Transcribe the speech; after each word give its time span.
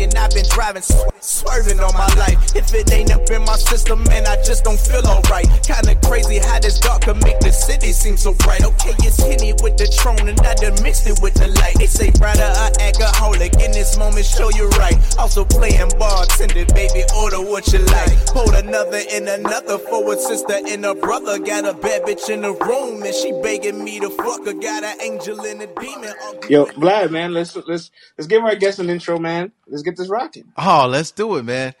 and 0.00 0.14
I've 0.14 0.30
been 0.30 0.46
driving, 0.50 0.82
sw- 0.82 1.08
swerving 1.20 1.80
on 1.80 1.92
my 1.94 2.08
life. 2.16 2.38
If 2.54 2.72
it 2.74 2.92
ain't 2.92 3.12
up 3.12 3.28
in 3.30 3.42
my 3.44 3.56
system, 3.56 4.02
man, 4.04 4.26
I 4.26 4.36
just 4.42 4.64
don't 4.64 4.78
feel 4.78 5.06
alright. 5.06 5.46
Kinda 5.64 5.96
crazy 6.06 6.38
how 6.38 6.58
this 6.60 6.78
dark 6.80 7.02
can 7.02 7.18
make 7.20 7.40
the 7.40 7.52
city 7.52 7.92
seem 7.92 8.16
so 8.16 8.34
bright. 8.34 8.64
Okay, 8.64 8.94
it's 9.00 9.22
hitting 9.22 9.56
with 9.62 9.76
the 9.76 9.86
tron 9.88 10.28
and 10.28 10.40
I 10.40 10.54
done 10.54 10.76
mixed 10.82 11.06
it 11.06 11.18
with 11.22 11.34
the 11.34 11.48
light. 11.48 11.76
They 11.76 11.86
say, 11.86 12.10
brother, 12.10 12.46
a 12.46 12.70
alcoholic 12.82 13.54
in 13.60 13.72
this 13.72 13.96
moment, 13.98 14.26
show 14.26 14.50
you 14.50 14.68
right. 14.80 14.96
Also 15.18 15.44
playing 15.44 15.90
bartender, 15.98 16.66
baby, 16.74 17.04
order 17.16 17.40
what 17.40 17.72
you 17.72 17.80
like. 17.80 18.12
Hold 18.30 18.54
another 18.54 19.00
in 19.10 19.28
another 19.28 19.78
for 19.78 20.12
a 20.12 20.16
sister 20.16 20.58
and 20.66 20.84
a 20.84 20.94
brother. 20.94 21.38
Got 21.38 21.64
a 21.64 21.74
bad 21.74 22.02
bitch 22.02 22.28
in 22.28 22.42
the 22.42 22.52
room 22.52 23.02
and 23.02 23.14
she 23.14 23.32
begging 23.42 23.82
me 23.82 24.00
to 24.00 24.10
fuck 24.10 24.44
her. 24.46 24.52
Got 24.52 24.84
an 24.84 25.00
angel 25.00 25.40
and 25.40 25.62
a 25.62 25.66
demon. 25.66 26.14
Yo, 26.48 26.66
Vlad, 26.66 27.10
man, 27.10 27.32
let's 27.32 27.56
let's 27.66 27.90
let's 28.16 28.26
give 28.26 28.42
our 28.44 28.54
guest 28.56 28.78
an 28.78 28.90
intro, 28.90 29.18
man. 29.18 29.52
Let's 29.66 29.82
get 29.86 29.96
this 29.96 30.08
rocking. 30.08 30.52
Oh, 30.56 30.86
let's 30.88 31.10
do 31.10 31.36
it, 31.36 31.44
man. 31.44 31.74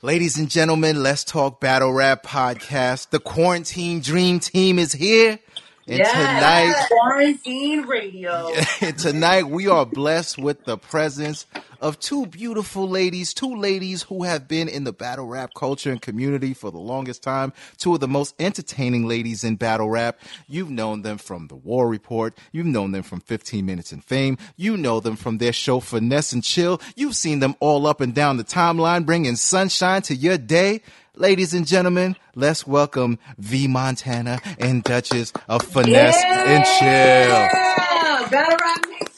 Ladies 0.00 0.38
and 0.38 0.48
gentlemen, 0.48 1.02
let's 1.02 1.24
talk 1.24 1.60
battle 1.60 1.92
rap 1.92 2.22
podcast. 2.22 3.10
The 3.10 3.18
quarantine 3.18 4.00
dream 4.00 4.38
team 4.38 4.78
is 4.78 4.92
here. 4.92 5.40
And 5.88 6.00
Yes, 6.00 6.12
tonight, 6.12 6.86
quarantine 6.90 7.82
radio. 7.86 8.50
tonight 8.98 9.44
we 9.44 9.68
are 9.68 9.86
blessed 9.86 10.36
with 10.36 10.66
the 10.66 10.76
presence 10.76 11.46
of 11.80 11.98
two 11.98 12.26
beautiful 12.26 12.86
ladies, 12.86 13.32
two 13.32 13.56
ladies 13.56 14.02
who 14.02 14.24
have 14.24 14.46
been 14.46 14.68
in 14.68 14.84
the 14.84 14.92
battle 14.92 15.26
rap 15.26 15.54
culture 15.54 15.90
and 15.90 16.02
community 16.02 16.52
for 16.52 16.70
the 16.70 16.78
longest 16.78 17.22
time, 17.22 17.54
two 17.78 17.94
of 17.94 18.00
the 18.00 18.08
most 18.08 18.34
entertaining 18.38 19.06
ladies 19.06 19.44
in 19.44 19.56
battle 19.56 19.88
rap. 19.88 20.18
You've 20.46 20.68
known 20.68 21.00
them 21.00 21.16
from 21.16 21.46
The 21.46 21.56
War 21.56 21.88
Report, 21.88 22.36
you've 22.52 22.66
known 22.66 22.92
them 22.92 23.02
from 23.02 23.20
15 23.20 23.64
Minutes 23.64 23.90
in 23.90 24.02
Fame, 24.02 24.36
you 24.56 24.76
know 24.76 25.00
them 25.00 25.16
from 25.16 25.38
their 25.38 25.54
show 25.54 25.80
Finesse 25.80 26.34
and 26.34 26.44
Chill, 26.44 26.82
you've 26.96 27.16
seen 27.16 27.40
them 27.40 27.54
all 27.60 27.86
up 27.86 28.02
and 28.02 28.14
down 28.14 28.36
the 28.36 28.44
timeline 28.44 29.06
bringing 29.06 29.36
sunshine 29.36 30.02
to 30.02 30.14
your 30.14 30.36
day. 30.36 30.82
Ladies 31.18 31.52
and 31.52 31.66
gentlemen, 31.66 32.14
let's 32.36 32.64
welcome 32.64 33.18
V 33.38 33.66
Montana 33.66 34.40
and 34.60 34.84
Duchess 34.84 35.32
of 35.48 35.64
Finesse 35.64 36.22
and 36.24 36.64
Chill. 36.64 38.30
Battle 38.30 38.56
some 38.56 38.92
noise. 38.92 39.17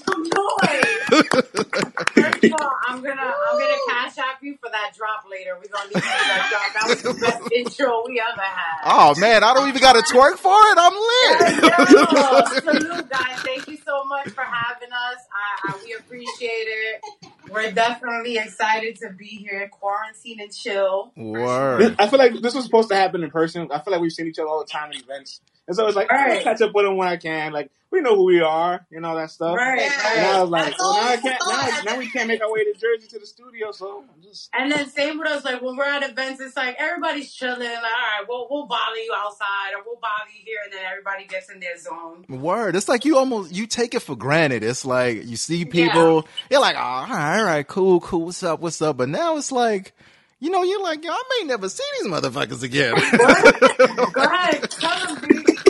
First 1.25 2.45
of 2.45 2.53
all, 2.61 2.73
I'm 2.89 3.03
gonna 3.03 3.21
I'm 3.51 3.59
gonna 3.59 3.77
cash 3.89 4.19
app 4.19 4.43
you 4.43 4.57
for 4.63 4.71
that 4.71 4.93
drop 4.97 5.25
later. 5.31 5.57
We're 5.57 5.69
gonna 5.71 5.89
need 5.89 5.95
you 5.97 6.01
for 6.01 6.29
that 6.29 6.49
drop. 6.51 6.73
That 6.75 6.89
was 6.89 7.03
the 7.03 7.15
best 7.21 7.53
intro 7.81 8.03
we 8.07 8.21
ever 8.21 8.41
had. 8.41 8.81
Oh 8.85 9.15
man, 9.21 9.45
I 9.45 9.55
don't 9.55 9.69
even 9.69 9.81
got 9.81 9.93
to 9.95 10.01
twerk 10.13 10.37
for 10.37 10.55
it. 10.55 10.77
I'm 10.79 10.95
lit. 10.95 11.63
Yo, 11.93 12.61
salute, 12.73 13.11
guys. 13.11 13.39
Thank 13.41 13.69
you 13.69 13.77
so 13.85 14.05
much 14.05 14.29
for 14.31 14.43
having 14.43 14.89
us. 14.93 15.21
I, 15.33 15.73
I, 15.73 15.79
we 15.85 15.95
appreciate 15.95 16.49
it. 16.69 17.03
We're 17.51 17.71
definitely 17.73 18.39
excited 18.39 18.97
to 18.97 19.11
be 19.11 19.27
here. 19.27 19.69
Quarantine 19.73 20.41
and 20.41 20.55
chill. 20.55 21.13
Word. 21.17 21.97
I 21.99 22.09
feel 22.09 22.19
like 22.19 22.41
this 22.41 22.55
was 22.55 22.65
supposed 22.65 22.89
to 22.91 22.97
happen 22.97 23.23
in 23.23 23.31
person. 23.31 23.69
I 23.73 23.81
feel 23.81 23.93
like 23.93 24.01
we've 24.01 24.13
seen 24.13 24.27
each 24.27 24.39
other 24.39 24.49
all 24.49 24.61
the 24.61 24.71
time 24.71 24.91
at 24.91 24.97
events, 25.01 25.41
and 25.67 25.77
so 25.77 25.87
it's 25.87 25.97
like 25.97 26.11
I'll 26.13 26.29
Right. 26.29 26.43
catch 26.45 26.61
up 26.63 26.73
with 26.75 26.85
them 26.85 26.97
when 26.97 27.09
I 27.09 27.17
can. 27.17 27.53
Like 27.53 27.71
we 27.91 28.01
know 28.01 28.15
who 28.15 28.25
we 28.25 28.41
are, 28.41 28.87
you 28.91 29.01
know 29.01 29.17
that 29.17 29.31
stuff. 29.31 29.57
Right, 29.57 29.81
And 29.83 30.27
I 30.27 30.41
was 30.41 30.51
like, 30.51 30.79
well, 30.79 30.93
now 30.95 31.09
I 31.09 31.17
can't. 31.17 31.43
Now, 31.47 31.93
now 31.93 31.99
we 31.99 32.11
can't 32.11 32.29
make 32.29 32.41
our 32.43 32.53
way 32.53 32.65
to 32.65 32.73
Jersey 32.75 33.09
to 33.09 33.19
the 33.19 33.27
studio, 33.27 33.73
so 33.73 34.05
I'm 34.15 34.23
just. 34.23 34.49
And 34.57 34.71
then 34.71 34.89
same 34.89 35.19
with 35.19 35.29
us, 35.29 35.45
like 35.45 35.61
when 35.61 35.77
we're 35.77 35.85
at 35.85 36.09
events, 36.09 36.41
it's 36.41 36.57
like 36.57 36.77
everybody's 36.79 37.33
chilling. 37.33 37.61
Like, 37.61 37.69
all 37.69 37.81
right, 37.81 38.25
we'll 38.29 38.47
we'll 38.51 38.67
bother 38.67 38.97
you 38.97 39.13
outside 39.17 39.73
or 39.77 39.83
we'll 39.85 39.97
bother 40.01 40.31
you 40.37 40.43
here, 40.45 40.59
and 40.65 40.73
then 40.73 40.83
everybody 40.89 41.27
gets 41.27 41.51
in 41.51 41.59
their 41.61 41.77
zone. 41.79 42.25
Word. 42.29 42.77
It's 42.77 42.89
like 42.89 43.05
you 43.05 43.19
almost 43.19 43.53
you 43.53 43.67
take 43.67 43.95
it 43.95 44.01
for 44.01 44.15
granted. 44.17 44.63
It's 44.63 44.85
like 44.85 45.25
you 45.25 45.37
see 45.37 45.65
people, 45.65 46.27
you're 46.51 46.61
like, 46.61 46.77
oh, 46.77 46.81
all 46.81 47.07
right, 47.07 47.39
all 47.39 47.45
right, 47.45 47.67
cool, 47.67 48.01
cool. 48.01 48.27
What's 48.27 48.43
up? 48.43 48.61
What's 48.61 48.81
up? 48.81 48.97
But 48.99 49.09
now 49.09 49.37
it's 49.37 49.51
like, 49.51 49.93
you 50.39 50.51
know, 50.51 50.63
you're 50.63 50.83
like, 50.83 51.05
yo, 51.05 51.11
I 51.11 51.23
may 51.41 51.47
never 51.47 51.69
see 51.69 51.85
these 51.99 52.11
motherfuckers 52.11 52.63
again. 52.63 52.95
Go 54.13 54.23
ahead, 54.23 54.71
tell 54.71 55.15
them. 55.17 55.29
B. 55.29 55.45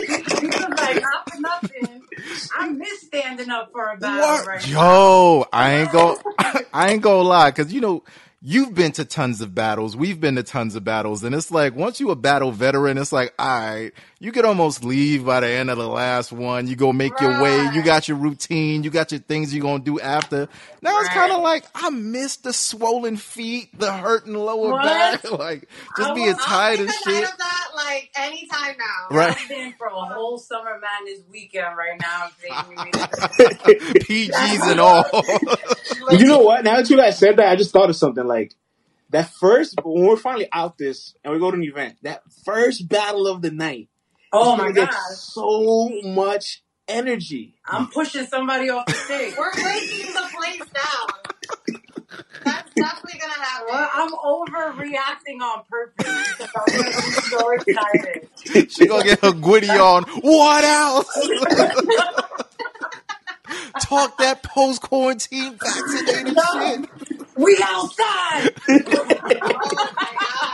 was 0.53 0.69
like, 0.79 1.01
not 1.01 1.29
for 1.29 1.39
nothing. 1.39 2.01
I 2.57 2.69
miss 2.69 3.01
standing 3.01 3.49
up 3.49 3.71
for 3.71 3.89
a 3.89 3.97
battle 3.97 4.45
right 4.47 4.61
now. 4.71 5.45
I 5.51 5.73
ain't 5.81 5.91
go, 5.91 6.17
I 6.73 6.91
ain't 6.91 7.01
gonna 7.01 7.21
lie, 7.27 7.51
cause 7.51 7.71
you 7.71 7.81
know, 7.81 8.03
you've 8.41 8.73
been 8.73 8.91
to 8.93 9.05
tons 9.05 9.41
of 9.41 9.53
battles. 9.53 9.95
We've 9.95 10.19
been 10.19 10.35
to 10.35 10.43
tons 10.43 10.75
of 10.75 10.83
battles, 10.83 11.23
and 11.23 11.35
it's 11.35 11.51
like 11.51 11.75
once 11.75 11.99
you 11.99 12.09
a 12.11 12.15
battle 12.15 12.51
veteran, 12.51 12.97
it's 12.97 13.11
like, 13.11 13.33
all 13.37 13.47
right, 13.47 13.91
you 14.19 14.31
could 14.31 14.45
almost 14.45 14.83
leave 14.83 15.25
by 15.25 15.39
the 15.41 15.47
end 15.47 15.69
of 15.69 15.77
the 15.77 15.87
last 15.87 16.31
one. 16.31 16.67
You 16.67 16.75
go 16.75 16.91
make 16.93 17.19
your 17.21 17.41
way. 17.41 17.69
You 17.73 17.81
got 17.83 18.07
your 18.07 18.17
routine. 18.17 18.83
You 18.83 18.89
got 18.89 19.11
your 19.11 19.19
things 19.21 19.53
you're 19.53 19.63
gonna 19.63 19.83
do 19.83 19.99
after. 19.99 20.47
Now 20.81 20.99
it's 20.99 21.09
kind 21.09 21.31
of 21.31 21.41
like 21.41 21.65
I 21.75 21.89
miss 21.91 22.37
the 22.37 22.53
swollen 22.53 23.17
feet, 23.17 23.69
the 23.77 23.91
hurting 23.91 24.33
lower 24.33 24.71
What? 24.71 24.83
back, 24.83 25.31
like 25.31 25.67
just 25.97 26.09
I 26.09 26.13
being 26.13 26.27
will- 26.27 26.35
I'll 26.39 26.45
tired 26.45 26.77
be 26.77 26.81
and 26.81 26.89
the 26.89 26.93
shit. 26.93 27.23
of 27.31 27.37
that 27.37 27.67
like 27.75 28.09
anytime 28.15 28.75
now. 28.77 29.15
Right. 29.17 29.37
I'm 29.39 29.51
in 29.51 29.73
for 29.73 29.87
a 29.87 29.91
whole 29.91 30.37
summer 30.37 30.79
madness 30.79 31.21
weekend 31.31 31.75
right 31.77 31.99
now. 32.01 32.27
if 32.27 32.39
they 32.41 32.75
need 32.75 32.85
me. 32.85 32.91
PGs 34.31 34.71
and 34.71 34.79
all. 34.79 35.03
you 36.17 36.25
know 36.25 36.39
what? 36.39 36.63
Now 36.63 36.77
that 36.77 36.89
you 36.89 36.97
guys 36.97 37.17
said 37.17 37.37
that, 37.37 37.47
I 37.49 37.55
just 37.55 37.71
thought 37.71 37.89
of 37.89 37.95
something. 37.95 38.25
Like 38.31 38.55
that 39.09 39.29
first 39.29 39.75
when 39.83 40.05
we're 40.05 40.15
finally 40.15 40.47
out 40.53 40.77
this 40.77 41.15
and 41.23 41.33
we 41.33 41.39
go 41.39 41.51
to 41.51 41.57
an 41.57 41.63
event, 41.63 41.97
that 42.03 42.21
first 42.45 42.87
battle 42.87 43.27
of 43.27 43.41
the 43.41 43.51
night. 43.51 43.89
Oh 44.31 44.55
my 44.55 44.71
god, 44.71 44.89
so 45.15 45.89
much 46.03 46.63
energy. 46.87 47.55
I'm 47.65 47.89
pushing 47.89 48.25
somebody 48.25 48.69
off 48.69 48.85
the 48.85 48.93
stage. 48.93 49.33
We're 49.37 49.51
breaking 49.51 50.13
the 50.13 50.29
place 50.33 50.59
down. 50.59 51.09
That's 52.45 52.73
definitely 52.73 53.19
gonna 53.19 53.33
happen. 53.33 53.67
Well, 53.69 53.89
I'm 53.93 54.11
overreacting 54.13 55.41
on 55.41 55.63
purpose 55.69 56.33
because 56.37 56.51
I'm 56.55 56.69
so 57.23 57.49
excited. 57.51 58.29
she 58.71 58.87
gonna 58.87 59.03
get 59.03 59.19
her 59.19 59.33
gwitty 59.33 59.67
on. 59.69 60.03
What 60.21 60.63
else? 60.63 61.07
Talk 63.81 64.17
that 64.19 64.43
post 64.43 64.81
quarantine 64.81 65.57
vaccinated 65.61 66.37
shit. 66.53 66.89
We 67.41 67.57
outside. 67.63 68.53
oh 68.69 69.05
my 69.05 69.33
god, 69.33 69.55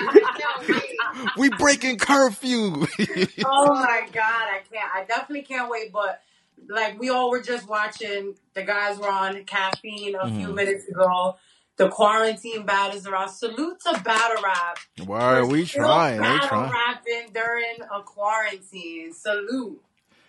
I 0.01 0.33
can't 0.37 0.69
wait. 0.69 1.37
We 1.37 1.49
breaking 1.49 1.97
curfew. 1.97 2.85
Oh 3.45 3.73
my 3.73 4.07
god, 4.11 4.23
I 4.49 4.61
can't. 4.71 4.91
I 4.95 5.03
definitely 5.05 5.43
can't 5.43 5.69
wait. 5.69 5.91
But 5.91 6.21
like 6.69 6.99
we 6.99 7.09
all 7.09 7.29
were 7.31 7.41
just 7.41 7.67
watching, 7.67 8.35
the 8.53 8.63
guys 8.63 8.97
were 8.99 9.09
on 9.09 9.43
caffeine 9.45 10.15
a 10.15 10.27
few 10.27 10.47
Mhm. 10.49 10.53
minutes 10.55 10.87
ago. 10.87 11.37
The 11.77 11.89
quarantine 11.89 12.65
battles 12.65 13.05
are 13.05 13.15
out. 13.15 13.31
Salute 13.31 13.79
to 13.81 14.01
battle 14.03 14.41
rap. 14.43 14.79
Why 15.05 15.35
are 15.37 15.45
we 15.45 15.65
still 15.65 15.83
trying? 15.83 16.17
They 16.17 16.23
Battle 16.23 16.47
trying. 16.49 16.71
rapping 16.71 17.33
during 17.33 17.75
a 17.93 18.01
quarantine. 18.01 19.13
Salute. 19.13 19.81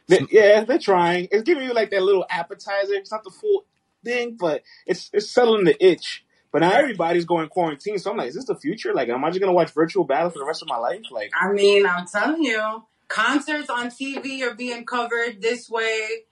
They- 0.08 0.26
yeah, 0.30 0.64
they're 0.64 0.78
trying. 0.78 1.28
It's 1.30 1.42
giving 1.44 1.64
you 1.64 1.72
like 1.74 1.90
that 1.90 2.02
little 2.02 2.26
appetizer. 2.30 2.94
It's 2.94 3.10
not 3.10 3.24
the 3.24 3.30
full 3.30 3.64
thing, 4.04 4.36
but 4.38 4.62
it's 4.86 5.08
it's 5.12 5.30
settling 5.30 5.64
the 5.64 5.82
itch. 5.84 6.24
But 6.50 6.60
now 6.60 6.72
everybody's 6.72 7.26
going 7.26 7.48
quarantine, 7.48 7.98
so 7.98 8.10
I'm 8.10 8.16
like, 8.16 8.28
is 8.28 8.34
this 8.34 8.46
the 8.46 8.56
future? 8.56 8.94
Like, 8.94 9.08
am 9.08 9.24
I 9.24 9.28
just 9.28 9.40
gonna 9.40 9.52
watch 9.52 9.70
virtual 9.72 10.04
battle 10.04 10.30
for 10.30 10.38
the 10.38 10.46
rest 10.46 10.62
of 10.62 10.68
my 10.68 10.78
life? 10.78 11.02
Like, 11.10 11.30
I 11.38 11.52
mean, 11.52 11.86
I'm 11.86 12.06
telling 12.06 12.42
you, 12.42 12.84
concerts 13.08 13.68
on 13.68 13.88
TV 13.90 14.42
are 14.42 14.54
being 14.54 14.84
covered 14.86 15.42
this 15.42 15.68
way. 15.68 16.24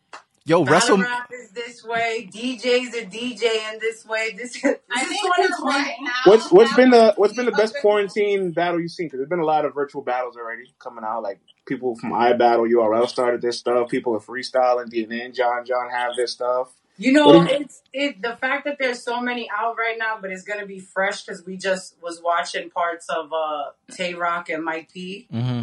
Yo, 0.48 0.64
Battle 0.64 0.72
Wrestle. 0.74 0.98
rap 0.98 1.28
is 1.32 1.50
this 1.50 1.82
way. 1.84 2.28
DJs 2.32 2.94
are 2.94 3.10
DJing 3.10 3.80
this 3.80 4.06
way. 4.06 4.32
This, 4.36 4.52
this 4.52 4.64
I 4.64 5.00
is 5.02 5.08
think 5.08 5.20
2020. 5.20 5.48
for 5.58 5.64
right 5.64 5.96
now. 6.00 6.12
what's 6.26 6.52
what's 6.52 6.70
that 6.70 6.76
been 6.76 6.90
the 6.90 7.02
would 7.02 7.14
what's 7.16 7.32
be 7.32 7.38
been 7.38 7.46
the 7.46 7.52
best 7.52 7.74
quarantine 7.80 8.52
battle 8.52 8.80
you've 8.80 8.92
seen? 8.92 9.06
Because 9.06 9.18
there's 9.18 9.28
been 9.28 9.40
a 9.40 9.44
lot 9.44 9.64
of 9.64 9.74
virtual 9.74 10.02
battles 10.02 10.36
already 10.36 10.72
coming 10.78 11.02
out. 11.04 11.24
Like 11.24 11.40
people 11.66 11.96
from 11.96 12.12
iBattle 12.12 12.70
URL 12.72 13.08
started 13.08 13.42
this 13.42 13.58
stuff. 13.58 13.90
People 13.90 14.14
are 14.14 14.20
freestyling. 14.20 14.86
DNA 14.86 15.24
and 15.24 15.34
John 15.34 15.66
John 15.66 15.90
have 15.90 16.12
this 16.16 16.32
stuff. 16.32 16.72
You 16.98 17.12
know, 17.12 17.32
do 17.32 17.38
you- 17.38 17.58
it's 17.60 17.82
it 17.92 18.22
the 18.22 18.36
fact 18.36 18.64
that 18.64 18.78
there's 18.78 19.02
so 19.04 19.20
many 19.20 19.48
out 19.50 19.76
right 19.76 19.96
now, 19.98 20.18
but 20.20 20.30
it's 20.30 20.42
gonna 20.44 20.66
be 20.66 20.78
fresh 20.78 21.22
because 21.24 21.44
we 21.44 21.56
just 21.56 21.96
was 22.02 22.20
watching 22.22 22.70
parts 22.70 23.08
of 23.08 23.32
uh 23.32 23.70
Tay 23.92 24.14
Rock 24.14 24.48
and 24.48 24.64
Mike 24.64 24.90
P. 24.92 25.26
hmm 25.30 25.62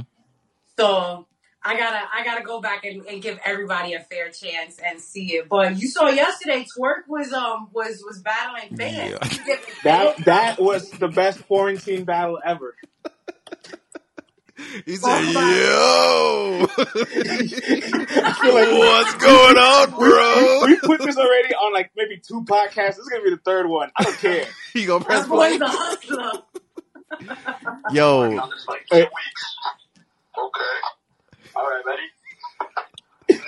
So 0.77 1.27
I 1.63 1.77
gotta 1.77 2.01
I 2.13 2.23
gotta 2.23 2.43
go 2.43 2.61
back 2.61 2.83
and, 2.85 3.05
and 3.05 3.21
give 3.21 3.39
everybody 3.45 3.93
a 3.93 4.01
fair 4.01 4.29
chance 4.29 4.79
and 4.79 4.99
see 4.99 5.35
it. 5.35 5.49
But 5.49 5.77
you 5.79 5.87
saw 5.87 6.09
yesterday, 6.09 6.65
Twork 6.77 7.07
was 7.07 7.31
um 7.33 7.69
was 7.73 8.03
was 8.05 8.19
battling 8.19 8.75
fans. 8.77 9.17
Yeah. 9.21 9.27
He 9.27 9.37
giving 9.37 9.63
That 9.83 10.17
that 10.25 10.59
was 10.59 10.89
the 10.91 11.07
best 11.07 11.45
quarantine 11.47 12.03
battle 12.03 12.39
ever. 12.45 12.75
He 14.85 14.95
said, 14.95 15.05
Oh, 15.05 16.67
"Yo, 16.77 16.83
like 18.53 18.71
what's 18.71 19.13
going 19.15 19.57
on, 19.57 19.91
we, 19.91 19.97
bro?" 20.09 20.61
we 20.65 20.75
put 20.79 21.01
this 21.01 21.17
already 21.17 21.53
on 21.53 21.73
like 21.73 21.91
maybe 21.95 22.17
two 22.17 22.43
podcasts. 22.43 22.95
This 22.95 22.99
is 22.99 23.09
gonna 23.09 23.23
be 23.23 23.29
the 23.31 23.37
third 23.45 23.67
one. 23.67 23.91
I 23.97 24.03
don't 24.03 24.17
care. 24.17 24.45
He 24.73 24.85
gonna 24.85 25.03
press 25.05 25.21
that 25.23 25.29
boy's 25.29 25.57
play. 25.57 25.67
a 25.67 25.69
hustler. 25.69 26.41
Yo, 27.91 28.23
It's 28.51 28.67
like 28.67 28.85
Hey. 28.91 29.01
two 29.01 29.05
weeks. 29.05 29.55
Okay. 30.37 30.77
All 31.55 31.63
right, 31.63 31.83
ready? 31.85 32.01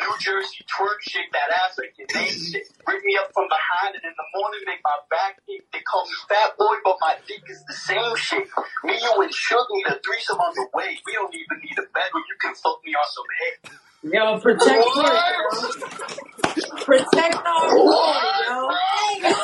New 0.05 0.15
Jersey 0.21 0.61
twerk, 0.69 1.01
shake 1.01 1.33
that 1.33 1.49
ass 1.65 1.81
like 1.81 1.97
your 1.97 2.07
name 2.13 2.29
shit. 2.29 2.69
Bring 2.85 3.01
me 3.03 3.17
up 3.17 3.33
from 3.33 3.49
behind, 3.49 3.97
and 3.97 4.05
in 4.05 4.13
the 4.13 4.27
morning 4.37 4.61
make 4.69 4.85
my 4.85 4.97
back 5.09 5.41
ache. 5.49 5.65
They 5.73 5.81
call 5.81 5.95
call 5.95 6.05
me 6.05 6.15
fat 6.29 6.57
boy, 6.57 6.75
but 6.83 6.97
my 7.01 7.15
dick 7.27 7.43
is 7.49 7.63
the 7.67 7.73
same 7.73 8.15
shape. 8.15 8.49
Me, 8.83 8.93
you, 8.99 9.21
and 9.21 9.33
Shook 9.33 9.67
need 9.71 9.87
a 9.87 9.99
threesome 10.05 10.37
on 10.37 10.53
the 10.55 10.67
way. 10.73 10.97
We 11.05 11.13
don't 11.13 11.33
even 11.33 11.57
need 11.63 11.77
a 11.77 11.83
bed 11.93 12.09
where 12.11 12.23
you 12.27 12.35
can 12.41 12.53
fuck 12.55 12.79
me 12.85 12.91
on 12.93 13.07
some 13.09 13.29
head. 13.39 13.55
Yo, 14.03 14.39
protect 14.39 14.85
it. 14.85 15.85
Protect 16.85 17.35
our 17.35 17.69
boy, 17.71 18.21
yo. 18.47 18.69
Hey, 18.69 19.21
not 19.21 19.37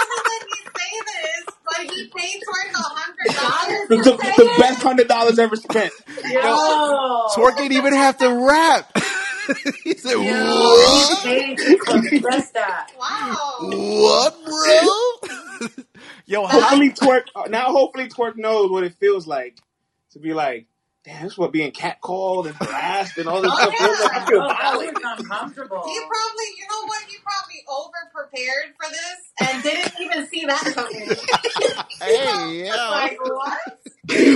only 0.00 0.18
did 0.30 0.42
he 0.50 0.60
say 0.64 0.94
this, 1.06 1.54
but 1.64 1.94
he 1.94 2.08
paid 2.08 2.42
Twork 2.42 2.72
a 2.74 2.78
hundred 2.78 3.88
The, 3.88 3.96
dollars. 3.96 4.04
the, 4.04 4.44
the 4.44 4.50
best 4.58 4.82
hundred 4.82 5.08
dollars 5.08 5.38
ever 5.38 5.56
spent. 5.56 5.92
Yo. 6.24 7.28
Twork 7.36 7.56
didn't 7.56 7.72
even 7.72 7.92
have 7.94 8.18
to 8.18 8.28
rap. 8.28 8.90
he 9.84 9.94
said, 9.94 10.12
Yo, 10.12 10.22
"What? 10.22 11.18
he 11.24 11.28
paid 11.28 11.58
to 11.58 11.78
confess 11.78 12.50
that. 12.52 12.90
Wow. 12.98 13.36
What, 13.60 14.44
bro?" 14.44 15.68
Yo, 16.26 16.46
Hopefully 16.46 16.90
Twork 16.90 17.24
uh, 17.34 17.44
now. 17.48 17.66
Hopefully 17.66 18.08
Twork 18.08 18.36
knows 18.36 18.70
what 18.70 18.84
it 18.84 18.94
feels 18.94 19.26
like 19.26 19.58
to 20.12 20.18
be 20.18 20.32
like, 20.34 20.66
damn, 21.04 21.24
this 21.24 21.36
what 21.36 21.52
being 21.52 21.72
catcalled 21.72 22.46
and 22.46 22.54
harassed 22.56 23.18
and 23.18 23.28
all 23.28 23.42
this 23.42 23.52
Oh, 23.52 23.56
stuff 23.56 23.76
feels 23.76 24.00
like. 24.00 24.12
I 24.14 24.24
feel 24.26 24.40
Oh, 24.40 24.48
that 24.48 24.58
violated. 24.62 24.96
uncomfortable. 25.04 25.82
He 25.86 25.98
probably, 25.98 26.46
you 26.58 26.66
know 26.70 26.86
what? 26.86 27.02
He 27.08 27.16
probably 27.22 27.62
over 27.68 28.10
prepared 28.14 28.74
for 28.80 28.90
this 28.90 29.48
and 29.54 29.62
didn't 29.62 29.92
even 30.00 30.26
see 30.28 30.46
that 30.46 30.64
coming. 30.74 31.08
hey, 32.00 32.66
yo. 32.68 32.90
like 32.90 33.18
what? 33.20 33.58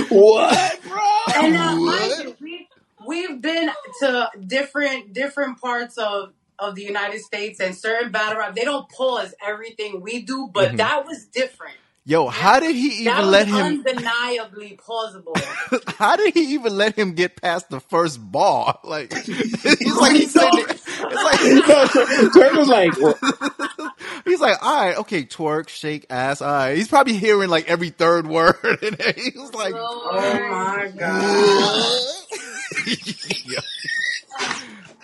What, 0.09 0.83
bro? 0.83 0.99
And 1.35 1.55
uh, 1.55 1.59
now, 1.59 1.79
What? 1.79 1.99
mind 2.09 2.23
you, 2.23 2.35
we 2.41 2.67
we've 3.09 3.41
been 3.41 3.69
to 4.01 4.29
different 4.45 5.13
different 5.13 5.59
parts 5.59 5.97
of 5.97 6.33
of 6.57 6.75
the 6.75 6.83
United 6.83 7.21
States 7.21 7.59
and 7.59 7.75
certain 7.75 8.11
battle 8.11 8.37
rap. 8.39 8.53
They 8.55 8.65
don't 8.65 8.87
pause 8.89 9.33
everything 9.45 10.01
we 10.01 10.21
do, 10.21 10.49
but 10.53 10.71
Mhm. 10.73 10.77
that 10.77 11.05
was 11.05 11.25
different. 11.25 11.75
Yo, 12.05 12.27
how 12.27 12.59
did 12.59 12.75
he 12.75 13.03
That 13.05 13.11
even 13.11 13.17
was 13.17 13.27
let 13.27 13.47
him? 13.47 13.55
undeniably 13.55 14.79
plausible. 14.83 15.35
How 15.99 16.15
did 16.15 16.33
he 16.33 16.53
even 16.55 16.75
let 16.75 16.95
him 16.97 17.13
get 17.13 17.39
past 17.39 17.69
the 17.69 17.79
first 17.79 18.17
bar? 18.31 18.79
Like 18.83 19.13
he's 19.13 19.95
like 19.95 20.15
he's 20.15 20.33
sitting. 20.33 20.65
there- 20.65 20.65
It's 20.71 20.83
Twork 22.35 22.55
was 22.57 22.67
like, 22.67 22.97
well, 22.99 23.15
like 23.21 23.91
he's 24.25 24.39
like, 24.41 24.57
all 24.65 24.85
right, 24.85 24.97
okay, 24.97 25.23
twerk, 25.23 25.69
shake 25.69 26.07
ass. 26.09 26.41
All 26.41 26.51
right. 26.51 26.75
He's 26.77 26.87
probably 26.87 27.13
hearing 27.13 27.49
like 27.49 27.69
every 27.69 27.89
third 27.91 28.25
word, 28.27 28.55
and 28.81 28.99
he 29.15 29.37
was 29.37 29.53
like, 29.53 29.73
oh 29.77 30.11
my 30.13 30.91
god. 30.97 32.18
Yeah. 33.45 33.59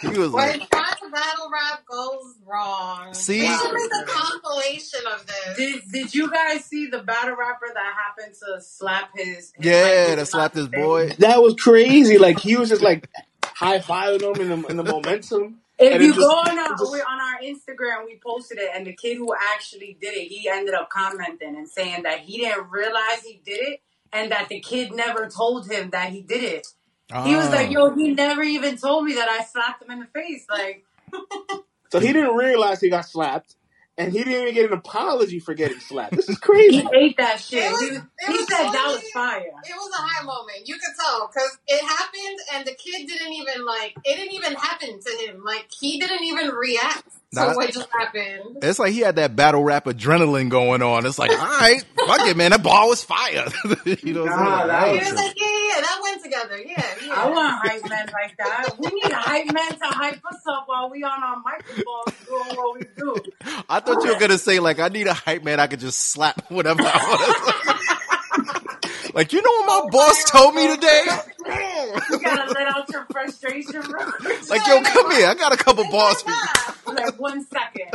He 0.01 0.07
was 0.09 0.29
When 0.31 0.59
like, 0.59 0.69
Twork 0.69 1.11
battle 1.11 1.49
rap 1.51 1.83
goes 1.89 2.35
wrong. 2.45 3.13
See? 3.13 3.39
We 3.41 3.47
should 3.47 3.73
make 3.73 3.91
a 3.91 4.05
compilation 4.05 4.99
of 5.13 5.25
this. 5.25 5.57
Did 5.57 5.81
did 5.91 6.15
you 6.15 6.29
guys 6.31 6.65
see 6.65 6.87
the 6.87 7.01
battle 7.01 7.35
rapper 7.35 7.67
that 7.73 7.93
happened 7.95 8.35
to 8.35 8.61
slap 8.61 9.09
his? 9.15 9.27
his 9.37 9.53
yeah, 9.59 10.05
like, 10.09 10.17
that 10.17 10.27
slapped 10.27 10.55
his 10.55 10.67
boy. 10.67 11.09
that 11.19 11.41
was 11.41 11.55
crazy. 11.55 12.17
Like 12.17 12.39
he 12.39 12.55
was 12.55 12.69
just 12.69 12.81
like 12.81 13.09
high 13.45 13.79
fiving 13.79 14.19
them 14.35 14.41
in 14.51 14.61
the 14.61 14.67
in 14.67 14.77
the 14.77 14.83
momentum. 14.83 15.61
If 15.77 15.93
And 15.93 16.03
you 16.03 16.13
just- 16.13 16.19
go 16.19 16.29
on 16.29 16.57
our, 16.57 16.69
just- 16.77 16.93
on 16.93 17.19
our 17.21 17.39
Instagram, 17.43 18.05
we 18.05 18.19
posted 18.25 18.59
it, 18.59 18.69
and 18.73 18.85
the 18.87 18.93
kid 18.93 19.17
who 19.17 19.33
actually 19.53 19.97
did 19.99 20.13
it, 20.13 20.27
he 20.27 20.47
ended 20.49 20.73
up 20.73 20.89
commenting 20.89 21.55
and 21.57 21.67
saying 21.67 22.03
that 22.03 22.19
he 22.19 22.37
didn't 22.37 22.69
realize 22.69 23.23
he 23.25 23.41
did 23.45 23.59
it, 23.59 23.81
and 24.13 24.31
that 24.31 24.47
the 24.47 24.61
kid 24.61 24.93
never 24.93 25.27
told 25.27 25.69
him 25.69 25.89
that 25.89 26.11
he 26.11 26.21
did 26.21 26.43
it. 26.43 26.67
He 27.25 27.35
was 27.35 27.49
like, 27.51 27.69
Ah. 27.69 27.71
"Yo, 27.71 27.95
he 27.95 28.13
never 28.13 28.43
even 28.43 28.77
told 28.77 29.05
me 29.05 29.15
that 29.15 29.29
I 29.29 29.43
slapped 29.45 29.83
him 29.83 29.91
in 29.91 29.99
the 30.01 30.07
face." 30.07 30.45
Like, 30.49 30.85
So 31.91 31.99
he 31.99 32.13
didn't 32.13 32.35
realize 32.35 32.81
he 32.81 32.89
got 32.89 33.05
slapped, 33.05 33.55
and 33.97 34.11
he 34.11 34.19
didn't 34.23 34.43
even 34.43 34.53
get 34.55 34.71
an 34.71 34.77
apology 34.77 35.39
for 35.39 35.53
getting 35.55 35.79
slapped. 35.79 36.15
This 36.15 36.29
is 36.29 36.37
crazy. 36.39 36.81
he 36.81 36.89
ate 36.93 37.17
that 37.17 37.39
shit. 37.39 37.63
It 37.63 37.71
was- 37.71 37.81
he 37.81 38.27
he 38.27 38.33
was 38.33 38.47
said 38.47 38.63
that 38.63 38.73
funny. 38.73 38.93
was 38.95 39.11
fire. 39.13 39.39
It 39.39 39.75
was 39.75 39.91
a 39.97 40.01
high 40.01 40.25
moment. 40.25 40.67
You 40.67 40.75
could 40.75 40.93
tell 40.99 41.29
because 41.33 41.57
it 41.67 41.81
happened, 41.83 42.39
and 42.55 42.65
the 42.67 42.73
kid 42.75 43.07
didn't 43.07 43.33
even 43.33 43.65
like. 43.65 43.95
It 44.05 44.17
didn't 44.17 44.33
even 44.33 44.55
happen 44.55 44.99
to 44.99 45.11
him. 45.25 45.43
Like 45.45 45.67
he 45.79 45.99
didn't 45.99 46.23
even 46.23 46.49
react 46.49 47.05
to 47.35 47.41
Nah. 47.41 47.55
what 47.55 47.71
just 47.73 47.87
happened. 47.91 48.57
It's 48.61 48.79
like 48.79 48.93
he 48.93 48.99
had 48.99 49.17
that 49.17 49.35
battle 49.35 49.63
rap 49.63 49.85
adrenaline 49.85 50.49
going 50.49 50.81
on. 50.81 51.05
It's 51.05 51.19
like, 51.19 51.31
all 51.31 51.37
right, 51.37 51.83
fuck 52.07 52.27
it, 52.27 52.35
man. 52.37 52.51
That 52.51 52.63
ball 52.63 52.89
was 52.89 53.03
fire. 53.03 53.45
you 53.85 54.13
know 54.13 54.23
what 54.23 54.31
I'm 54.31 54.43
Nah, 54.43 54.57
saying? 54.57 54.67
that 54.67 54.87
He 54.89 54.97
was 54.99 55.09
that 55.09 55.15
like, 55.15 55.33
yeah, 55.39 55.45
yeah, 55.45 55.67
yeah, 55.75 55.81
that 55.81 55.99
went 56.03 56.23
together. 56.23 56.57
Yeah, 56.57 56.95
yeah. 57.05 57.13
I 57.15 57.29
want 57.29 57.59
hype 57.63 57.89
men 57.89 58.07
like 58.13 58.37
that. 58.37 58.69
We 58.79 58.87
need 58.91 59.11
hype 59.11 59.45
men 59.53 59.69
to 59.79 59.85
hype 59.85 60.21
us 60.25 60.41
up 60.47 60.63
while 60.67 60.89
we 60.89 61.03
on 61.03 61.23
our 61.23 61.37
microphones 61.43 62.25
doing 62.25 62.57
what 62.57 62.79
we 62.79 62.85
do. 62.97 63.15
I 63.69 63.79
thought 63.79 64.03
you 64.03 64.13
were 64.13 64.19
gonna 64.19 64.37
say 64.37 64.59
like, 64.59 64.79
I 64.79 64.87
need 64.89 65.07
a 65.07 65.13
hype 65.13 65.43
man. 65.43 65.59
I 65.59 65.67
could 65.67 65.79
just 65.79 65.99
slap 65.99 66.41
whatever 66.49 66.81
I 66.83 66.85
want. 66.97 67.99
Like, 69.15 69.33
you 69.33 69.41
know 69.41 69.49
what 69.65 69.85
my 69.85 69.89
boss 69.89 70.23
told 70.29 70.53
me 70.53 70.67
today? 70.75 71.05
You 72.11 72.19
gotta 72.19 72.51
let 72.53 72.67
out 72.67 72.89
your 72.91 73.05
frustration, 73.11 73.81
bro. 73.81 74.01
like, 74.49 74.67
yo, 74.67 74.81
come 74.83 75.11
here. 75.11 75.27
I 75.27 75.35
got 75.37 75.53
a 75.53 75.57
couple 75.57 75.83
balls 75.89 76.21
for 76.21 76.29
you. 76.31 76.93
like 76.95 77.19
one 77.19 77.43
second. 77.45 77.89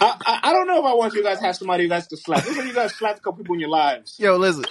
I, 0.00 0.16
I 0.26 0.40
I 0.44 0.52
don't 0.52 0.66
know 0.66 0.78
if 0.80 0.84
I 0.84 0.94
want 0.94 1.14
you 1.14 1.22
guys 1.22 1.38
to 1.38 1.44
have 1.44 1.56
somebody 1.56 1.84
you 1.84 1.88
guys 1.88 2.06
to 2.08 2.16
slap. 2.16 2.44
Listen, 2.46 2.66
you 2.66 2.72
guys 2.74 2.94
slapped 2.94 3.18
a 3.18 3.22
couple 3.22 3.38
people 3.38 3.54
in 3.54 3.60
your 3.60 3.68
lives. 3.68 4.16
Yo, 4.18 4.36
listen. 4.36 4.64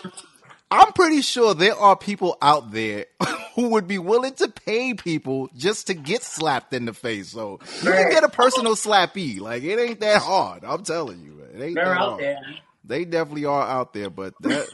I'm 0.72 0.94
pretty 0.94 1.22
sure 1.22 1.56
there 1.56 1.76
are 1.76 1.96
people 1.96 2.38
out 2.42 2.72
there 2.72 3.06
who 3.56 3.70
would 3.70 3.88
be 3.88 3.98
willing 3.98 4.34
to 4.36 4.50
pay 4.50 4.94
people 4.94 5.50
just 5.56 5.88
to 5.88 5.96
get 5.96 6.22
slapped 6.22 6.74
in 6.74 6.86
the 6.86 6.94
face. 6.94 7.30
So 7.30 7.60
you 7.84 7.92
can 7.92 8.12
get 8.12 8.24
a 8.24 8.30
personal 8.30 8.76
slappy. 8.76 9.40
Like 9.40 9.64
it 9.64 9.80
ain't 9.80 10.00
that 10.02 10.22
hard. 10.22 10.64
I'm 10.64 10.84
telling 10.84 11.22
you, 11.22 11.40
it 11.54 11.62
ain't 11.62 11.76
They're 11.76 11.86
that 11.86 11.98
out 11.98 12.10
hard. 12.10 12.22
there. 12.22 12.40
They 12.84 13.06
definitely 13.06 13.46
are 13.46 13.64
out 13.68 13.94
there, 13.94 14.10
but 14.10 14.34
that 14.42 14.68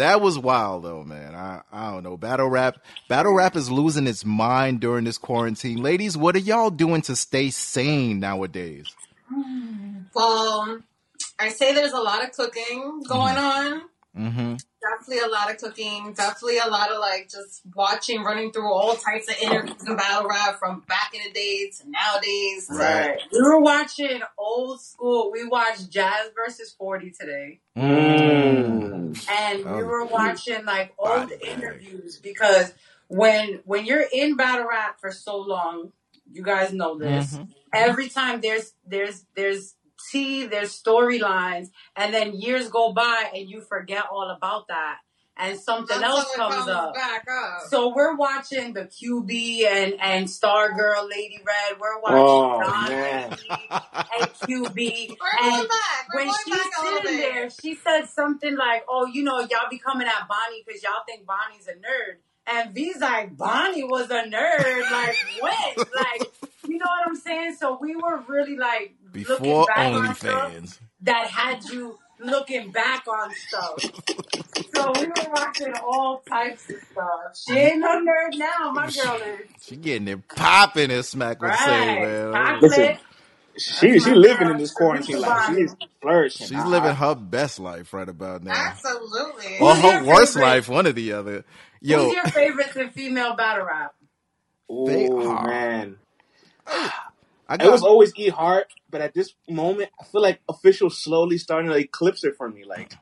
that 0.00 0.20
was 0.20 0.38
wild 0.38 0.84
though, 0.84 1.04
man. 1.04 1.34
I 1.34 1.62
I 1.72 1.90
don't 1.92 2.02
know. 2.02 2.16
Battle 2.16 2.48
rap, 2.48 2.78
battle 3.08 3.34
rap 3.34 3.56
is 3.56 3.70
losing 3.70 4.06
its 4.06 4.24
mind 4.24 4.80
during 4.80 5.04
this 5.04 5.18
quarantine. 5.18 5.82
Ladies, 5.82 6.16
what 6.16 6.36
are 6.36 6.40
y'all 6.40 6.70
doing 6.70 7.02
to 7.02 7.16
stay 7.16 7.50
sane 7.50 8.20
nowadays? 8.20 8.94
Well, 10.14 10.80
I 11.38 11.48
say 11.48 11.74
there's 11.74 11.92
a 11.92 12.00
lot 12.00 12.24
of 12.24 12.32
cooking 12.32 13.02
going 13.08 13.34
mm-hmm. 13.34 13.74
on. 13.74 13.82
Mm-hmm. 14.16 14.56
Definitely 14.82 15.18
a 15.24 15.28
lot 15.30 15.50
of 15.50 15.58
cooking. 15.58 16.12
Definitely 16.14 16.58
a 16.58 16.66
lot 16.68 16.90
of 16.90 16.98
like 16.98 17.28
just 17.30 17.62
watching, 17.74 18.22
running 18.22 18.50
through 18.50 18.72
all 18.72 18.94
types 18.96 19.28
of 19.30 19.36
interviews 19.40 19.82
and 19.86 19.96
battle 19.96 20.28
rap 20.28 20.58
from 20.58 20.80
back 20.88 21.12
in 21.14 21.20
the 21.24 21.30
days 21.32 21.78
to 21.78 21.90
nowadays. 21.90 22.66
Right. 22.70 23.20
We 23.32 23.40
were 23.42 23.60
watching 23.60 24.20
old 24.38 24.80
school. 24.80 25.30
We 25.32 25.46
watched 25.46 25.90
Jazz 25.90 26.30
versus 26.34 26.74
40 26.76 27.12
today. 27.12 27.60
Mm. 27.76 29.28
and 29.30 29.64
Oh, 29.66 29.76
we 29.76 29.82
were 29.82 30.04
watching 30.06 30.64
like 30.64 30.92
old 30.98 31.30
interviews 31.30 32.18
because 32.18 32.72
when 33.08 33.60
when 33.64 33.84
you're 33.84 34.06
in 34.12 34.36
battle 34.36 34.66
rap 34.68 35.00
for 35.00 35.10
so 35.12 35.38
long, 35.38 35.92
you 36.32 36.42
guys 36.42 36.72
know 36.72 36.98
this. 36.98 37.36
Mhm. 37.36 37.48
Every 37.72 38.08
time 38.08 38.40
there's 38.40 38.72
there's 38.86 39.24
there's 39.34 39.74
tea, 40.10 40.46
there's 40.46 40.80
storylines, 40.80 41.68
and 41.96 42.12
then 42.14 42.34
years 42.34 42.68
go 42.68 42.92
by 42.92 43.30
and 43.34 43.48
you 43.48 43.60
forget 43.60 44.04
all 44.10 44.30
about 44.30 44.68
that, 44.68 44.96
and 45.36 45.58
something 45.58 45.96
Until 45.96 46.10
else 46.10 46.32
it 46.32 46.36
comes 46.36 46.68
up. 46.68 46.94
back 46.94 47.24
up. 47.30 47.62
So 47.68 47.94
we're 47.94 48.14
watching 48.16 48.72
the 48.74 48.84
QB 48.86 49.64
and 49.64 49.94
and 50.00 50.26
Stargirl, 50.26 51.08
Lady 51.08 51.40
Red. 51.46 51.78
We're 51.80 52.00
watching 52.00 52.18
Oh, 52.18 52.60
Don 52.60 52.88
man. 52.90 53.36
And 53.70 54.30
QB. 54.32 55.16
And 55.42 55.68
back. 55.68 56.08
When 56.14 56.26
she's 56.44 56.54
back 56.54 56.72
sitting 56.82 57.16
there, 57.18 57.50
she 57.50 57.74
said 57.76 58.06
something 58.06 58.56
like, 58.56 58.84
"Oh, 58.88 59.06
you 59.06 59.22
know, 59.22 59.38
y'all 59.40 59.68
be 59.70 59.78
coming 59.78 60.06
at 60.06 60.28
Bonnie 60.28 60.62
because 60.66 60.82
y'all 60.82 61.02
think 61.06 61.26
Bonnie's 61.26 61.68
a 61.68 61.72
nerd." 61.74 62.16
And 62.46 62.74
V's 62.74 62.98
like, 63.00 63.36
"Bonnie 63.36 63.84
was 63.84 64.10
a 64.10 64.24
nerd. 64.24 64.90
Like 64.90 65.16
when? 65.40 65.86
like 65.96 66.49
you 66.70 66.78
know 66.78 66.86
what 66.86 67.06
I'm 67.08 67.16
saying?" 67.16 67.54
So 67.56 67.78
we 67.80 67.96
were 67.96 68.20
really 68.28 68.56
like 68.56 68.94
Before 69.12 69.36
looking 69.38 69.64
back 69.66 69.92
on 69.94 70.14
stuff 70.14 70.52
OnlyFans. 70.52 70.78
that 71.02 71.26
had 71.28 71.64
you 71.64 71.98
looking 72.20 72.70
back 72.70 73.06
on 73.08 73.30
stuff. 73.34 73.90
so 74.74 74.92
we 75.00 75.06
were 75.06 75.30
watching 75.32 75.74
all 75.82 76.22
types 76.28 76.68
of 76.70 76.76
stuff. 76.92 77.36
She 77.46 77.58
ain't 77.58 77.80
no 77.80 78.00
nerd 78.00 78.34
now. 78.38 78.72
My 78.72 78.90
girl 78.90 79.16
is 79.16 79.40
She 79.62 79.76
getting 79.76 80.08
it 80.08 80.28
popping, 80.28 80.90
as 80.90 81.08
Smack 81.08 81.40
would 81.42 81.54
say, 81.54 81.88
right. 81.88 82.02
man. 82.02 82.32
Chocolate. 82.32 82.62
Listen, 82.62 82.98
she 83.58 83.90
That's 83.92 84.04
she 84.04 84.14
living 84.14 84.46
girl. 84.46 84.50
in 84.52 84.58
this 84.58 84.72
quarantine 84.72 85.20
life. 85.20 85.48
Bonnie. 85.48 85.62
She's 85.62 85.76
flourishing. 86.00 86.46
She's 86.46 86.56
I- 86.56 86.66
living 86.66 86.94
her 86.94 87.14
best 87.14 87.58
life 87.58 87.92
right 87.92 88.08
about 88.08 88.42
now. 88.44 88.52
Absolutely. 88.54 89.58
Or 89.60 89.74
Who's 89.74 89.82
her 89.82 90.04
worst 90.04 90.34
favorite? 90.34 90.48
life, 90.48 90.68
one 90.68 90.86
or 90.86 90.92
the 90.92 91.12
other. 91.12 91.44
Yo, 91.80 92.04
Who's 92.04 92.14
your 92.14 92.24
favorites 92.26 92.76
in 92.76 92.90
female 92.90 93.34
battle 93.34 93.66
rap? 93.66 93.94
They 94.86 95.08
Oh 95.10 95.28
are. 95.28 95.46
man, 95.46 95.96
I 97.48 97.54
it 97.54 97.70
was 97.70 97.82
always 97.82 98.12
E 98.16 98.28
Hart, 98.28 98.72
but 98.90 99.00
at 99.00 99.14
this 99.14 99.34
moment, 99.48 99.90
I 100.00 100.04
feel 100.04 100.22
like 100.22 100.40
official 100.48 100.90
slowly 100.90 101.38
starting 101.38 101.70
to 101.70 101.76
eclipse 101.76 102.22
it 102.24 102.36
for 102.36 102.48
me. 102.48 102.64
Like 102.64 102.94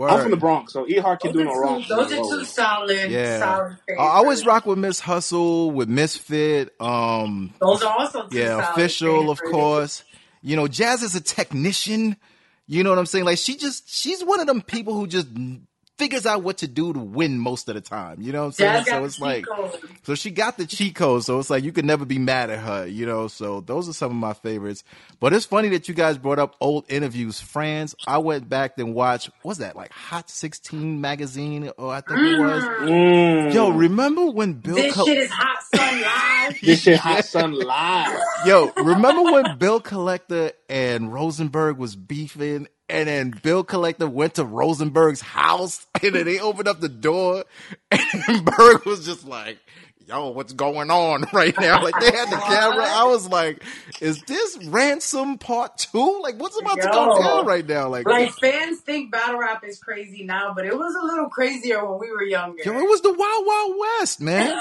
I'm 0.00 0.20
from 0.20 0.30
the. 0.30 0.36
Bronx, 0.36 0.72
so 0.72 0.86
E 0.86 0.98
Hart 0.98 1.20
can 1.20 1.32
Those 1.32 1.42
do 1.42 1.44
no 1.44 1.54
wrong. 1.60 1.82
two, 1.82 1.88
for 1.88 1.96
me 1.96 2.02
those 2.02 2.12
are 2.12 2.16
two 2.16 2.22
always. 2.22 2.48
solid, 2.54 3.10
Yeah. 3.10 3.38
solid 3.40 3.72
I 3.72 3.76
favorites. 3.86 4.00
I 4.00 4.04
always 4.16 4.46
rock 4.46 4.66
with 4.66 4.78
Miss 4.78 5.00
Hustle, 5.00 5.70
with 5.72 5.88
Misfit, 5.88 6.74
um, 6.80 7.52
Those 7.60 7.82
are 7.82 7.98
also 7.98 8.28
two 8.28 8.38
yeah, 8.38 8.62
solid 8.62 8.70
official, 8.72 9.30
of 9.30 9.40
course. 9.42 10.04
You 10.42 10.56
know, 10.56 10.68
Jazz 10.68 11.02
is 11.02 11.14
a 11.16 11.20
technician. 11.20 12.16
You 12.68 12.84
know 12.84 12.90
what 12.90 12.98
I'm 12.98 13.06
saying? 13.06 13.24
Like 13.24 13.38
she 13.38 13.56
just 13.56 13.88
she's 13.88 14.22
one 14.24 14.40
of 14.40 14.46
them 14.46 14.62
people 14.62 14.94
who 14.94 15.06
just 15.06 15.26
figures 15.98 16.24
out 16.24 16.42
what 16.42 16.58
to 16.58 16.68
do 16.68 16.92
to 16.92 16.98
win 16.98 17.38
most 17.38 17.68
of 17.68 17.74
the 17.74 17.80
time. 17.80 18.22
You 18.22 18.32
know 18.32 18.40
what 18.42 18.46
I'm 18.46 18.52
saying? 18.52 18.84
Jazz 18.84 18.88
so 18.88 19.04
it's 19.04 19.20
like 19.20 19.46
code. 19.46 19.78
so 20.04 20.14
she 20.14 20.30
got 20.30 20.56
the 20.56 20.64
cheat 20.64 20.94
code, 20.94 21.24
so 21.24 21.38
it's 21.38 21.50
like 21.50 21.64
you 21.64 21.72
can 21.72 21.86
never 21.86 22.04
be 22.04 22.18
mad 22.18 22.50
at 22.50 22.60
her, 22.60 22.86
you 22.86 23.04
know. 23.04 23.28
So 23.28 23.60
those 23.60 23.88
are 23.88 23.92
some 23.92 24.10
of 24.12 24.16
my 24.16 24.32
favorites. 24.32 24.84
But 25.20 25.32
it's 25.32 25.44
funny 25.44 25.68
that 25.70 25.88
you 25.88 25.94
guys 25.94 26.16
brought 26.16 26.38
up 26.38 26.54
old 26.60 26.84
interviews. 26.88 27.40
Friends, 27.40 27.96
I 28.06 28.18
went 28.18 28.48
back 28.48 28.78
and 28.78 28.94
watched 28.94 29.30
what 29.42 29.50
was 29.50 29.58
that 29.58 29.76
like 29.76 29.92
Hot 29.92 30.30
16 30.30 31.00
magazine, 31.00 31.70
or 31.76 31.92
I 31.92 32.00
think 32.00 32.20
it 32.20 32.38
was. 32.38 32.62
Mm. 32.62 33.52
Yo, 33.52 33.70
remember 33.70 34.30
when 34.30 34.54
Bill? 34.54 34.76
This 34.76 34.94
Col- 34.94 35.06
shit 35.06 35.18
is 35.18 35.30
hot 35.30 35.58
sun 35.74 36.00
live. 36.00 36.60
this 36.62 36.82
shit 36.82 36.98
hot 36.98 37.24
sun 37.24 37.52
live. 37.58 38.18
Yo, 38.46 38.70
remember 38.76 39.22
when 39.32 39.58
Bill 39.58 39.80
Collector 39.80 40.52
and 40.68 41.12
Rosenberg 41.12 41.76
was 41.76 41.96
beefing, 41.96 42.68
and 42.88 43.08
then 43.08 43.30
Bill 43.42 43.64
Collector 43.64 44.08
went 44.08 44.34
to 44.34 44.44
Rosenberg's 44.44 45.20
house, 45.20 45.86
and 46.02 46.14
then 46.14 46.24
they 46.24 46.38
opened 46.40 46.68
up 46.68 46.80
the 46.80 46.88
door, 46.88 47.44
and 47.90 48.44
Berg 48.44 48.84
was 48.84 49.04
just 49.04 49.26
like, 49.26 49.58
"Yo, 50.06 50.30
what's 50.30 50.52
going 50.54 50.90
on 50.90 51.24
right 51.32 51.58
now?" 51.60 51.82
Like 51.82 51.98
they 52.00 52.10
had 52.10 52.30
the 52.30 52.36
camera. 52.36 52.84
I 52.86 53.04
was 53.04 53.28
like, 53.28 53.62
"Is 54.00 54.22
this 54.22 54.58
Ransom 54.64 55.38
Part 55.38 55.78
Two? 55.78 56.20
Like 56.22 56.40
what's 56.40 56.58
about 56.60 56.80
to 56.80 56.88
go 56.92 57.14
Yo. 57.16 57.22
down 57.22 57.46
right 57.46 57.66
now?" 57.66 57.88
Like, 57.88 58.06
Like 58.06 58.32
fans 58.34 58.80
think 58.80 59.10
battle 59.12 59.38
rap 59.38 59.62
is 59.66 59.78
crazy 59.78 60.24
now, 60.24 60.52
but 60.54 60.64
it 60.66 60.76
was 60.76 60.94
a 60.94 61.04
little 61.04 61.28
crazier 61.28 61.84
when 61.88 61.98
we 62.00 62.10
were 62.10 62.24
younger. 62.24 62.62
yo, 62.64 62.72
it 62.78 62.88
was 62.88 63.00
the 63.02 63.12
Wild 63.12 63.46
Wild 63.46 63.76
West, 64.00 64.20
man. 64.20 64.58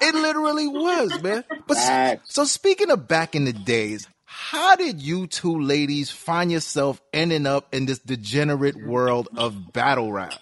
it 0.00 0.14
literally 0.14 0.66
was, 0.68 1.22
man. 1.22 1.44
But 1.66 1.76
s- 1.76 1.86
Facts. 1.86 2.34
So 2.34 2.44
speaking 2.44 2.90
of 2.90 3.06
back 3.08 3.34
in 3.34 3.44
the 3.44 3.52
days, 3.52 4.08
how 4.50 4.76
did 4.76 5.02
you 5.02 5.26
two 5.26 5.60
ladies 5.60 6.10
find 6.10 6.52
yourself 6.52 7.00
ending 7.12 7.46
up 7.46 7.74
in 7.74 7.86
this 7.86 7.98
degenerate 7.98 8.76
world 8.76 9.28
of 9.36 9.72
battle 9.72 10.12
rap? 10.12 10.40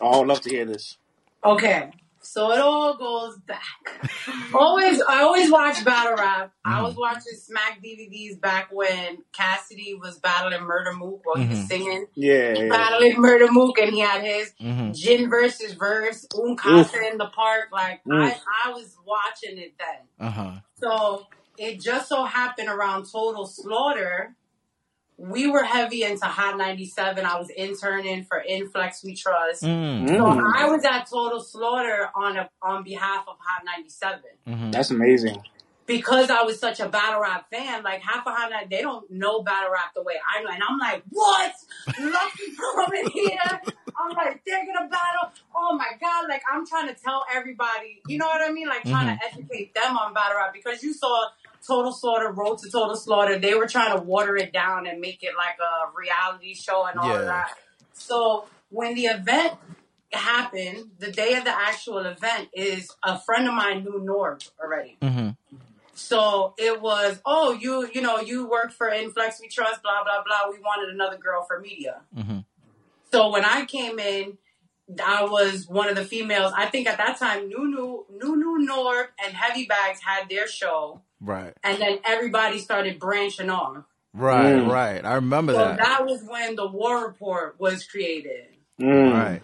Oh, 0.00 0.22
I'd 0.22 0.28
love 0.28 0.40
to 0.42 0.50
hear 0.50 0.64
this. 0.64 0.96
Okay, 1.44 1.90
so 2.22 2.52
it 2.52 2.60
all 2.60 2.96
goes 2.96 3.38
back. 3.46 3.60
always, 4.54 5.00
I 5.02 5.22
always 5.22 5.50
watch 5.50 5.84
battle 5.84 6.16
rap. 6.16 6.52
I 6.64 6.74
Mm-hmm. 6.76 6.84
was 6.84 6.96
watching 6.96 7.34
Smack 7.36 7.80
DVDs 7.84 8.40
back 8.40 8.68
when 8.72 9.18
Cassidy 9.32 9.94
was 9.94 10.18
battling 10.20 10.60
Murda 10.60 10.96
Mook 10.96 11.20
while 11.24 11.36
he 11.36 11.46
Mhm. 11.46 11.50
was 11.50 11.68
singing. 11.68 12.06
Yeah, 12.14 12.54
yeah. 12.54 12.68
Battling 12.70 13.16
Murda 13.16 13.48
Mook, 13.50 13.78
and 13.78 13.92
he 13.92 14.00
had 14.00 14.22
his 14.22 14.52
Mm-hmm. 14.60 14.92
Jin 14.92 15.30
versus 15.30 15.72
verse, 15.74 16.26
Un 16.34 16.56
Casa 16.56 17.10
in 17.10 17.18
the 17.18 17.26
park. 17.26 17.68
Like 17.72 18.02
Mm. 18.06 18.22
I, 18.22 18.40
I 18.66 18.70
was 18.70 18.96
watching 19.04 19.58
it 19.58 19.74
then. 19.78 20.08
Uh 20.26 20.30
huh. 20.30 20.52
So 20.80 21.26
it 21.58 21.80
just 21.80 22.08
so 22.08 22.24
happened 22.24 22.68
around 22.68 23.06
Total 23.10 23.46
Slaughter, 23.46 24.34
we 25.18 25.46
were 25.50 25.62
heavy 25.64 26.02
into 26.02 26.26
Hot 26.26 26.58
97. 26.58 27.24
I 27.24 27.38
was 27.38 27.48
interning 27.50 28.24
for 28.24 28.38
In 28.38 28.68
Flex 28.68 29.02
We 29.02 29.14
Trust. 29.14 29.62
Mm. 29.62 30.06
So 30.08 30.14
Mm. 30.14 30.52
I 30.54 30.68
was 30.68 30.84
at 30.84 31.08
Total 31.08 31.40
Slaughter 31.40 32.10
on 32.14 32.36
a, 32.36 32.50
on 32.60 32.84
behalf 32.84 33.24
of 33.26 33.36
Hot 33.40 33.64
97. 33.64 34.20
Mm-hmm. 34.46 34.70
That's 34.72 34.90
amazing. 34.90 35.42
Because 35.86 36.30
I 36.30 36.42
was 36.42 36.58
such 36.58 36.80
a 36.80 36.88
battle 36.88 37.20
rap 37.20 37.48
fan, 37.48 37.84
like 37.84 38.02
half 38.02 38.26
of 38.26 38.34
Hot 38.34 38.50
97, 38.50 38.68
they 38.70 38.82
don't 38.82 39.08
know 39.10 39.42
battle 39.42 39.70
rap 39.70 39.94
the 39.94 40.02
way 40.02 40.14
I 40.36 40.42
know. 40.42 40.50
And 40.50 40.60
I'm 40.68 40.78
like, 40.78 41.02
what? 41.10 41.52
Lucky 41.98 42.56
coming 42.74 43.08
here? 43.12 43.38
I'm 43.98 44.14
like, 44.16 44.42
they're 44.44 44.66
gonna 44.66 44.88
battle. 44.90 45.30
Oh 45.54 45.76
my 45.76 45.92
God. 46.00 46.28
Like, 46.28 46.42
I'm 46.52 46.66
trying 46.66 46.88
to 46.88 46.94
tell 46.94 47.24
everybody, 47.32 48.02
you 48.08 48.18
know 48.18 48.26
what 48.26 48.42
I 48.42 48.52
mean? 48.52 48.66
Like, 48.68 48.82
trying 48.82 49.16
to 49.16 49.24
educate 49.26 49.74
them 49.74 49.96
on 49.96 50.12
battle 50.12 50.36
rap 50.36 50.52
because 50.52 50.82
you 50.82 50.92
saw 50.92 51.28
Total 51.66 51.92
Slaughter, 51.92 52.30
Road 52.30 52.58
to 52.58 52.70
Total 52.70 52.96
Slaughter. 52.96 53.38
They 53.38 53.54
were 53.54 53.66
trying 53.66 53.96
to 53.96 54.02
water 54.02 54.36
it 54.36 54.52
down 54.52 54.86
and 54.86 55.00
make 55.00 55.22
it 55.22 55.32
like 55.36 55.56
a 55.60 55.90
reality 55.96 56.54
show 56.54 56.86
and 56.86 56.98
all 56.98 57.08
Yeah. 57.08 57.20
of 57.20 57.26
that. 57.26 57.58
So 57.92 58.46
when 58.70 58.94
the 58.94 59.06
event 59.06 59.54
happened, 60.12 60.90
the 60.98 61.10
day 61.10 61.34
of 61.34 61.44
the 61.44 61.50
actual 61.50 61.98
event 62.06 62.48
is 62.54 62.90
a 63.02 63.18
friend 63.18 63.48
of 63.48 63.54
mine 63.54 63.84
knew 63.84 64.00
Norb 64.00 64.48
already. 64.62 64.96
Mm-hmm. 65.02 65.30
So 65.94 66.54
it 66.58 66.80
was, 66.80 67.20
oh, 67.24 67.52
you, 67.52 67.88
you 67.92 68.02
know, 68.02 68.18
you 68.20 68.46
work 68.48 68.70
for 68.70 68.88
In 68.88 69.10
Flex 69.12 69.40
We 69.40 69.48
Trust, 69.48 69.82
blah 69.82 70.04
blah 70.04 70.22
blah. 70.24 70.50
We 70.52 70.58
wanted 70.60 70.94
another 70.94 71.16
girl 71.16 71.44
for 71.46 71.58
media. 71.58 72.02
Mm-hmm. 72.16 72.40
So 73.12 73.30
when 73.30 73.44
I 73.44 73.64
came 73.64 73.98
in, 73.98 74.36
I 75.04 75.24
was 75.24 75.66
one 75.68 75.88
of 75.88 75.96
the 75.96 76.04
females. 76.04 76.52
I 76.56 76.66
think 76.66 76.86
at 76.86 76.98
that 76.98 77.18
time, 77.18 77.48
Nunu, 77.48 78.04
Nunu 78.10 78.66
Norb, 78.66 79.06
and 79.24 79.34
Heavy 79.34 79.66
Bags 79.66 80.00
had 80.00 80.28
their 80.28 80.46
show, 80.46 81.00
Right. 81.20 81.52
and 81.64 81.80
then 81.80 81.98
everybody 82.04 82.58
started 82.58 82.98
branching 82.98 83.50
off. 83.50 83.84
Right. 84.14 84.54
Mm. 84.54 84.70
Right. 84.70 85.04
I 85.04 85.14
remember 85.16 85.52
So 85.52 85.58
that. 85.58 85.78
that 85.78 86.06
was 86.06 86.22
when 86.24 86.56
the 86.56 86.66
War 86.66 87.04
Report 87.06 87.56
was 87.58 87.84
created. 87.86 88.46
Mm. 88.80 89.12
Right. 89.12 89.42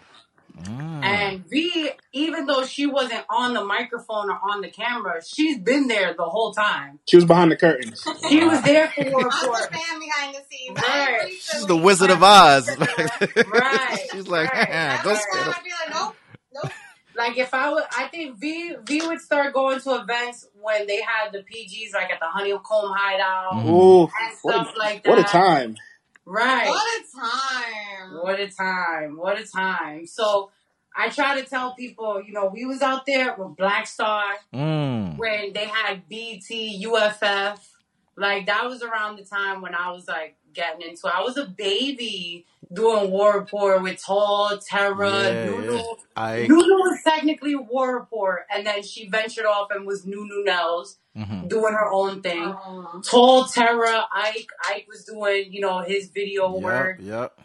Mm. 0.63 1.03
And 1.03 1.49
V, 1.49 1.89
even 2.13 2.45
though 2.45 2.65
she 2.65 2.85
wasn't 2.85 3.25
on 3.29 3.53
the 3.53 3.63
microphone 3.63 4.29
or 4.29 4.39
on 4.51 4.61
the 4.61 4.69
camera, 4.69 5.21
she's 5.25 5.57
been 5.59 5.87
there 5.87 6.13
the 6.13 6.23
whole 6.23 6.53
time. 6.53 6.99
She 7.07 7.17
was 7.17 7.25
behind 7.25 7.51
the 7.51 7.57
curtains. 7.57 8.05
She 8.29 8.43
was 8.43 8.61
there 8.63 8.87
for 8.89 9.03
War 9.03 9.29
I'm 9.31 9.51
the 9.51 9.67
fan 9.71 9.99
behind 9.99 10.35
the 10.35 10.41
scenes. 10.49 10.77
Right. 10.77 11.29
She's 11.31 11.65
the 11.65 11.75
Wizard 11.77 12.09
of 12.11 12.23
Oz. 12.23 12.69
Right, 12.79 13.99
She's 14.11 14.27
like, 14.35 14.53
right. 14.53 14.67
That's 14.69 15.03
go 15.03 15.13
why. 15.39 15.53
I'd 15.57 15.63
be 15.63 15.69
like, 15.71 15.93
nope, 15.93 16.15
nope. 16.53 16.71
Like 17.15 17.37
if 17.37 17.53
I 17.53 17.71
would, 17.71 17.83
I 17.95 18.07
think 18.07 18.37
V 18.39 18.75
V 18.85 19.05
would 19.07 19.19
start 19.21 19.53
going 19.53 19.79
to 19.81 19.95
events 20.01 20.47
when 20.59 20.87
they 20.87 20.99
had 21.01 21.31
the 21.31 21.39
PGs, 21.39 21.93
like 21.93 22.09
at 22.09 22.19
the 22.19 22.25
Honeycomb 22.27 22.61
Hideout 22.95 23.53
Mhm. 23.53 23.69
Ooh, 23.69 24.01
and 24.03 24.37
stuff 24.37 24.73
a, 24.75 24.79
like 24.79 25.03
that. 25.03 25.09
what 25.09 25.19
a 25.19 25.23
time. 25.23 25.75
Right. 26.25 26.67
What 26.69 27.01
a 27.01 27.19
time. 27.19 28.13
What 28.21 28.39
a 28.39 28.47
time. 28.49 29.17
What 29.17 29.39
a 29.39 29.45
time. 29.45 30.05
So 30.07 30.51
I 30.95 31.09
try 31.09 31.39
to 31.41 31.47
tell 31.47 31.73
people, 31.75 32.21
you 32.25 32.33
know, 32.33 32.47
we 32.53 32.65
was 32.65 32.81
out 32.81 33.05
there 33.05 33.35
with 33.37 33.57
Black 33.57 33.87
Star 33.87 34.23
Mm. 34.53 35.17
when 35.17 35.53
they 35.53 35.65
had 35.65 36.07
BT, 36.07 36.77
UFF. 36.85 37.69
Like 38.15 38.45
that 38.45 38.65
was 38.65 38.83
around 38.83 39.17
the 39.17 39.23
time 39.25 39.61
when 39.61 39.73
I 39.75 39.91
was 39.91 40.07
like 40.07 40.37
getting 40.53 40.81
into 40.87 41.07
it. 41.07 41.13
I 41.15 41.23
was 41.23 41.35
a 41.35 41.45
baby 41.45 42.45
doing 42.71 43.09
War 43.09 43.39
Report 43.39 43.81
with 43.81 44.01
Tall, 44.03 44.57
Terra, 44.59 45.11
Yeah, 45.11 45.45
Nunu. 45.45 45.73
yeah. 45.77 45.81
I. 46.15 46.41
Nunu 46.47 46.75
was 46.75 46.99
technically 47.03 47.55
War 47.55 47.95
Report, 47.95 48.45
and 48.53 48.65
then 48.65 48.83
she 48.83 49.09
ventured 49.09 49.45
off 49.45 49.69
and 49.71 49.85
was 49.87 50.05
Nunu 50.05 50.43
Nels 50.43 50.97
Mm-hmm. 51.15 51.47
doing 51.47 51.73
her 51.73 51.91
own 51.91 52.21
thing. 52.23 52.41
Um, 52.41 53.03
Tall 53.05 53.45
Terra, 53.45 54.03
Ike, 54.11 54.47
Ike 54.65 54.87
was 54.87 55.05
doing, 55.05 55.53
you 55.53 55.61
know, 55.61 55.81
his 55.81 56.09
video 56.09 56.57
work. 56.57 56.97
Yep, 56.99 57.07
yep. 57.07 57.39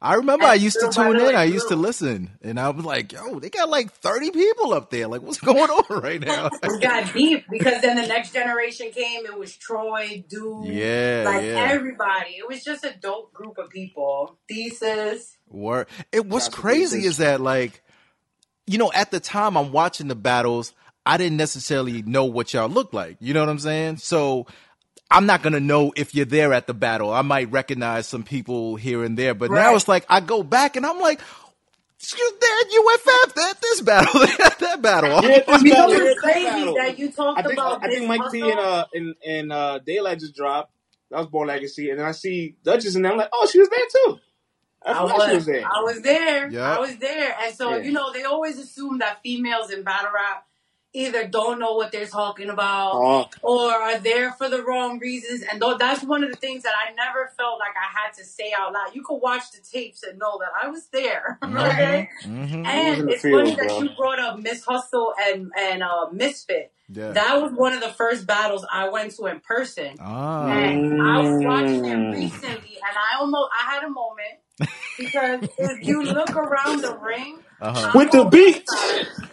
I 0.00 0.14
remember 0.14 0.44
I 0.44 0.54
used 0.54 0.78
to 0.80 0.90
tune 0.90 1.12
little 1.12 1.28
in. 1.28 1.34
I 1.34 1.44
it 1.44 1.52
used 1.54 1.68
to 1.68 1.76
listen, 1.76 2.30
and 2.42 2.60
I 2.60 2.70
was 2.70 2.84
like, 2.84 3.12
"Yo, 3.12 3.40
they 3.40 3.50
got 3.50 3.68
like 3.68 3.90
thirty 3.92 4.30
people 4.30 4.72
up 4.72 4.90
there. 4.90 5.08
Like, 5.08 5.22
what's 5.22 5.40
going 5.40 5.70
on 5.70 6.02
right 6.02 6.20
now?" 6.20 6.50
We 6.68 6.78
got 6.78 7.12
deep 7.12 7.46
because 7.50 7.82
then 7.82 7.96
the 7.96 8.06
next 8.06 8.32
generation 8.32 8.92
came. 8.92 9.26
It 9.26 9.36
was 9.36 9.56
Troy, 9.56 10.24
Dude, 10.28 10.66
yeah, 10.66 11.22
like 11.26 11.42
yeah. 11.42 11.68
everybody. 11.70 12.36
It 12.36 12.48
was 12.48 12.62
just 12.62 12.84
a 12.84 12.94
dope 13.00 13.32
group 13.32 13.58
of 13.58 13.70
people. 13.70 14.38
Thesis. 14.48 15.36
Word. 15.48 15.88
It 16.12 16.26
what's 16.26 16.44
Shout 16.44 16.54
crazy 16.54 17.04
is 17.04 17.16
that 17.16 17.40
like, 17.40 17.82
you 18.66 18.78
know, 18.78 18.92
at 18.94 19.10
the 19.10 19.18
time 19.18 19.56
I'm 19.56 19.72
watching 19.72 20.06
the 20.06 20.14
battles, 20.14 20.74
I 21.06 21.16
didn't 21.16 21.38
necessarily 21.38 22.02
know 22.02 22.24
what 22.26 22.52
y'all 22.52 22.68
looked 22.68 22.92
like. 22.94 23.16
You 23.20 23.34
know 23.34 23.40
what 23.40 23.48
I'm 23.48 23.58
saying? 23.58 23.96
So 23.98 24.46
I'm 25.10 25.24
not 25.26 25.42
gonna 25.42 25.60
know 25.60 25.92
if 25.96 26.14
you're 26.14 26.26
there 26.26 26.52
at 26.52 26.66
the 26.66 26.74
battle. 26.74 27.10
I 27.10 27.22
might 27.22 27.50
recognize 27.50 28.06
some 28.06 28.24
people 28.24 28.76
here 28.76 29.02
and 29.04 29.16
there, 29.16 29.34
but 29.34 29.50
now 29.50 29.74
it's 29.74 29.88
like 29.88 30.04
I 30.08 30.20
go 30.20 30.42
back 30.42 30.76
and 30.76 30.84
I'm 30.84 31.00
like, 31.00 31.20
"Excuse 31.98 32.32
they're 32.40 32.58
at 32.60 32.72
UFF, 32.72 33.34
they're 33.34 33.54
this 33.62 33.80
battle, 33.80 34.20
they're 34.26 34.46
at 34.46 34.58
that 34.58 34.82
battle." 34.82 35.22
Yeah, 35.24 35.40
this 35.46 35.62
You 35.62 35.72
know 35.72 35.86
what's 35.88 36.20
crazy 36.20 36.44
battle. 36.44 36.74
that 36.74 36.98
you 36.98 37.10
talked 37.10 37.38
I 37.38 37.42
think 37.42 37.52
about 37.54 37.82
I 37.84 37.88
this 37.88 37.98
think 37.98 38.08
Mike 38.08 38.30
P 38.32 38.40
hustle? 38.40 38.50
and 38.50 38.60
uh 38.60 38.84
and, 38.92 39.14
and 39.26 39.52
uh 39.52 39.78
Daylyt 39.86 40.20
just 40.20 40.34
dropped. 40.34 40.72
That 41.10 41.18
was 41.18 41.26
Born 41.28 41.48
Legacy, 41.48 41.88
and 41.88 41.98
then 41.98 42.06
I 42.06 42.12
see 42.12 42.56
Duchess, 42.62 42.94
and 42.94 43.06
I'm 43.06 43.16
like, 43.16 43.30
oh, 43.32 43.48
she 43.50 43.58
was 43.58 43.70
there 43.70 43.78
too. 44.04 44.18
I 44.84 44.92
I 44.92 44.94
forgot 45.10 45.14
she 45.30 45.34
was 45.36 45.36
was, 45.36 45.46
there. 45.46 45.64
I 45.66 45.80
was 45.82 46.02
there. 46.02 46.50
Yeah. 46.50 46.76
I 46.76 46.78
was 46.80 46.96
there. 46.98 47.34
And 47.42 47.54
so, 47.54 47.70
Yeah. 47.76 47.82
you 47.82 47.92
know, 47.92 48.12
they 48.12 48.24
always 48.24 48.58
assume 48.58 48.98
that 48.98 49.22
females 49.22 49.70
in 49.70 49.82
battle 49.82 50.10
rap 50.14 50.44
either 50.94 51.26
don't 51.28 51.58
know 51.58 51.74
what 51.74 51.92
they're 51.92 52.06
talking 52.06 52.48
about 52.50 52.92
Oh, 52.94 53.26
or 53.42 53.70
are 53.72 53.98
there 53.98 54.32
for 54.32 54.48
the 54.48 54.62
wrong 54.62 54.98
reasons. 54.98 55.42
And 55.42 55.60
though 55.60 55.76
that's 55.76 56.02
one 56.02 56.24
of 56.24 56.30
the 56.30 56.36
things 56.36 56.62
that 56.62 56.72
I 56.74 56.92
never 56.94 57.30
felt 57.36 57.58
like 57.58 57.74
I 57.76 57.98
had 58.06 58.14
to 58.14 58.24
say 58.24 58.52
out 58.58 58.72
loud. 58.72 58.94
You 58.94 59.02
could 59.02 59.18
watch 59.18 59.50
the 59.52 59.60
tapes 59.60 60.02
and 60.02 60.18
know 60.18 60.38
that 60.40 60.48
I 60.62 60.68
was 60.68 60.86
there. 60.88 61.38
okay? 61.44 62.08
hmm 62.24 62.32
was 62.32 62.50
in 62.50 62.66
And 62.66 63.10
it's 63.10 63.22
field, 63.22 63.42
funny 63.42 63.56
that 63.56 63.80
you 63.82 63.90
brought 63.96 64.18
up 64.18 64.38
Miss 64.40 64.64
Hustle 64.64 65.14
and 65.20 65.50
and 65.58 65.82
uh, 65.82 66.06
Misfit. 66.12 66.72
Yeah. 66.90 67.12
That 67.12 67.42
was 67.42 67.52
one 67.52 67.74
of 67.74 67.80
the 67.80 67.90
first 67.92 68.26
battles 68.26 68.64
I 68.72 68.88
went 68.88 69.14
to 69.16 69.26
in 69.26 69.40
person. 69.40 69.96
ah. 70.00 70.46
And 70.48 71.02
I 71.02 71.18
was 71.20 71.44
watching 71.44 71.84
it 71.84 71.98
Mm. 71.98 72.12
recently, 72.12 72.76
and 72.76 72.96
I 72.96 73.18
almost 73.20 73.50
I 73.60 73.74
had 73.74 73.84
a 73.84 73.90
moment 73.90 74.40
because 74.96 75.40
if 75.58 75.86
you 75.86 76.02
look 76.02 76.34
around 76.34 76.82
the 76.82 76.96
ring, 76.96 77.40
Uh-huh. 77.60 77.92
with 77.94 78.10
the 78.12 78.24
on 78.24 78.30
beat. 78.30 78.64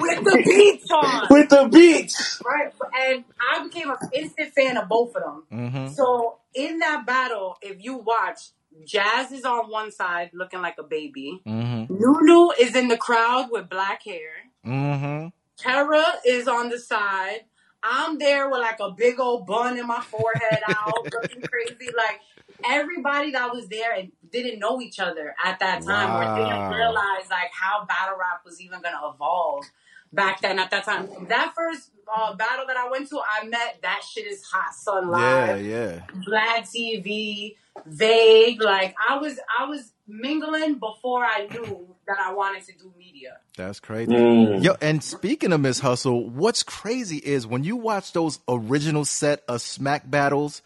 with 0.00 0.24
the 0.24 0.42
beats 0.44 0.90
on. 0.90 1.26
with 1.28 1.48
the 1.50 1.68
beats. 1.70 2.42
Right, 2.44 2.72
and 2.98 3.24
I 3.52 3.62
became 3.64 3.90
an 3.90 3.96
instant 4.14 4.54
fan 4.54 4.76
of 4.76 4.88
both 4.88 5.14
of 5.14 5.22
them. 5.22 5.44
Mm-hmm. 5.52 5.92
So 5.92 6.38
in 6.54 6.78
that 6.78 7.04
battle, 7.06 7.56
if 7.60 7.84
you 7.84 7.98
watch, 7.98 8.50
Jazz 8.84 9.32
is 9.32 9.44
on 9.44 9.70
one 9.70 9.90
side 9.90 10.30
looking 10.32 10.62
like 10.62 10.76
a 10.78 10.82
baby. 10.82 11.40
Mm-hmm. 11.46 11.94
Nunu 11.94 12.50
is 12.58 12.74
in 12.74 12.88
the 12.88 12.96
crowd 12.96 13.48
with 13.50 13.68
black 13.68 14.02
hair. 14.04 14.30
Mm-hmm. 14.66 15.28
Tara 15.56 16.04
is 16.24 16.48
on 16.48 16.68
the 16.68 16.78
side. 16.78 17.40
I'm 17.82 18.18
there 18.18 18.48
with 18.50 18.60
like 18.60 18.80
a 18.80 18.90
big 18.90 19.20
old 19.20 19.46
bun 19.46 19.78
in 19.78 19.86
my 19.86 20.00
forehead 20.00 20.60
out, 20.68 21.04
looking 21.12 21.42
crazy. 21.42 21.90
Like 21.96 22.20
everybody 22.64 23.32
that 23.32 23.52
was 23.52 23.68
there 23.68 23.92
and 23.94 24.12
didn't 24.42 24.58
know 24.60 24.80
each 24.80 24.98
other 24.98 25.34
at 25.44 25.58
that 25.60 25.82
time, 25.82 26.10
or 26.16 26.36
didn't 26.36 26.70
realize 26.70 27.30
like 27.30 27.50
how 27.52 27.84
battle 27.84 28.16
rap 28.18 28.42
was 28.44 28.60
even 28.60 28.80
gonna 28.82 29.00
evolve 29.14 29.64
back 30.12 30.40
then. 30.40 30.58
At 30.58 30.70
that 30.70 30.84
time, 30.84 31.08
that 31.28 31.52
first 31.54 31.90
uh, 32.14 32.34
battle 32.34 32.66
that 32.66 32.76
I 32.76 32.90
went 32.90 33.08
to, 33.10 33.20
I 33.20 33.46
met 33.46 33.78
that 33.82 34.02
shit 34.08 34.26
is 34.26 34.42
hot 34.44 34.74
son 34.74 35.04
Yeah, 35.04 35.10
live, 35.10 35.64
yeah. 35.64 36.00
Vlad 36.26 36.62
TV, 36.62 37.56
Vague. 37.84 38.62
Like 38.62 38.94
I 39.08 39.18
was, 39.18 39.38
I 39.58 39.66
was 39.66 39.92
mingling 40.08 40.78
before 40.78 41.24
I 41.24 41.46
knew 41.50 41.94
that 42.06 42.18
I 42.18 42.32
wanted 42.32 42.64
to 42.66 42.72
do 42.72 42.92
media. 42.98 43.38
That's 43.56 43.80
crazy. 43.80 44.12
Mm. 44.12 44.62
Yo, 44.62 44.76
and 44.80 45.02
speaking 45.02 45.52
of 45.52 45.60
Miss 45.60 45.80
Hustle, 45.80 46.28
what's 46.28 46.62
crazy 46.62 47.18
is 47.18 47.46
when 47.46 47.64
you 47.64 47.76
watch 47.76 48.12
those 48.12 48.38
original 48.48 49.04
set 49.04 49.42
of 49.48 49.60
smack 49.60 50.08
battles 50.08 50.62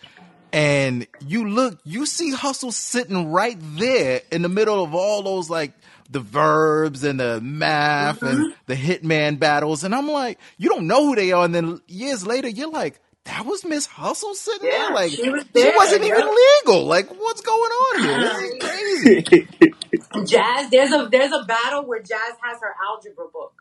and 0.53 1.07
you 1.27 1.49
look, 1.49 1.79
you 1.85 2.07
see 2.07 2.33
Hustle 2.33 2.73
sitting 2.73 3.31
right 3.31 3.57
there 3.61 4.23
in 4.31 4.43
the 4.43 4.49
middle 4.49 4.83
of 4.83 4.95
all 4.95 5.23
those 5.23 5.49
like 5.51 5.73
the 6.11 6.21
verbs 6.21 7.05
and 7.05 7.21
the 7.21 7.41
math 7.41 8.23
and 8.23 8.39
mm-hmm. 8.39 8.51
the 8.67 8.75
hitman 8.75 9.39
battles. 9.39 9.85
And 9.85 9.95
I'm 9.95 10.09
like, 10.09 10.39
you 10.59 10.69
don't 10.69 10.87
know 10.87 11.07
who 11.07 11.15
they 11.15 11.33
are. 11.33 11.45
And 11.45 11.55
then 11.55 11.81
years 11.87 12.27
later, 12.27 12.49
you're 12.49 12.71
like, 12.71 13.01
that 13.25 13.45
was 13.47 13.65
Miss 13.65 13.87
Hustle 13.87 14.35
sitting 14.35 14.69
Yeah, 14.69 14.79
there? 14.79 14.95
Like, 14.95 15.13
she 15.13 15.29
was 15.29 15.45
wasn't 15.55 16.05
even 16.05 16.27
legal. 16.27 16.85
Like, 16.87 17.11
what's 17.11 17.43
going 17.43 17.71
on 17.71 18.03
here? 18.03 18.21
This 18.21 18.43
is 18.43 19.25
crazy. 19.29 20.27
Jazz, 20.27 20.71
there's 20.71 20.93
a 20.93 21.09
there's 21.11 21.33
a 21.33 21.45
battle 21.45 21.85
where 21.87 22.01
Jazz 22.01 22.35
has 22.43 22.61
her 22.61 22.75
algebra 22.83 23.27
book 23.33 23.60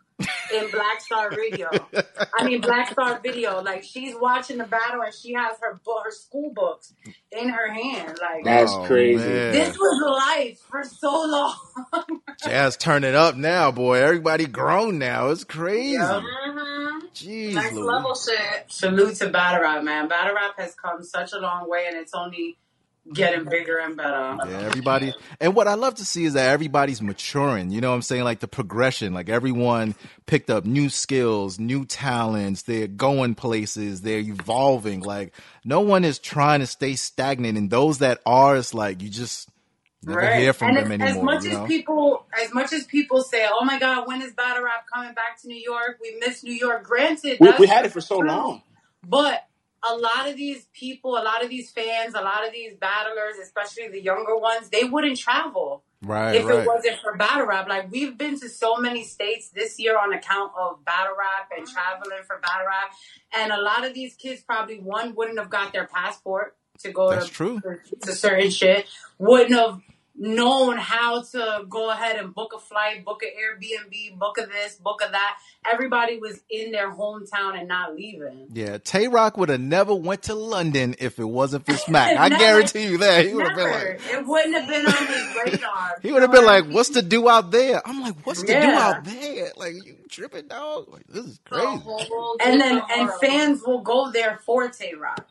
in 0.54 0.70
Black 0.70 1.00
Star 1.00 1.30
Radio. 1.30 1.68
I 2.38 2.44
mean 2.44 2.60
Black 2.60 2.90
Star 2.92 3.20
Video. 3.22 3.60
Like 3.62 3.82
she's 3.84 4.14
watching 4.18 4.58
the 4.58 4.64
battle 4.64 5.02
and 5.02 5.14
she 5.14 5.32
has 5.34 5.56
her 5.60 5.80
book, 5.84 6.02
her 6.04 6.10
school 6.10 6.52
books 6.54 6.92
in 7.32 7.48
her 7.48 7.72
hand. 7.72 8.18
Like 8.20 8.44
That's 8.44 8.72
Oh, 8.72 8.84
crazy. 8.86 9.24
man. 9.26 9.52
this 9.52 9.76
was 9.78 10.02
life 10.38 10.58
for 10.70 10.82
so 10.84 11.10
long. 11.26 12.20
Jazz 12.44 12.76
turning 12.76 13.14
up 13.14 13.36
now, 13.36 13.70
boy. 13.70 13.98
Everybody 14.02 14.46
grown 14.46 14.98
now. 14.98 15.28
It's 15.30 15.44
crazy. 15.44 15.92
Yeah. 15.94 16.20
Mm-hmm. 16.22 17.06
Jeez, 17.14 17.54
Next 17.54 17.72
Louise. 17.74 17.84
level 17.86 18.14
shit. 18.14 18.64
Salute 18.68 19.16
to 19.16 19.28
battle 19.28 19.62
rap, 19.62 19.82
man. 19.82 20.08
Battle 20.08 20.34
rap 20.34 20.54
has 20.58 20.74
come 20.74 21.02
such 21.02 21.32
a 21.32 21.38
long 21.38 21.68
way, 21.68 21.86
and 21.88 21.96
it's 21.96 22.14
only 22.14 22.56
getting 23.12 23.44
bigger 23.44 23.78
and 23.78 23.96
better. 23.96 24.36
Yeah, 24.48 24.60
everybody. 24.60 25.14
And 25.40 25.54
what 25.54 25.66
I 25.68 25.74
love 25.74 25.96
to 25.96 26.04
see 26.04 26.24
is 26.24 26.34
that 26.34 26.50
everybody's 26.50 27.02
maturing. 27.02 27.70
You 27.70 27.80
know 27.80 27.90
what 27.90 27.96
I'm 27.96 28.02
saying? 28.02 28.24
Like 28.24 28.40
the 28.40 28.48
progression. 28.48 29.14
Like 29.14 29.28
everyone 29.28 29.94
picked 30.26 30.50
up 30.50 30.64
new 30.64 30.88
skills, 30.88 31.58
new 31.58 31.84
talents. 31.84 32.62
They're 32.62 32.86
going 32.86 33.34
places. 33.34 34.02
They're 34.02 34.18
evolving. 34.20 35.00
Like 35.00 35.34
no 35.64 35.80
one 35.80 36.04
is 36.04 36.18
trying 36.18 36.60
to 36.60 36.66
stay 36.66 36.94
stagnant. 36.94 37.58
And 37.58 37.70
those 37.70 37.98
that 37.98 38.20
are, 38.26 38.56
it's 38.56 38.74
like 38.74 39.02
you 39.02 39.08
just 39.08 39.48
never 40.04 40.34
hear 40.34 40.52
from 40.52 40.76
and 40.76 40.90
them 40.90 41.00
as, 41.00 41.10
anymore. 41.10 41.34
as 41.34 41.44
much 41.44 41.44
you 41.44 41.52
know? 41.52 41.64
as 41.64 41.68
people, 41.68 42.26
as 42.42 42.54
much 42.54 42.72
as 42.72 42.84
people 42.84 43.22
say, 43.22 43.46
"Oh 43.50 43.64
my 43.64 43.78
God, 43.78 44.06
when 44.06 44.22
is 44.22 44.32
battle 44.32 44.64
rap 44.64 44.86
coming 44.92 45.14
back 45.14 45.40
to 45.42 45.48
New 45.48 45.60
York? 45.60 45.98
We 46.00 46.16
miss 46.20 46.42
New 46.42 46.54
York." 46.54 46.84
Granted, 46.84 47.38
We, 47.40 47.52
we 47.58 47.66
had 47.66 47.84
it 47.84 47.92
for 47.92 48.00
so 48.00 48.18
long. 48.18 48.62
But 49.06 49.44
a 49.88 49.96
lot 49.96 50.28
of 50.28 50.36
these 50.36 50.66
people, 50.72 51.16
a 51.16 51.22
lot 51.24 51.42
of 51.42 51.48
these 51.48 51.70
fans, 51.70 52.14
a 52.14 52.20
lot 52.20 52.46
of 52.46 52.52
these 52.52 52.74
battlers, 52.74 53.36
especially 53.42 53.88
the 53.88 54.02
younger 54.02 54.36
ones, 54.36 54.68
they 54.68 54.84
wouldn't 54.84 55.18
travel 55.18 55.84
right, 56.02 56.34
if 56.34 56.44
right. 56.44 56.60
it 56.60 56.66
wasn't 56.66 56.98
for 57.00 57.16
battle 57.16 57.46
rap. 57.46 57.68
Like 57.68 57.90
we've 57.90 58.16
been 58.16 58.38
to 58.40 58.48
so 58.48 58.76
many 58.76 59.04
states 59.04 59.50
this 59.50 59.78
year 59.78 59.98
on 59.98 60.12
account 60.12 60.52
of 60.58 60.84
battle 60.84 61.14
rap 61.18 61.50
and 61.56 61.66
mm-hmm. 61.66 61.74
traveling 61.74 62.22
for 62.26 62.38
battle 62.38 62.66
rap, 62.66 62.92
and 63.32 63.52
a 63.52 63.60
lot 63.60 63.86
of 63.86 63.94
these 63.94 64.14
kids 64.16 64.42
probably 64.42 64.78
one 64.78 65.14
wouldn't 65.14 65.38
have 65.38 65.50
got 65.50 65.72
their 65.72 65.86
passport 65.86 66.56
to 66.80 66.92
go 66.92 67.10
That's 67.10 67.26
to, 67.26 67.32
true. 67.32 67.60
to 68.02 68.12
certain 68.12 68.50
shit, 68.50 68.86
wouldn't 69.18 69.52
have 69.52 69.80
known 70.20 70.76
how 70.76 71.22
to 71.22 71.64
go 71.68 71.90
ahead 71.90 72.16
and 72.16 72.34
book 72.34 72.52
a 72.54 72.60
flight, 72.60 73.04
book 73.04 73.22
an 73.22 73.30
Airbnb, 73.30 74.18
book 74.18 74.38
a 74.38 74.46
this, 74.46 74.76
book 74.76 75.00
a 75.04 75.10
that. 75.10 75.38
Everybody 75.70 76.18
was 76.18 76.40
in 76.50 76.72
their 76.72 76.92
hometown 76.92 77.58
and 77.58 77.66
not 77.66 77.96
leaving. 77.96 78.48
Yeah, 78.52 78.78
Tay 78.78 79.08
Rock 79.08 79.38
would 79.38 79.48
have 79.48 79.60
never 79.60 79.94
went 79.94 80.24
to 80.24 80.34
London 80.34 80.94
if 80.98 81.18
it 81.18 81.24
wasn't 81.24 81.64
for 81.64 81.74
Smack. 81.74 82.16
I 82.18 82.28
guarantee 82.28 82.84
you 82.84 82.98
that. 82.98 83.26
He 83.26 83.34
would 83.34 83.48
have 83.48 83.56
been 83.56 83.70
like, 83.70 84.00
it 84.12 84.26
wouldn't 84.26 84.54
have 84.54 84.68
been 84.68 84.86
on 84.86 85.06
his 85.06 85.54
radar. 85.54 85.98
he 86.02 86.12
would 86.12 86.22
have 86.22 86.32
been 86.32 86.44
like, 86.44 86.66
"What's 86.66 86.90
to 86.90 87.02
do 87.02 87.28
out 87.28 87.50
there?" 87.50 87.80
I'm 87.86 88.02
like, 88.02 88.26
"What's 88.26 88.42
to 88.42 88.60
do 88.60 88.68
out 88.68 89.04
there?" 89.04 89.52
Like 89.56 89.74
you 89.84 89.96
tripping, 90.10 90.48
dog? 90.48 90.88
Like 90.88 91.06
this 91.08 91.24
is 91.24 91.40
crazy. 91.44 91.82
and 92.44 92.60
then 92.60 92.82
and 92.90 93.10
fans 93.20 93.62
will 93.66 93.80
go 93.80 94.10
there 94.10 94.38
for 94.44 94.68
Tay 94.68 94.94
Rock. 94.94 95.26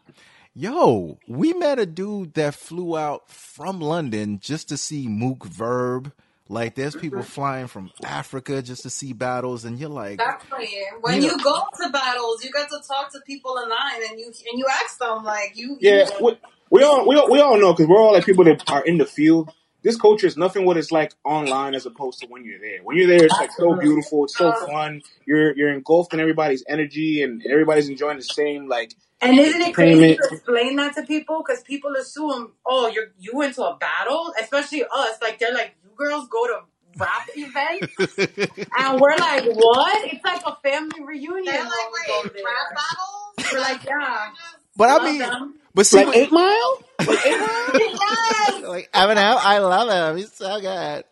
Yo, 0.55 1.19
we 1.27 1.53
met 1.53 1.79
a 1.79 1.85
dude 1.85 2.33
that 2.33 2.55
flew 2.55 2.97
out 2.97 3.29
from 3.29 3.79
London 3.79 4.39
just 4.39 4.69
to 4.69 4.77
see 4.77 5.07
Mook 5.07 5.45
Verb. 5.45 6.11
Like, 6.51 6.73
there's 6.73 6.93
mm-hmm. 6.93 7.01
people 7.01 7.21
flying 7.21 7.67
from 7.67 7.91
Africa 8.03 8.63
just 8.63 8.81
to 8.81 8.89
see 8.89 9.13
battles, 9.13 9.63
and 9.63 9.79
you're 9.79 9.89
like, 9.89 10.13
Exactly. 10.13 10.67
When 11.01 11.21
You 11.21 11.29
you, 11.29 11.43
go 11.43 11.61
to 11.83 11.89
battles, 11.89 12.43
you 12.43 12.51
get 12.51 12.67
to 12.69 12.79
talk 12.87 13.11
to 13.11 13.19
people 13.27 13.57
in 13.63 13.69
line, 13.69 14.01
and 14.09 14.19
you 14.19 14.25
and 14.25 14.57
you 14.57 14.65
ask 14.83 14.97
them 14.97 15.23
like 15.23 15.51
you. 15.53 15.77
Yeah, 15.79 16.09
you, 16.19 16.25
we, 16.25 16.37
we 16.71 16.83
all 16.83 17.07
we 17.07 17.15
all, 17.15 17.29
we 17.29 17.39
all 17.39 17.59
know 17.59 17.73
because 17.73 17.87
we're 17.87 17.99
all 17.99 18.13
like 18.13 18.25
people 18.25 18.43
that 18.45 18.67
are 18.71 18.83
in 18.83 18.97
the 18.97 19.05
field. 19.05 19.53
This 19.83 19.95
culture 19.95 20.25
is 20.25 20.35
nothing 20.35 20.65
what 20.65 20.75
it's 20.75 20.91
like 20.91 21.13
online 21.23 21.75
as 21.75 21.85
opposed 21.85 22.19
to 22.21 22.27
when 22.27 22.43
you're 22.43 22.59
there. 22.59 22.79
When 22.83 22.97
you're 22.97 23.07
there, 23.07 23.23
it's 23.23 23.37
like 23.39 23.51
so 23.51 23.75
beautiful, 23.75 24.25
it's 24.25 24.35
so 24.35 24.49
uh, 24.49 24.65
fun. 24.65 25.03
You're 25.27 25.55
you're 25.55 25.71
engulfed 25.71 26.13
in 26.15 26.19
everybody's 26.19 26.63
energy 26.67 27.21
and 27.21 27.45
everybody's 27.45 27.87
enjoying 27.87 28.17
the 28.17 28.23
same 28.23 28.67
like. 28.67 28.95
And 29.21 29.37
isn't 29.37 29.61
it 29.61 29.73
crazy 29.73 30.15
to 30.15 30.29
explain 30.31 30.77
that 30.77 30.95
to 30.95 31.03
people? 31.03 31.43
Because 31.45 31.61
people 31.63 31.93
assume, 31.95 32.53
oh, 32.65 32.87
you're 32.87 33.07
you 33.19 33.31
went 33.33 33.55
to 33.55 33.63
a 33.63 33.75
battle, 33.75 34.33
especially 34.41 34.83
us. 34.83 35.17
Like 35.21 35.39
they're 35.39 35.53
like, 35.53 35.75
you 35.83 35.89
girls 35.97 36.27
go 36.29 36.47
to 36.47 36.59
rap 36.97 37.27
events, 37.35 38.17
and 38.77 38.99
we're 39.01 39.17
like, 39.17 39.43
what? 39.45 40.13
It's 40.13 40.23
like 40.23 40.41
a 40.45 40.55
family 40.63 41.03
reunion. 41.03 41.45
they're 41.45 41.63
like, 41.63 41.71
wait, 42.07 42.33
rap 42.45 42.75
battles? 42.75 43.53
We're 43.53 43.59
like, 43.59 43.83
yeah. 43.83 44.29
but 44.77 45.01
I 45.01 45.03
mean, 45.11 45.19
them. 45.19 45.55
but 45.73 45.85
see, 45.85 46.05
Like 46.05 46.15
Eight 46.15 46.31
Mile, 46.31 46.83
like 46.99 47.25
Eight 47.25 47.39
Mile. 47.39 47.71
yes. 47.73 48.63
like 48.63 48.91
Eminem, 48.93 49.37
I 49.41 49.59
love 49.59 49.89
him. 49.89 50.17
He's 50.17 50.33
so 50.33 50.61
good. 50.61 51.03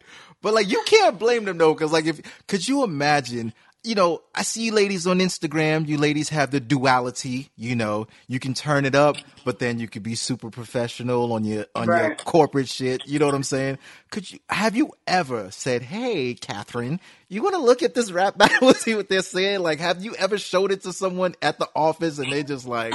But 0.41 0.54
like, 0.54 0.70
you 0.70 0.82
can't 0.86 1.20
blame 1.20 1.46
them 1.46 1.58
though, 1.58 1.74
because 1.74 1.91
like, 1.91 2.06
if 2.06 2.22
could 2.48 2.65
you 2.67 2.84
imagine? 2.84 3.54
You 3.84 3.96
know, 3.96 4.22
I 4.36 4.44
see 4.44 4.63
you 4.63 4.74
ladies 4.74 5.08
on 5.08 5.20
Instagram. 5.20 5.88
You 5.88 5.98
ladies 5.98 6.30
have 6.30 6.52
the 6.52 6.60
duality. 6.60 7.50
You 7.56 7.76
know, 7.76 8.08
you 8.28 8.40
can 8.40 8.54
turn 8.54 8.86
it 8.86 8.96
up, 8.96 9.16
but 9.46 9.60
then 9.60 9.80
you 9.80 9.88
could 9.88 10.04
be 10.04 10.16
super 10.16 10.50
professional 10.50 11.32
on 11.32 11.46
your 11.46 11.66
on 11.74 11.88
your 11.88 12.16
corporate 12.16 12.68
shit. 12.68 13.08
You 13.08 13.20
know 13.20 13.28
what 13.28 13.36
I'm 13.36 13.44
saying? 13.44 13.78
Could 14.12 14.30
you 14.32 14.40
have 14.50 14.76
you 14.76 14.92
ever 15.06 15.52
said, 15.52 15.84
"Hey, 15.84 16.34
Catherine, 16.34 17.00
you 17.30 17.42
want 17.42 17.56
to 17.56 17.62
look 17.62 17.82
at 17.82 17.94
this 17.94 18.12
rap 18.12 18.38
battle 18.38 18.70
and 18.70 18.78
see 18.78 18.96
what 18.96 19.08
they're 19.08 19.22
saying?" 19.22 19.62
Like, 19.62 19.80
have 19.80 20.04
you 20.04 20.16
ever 20.16 20.38
showed 20.38 20.72
it 20.72 20.84
to 20.84 20.92
someone 20.92 21.36
at 21.42 21.58
the 21.58 21.70
office 21.76 22.20
and 22.20 22.32
they 22.32 22.44
just 22.44 22.68
like, 22.68 22.94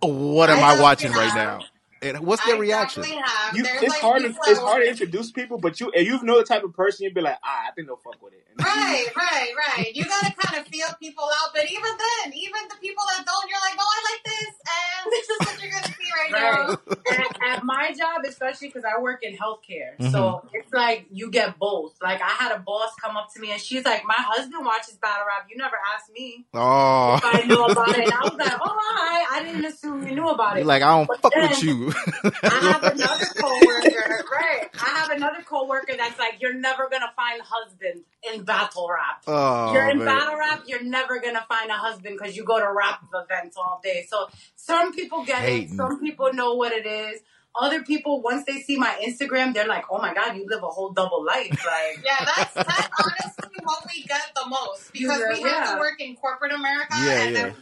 oh, 0.00 0.08
"What 0.08 0.48
am 0.50 0.62
I 0.62 0.76
I 0.76 0.80
watching 0.80 1.10
right 1.12 1.34
now?" 1.34 1.60
And 2.04 2.20
what's 2.26 2.44
their 2.44 2.56
I 2.56 2.58
reaction? 2.58 3.02
definitely 3.02 3.24
have. 3.26 3.56
You, 3.56 3.64
it's 3.66 3.82
like 3.88 4.00
hard. 4.00 4.22
To, 4.22 4.28
it's 4.28 4.58
hard 4.60 4.82
to 4.82 4.88
introduce 4.88 5.30
people, 5.32 5.58
but 5.58 5.80
you 5.80 5.90
if 5.94 6.06
you 6.06 6.22
know 6.22 6.38
the 6.38 6.44
type 6.44 6.64
of 6.64 6.72
person, 6.74 7.04
you'd 7.04 7.14
be 7.14 7.20
like, 7.20 7.38
ah, 7.44 7.62
I 7.68 7.72
think 7.72 7.88
they'll 7.88 7.96
fuck 7.96 8.20
with 8.22 8.32
it. 8.34 8.44
And 8.56 8.64
Right, 8.64 9.06
right, 9.16 9.50
right. 9.76 9.94
You 9.94 10.04
gotta 10.04 10.32
kind 10.38 10.60
of 10.60 10.68
feel 10.68 10.86
people 11.00 11.24
out, 11.24 11.50
but 11.54 11.64
even 11.70 11.82
then, 11.82 12.32
even 12.34 12.60
the 12.68 12.76
people 12.80 13.02
that 13.16 13.24
don't, 13.26 13.48
you're 13.50 13.58
like, 13.60 13.76
oh, 13.78 13.90
I 13.90 14.12
like 14.12 14.24
this, 14.24 14.54
and 14.64 15.12
this 15.12 15.28
is 15.28 15.38
what 15.40 15.62
you're 15.62 15.72
gonna 15.72 15.86
see 15.86 16.10
right 16.16 16.30
now. 16.32 16.78
Right. 17.10 17.20
at, 17.20 17.56
at 17.58 17.64
my 17.64 17.92
job, 17.98 18.22
especially 18.28 18.68
because 18.68 18.84
I 18.84 19.00
work 19.00 19.22
in 19.22 19.32
healthcare, 19.36 19.96
Mm-hmm. 19.98 20.10
so 20.10 20.46
it's 20.52 20.72
like 20.72 21.06
you 21.10 21.30
get 21.30 21.58
both. 21.58 21.94
Like 22.02 22.20
I 22.22 22.28
had 22.30 22.52
a 22.52 22.58
boss 22.58 22.90
come 23.00 23.16
up 23.16 23.32
to 23.34 23.40
me 23.40 23.52
and 23.52 23.60
she's 23.60 23.84
like, 23.84 24.04
"My 24.04 24.14
husband 24.18 24.64
watches 24.64 24.94
battle 24.94 25.24
rap. 25.26 25.46
You 25.50 25.56
never 25.56 25.76
asked 25.94 26.10
me 26.12 26.44
Oh, 26.54 27.14
if 27.16 27.24
I 27.24 27.42
knew 27.46 27.64
about 27.64 27.88
it." 27.90 28.04
And 28.04 28.12
I 28.12 28.20
was 28.22 28.34
like, 28.34 28.52
"Oh, 28.60 28.78
I, 28.78 29.26
I 29.32 29.42
didn't 29.44 29.64
assume 29.64 30.06
you 30.06 30.14
knew 30.14 30.28
about 30.28 30.54
You're 30.54 30.62
it." 30.62 30.66
like, 30.66 30.82
I 30.82 30.96
don't 30.96 31.06
But 31.06 31.20
fuck 31.22 31.32
then 31.34 31.50
with 31.50 31.62
you. 31.62 31.92
I 32.42 32.72
have 32.72 32.82
another 32.84 33.26
coworker, 33.36 34.24
right? 34.32 34.68
I 34.74 34.88
have 34.98 35.10
another 35.10 35.42
coworker 35.44 35.94
that's 35.96 36.18
like, 36.18 36.36
"You're 36.40 36.54
never 36.54 36.88
gonna 36.90 37.12
find 37.16 37.40
husband 37.42 38.04
in 38.32 38.44
battle 38.44 38.88
rap." 38.90 39.22
oh, 39.26 39.72
you're 39.72 39.88
in 39.90 39.98
man. 39.98 40.06
battle 40.06 40.36
rap, 40.36 40.62
you're 40.66 40.82
never 40.82 41.20
gonna 41.20 41.44
find 41.48 41.70
a 41.70 41.74
husband 41.74 42.16
because 42.18 42.36
you 42.36 42.44
go 42.44 42.58
to 42.58 42.70
rap 42.72 43.02
events 43.14 43.56
all 43.56 43.80
day. 43.82 44.06
So 44.08 44.28
some 44.56 44.92
people 44.94 45.24
get 45.24 45.42
Hating. 45.42 45.70
it, 45.74 45.76
some 45.76 46.00
people 46.00 46.32
know 46.32 46.54
what 46.54 46.72
it 46.72 46.86
is. 46.86 47.20
Other 47.56 47.82
people, 47.84 48.20
once 48.20 48.44
they 48.46 48.58
see 48.60 48.76
my 48.76 48.98
Instagram, 49.06 49.54
they're 49.54 49.68
like, 49.68 49.84
"Oh 49.90 49.98
my 49.98 50.12
god, 50.12 50.36
you 50.36 50.44
live 50.48 50.62
a 50.64 50.68
whole 50.68 50.90
double 50.90 51.24
life!" 51.24 51.50
Like, 51.64 52.04
Yeah, 52.04 52.24
that's 52.36 52.54
that 52.54 52.90
honestly 52.98 53.50
what 53.62 53.84
we 53.94 54.02
get 54.02 54.22
the 54.34 54.46
most 54.48 54.92
because 54.92 55.22
we 55.32 55.40
have 55.42 55.66
Yeah. 55.68 55.74
to 55.74 55.78
work 55.78 56.00
in 56.00 56.16
corporate 56.16 56.52
America. 56.52 56.94
Yeah, 56.98 57.10
and 57.22 57.34
yeah. 57.34 57.42
then 57.42 57.56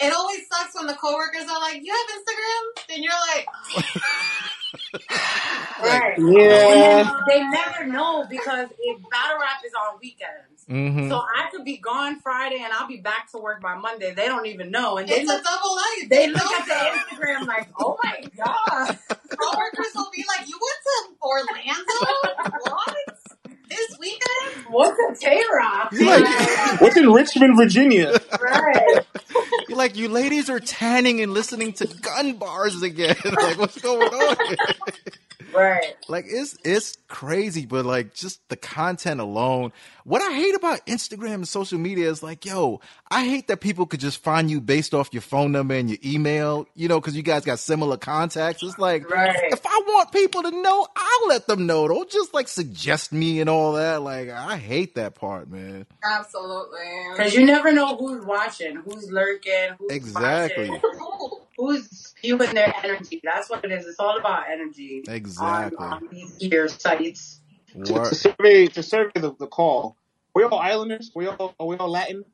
it 0.00 0.12
always 0.12 0.40
sucks 0.52 0.74
when 0.74 0.86
the 0.86 0.94
coworkers 0.94 1.44
are 1.50 1.60
like, 1.60 1.80
"You 1.82 1.92
have 1.92 2.18
Instagram?" 2.18 2.94
and 2.96 3.04
you're 3.04 3.12
like, 3.36 3.46
Right. 5.82 6.18
Yeah. 6.18 7.10
They 7.28 7.42
never 7.48 7.86
know 7.86 8.26
because 8.30 8.68
if 8.80 8.98
battle 9.10 9.38
rap 9.40 9.60
is 9.64 9.72
on 9.74 9.98
weekends. 10.02 10.64
hmm 10.68 11.08
So 11.08 11.16
I 11.16 11.48
could 11.50 11.64
be 11.64 11.78
gone 11.78 12.20
Friday 12.20 12.60
and 12.62 12.72
I'll 12.72 12.88
be 12.88 12.98
back 12.98 13.30
to 13.32 13.38
work 13.38 13.60
by 13.62 13.74
Monday. 13.76 14.14
They 14.14 14.26
don't 14.26 14.46
even 14.46 14.70
know. 14.70 14.98
And 14.98 15.08
they 15.08 15.16
"It's 15.20 15.30
a 15.30 15.34
look, 15.34 15.44
double 15.44 15.76
life." 15.76 16.08
they 16.10 16.26
They 16.26 16.26
look 16.32 16.50
at 16.52 16.66
the. 16.66 16.74
Instagram 16.74 17.46
like, 17.46 17.68
oh 17.78 17.96
my 18.02 18.24
God. 18.36 18.98
coworkers 19.38 19.92
will 19.94 20.10
be 20.14 20.24
like, 20.28 20.48
"You 20.48 20.58
went 20.60 20.80
to 20.86 21.16
Orlando? 21.22 22.60
what? 22.64 23.15
This 23.68 23.96
weekend?" 23.98 24.66
What's 24.68 24.98
a 24.98 25.24
Tay 25.24 25.40
Rock? 25.54 25.92
You 25.92 26.06
like, 26.06 26.80
What's 26.80 26.96
in 26.96 27.10
Richmond, 27.10 27.56
Virginia? 27.56 28.18
right. 28.40 29.06
you 29.68 29.76
like, 29.76 29.96
you 29.96 30.08
ladies 30.08 30.50
are 30.50 30.60
tanning 30.60 31.20
and 31.20 31.32
listening 31.32 31.72
to 31.74 31.86
gun 31.86 32.34
bars 32.34 32.82
again. 32.82 33.16
like, 33.24 33.58
what's 33.58 33.80
going 33.80 34.08
on? 34.12 34.56
Right. 35.54 35.94
like 36.08 36.24
it's 36.28 36.56
it's 36.64 36.98
crazy, 37.08 37.66
but 37.66 37.86
like 37.86 38.14
just 38.14 38.46
the 38.48 38.56
content 38.56 39.20
alone. 39.20 39.72
What 40.04 40.22
I 40.22 40.34
hate 40.34 40.54
about 40.54 40.86
Instagram 40.86 41.34
and 41.34 41.48
social 41.48 41.78
media 41.78 42.08
is 42.10 42.22
like, 42.22 42.44
yo, 42.44 42.80
I 43.10 43.24
hate 43.24 43.48
that 43.48 43.60
people 43.60 43.86
could 43.86 43.98
just 44.00 44.22
find 44.22 44.48
you 44.50 44.60
based 44.60 44.94
off 44.94 45.08
your 45.12 45.22
phone 45.22 45.50
number 45.52 45.74
and 45.74 45.88
your 45.90 45.98
email, 46.04 46.66
you 46.76 46.86
know, 46.88 47.00
because 47.00 47.16
you 47.16 47.22
guys 47.22 47.44
got 47.44 47.58
similar 47.58 47.96
contacts. 47.96 48.62
It's 48.62 48.78
like, 48.78 49.08
Right. 49.10 49.34
if 49.52 49.66
I 49.66 49.82
want 49.86 50.12
people 50.12 50.42
to 50.44 50.50
know, 50.50 50.86
I'll 50.96 51.28
let 51.28 51.46
them 51.48 51.66
know. 51.66 51.88
Don't 51.88 52.08
just 52.10 52.32
like 52.34 52.46
suggest 52.48 53.12
me 53.12 53.40
and 53.40 53.50
all 53.50 53.72
that. 53.72 54.02
Like, 54.02 54.28
I 54.30 54.56
hate 54.56 54.94
that 54.94 55.14
part, 55.16 55.50
man. 55.50 55.86
Absolutely. 56.04 56.78
Because 57.12 57.34
you 57.34 57.44
never 57.44 57.72
know 57.72 57.96
who's 57.96 58.24
watching, 58.24 58.76
who's 58.76 59.10
lurking, 59.10 59.70
who's 59.78 59.90
Exactly. 59.90 60.68
watching, 60.70 61.38
who's 61.56 61.88
spewing 61.90 62.54
their 62.54 62.74
energy. 62.84 63.20
That's 63.24 63.50
what 63.50 63.64
it 63.64 63.72
is. 63.72 63.86
It's 63.86 64.00
all 64.00 64.18
about 64.18 64.44
energy. 64.50 65.04
Exactly. 65.08 65.76
On, 65.78 65.92
on 65.94 66.08
these 66.10 66.36
here 66.38 66.68
sites. 66.68 67.40
To, 67.86 67.94
Word. 67.94 68.04
to 68.06 68.14
survey 68.14 68.66
to 68.68 68.82
survey 68.82 69.20
the, 69.20 69.34
the 69.38 69.46
call. 69.48 69.96
We 70.34 70.44
all 70.44 70.58
Islanders. 70.58 71.12
We 71.14 71.26
all 71.26 71.54
are 71.60 71.66
we 71.66 71.76
all 71.76 71.90
Latin. 71.90 72.24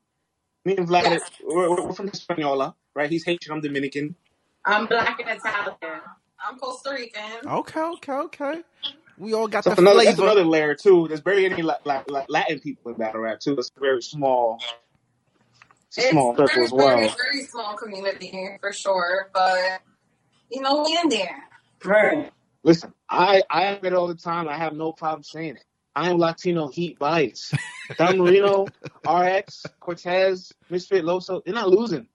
Me 0.64 0.76
and 0.76 0.88
Vlad, 0.88 1.04
Yes. 1.04 1.30
we're, 1.44 1.70
we're 1.70 1.86
we're 1.86 1.92
from 1.94 2.08
Hispaniola, 2.08 2.74
right? 2.94 3.10
He's 3.10 3.24
Haitian. 3.24 3.52
I'm 3.52 3.60
Dominican. 3.62 4.16
I'm 4.64 4.86
black 4.86 5.20
and 5.20 5.30
Italian. 5.30 6.02
I'm 6.40 6.58
Costa 6.58 6.92
Rican. 6.92 7.46
Okay, 7.46 7.80
okay, 7.80 8.12
okay. 8.12 8.62
We 9.18 9.34
all 9.34 9.48
got 9.48 9.64
So 9.64 9.70
the 9.70 9.76
that's 9.76 9.80
another, 9.80 10.04
that's 10.04 10.18
another 10.18 10.44
layer 10.44 10.74
too. 10.74 11.08
There's 11.08 11.20
barely 11.20 11.46
any 11.46 11.62
la- 11.62 11.78
la- 11.84 12.04
la- 12.08 12.26
Latin 12.28 12.60
people 12.60 12.92
in 12.92 12.98
battle 12.98 13.20
rap 13.22 13.40
too. 13.40 13.54
It's 13.58 13.70
very 13.80 14.02
small, 14.02 14.58
it's 15.96 15.98
a 15.98 16.00
It's 16.02 16.10
small 16.10 16.36
circle 16.36 16.46
very, 16.54 16.64
as 16.64 16.72
well. 16.72 16.96
very 16.96 17.44
small 17.44 17.76
community 17.76 18.56
for 18.60 18.72
sure, 18.72 19.30
but 19.34 19.80
you 20.50 20.60
know, 20.62 20.82
we 20.84 20.98
in 21.02 21.08
there. 21.08 21.44
Right. 21.84 22.32
Listen, 22.64 22.92
I 23.10 23.42
I 23.50 23.62
have 23.62 23.84
it 23.84 23.92
all 23.92 24.06
the 24.08 24.14
time. 24.14 24.48
I 24.48 24.56
have 24.56 24.72
no 24.74 24.92
problem 24.92 25.22
saying 25.22 25.56
it. 25.56 25.64
I 25.94 26.10
am 26.10 26.18
Latino 26.18 26.68
heat 26.68 26.98
bites. 26.98 27.52
Don 27.98 28.18
Marino, 28.18 28.66
RX, 29.06 29.64
Cortez, 29.80 30.52
Misfit, 30.70 31.04
Loso, 31.04 31.44
they're 31.44 31.54
not 31.54 31.68
losing. 31.68 32.06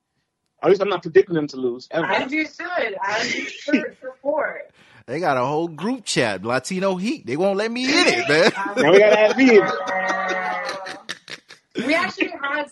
At 0.64 0.70
least 0.70 0.82
I'm 0.82 0.90
not 0.90 1.04
predicting 1.04 1.36
them 1.36 1.48
to 1.50 1.58
lose 1.58 1.88
ever. 1.92 2.06
As 2.08 2.32
you 2.32 2.46
should. 2.48 2.96
As 3.06 3.36
you 3.36 3.46
should 3.48 3.96
support. 4.02 4.72
They 5.06 5.20
got 5.20 5.38
a 5.38 5.46
whole 5.46 5.68
group 5.68 6.04
chat, 6.06 6.44
Latino 6.44 6.96
Heat. 6.96 7.26
They 7.28 7.38
won't 7.38 7.58
let 7.58 7.72
me 7.72 7.86
in 7.86 8.08
it, 8.08 8.28
man. 8.30 8.52
Now 8.84 8.92
we 8.92 9.00
gotta 9.00 9.16
have 9.16 9.38
me. 9.38 9.60
We 11.86 11.94
actually 11.94 12.27
had 12.27 12.27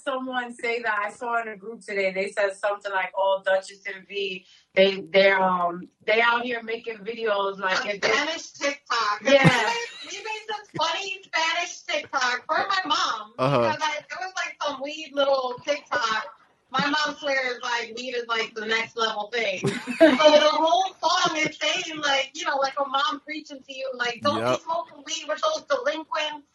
someone 0.05 0.53
say 0.53 0.81
that 0.83 0.97
I 1.05 1.09
saw 1.11 1.41
in 1.41 1.49
a 1.49 1.57
group 1.57 1.81
today. 1.81 2.13
They 2.13 2.31
said 2.31 2.55
something 2.55 2.91
like, 2.91 3.11
"Oh, 3.17 3.41
Duchess 3.43 3.81
and 3.93 4.07
V, 4.07 4.45
they 4.75 5.01
they're 5.11 5.41
um 5.41 5.89
they 6.05 6.21
out 6.21 6.43
here 6.43 6.61
making 6.63 6.97
videos 6.99 7.59
like 7.59 7.85
if 7.85 7.99
they, 8.01 8.09
Spanish 8.11 8.51
TikTok. 8.51 9.21
Yeah. 9.23 9.71
We 10.05 10.11
made, 10.11 10.11
we 10.11 10.17
made 10.17 10.45
this 10.47 10.69
funny 10.77 11.19
Spanish 11.23 11.79
TikTok 11.81 12.45
for 12.45 12.57
my 12.69 12.81
mom. 12.85 13.33
Uh-huh. 13.39 13.59
Because 13.59 13.79
I, 13.81 13.97
it 13.97 14.05
was 14.19 14.33
like 14.37 14.55
some 14.63 14.81
weed 14.81 15.11
little 15.13 15.55
TikTok. 15.65 16.27
My 16.71 16.85
mom 16.85 17.15
swears 17.17 17.59
like 17.63 17.93
weed 17.97 18.15
is 18.15 18.27
like 18.27 18.53
the 18.53 18.65
next 18.65 18.97
level 18.97 19.29
thing. 19.33 19.59
so 19.67 19.67
the 20.07 20.49
whole 20.51 20.93
song 21.01 21.37
is 21.37 21.57
saying 21.57 21.99
like, 22.01 22.31
you 22.33 22.45
know, 22.45 22.57
like 22.57 22.73
a 22.79 22.87
mom 22.87 23.21
preaching 23.25 23.61
to 23.65 23.73
you, 23.73 23.89
like, 23.95 24.21
don't 24.21 24.37
Yep. 24.39 24.57
be 24.59 24.63
smoking 24.63 25.03
weed 25.05 25.25
with 25.27 25.41
those 25.41 25.63
delinquents. 25.63 26.47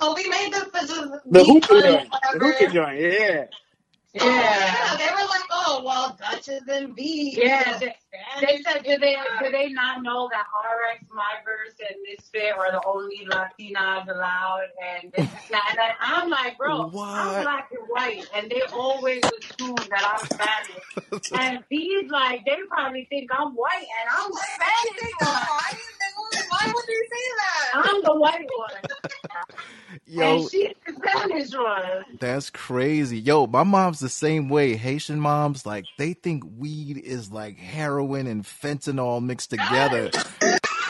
So 0.00 0.14
we 0.14 0.28
made 0.28 0.52
this 0.52 0.64
to 0.64 0.86
just 0.88 1.12
The 1.30 1.44
be 1.44 1.44
hookah 1.44 1.82
joint. 1.82 2.10
The 2.32 2.38
whatever. 2.38 2.38
hookah 2.40 2.68
joint, 2.72 3.00
yeah. 3.00 3.44
Yeah. 4.14 4.24
yeah, 4.24 4.96
they 4.98 5.06
were 5.14 5.28
like, 5.28 5.42
oh, 5.52 5.82
well, 5.84 6.18
Duchess 6.20 6.62
and 6.68 6.96
V. 6.96 7.34
Yeah, 7.40 7.78
they, 7.78 7.94
they 8.42 8.62
said, 8.62 8.82
do 8.84 8.98
they 8.98 9.16
do 9.42 9.50
they 9.52 9.68
not 9.70 10.02
know 10.02 10.28
that 10.32 10.46
RX, 10.96 11.04
My 11.12 11.34
Verse, 11.44 11.74
and 11.80 11.96
Misfit 12.08 12.54
are 12.58 12.72
the 12.72 12.82
only 12.86 13.26
Latinas 13.30 14.08
allowed? 14.08 14.68
And 14.84 15.12
this 15.12 15.26
is 15.26 15.50
not. 15.50 15.62
And 15.72 15.94
I'm 16.00 16.30
like, 16.30 16.58
bro, 16.58 16.88
What? 16.88 17.08
I'm 17.08 17.42
black 17.42 17.70
and 17.72 17.80
white, 17.88 18.26
and 18.34 18.50
they 18.50 18.62
always 18.72 19.30
assume 19.40 19.76
that 19.90 20.04
I'm 20.04 20.26
Spanish. 20.26 20.84
And 21.32 21.64
these 21.70 22.10
like, 22.10 22.44
they 22.46 22.56
probably 22.68 23.06
think 23.10 23.30
I'm 23.32 23.54
white, 23.54 23.86
and 24.00 24.10
I'm 24.10 24.32
Spanish. 24.32 25.12
Why, 25.20 25.72
why 26.50 26.72
would 26.74 26.84
you 26.88 27.06
say 27.12 27.26
that? 27.38 27.70
I'm 27.88 28.02
the 28.04 28.16
white 28.16 28.46
one, 28.56 28.82
Yo, 30.06 30.34
and 30.42 30.50
she's 30.50 30.74
the 30.86 30.92
Spanish 30.94 31.52
one. 31.54 32.04
that's 32.20 32.50
crazy. 32.50 33.18
Yo, 33.18 33.46
my 33.46 33.62
mom's 33.62 34.00
the 34.00 34.08
same 34.08 34.48
way. 34.48 34.76
Haitian 34.76 35.20
moms, 35.20 35.64
like, 35.64 35.84
they 35.96 36.12
think 36.14 36.44
weed 36.58 36.98
is 36.98 37.30
like 37.30 37.58
heroin 37.58 38.26
and 38.26 38.44
fentanyl 38.44 39.22
mixed 39.22 39.50
together. 39.50 40.10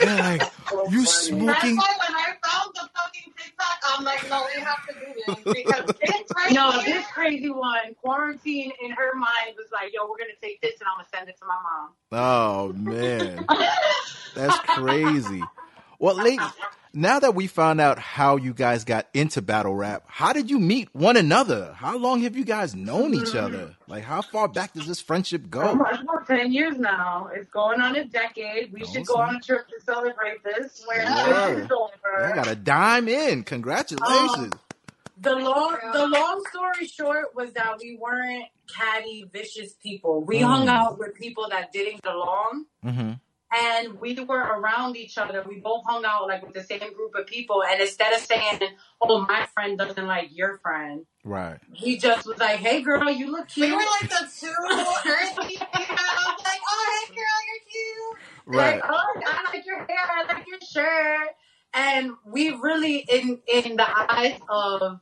They're 0.00 0.18
like, 0.18 0.42
you 0.90 1.00
That's 1.04 1.26
smoking? 1.26 1.76
why 1.76 1.94
when 2.08 2.16
I 2.16 2.26
found 2.44 2.70
the 2.74 2.88
fucking 2.96 3.32
TikTok, 3.36 3.78
I'm 3.86 4.04
like, 4.04 4.28
no, 4.28 4.44
we 4.54 4.62
have 4.62 4.86
to 4.88 4.94
do 4.94 5.06
this 5.14 5.44
because 5.62 5.84
it's 6.00 6.32
right 6.36 6.52
No, 6.52 6.80
here. 6.80 6.94
this 6.96 7.06
crazy 7.12 7.50
one, 7.50 7.94
quarantine 8.00 8.72
in 8.82 8.90
her 8.92 9.14
mind 9.14 9.56
was 9.56 9.66
like, 9.72 9.92
yo, 9.92 10.02
we're 10.08 10.18
gonna 10.18 10.30
take 10.42 10.60
this 10.60 10.80
and 10.80 10.88
I'm 10.88 10.96
gonna 10.98 11.08
send 11.14 11.28
it 11.28 11.36
to 11.38 11.46
my 11.46 11.58
mom. 11.62 11.90
Oh, 12.12 12.72
man. 12.72 13.46
That's 14.34 14.58
crazy. 14.60 15.42
Well, 15.98 16.14
ladies, 16.16 16.40
now 16.92 17.18
that 17.20 17.34
we 17.34 17.46
found 17.46 17.80
out 17.80 17.98
how 17.98 18.36
you 18.36 18.52
guys 18.54 18.84
got 18.84 19.06
into 19.14 19.40
battle 19.42 19.74
rap, 19.74 20.04
how 20.06 20.32
did 20.32 20.50
you 20.50 20.58
meet 20.58 20.88
one 20.94 21.16
another? 21.16 21.72
How 21.74 21.96
long 21.96 22.22
have 22.22 22.36
you 22.36 22.44
guys 22.44 22.74
known 22.74 23.14
each 23.14 23.34
other? 23.34 23.76
Like, 23.86 24.04
how 24.04 24.22
far 24.22 24.48
back 24.48 24.72
does 24.74 24.86
this 24.86 25.00
friendship 25.00 25.48
go? 25.50 25.60
about 25.72 26.26
ten 26.26 26.52
years 26.52 26.78
now. 26.78 27.28
It's 27.34 27.50
going 27.50 27.80
on 27.80 27.96
a 27.96 28.04
decade. 28.04 28.72
We 28.72 28.84
should 28.84 29.06
go 29.06 29.14
Awesome. 29.14 29.28
on 29.28 29.36
a 29.36 29.40
trip 29.40 29.68
to 29.68 29.80
celebrate 29.84 30.42
this. 30.44 30.82
Where 30.86 31.02
Yeah. 31.02 31.54
this 31.54 31.64
is 31.66 31.70
over. 31.70 32.24
I 32.26 32.34
got 32.34 32.48
a 32.48 32.54
dime 32.56 33.08
in. 33.08 33.44
Congratulations. 33.44 34.54
The 35.20 35.34
long, 35.34 35.76
the 35.92 36.06
long 36.06 36.42
story 36.52 36.86
short 36.86 37.34
was 37.34 37.52
that 37.54 37.78
we 37.80 37.98
weren't 38.00 38.44
catty, 38.72 39.24
vicious 39.32 39.72
people. 39.82 40.22
We 40.22 40.38
Mm. 40.40 40.44
hung 40.46 40.68
out 40.68 40.98
with 40.98 41.14
people 41.14 41.48
that 41.50 41.72
didn't 41.72 42.02
get 42.02 42.14
along, 42.14 42.66
hmm 42.82 43.12
and 43.54 44.00
we 44.00 44.14
were 44.20 44.38
around 44.38 44.96
each 44.96 45.16
other. 45.18 45.44
We 45.48 45.60
both 45.60 45.84
hung 45.86 46.04
out 46.04 46.28
like 46.28 46.42
with 46.44 46.54
the 46.54 46.62
same 46.62 46.92
group 46.94 47.14
of 47.14 47.26
people. 47.26 47.62
And 47.64 47.80
instead 47.80 48.12
of 48.12 48.20
saying, 48.20 48.60
"Oh, 49.00 49.20
my 49.20 49.46
friend 49.54 49.78
doesn't 49.78 50.06
like 50.06 50.28
your 50.30 50.58
friend," 50.58 51.06
Right. 51.24 51.58
he 51.72 51.98
just 51.98 52.26
was 52.26 52.38
like, 52.38 52.58
"Hey, 52.60 52.82
girl, 52.82 53.10
you 53.10 53.30
look 53.30 53.48
cute." 53.48 53.70
We 53.70 53.76
cute." 53.76 53.78
were 53.78 53.90
like 54.00 54.10
the 54.10 54.30
two 54.38 54.54
earthy 55.10 55.56
people. 55.56 55.66
Like, 55.72 56.60
oh, 56.70 57.04
hey, 57.08 57.14
girl, 57.14 57.38
you're 57.48 57.64
cute. 57.70 58.18
Right. 58.46 58.80
Like, 58.80 58.90
oh, 58.90 59.20
I 59.26 59.56
like 59.56 59.66
your 59.66 59.78
hair, 59.78 59.88
I 59.88 60.32
like 60.32 60.46
your 60.46 60.58
shirt. 60.60 61.28
And 61.74 62.12
we 62.24 62.50
really, 62.50 62.96
in 62.98 63.40
in 63.46 63.76
the 63.76 63.86
eyes 64.12 64.38
of 64.48 65.00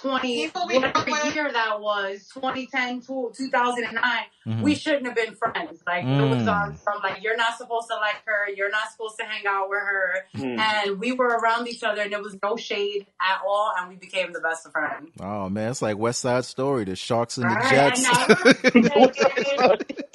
20, 0.00 0.48
whatever 0.48 0.92
fuck 0.92 1.06
with. 1.06 1.34
year 1.34 1.50
that 1.52 1.80
was, 1.80 2.28
2010 2.34 3.00
to 3.02 3.30
2009, 3.36 4.02
Mhm. 4.46 4.60
we 4.62 4.74
shouldn't 4.74 5.06
have 5.06 5.14
been 5.14 5.34
friends. 5.36 5.82
Like, 5.86 6.04
it 6.04 6.28
was 6.28 6.42
Mm. 6.42 6.52
on 6.52 6.74
from 6.74 7.00
like, 7.02 7.22
you're 7.22 7.36
not 7.36 7.56
supposed 7.56 7.88
to 7.88 7.94
like 7.94 8.16
her, 8.26 8.50
you're 8.54 8.70
not 8.70 8.90
supposed 8.90 9.16
to 9.18 9.24
hang 9.24 9.46
out 9.46 9.68
with 9.70 9.78
her. 9.80 10.26
Hmm. 10.34 10.58
And 10.58 10.98
we 11.00 11.12
were 11.12 11.28
around 11.28 11.68
each 11.68 11.82
other 11.82 12.02
and 12.02 12.12
there 12.12 12.22
was 12.22 12.36
no 12.42 12.56
shade 12.56 13.06
at 13.20 13.40
all, 13.46 13.72
and 13.78 13.88
we 13.88 13.96
became 13.96 14.32
the 14.32 14.40
best 14.40 14.66
of 14.66 14.72
friends. 14.72 15.10
Oh 15.20 15.48
man, 15.48 15.70
it's 15.70 15.80
like 15.82 15.96
West 15.96 16.20
Side 16.22 16.44
Story, 16.44 16.84
the 16.84 16.96
Sharks 16.96 17.38
and 17.38 17.50
the 17.50 17.54
Right, 17.54 17.94
Jets. 17.94 18.04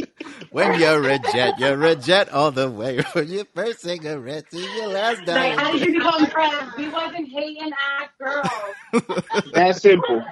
I 0.30 0.46
when 0.52 0.80
you're 0.80 1.08
a 1.10 1.20
jet, 1.20 1.60
you're 1.60 1.84
a 1.84 1.96
jet 1.96 2.30
all 2.30 2.52
the 2.52 2.70
way 2.70 3.02
from 3.14 3.28
your 3.28 3.46
first 3.54 3.82
cigarette 3.82 4.50
to 4.52 4.58
your 4.60 4.88
last 4.88 5.26
Like, 5.28 5.58
how 5.58 5.72
did 5.72 5.80
dime. 5.82 5.94
you 5.94 6.00
become 6.00 6.26
friends? 6.28 6.74
We 6.78 6.90
wasn't 6.90 7.30
hating 7.30 7.72
ass 7.72 8.10
girls. 8.20 9.24
That's 9.54 9.82
simple. 9.82 10.24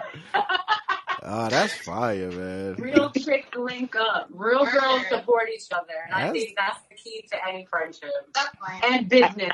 Oh, 1.23 1.47
that's 1.49 1.73
fire, 1.73 2.31
man. 2.31 2.75
Real 2.75 3.09
chicks 3.11 3.55
link 3.55 3.95
up. 3.95 4.27
Real 4.31 4.65
girls 4.65 5.01
support 5.09 5.49
each 5.53 5.65
other. 5.71 5.93
And 6.05 6.13
I 6.15 6.31
think 6.31 6.55
that's 6.57 6.79
the 6.89 6.95
key 6.95 7.25
to 7.31 7.47
any 7.47 7.65
friendship 7.65 8.09
Definitely. 8.33 8.97
and 8.97 9.09
business. 9.09 9.53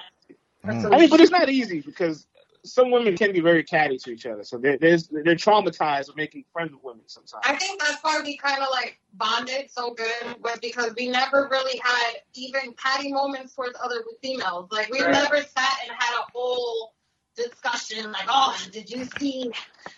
Mm. 0.65 0.93
I 0.93 0.97
mean, 0.99 1.10
but 1.10 1.19
it's 1.19 1.32
not 1.32 1.49
easy 1.49 1.82
because 1.82 2.25
some 2.65 2.91
women 2.91 3.15
can 3.17 3.32
be 3.34 3.41
very 3.41 3.63
catty 3.63 3.97
to 3.97 4.12
each 4.12 4.26
other, 4.26 4.43
so 4.43 4.58
they're 4.58 4.78
there's, 4.78 5.08
they're 5.10 5.36
traumatized 5.36 6.10
of 6.10 6.15
making 6.15 6.45
friends 6.54 6.71
with 6.73 6.84
women 6.84 7.04
sometimes. 7.08 7.43
I 7.45 7.56
think 7.56 7.82
that's 7.82 8.02
why 8.04 8.21
we 8.23 8.38
kind 8.38 8.62
of 8.62 8.67
like 8.71 8.99
bonded 9.13 9.69
so 9.69 9.93
good 9.93 10.41
was 10.41 10.60
because 10.62 10.93
we 10.97 11.10
never 11.10 11.47
really 11.52 11.80
had 11.84 12.13
even 12.34 12.73
catty 12.73 13.12
moments 13.12 13.56
towards 13.56 13.78
other 13.84 14.04
females. 14.21 14.69
Like 14.71 14.89
we 14.91 15.02
Right. 15.02 15.12
never 15.12 15.38
sat 15.38 15.76
and 15.88 15.91
had 15.99 16.19
a 16.19 16.23
whole 16.34 16.93
discussion 17.36 18.12
like, 18.12 18.26
oh, 18.28 18.58
did 18.71 18.89
you 18.89 19.06
see? 19.19 19.52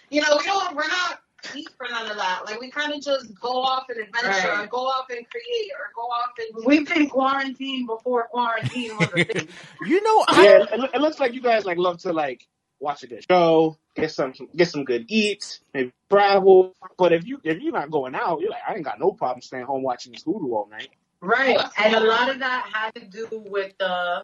You 0.10 0.21
know, 0.21 0.38
we 0.39 0.45
don't. 0.45 0.75
We're 0.75 0.88
not 0.88 1.19
deep 1.54 1.69
for 1.78 1.88
none 1.89 2.10
of 2.10 2.17
that. 2.17 2.41
Like 2.45 2.60
we 2.60 2.71
kind 2.71 2.93
of 2.93 3.01
just 3.01 3.39
go 3.39 3.62
off 3.62 3.86
and 3.89 3.99
adventure, 3.99 4.49
Right. 4.49 4.63
or 4.63 4.67
go 4.67 4.80
off 4.80 5.06
and 5.10 5.25
create, 5.30 5.71
or 5.80 5.91
go 5.95 6.01
off 6.01 6.32
and. 6.39 6.65
We've 6.65 6.88
been 6.88 7.10
quarantined 7.10 7.88
before 7.88 8.28
quarantine 8.32 8.97
was 8.97 9.10
a 9.13 9.21
thing. 9.21 9.47
You 9.82 10.01
know, 10.01 10.25
I 10.28 10.43
yeah, 10.43 10.63
it, 10.71 10.89
it 10.95 11.01
looks 11.01 11.19
like 11.19 11.34
you 11.34 11.41
guys 11.41 11.65
like 11.65 11.78
love 11.78 11.99
to 11.99 12.13
like 12.13 12.47
watch 12.86 13.04
a 13.04 13.08
good 13.08 13.26
show, 13.30 13.78
get 13.95 14.12
some 14.12 14.34
get 14.56 14.69
some 14.69 14.86
good 14.86 15.06
eats, 15.10 15.60
maybe 15.74 15.91
travel. 16.10 16.76
But 16.98 17.13
if 17.13 17.26
you 17.26 17.39
if 17.43 17.60
you're 17.62 17.74
not 17.74 17.91
going 17.91 18.15
out, 18.15 18.41
you're 18.41 18.52
like, 18.52 18.62
I 18.67 18.76
ain't 18.76 18.86
got 18.86 19.00
no 19.00 19.12
problem 19.12 19.41
staying 19.41 19.65
home 19.65 19.84
watching 19.84 20.13
this 20.13 20.24
Hulu 20.24 20.52
all 20.52 20.69
night. 20.71 20.89
Right. 21.21 21.58
And 21.78 21.95
a 21.95 22.02
lot 22.02 22.30
of 22.30 22.39
that 22.39 22.69
had 22.74 22.95
to 22.95 23.06
do 23.06 23.28
with 23.32 23.74
the, 23.80 24.24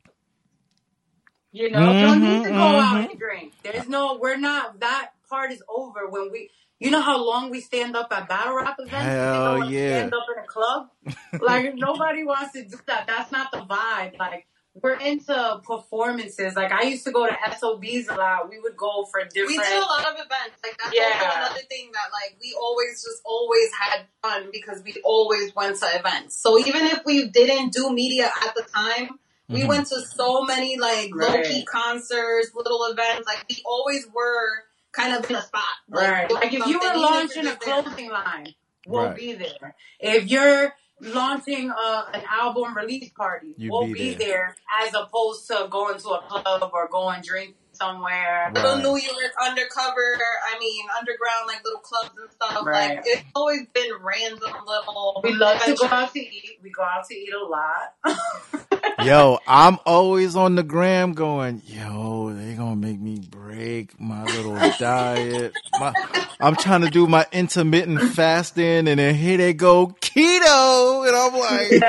you 1.51 1.71
know, 1.71 1.91
you 1.93 2.05
don't 2.05 2.21
need 2.21 2.43
to 2.43 2.51
go 2.51 2.79
out 2.79 2.95
Mhm, 2.97 3.09
and 3.11 3.19
drink. 3.19 3.53
There's 3.63 3.89
no, 3.89 4.17
we're 4.21 4.37
not, 4.37 4.79
that 4.81 5.11
part 5.29 5.51
is 5.51 5.63
over 5.67 6.07
when 6.09 6.31
we, 6.31 6.49
you 6.79 6.91
know 6.91 7.01
how 7.01 7.23
long 7.23 7.49
we 7.51 7.61
stand 7.61 7.95
up 7.95 8.11
at 8.11 8.27
battle 8.29 8.55
rap 8.55 8.77
events? 8.79 9.07
We 9.07 9.39
Hell 9.39 9.59
don't 9.59 9.71
yeah. 9.71 9.97
stand 9.97 10.13
up 10.13 10.25
in 10.35 10.43
a 10.43 10.47
club. 10.47 10.89
like, 11.41 11.75
nobody 11.75 12.23
wants 12.23 12.53
to 12.53 12.63
do 12.65 12.77
that. 12.87 13.07
That's 13.07 13.31
not 13.31 13.51
the 13.51 13.59
vibe. 13.59 14.17
Like, 14.17 14.47
we're 14.73 14.97
into 14.99 15.61
performances. 15.63 16.55
Like, 16.55 16.71
I 16.71 16.83
used 16.83 17.03
to 17.05 17.11
go 17.11 17.27
to 17.27 17.35
SOBs 17.57 18.07
a 18.07 18.15
lot. 18.15 18.49
We 18.49 18.59
would 18.59 18.77
go 18.77 19.05
for 19.11 19.19
different. 19.25 19.47
We 19.47 19.57
do 19.57 19.77
a 19.77 19.79
lot 19.79 20.05
of 20.07 20.13
events. 20.13 20.57
Like 20.63 20.77
that's 20.77 20.93
Yeah. 20.95 21.11
also 21.13 21.37
another 21.37 21.61
thing 21.69 21.91
that 21.93 22.09
like 22.13 22.37
we 22.41 22.55
always 22.59 23.03
just 23.03 23.21
always 23.25 23.69
had 23.73 24.05
fun 24.21 24.49
because 24.51 24.81
we 24.83 24.95
always 25.03 25.53
went 25.55 25.77
to 25.79 25.87
events. 25.93 26.37
So 26.41 26.57
even 26.57 26.85
if 26.85 27.03
we 27.05 27.27
didn't 27.27 27.73
do 27.73 27.91
media 27.91 28.31
at 28.45 28.55
the 28.55 28.63
time, 28.63 29.19
we 29.49 29.61
Mhm. 29.63 29.67
went 29.67 29.87
to 29.87 30.01
so 30.01 30.43
many 30.43 30.77
like 30.77 31.09
Right. 31.13 31.29
low 31.29 31.43
key 31.43 31.65
concerts, 31.65 32.51
little 32.55 32.85
events. 32.85 33.27
Like 33.27 33.43
we 33.49 33.61
always 33.65 34.07
were 34.13 34.63
kind 34.93 35.13
of 35.15 35.29
in 35.29 35.35
a 35.35 35.41
spot. 35.41 35.63
Right. 35.89 36.31
Like 36.31 36.53
if 36.53 36.65
you 36.65 36.79
something, 36.79 36.91
were 36.93 36.97
launching 36.97 37.47
a 37.47 37.55
clothing 37.57 38.09
line, 38.09 38.55
we'll 38.87 39.07
Right. 39.07 39.15
be 39.15 39.33
there. 39.33 39.75
If 39.99 40.27
you're 40.27 40.73
launching 41.01 41.69
a, 41.69 42.03
an 42.13 42.21
album 42.29 42.75
release 42.75 43.09
party, 43.09 43.53
You'd 43.57 43.71
we'll 43.71 43.87
be 43.87 43.93
be, 43.93 44.13
there. 44.13 44.27
there. 44.27 44.55
as 44.85 44.93
opposed 44.93 45.47
to 45.47 45.67
going 45.69 45.97
to 45.99 46.09
a 46.09 46.21
club 46.21 46.69
or 46.73 46.87
going 46.87 47.21
drink 47.21 47.55
somewhere. 47.73 48.51
Little 48.53 48.77
New 48.77 48.97
York 48.97 49.33
undercover, 49.43 50.17
I 50.53 50.59
mean 50.59 50.85
underground, 50.99 51.47
like 51.47 51.63
little 51.63 51.79
clubs 51.79 52.11
and 52.19 52.31
stuff. 52.31 52.65
Right. 52.65 52.95
Like 52.97 53.03
it's 53.05 53.23
always 53.35 53.65
been 53.73 53.89
random 54.01 54.39
little. 54.65 55.21
We 55.23 55.33
love 55.33 55.61
to 55.63 55.75
go 55.75 55.87
out 55.87 56.13
to 56.13 56.19
eat. 56.19 56.59
We 56.61 56.69
go 56.69 56.83
out 56.83 57.05
to 57.09 57.15
eat 57.15 57.33
a 57.33 57.43
lot. 57.43 59.05
Yo, 59.05 59.39
I'm 59.47 59.79
always 59.85 60.35
on 60.35 60.55
the 60.55 60.63
gram 60.63 61.13
going, 61.13 61.61
yo, 61.65 62.33
they 62.33 62.53
gonna 62.53 62.75
make 62.75 62.99
me 62.99 63.17
break 63.61 63.99
my 63.99 64.25
little 64.25 64.61
diet. 64.61 65.55
My, 65.75 65.95
I'm 66.39 66.55
trying 66.55 66.81
to 66.81 66.89
do 66.89 67.07
my 67.07 67.27
intermittent 67.31 68.01
fasting 68.01 68.87
and 68.87 68.99
then 68.99 69.15
here 69.15 69.37
they 69.37 69.53
go 69.53 69.87
keto. 70.01 71.07
And 71.07 71.15
I'm 71.15 71.33
like, 71.39 71.85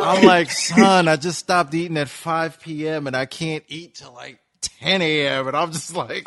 I'm 0.00 0.24
like, 0.24 0.50
son, 0.50 1.08
I 1.08 1.16
just 1.16 1.38
stopped 1.38 1.74
eating 1.74 1.98
at 1.98 2.08
5 2.08 2.60
p.m. 2.60 3.06
and 3.06 3.16
I 3.16 3.26
can't 3.26 3.64
eat 3.68 3.96
till 3.96 4.14
like 4.14 4.38
10 4.80 5.02
a.m. 5.02 5.48
And 5.48 5.56
I'm 5.56 5.72
just 5.72 5.94
like. 5.94 6.24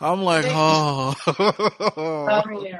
I'm 0.00 0.22
like, 0.22 0.46
oh. 0.48 1.14
Oh, 2.26 2.42
yeah. 2.64 2.78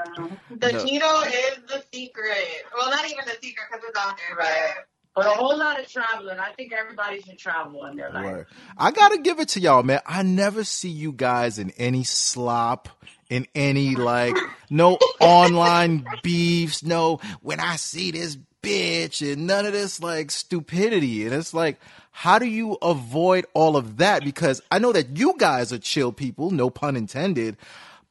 The 0.60 0.68
No. 0.72 0.84
keto 0.84 1.26
is 1.26 1.58
the 1.68 1.84
secret. 1.92 2.64
Well, 2.76 2.90
not 2.90 3.04
even 3.06 3.24
the 3.26 3.36
secret 3.42 3.66
because 3.70 3.84
it's 3.88 3.98
out 3.98 4.16
there, 4.16 4.36
Right. 4.36 4.74
But 5.14 5.26
a 5.26 5.30
whole 5.30 5.58
lot 5.58 5.80
of 5.80 5.88
traveling. 5.88 6.38
I 6.38 6.52
think 6.52 6.72
everybody 6.72 7.20
should 7.20 7.38
travel 7.38 7.84
in 7.86 7.96
their 7.96 8.10
life. 8.10 8.46
I 8.78 8.90
gotta 8.92 9.18
give 9.18 9.40
it 9.40 9.48
to 9.50 9.60
y'all, 9.60 9.82
man. 9.82 10.00
I 10.06 10.22
never 10.22 10.62
see 10.64 10.88
you 10.88 11.12
guys 11.12 11.58
in 11.58 11.70
any 11.72 12.04
slop, 12.04 12.88
in 13.28 13.46
any 13.54 13.96
like 13.96 14.36
no 14.70 14.98
online 15.20 16.06
beefs, 16.22 16.84
no 16.84 17.20
when 17.42 17.58
I 17.58 17.76
see 17.76 18.12
this 18.12 18.38
bitch 18.62 19.32
and 19.32 19.46
none 19.46 19.66
of 19.66 19.72
this 19.72 20.00
like 20.00 20.30
stupidity. 20.30 21.24
And 21.24 21.34
it's 21.34 21.54
like, 21.54 21.80
how 22.12 22.38
do 22.38 22.46
you 22.46 22.78
avoid 22.82 23.46
all 23.54 23.76
of 23.76 23.96
that? 23.98 24.24
Because 24.24 24.62
I 24.70 24.78
know 24.78 24.92
that 24.92 25.16
you 25.16 25.34
guys 25.38 25.72
are 25.72 25.78
chill 25.78 26.12
people, 26.12 26.50
no 26.50 26.70
pun 26.70 26.96
intended. 26.96 27.56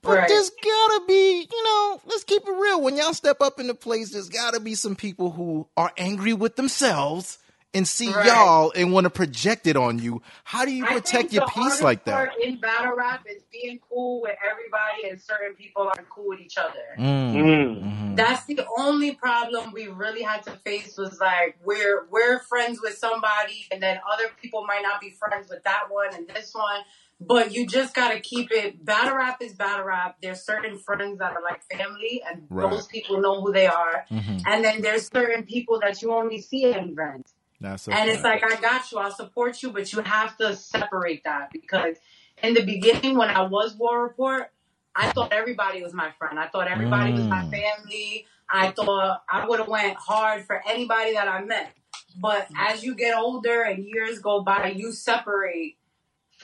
But 0.01 0.11
Right. 0.19 0.27
there's 0.29 0.49
gotta 0.49 1.03
be, 1.07 1.47
you 1.51 1.63
know, 1.63 2.01
let's 2.05 2.23
keep 2.23 2.47
it 2.47 2.51
real. 2.51 2.81
When 2.81 2.95
y'all 2.95 3.13
step 3.13 3.41
up 3.41 3.59
in 3.59 3.67
the 3.67 3.75
place, 3.75 4.11
there's 4.11 4.29
gotta 4.29 4.59
be 4.59 4.75
some 4.75 4.95
people 4.95 5.31
who 5.31 5.67
are 5.75 5.91
angry 5.97 6.33
with 6.33 6.55
themselves 6.55 7.37
and 7.73 7.87
see 7.87 8.11
Right. 8.11 8.25
y'all 8.25 8.71
and 8.75 8.93
want 8.93 9.05
to 9.05 9.09
project 9.11 9.67
it 9.67 9.77
on 9.77 9.99
you. 9.99 10.21
How 10.43 10.65
do 10.65 10.71
you 10.71 10.85
protect 10.85 11.33
your 11.33 11.45
peace 11.47 11.81
like 11.81 12.05
that? 12.05 12.33
in 12.41 12.55
battle 12.59 12.95
rap 12.95 13.25
is 13.29 13.43
being 13.51 13.79
cool 13.89 14.21
with 14.21 14.35
everybody 14.43 15.09
and 15.09 15.21
certain 15.21 15.53
people 15.55 15.83
aren't 15.83 16.09
cool 16.09 16.29
with 16.29 16.39
each 16.39 16.57
other. 16.57 16.95
Mm. 16.97 17.33
Mm. 17.35 18.15
That's 18.15 18.45
the 18.45 18.65
only 18.77 19.13
problem 19.15 19.71
we 19.73 19.87
really 19.87 20.23
had 20.23 20.43
to 20.43 20.51
face 20.65 20.97
was 20.97 21.19
like 21.19 21.57
we're 21.63 22.07
we're 22.09 22.39
friends 22.39 22.81
with 22.81 22.97
somebody 22.97 23.67
and 23.71 23.83
then 23.83 23.99
other 24.11 24.29
people 24.41 24.65
might 24.65 24.81
not 24.81 24.99
be 25.01 25.11
friends 25.11 25.49
with 25.49 25.63
that 25.63 25.83
one 25.91 26.13
and 26.15 26.27
this 26.27 26.53
one. 26.55 26.81
But 27.21 27.53
you 27.53 27.67
just 27.67 27.93
gotta 27.93 28.19
keep 28.21 28.49
it 28.51 28.83
battle 28.83 29.15
rap 29.17 29.41
is 29.41 29.53
battle 29.53 29.85
rap. 29.85 30.17
There's 30.21 30.41
certain 30.41 30.77
friends 30.77 31.19
that 31.19 31.33
are 31.33 31.41
like 31.43 31.61
family 31.65 32.21
and 32.25 32.47
Right. 32.49 32.69
those 32.71 32.87
people 32.87 33.19
know 33.19 33.41
who 33.41 33.51
they 33.51 33.67
are. 33.67 34.05
Mhm. 34.09 34.43
And 34.45 34.63
then 34.63 34.81
there's 34.81 35.07
certain 35.11 35.43
people 35.43 35.79
that 35.81 36.01
you 36.01 36.13
only 36.13 36.39
see 36.41 36.65
at 36.71 36.85
events. 36.85 37.33
That's 37.59 37.87
a 37.89 37.93
And 37.93 38.09
it's 38.09 38.23
like, 38.23 38.41
I 38.43 38.55
got 38.61 38.89
you, 38.91 38.99
I'll 38.99 39.11
support 39.11 39.61
you, 39.61 39.71
but 39.71 39.91
you 39.91 40.01
have 40.01 40.37
to 40.37 40.55
separate 40.55 41.25
that 41.25 41.51
because 41.51 41.97
in 42.41 42.53
the 42.53 42.63
beginning, 42.63 43.17
when 43.17 43.29
I 43.29 43.41
was 43.41 43.75
War 43.75 44.01
Report, 44.01 44.49
I 44.95 45.11
thought 45.11 45.33
everybody 45.33 45.83
was 45.83 45.93
my 45.93 46.11
friend. 46.11 46.39
I 46.39 46.47
thought 46.47 46.69
everybody 46.69 47.11
was 47.13 47.27
my 47.27 47.41
Mm. 47.43 47.51
family. 47.51 48.27
I 48.49 48.71
thought 48.71 49.23
I 49.29 49.45
would 49.45 49.59
have 49.59 49.67
went 49.67 49.97
hard 49.97 50.45
for 50.45 50.61
anybody 50.65 51.13
that 51.13 51.27
I 51.27 51.41
met. 51.43 51.73
But 52.17 52.47
as 52.57 52.83
you 52.83 52.95
get 52.95 53.15
older 53.15 53.61
and 53.61 53.83
years 53.85 54.19
go 54.19 54.41
by, 54.41 54.67
you 54.75 54.91
separate 54.93 55.77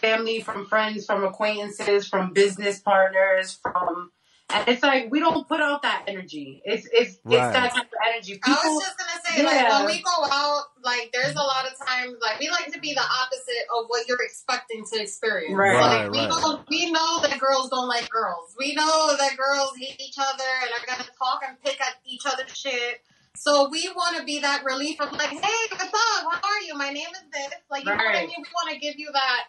family 0.05 0.41
from 0.41 0.65
friends, 0.65 1.05
from 1.05 1.23
acquaintances, 1.23 2.07
from 2.07 2.33
business 2.33 2.79
partners, 2.79 3.57
from 3.61 4.11
and 4.53 4.67
it's 4.67 4.83
like 4.83 5.09
we 5.09 5.19
don't 5.19 5.47
put 5.47 5.59
out 5.59 5.81
that 5.81 6.03
energy. 6.07 6.61
It's 6.65 6.87
it's 6.93 7.17
Right. 7.23 7.41
it's 7.41 7.53
that 7.53 7.73
type 7.73 7.85
of 7.89 7.99
energy. 8.13 8.39
I 8.45 8.51
was 8.51 8.83
just 8.85 8.97
gonna 8.97 9.19
say, 9.25 9.43
like 9.43 9.69
when 9.73 9.85
we 9.87 10.03
go 10.03 10.17
out, 10.31 10.65
like 10.83 11.09
there's 11.11 11.33
a 11.33 11.41
lot 11.41 11.65
of 11.65 11.73
times, 11.87 12.13
like 12.21 12.39
we 12.39 12.49
like 12.49 12.71
to 12.71 12.79
be 12.79 12.93
the 12.93 13.01
opposite 13.01 13.65
of 13.75 13.85
what 13.87 14.07
you're 14.07 14.21
expecting 14.21 14.85
to 14.93 15.01
experience. 15.01 15.55
Right. 15.57 15.73
Like 15.73 16.01
Right, 16.01 16.11
we 16.11 16.19
right. 16.19 16.29
know, 16.29 16.63
we 16.69 16.91
know 16.91 17.21
that 17.23 17.39
girls 17.39 17.69
don't 17.71 17.87
like 17.87 18.07
girls. 18.09 18.55
We 18.59 18.75
know 18.75 19.15
that 19.17 19.35
girls 19.35 19.71
hate 19.79 19.99
each 19.99 20.17
other 20.19 20.51
and 20.61 20.69
are 20.77 20.85
gonna 20.85 21.09
talk 21.17 21.41
and 21.47 21.59
pick 21.63 21.81
at 21.81 21.95
each 22.05 22.21
other's 22.27 22.55
shit. 22.55 23.01
So 23.35 23.67
we 23.69 23.89
want 23.95 24.17
to 24.17 24.23
be 24.23 24.39
that 24.39 24.63
relief 24.63 25.01
of 25.01 25.11
like, 25.11 25.27
hey, 25.29 25.61
what's 25.71 25.83
up? 25.83 25.91
How 26.31 26.39
are 26.39 26.61
you? 26.65 26.77
My 26.77 26.91
name 26.91 27.07
is 27.11 27.25
this. 27.33 27.53
Like, 27.69 27.83
you 27.83 27.89
know 27.91 27.97
what 27.97 28.15
I 28.15 28.21
mean? 28.21 28.31
We 28.37 28.45
want 28.53 28.69
to 28.71 28.79
give 28.79 28.95
you 28.97 29.09
that 29.11 29.43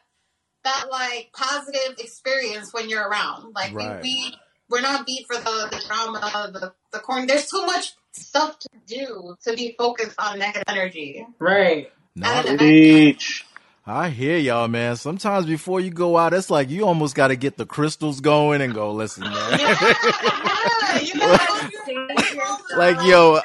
that 0.67 0.87
like 0.91 1.31
positive 1.33 1.99
experience 1.99 2.73
when 2.75 2.89
you're 2.91 3.09
around. 3.09 3.55
Like 3.55 3.73
Right. 3.73 4.03
we, 4.03 4.09
we 4.31 4.35
we're 4.69 4.81
not 4.83 5.07
beat 5.07 5.27
for 5.27 5.37
the, 5.37 5.69
the 5.71 5.83
drama, 5.87 6.51
the 6.53 6.73
the 6.93 6.99
corn. 6.99 7.27
There's 7.27 7.49
too 7.49 7.65
much 7.67 7.95
stuff 8.13 8.59
to 8.59 8.69
do 8.87 9.37
to 9.45 9.55
be 9.55 9.75
focused 9.79 10.17
on 10.19 10.39
negative 10.39 10.65
energy. 10.69 11.27
right. 11.39 11.91
I 12.23 12.43
don't 12.43 12.53
know. 12.53 12.59
Preach. 12.59 13.45
I 13.89 14.09
hear 14.09 14.37
y'all, 14.39 14.67
man. 14.67 14.97
Sometimes 14.97 15.47
before 15.47 15.79
you 15.81 15.91
go 15.91 16.17
out, 16.17 16.35
it's 16.35 16.51
like 16.51 16.71
you 16.71 16.85
almost 16.87 17.15
got 17.15 17.29
to 17.29 17.37
get 17.37 17.57
the 17.57 17.67
crystals 17.67 18.21
going 18.21 18.61
and 18.61 18.75
go, 18.75 18.93
listen, 18.93 19.23
man. 19.25 19.61
Yeah, 19.61 20.99
yeah, 20.99 21.01
you 21.01 22.77
like, 22.79 22.97
yo, 23.07 23.39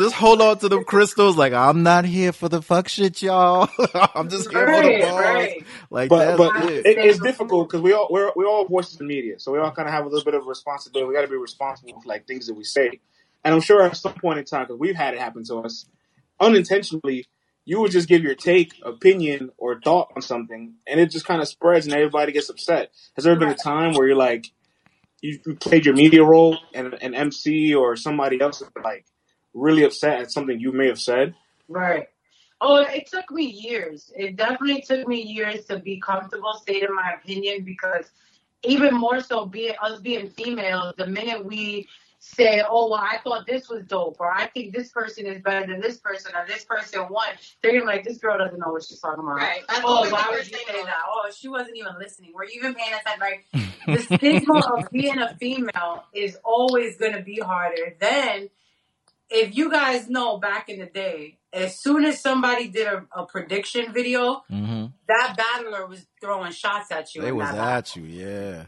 just 0.00 0.14
hold 0.14 0.40
on 0.40 0.58
to 0.58 0.68
them 0.68 0.84
crystals. 0.84 1.36
Like, 1.36 1.52
I'm 1.52 1.82
not 1.82 2.04
here 2.04 2.32
for 2.32 2.48
the 2.48 2.62
fuck 2.62 2.88
shit, 2.88 3.22
y'all. 3.22 3.68
I'm 4.14 4.28
just 4.28 4.50
here 4.50 4.66
for 4.66 4.82
the 4.82 4.98
balls. 5.00 5.20
right. 5.20 5.66
Like, 5.90 6.08
But 6.08 6.36
that's 6.36 6.38
but 6.38 6.70
it. 6.70 6.86
it, 6.86 6.98
it's 6.98 7.18
difficult 7.20 7.68
because 7.68 7.82
we 7.82 7.92
all 7.92 8.08
we're 8.10 8.32
we 8.34 8.44
all 8.44 8.66
voices 8.66 9.00
in 9.00 9.06
media, 9.06 9.38
so 9.38 9.52
we 9.52 9.58
all 9.58 9.70
kind 9.70 9.88
of 9.88 9.94
have 9.94 10.06
a 10.06 10.08
little 10.08 10.24
bit 10.24 10.34
of 10.34 10.46
responsibility. 10.46 11.06
We 11.08 11.14
got 11.14 11.22
to 11.22 11.28
be 11.28 11.36
responsible 11.36 12.00
for 12.00 12.08
like 12.08 12.26
things 12.26 12.46
that 12.46 12.54
we 12.54 12.64
say, 12.64 13.00
and 13.44 13.54
I'm 13.54 13.60
sure 13.60 13.82
at 13.82 13.96
some 13.96 14.14
point 14.14 14.38
in 14.38 14.44
time, 14.44 14.62
because 14.64 14.78
we've 14.78 14.96
had 14.96 15.14
it 15.14 15.20
happen 15.20 15.44
to 15.44 15.56
us 15.58 15.86
unintentionally, 16.40 17.26
you 17.64 17.80
would 17.80 17.92
just 17.92 18.08
give 18.08 18.22
your 18.22 18.34
take, 18.34 18.74
opinion, 18.82 19.50
or 19.58 19.80
thought 19.80 20.12
on 20.16 20.22
something, 20.22 20.74
and 20.86 20.98
it 20.98 21.10
just 21.10 21.26
kind 21.26 21.42
of 21.42 21.48
spreads, 21.48 21.86
and 21.86 21.94
everybody 21.94 22.32
gets 22.32 22.48
upset. 22.48 22.90
Has 23.16 23.24
there 23.24 23.36
been 23.36 23.48
a 23.50 23.54
time 23.54 23.94
where 23.94 24.06
you're 24.06 24.16
like, 24.16 24.46
you, 25.20 25.38
you 25.46 25.54
played 25.56 25.84
your 25.84 25.94
media 25.94 26.24
role, 26.24 26.58
and 26.74 26.94
an 26.94 27.14
MC 27.14 27.74
or 27.74 27.96
somebody 27.96 28.40
else 28.40 28.62
like 28.82 29.04
really 29.54 29.84
upset 29.84 30.20
at 30.20 30.30
something 30.32 30.58
you 30.58 30.72
may 30.72 30.86
have 30.88 31.00
said? 31.00 31.34
Right. 31.68 32.06
Oh, 32.60 32.76
it 32.76 33.06
took 33.06 33.30
me 33.30 33.44
years. 33.44 34.12
It 34.14 34.36
definitely 34.36 34.82
took 34.82 35.08
me 35.08 35.22
years 35.22 35.64
to 35.66 35.78
be 35.78 35.98
comfortable 35.98 36.52
stating 36.54 36.94
my 36.94 37.14
opinion 37.14 37.64
because 37.64 38.10
even 38.62 38.94
more 38.94 39.20
so 39.20 39.46
being 39.46 39.74
us 39.80 40.00
being 40.00 40.28
females, 40.28 40.94
the 40.98 41.06
minute 41.06 41.44
we 41.44 41.88
say, 42.18 42.62
Oh 42.68 42.90
well 42.90 43.00
I 43.00 43.16
thought 43.24 43.46
this 43.46 43.70
was 43.70 43.84
dope 43.84 44.16
or 44.20 44.30
I 44.30 44.46
think 44.48 44.74
this 44.74 44.90
person 44.90 45.24
is 45.24 45.40
better 45.40 45.66
than 45.66 45.80
this 45.80 45.96
person 45.96 46.32
or 46.34 46.46
this 46.46 46.64
person 46.66 47.06
won, 47.08 47.28
they're 47.62 47.72
gonna 47.72 47.84
be 47.84 47.86
like, 47.86 48.04
This 48.04 48.18
girl 48.18 48.36
doesn't 48.36 48.58
know 48.58 48.72
what 48.72 48.84
she's 48.84 49.00
talking 49.00 49.24
about. 49.24 49.36
Right. 49.36 49.62
That's 49.66 49.80
Oh, 49.82 50.10
why 50.10 50.26
would 50.30 50.46
you 50.46 50.58
say 50.58 50.82
that? 50.84 50.98
Oh, 51.08 51.30
she 51.34 51.48
wasn't 51.48 51.78
even 51.78 51.94
listening. 51.98 52.34
Were 52.34 52.44
you 52.44 52.60
even 52.60 52.74
paying 52.74 52.92
attention? 52.92 53.20
Like 53.20 53.46
the 54.08 54.16
stigma 54.16 54.58
of 54.58 54.90
being 54.90 55.18
a 55.18 55.34
female 55.36 56.04
is 56.12 56.36
always 56.44 56.98
gonna 56.98 57.22
be 57.22 57.38
harder. 57.38 57.96
Then 57.98 58.50
if 59.30 59.56
you 59.56 59.70
guys 59.70 60.08
know 60.08 60.38
back 60.38 60.68
in 60.68 60.78
the 60.78 60.86
day, 60.86 61.38
as 61.52 61.78
soon 61.78 62.04
as 62.04 62.20
somebody 62.20 62.68
did 62.68 62.86
a, 62.86 63.06
a 63.16 63.26
prediction 63.26 63.92
video, 63.92 64.42
Mm-hmm. 64.50 64.86
that 65.08 65.36
battler 65.36 65.86
was 65.86 66.06
throwing 66.20 66.52
shots 66.52 66.90
at 66.90 67.14
you. 67.14 67.22
They 67.22 67.32
was 67.32 67.48
at 67.50 67.96
you, 67.96 68.04
yeah. 68.04 68.64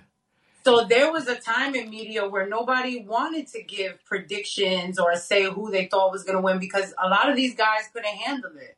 So 0.64 0.84
there 0.84 1.10
was 1.10 1.26
a 1.26 1.34
time 1.34 1.74
in 1.74 1.90
media 1.90 2.28
where 2.28 2.48
nobody 2.48 3.04
wanted 3.04 3.48
to 3.48 3.62
give 3.64 3.98
predictions 4.04 4.98
or 4.98 5.16
say 5.16 5.42
who 5.44 5.70
they 5.72 5.86
thought 5.86 6.12
was 6.12 6.22
going 6.22 6.36
to 6.36 6.40
win 6.40 6.60
because 6.60 6.94
a 7.02 7.08
lot 7.08 7.28
of 7.28 7.34
these 7.34 7.54
guys 7.56 7.82
couldn't 7.92 8.14
handle 8.14 8.52
it. 8.56 8.76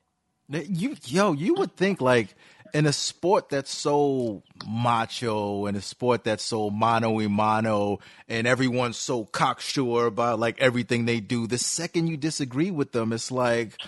You 0.69 0.97
yo, 1.05 1.33
you 1.33 1.55
would 1.55 1.77
think 1.77 2.01
like 2.01 2.35
in 2.75 2.87
a 2.87 2.93
sport 2.93 3.49
that's 3.49 3.71
so 3.71 4.43
macho 4.67 5.67
and 5.67 5.77
a 5.77 5.81
sport 5.81 6.25
that's 6.25 6.43
so 6.43 6.71
mano 6.71 7.13
y 7.13 7.29
mano 7.29 8.01
and 8.29 8.49
everyone's 8.49 8.97
so 8.97 9.25
cocksure 9.25 10.07
about 10.07 10.41
like 10.41 10.61
everything 10.61 11.07
they 11.07 11.21
do, 11.21 11.47
the 11.47 11.57
second 11.57 12.09
you 12.09 12.17
disagree 12.17 12.73
with 12.73 12.91
them, 12.91 13.13
it's 13.13 13.31
like, 13.31 13.81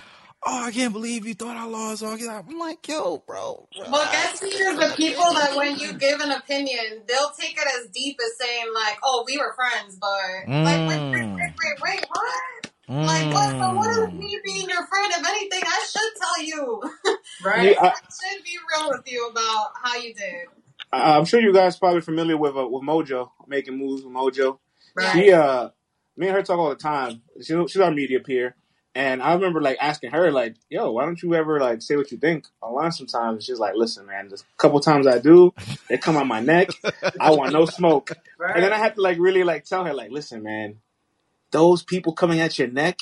oh, 0.46 0.64
I 0.66 0.70
can't 0.70 0.92
believe 0.92 1.26
you 1.26 1.34
thought 1.34 1.56
I 1.56 1.64
lost. 1.64 2.04
I'm 2.04 2.58
like, 2.58 2.86
yo, 2.86 3.24
bro. 3.26 3.68
But 3.76 4.12
guess 4.12 4.40
who 4.40 4.46
are 4.46 4.88
the 4.88 4.94
people 4.96 5.34
that 5.34 5.56
when 5.56 5.76
you 5.76 5.92
give 5.94 6.20
an 6.20 6.30
opinion, 6.30 7.02
they'll 7.08 7.32
take 7.38 7.58
it 7.58 7.66
as 7.80 7.90
deep 7.90 8.16
as 8.24 8.38
saying 8.38 8.66
like, 8.72 8.98
"Oh, 9.02 9.24
we 9.26 9.36
were 9.36 9.52
friends," 9.54 9.96
but 9.96 10.48
like, 10.48 10.88
wait, 10.88 11.10
wait, 11.10 11.34
wait, 11.34 11.54
wait, 11.82 12.06
wait, 12.12 12.65
what? 12.86 13.06
Like, 13.06 13.32
what? 13.34 13.50
So 13.60 13.74
what 13.74 13.90
is 13.90 14.14
Mm. 14.14 14.18
me 14.18 14.40
being 14.44 14.68
your 14.68 14.86
friend? 14.86 15.12
If 15.16 15.26
anything, 15.28 15.62
I 15.64 15.86
should 15.90 16.20
tell 16.20 16.42
you. 16.44 16.82
Right? 17.44 17.72
Yeah, 17.72 17.80
I, 17.82 17.86
I 17.88 17.92
should 17.92 18.44
be 18.44 18.56
real 18.72 18.88
with 18.90 19.02
you 19.12 19.28
about 19.28 19.72
how 19.82 19.96
you 19.96 20.14
did. 20.14 20.46
I, 20.92 21.16
I'm 21.18 21.24
sure 21.26 21.40
you 21.40 21.52
guys 21.52 21.78
probably 21.78 22.00
familiar 22.00 22.36
with 22.36 22.56
uh, 22.56 22.66
with 22.66 22.82
Mojo 22.82 23.30
making 23.46 23.76
moves 23.76 24.02
with 24.02 24.12
Mojo. 24.12 24.58
Right. 24.96 25.12
She 25.12 25.32
uh, 25.32 25.68
me 26.16 26.28
and 26.28 26.36
her 26.36 26.42
talk 26.42 26.58
all 26.58 26.70
the 26.70 26.76
time. 26.76 27.22
She, 27.42 27.54
she's 27.68 27.76
our 27.76 27.90
media 27.90 28.20
peer, 28.20 28.56
and 28.94 29.22
I 29.22 29.34
remember 29.34 29.60
like 29.60 29.76
asking 29.80 30.12
her 30.12 30.32
like, 30.32 30.56
"Yo, 30.70 30.90
why 30.92 31.04
don't 31.04 31.22
you 31.22 31.34
ever 31.34 31.60
like 31.60 31.82
say 31.82 31.96
what 31.96 32.10
you 32.10 32.16
think 32.18 32.46
online 32.62 32.92
sometimes?" 32.92 33.44
She's 33.44 33.58
like, 33.58 33.74
"Listen, 33.76 34.06
man, 34.06 34.30
a 34.32 34.36
couple 34.56 34.80
times 34.80 35.06
I 35.06 35.18
do, 35.18 35.52
they 35.90 35.98
come 35.98 36.16
on 36.16 36.26
my 36.26 36.40
neck. 36.40 36.70
I 37.20 37.30
want 37.32 37.52
no 37.52 37.66
smoke." 37.66 38.12
And 38.38 38.62
then 38.62 38.72
I 38.72 38.76
Right. 38.76 38.82
had 38.82 38.94
to 38.96 39.00
like 39.02 39.18
really 39.18 39.44
like 39.44 39.64
tell 39.64 39.84
her 39.84 39.92
like, 39.94 40.10
"Listen, 40.10 40.42
man, 40.42 40.76
those 41.56 41.82
people 41.82 42.12
coming 42.12 42.40
at 42.40 42.58
your 42.58 42.68
neck, 42.68 42.98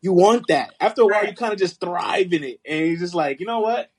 you 0.00 0.12
want 0.12 0.48
that. 0.48 0.74
After 0.80 1.02
a 1.02 1.06
while, 1.06 1.26
you 1.26 1.34
kind 1.34 1.52
of 1.52 1.58
just 1.58 1.80
thrive 1.80 2.32
in 2.32 2.44
it, 2.44 2.60
and 2.66 2.86
you're 2.86 2.96
just 2.96 3.14
like, 3.14 3.40
you 3.40 3.46
know 3.46 3.60
what? 3.60 3.90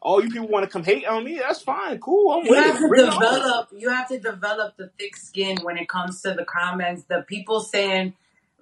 All 0.00 0.22
you 0.22 0.30
people 0.30 0.48
want 0.48 0.64
to 0.64 0.70
come 0.70 0.84
hate 0.84 1.06
on 1.06 1.24
me. 1.24 1.38
That's 1.38 1.62
fine, 1.62 1.98
cool. 1.98 2.32
I'm 2.32 2.44
You 2.44 2.50
with 2.50 2.64
have 2.64 2.76
it. 2.76 2.80
to 2.82 2.88
Bring 2.88 3.04
develop. 3.10 3.68
You 3.76 3.88
have 3.90 4.08
to 4.08 4.18
develop 4.18 4.76
the 4.76 4.90
thick 4.98 5.16
skin 5.16 5.58
when 5.62 5.76
it 5.78 5.88
comes 5.88 6.22
to 6.22 6.34
the 6.34 6.44
comments. 6.44 7.04
The 7.04 7.22
people 7.26 7.60
saying, 7.60 8.14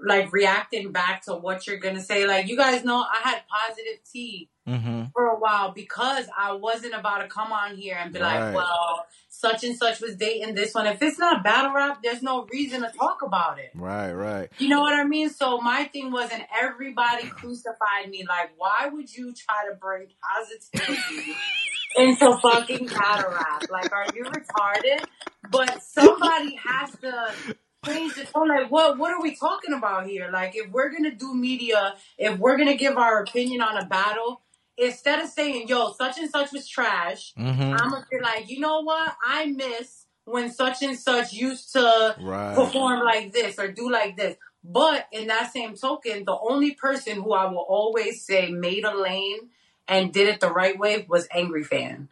like, 0.03 0.33
reacting 0.33 0.93
back 0.93 1.25
to 1.27 1.35
what 1.35 1.67
you're 1.67 1.79
gonna 1.79 2.01
say. 2.03 2.27
Like, 2.27 2.49
you 2.49 2.57
guys 2.57 2.85
know, 2.85 2.99
I 3.03 3.29
had 3.29 3.43
positive 3.49 4.01
tea 4.11 4.49
Mm-hmm. 4.69 5.05
for 5.15 5.27
a 5.27 5.39
while 5.39 5.73
because 5.73 6.27
I 6.39 6.53
wasn't 6.53 6.95
about 6.95 7.19
to 7.23 7.29
come 7.29 7.53
on 7.53 7.77
here 7.77 7.97
and 7.99 8.13
be 8.13 8.21
Right. 8.21 8.41
like, 8.45 8.55
well, 8.55 9.07
such 9.41 9.65
and 9.65 9.77
such 9.77 10.01
was 10.01 10.17
dating 10.17 10.55
this 10.55 10.75
one. 10.75 10.87
If 10.87 11.03
it's 11.03 11.19
not 11.19 11.43
battle 11.43 11.73
rap, 11.73 12.01
there's 12.03 12.23
no 12.23 12.47
reason 12.53 12.83
to 12.83 12.91
talk 12.91 13.23
about 13.23 13.59
it. 13.59 13.71
Right, 13.75 14.13
right. 14.13 14.51
You 14.59 14.69
know 14.69 14.81
what 14.81 14.93
I 14.93 15.05
mean? 15.05 15.31
So 15.31 15.61
my 15.61 15.85
thing 15.85 16.13
was, 16.13 16.31
and 16.33 16.45
everybody 16.55 17.29
crucified 17.29 18.11
me. 18.11 18.25
Like, 18.29 18.51
why 18.57 18.89
would 18.93 19.15
you 19.15 19.33
try 19.35 19.69
to 19.71 19.77
bring 19.77 20.09
positivity 20.23 21.35
into 21.97 22.39
fucking 22.39 22.87
battle 22.87 23.33
rap? 23.33 23.65
Like, 23.71 23.93
are 23.93 24.07
you 24.15 24.25
retarded? 24.25 25.05
But 25.51 25.83
somebody 25.83 26.57
has 26.57 26.91
to 27.01 27.57
change 27.87 28.15
the 28.15 28.25
tone. 28.25 28.49
Like, 28.49 28.71
what 28.71 28.99
what 28.99 29.11
are 29.13 29.23
we 29.23 29.35
talking 29.35 29.73
about 29.73 30.07
here? 30.07 30.31
Like, 30.31 30.53
if 30.55 30.71
we're 30.71 30.91
gonna 30.91 31.15
do 31.15 31.35
media, 31.35 31.95
if 32.19 32.39
we're 32.39 32.59
gonna 32.59 32.77
give 32.77 32.97
our 32.97 33.23
opinion 33.23 33.63
on 33.63 33.83
a 33.83 33.87
battle, 33.87 34.43
instead 34.81 35.21
of 35.21 35.29
saying, 35.29 35.69
"Yo, 35.69 35.93
such 35.93 36.19
and 36.19 36.31
such 36.31 36.53
was 36.53 36.67
trash," 36.69 37.33
Mm-hmm. 37.39 37.63
I'm 37.63 37.91
gonna 37.91 38.07
be 38.11 38.19
like, 38.21 38.51
you 38.51 38.61
know 38.61 38.81
what? 38.81 39.15
I 39.25 39.47
miss 39.47 40.07
when 40.25 40.51
such 40.51 40.83
and 40.83 40.99
such 40.99 41.33
used 41.33 41.73
to 41.73 42.17
Right. 42.19 42.55
perform 42.55 43.01
like 43.05 43.33
this 43.33 43.59
or 43.59 43.71
do 43.71 43.91
like 43.91 44.17
this. 44.17 44.37
But 44.63 45.07
in 45.13 45.29
that 45.29 45.53
same 45.53 45.75
token, 45.75 46.25
the 46.25 46.37
only 46.39 46.73
person 46.73 47.23
who 47.23 47.33
I 47.33 47.47
will 47.47 47.67
always 47.69 48.25
say 48.25 48.51
made 48.51 48.85
a 48.85 48.95
lane 48.95 49.51
and 49.89 50.13
did 50.13 50.29
it 50.29 50.41
the 50.41 50.53
right 50.53 50.79
way 50.79 51.05
was 51.09 51.27
Angry 51.33 51.65
Fan. 51.65 52.09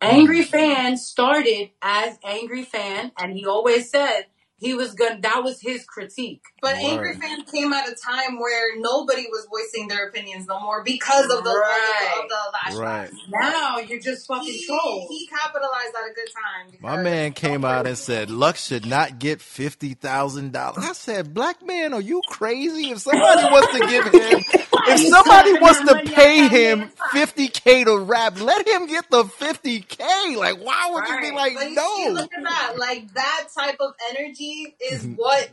Angry 0.00 0.42
Fan 0.42 0.96
started 0.96 1.70
as 1.80 2.18
Angry 2.24 2.64
Fan, 2.64 3.12
and 3.16 3.32
he 3.34 3.46
always 3.46 3.88
said 3.90 4.26
he 4.62 4.74
was 4.74 4.94
gonna. 4.94 5.20
That 5.20 5.42
was 5.42 5.60
his 5.60 5.84
critique. 5.84 6.42
But 6.60 6.76
Angry 6.76 7.10
Word. 7.10 7.20
Fan 7.20 7.44
came 7.44 7.72
at 7.72 7.88
a 7.88 7.94
time 7.94 8.38
where 8.38 8.78
nobody 8.78 9.26
was 9.30 9.46
voicing 9.50 9.88
their 9.88 10.08
opinions 10.08 10.46
no 10.46 10.60
more 10.60 10.82
because 10.84 11.24
of 11.24 11.42
the 11.44 11.50
Right. 11.50 12.20
of 12.22 12.28
the, 12.28 12.34
of 12.36 12.40
the 12.52 12.78
lash 12.80 13.10
Right. 13.10 13.10
Now 13.28 13.78
you're 13.78 13.98
just 14.00 14.26
fucking 14.28 14.44
He, 14.46 14.64
trolls. 14.66 15.08
he 15.10 15.26
capitalized 15.26 15.94
at 15.98 16.10
a 16.10 16.14
good 16.14 16.28
time. 16.32 16.78
My 16.80 17.02
man 17.02 17.32
came 17.32 17.64
out 17.64 17.86
and 17.86 17.98
said 17.98 18.30
luck 18.30 18.56
should 18.56 18.86
not 18.86 19.18
get 19.18 19.40
fifty 19.42 19.94
thousand 19.94 20.52
dollars. 20.52 20.84
I 20.88 20.92
said, 20.92 21.34
"Black 21.34 21.64
man, 21.66 21.92
are 21.92 22.00
you 22.00 22.22
crazy? 22.28 22.90
If 22.90 23.00
somebody 23.00 23.42
wants 23.44 23.72
to 23.72 23.86
give 23.88 24.04
him, 24.06 24.44
if 24.86 25.00
somebody 25.08 25.52
wants 25.58 25.80
to 25.80 26.12
pay 26.14 26.46
him 26.48 26.90
fifty 27.12 27.48
k 27.48 27.82
to 27.84 27.98
rap, 27.98 28.40
let 28.40 28.66
him 28.66 28.86
get 28.86 29.10
the 29.10 29.24
fifty 29.24 29.80
k. 29.80 30.36
Like, 30.36 30.58
why 30.62 30.88
would 30.92 31.08
you 31.08 31.20
be 31.30 31.34
like, 31.36 31.54
But 31.54 31.64
you 31.70 31.76
see, 31.76 32.04
no? 32.06 32.12
look 32.12 32.30
at 32.32 32.42
that. 32.44 32.74
Like 32.78 33.12
that 33.14 33.48
type 33.56 33.76
of 33.80 33.94
energy 34.10 34.51
is 34.80 35.02
Mm-hmm. 35.04 35.14
what 35.14 35.50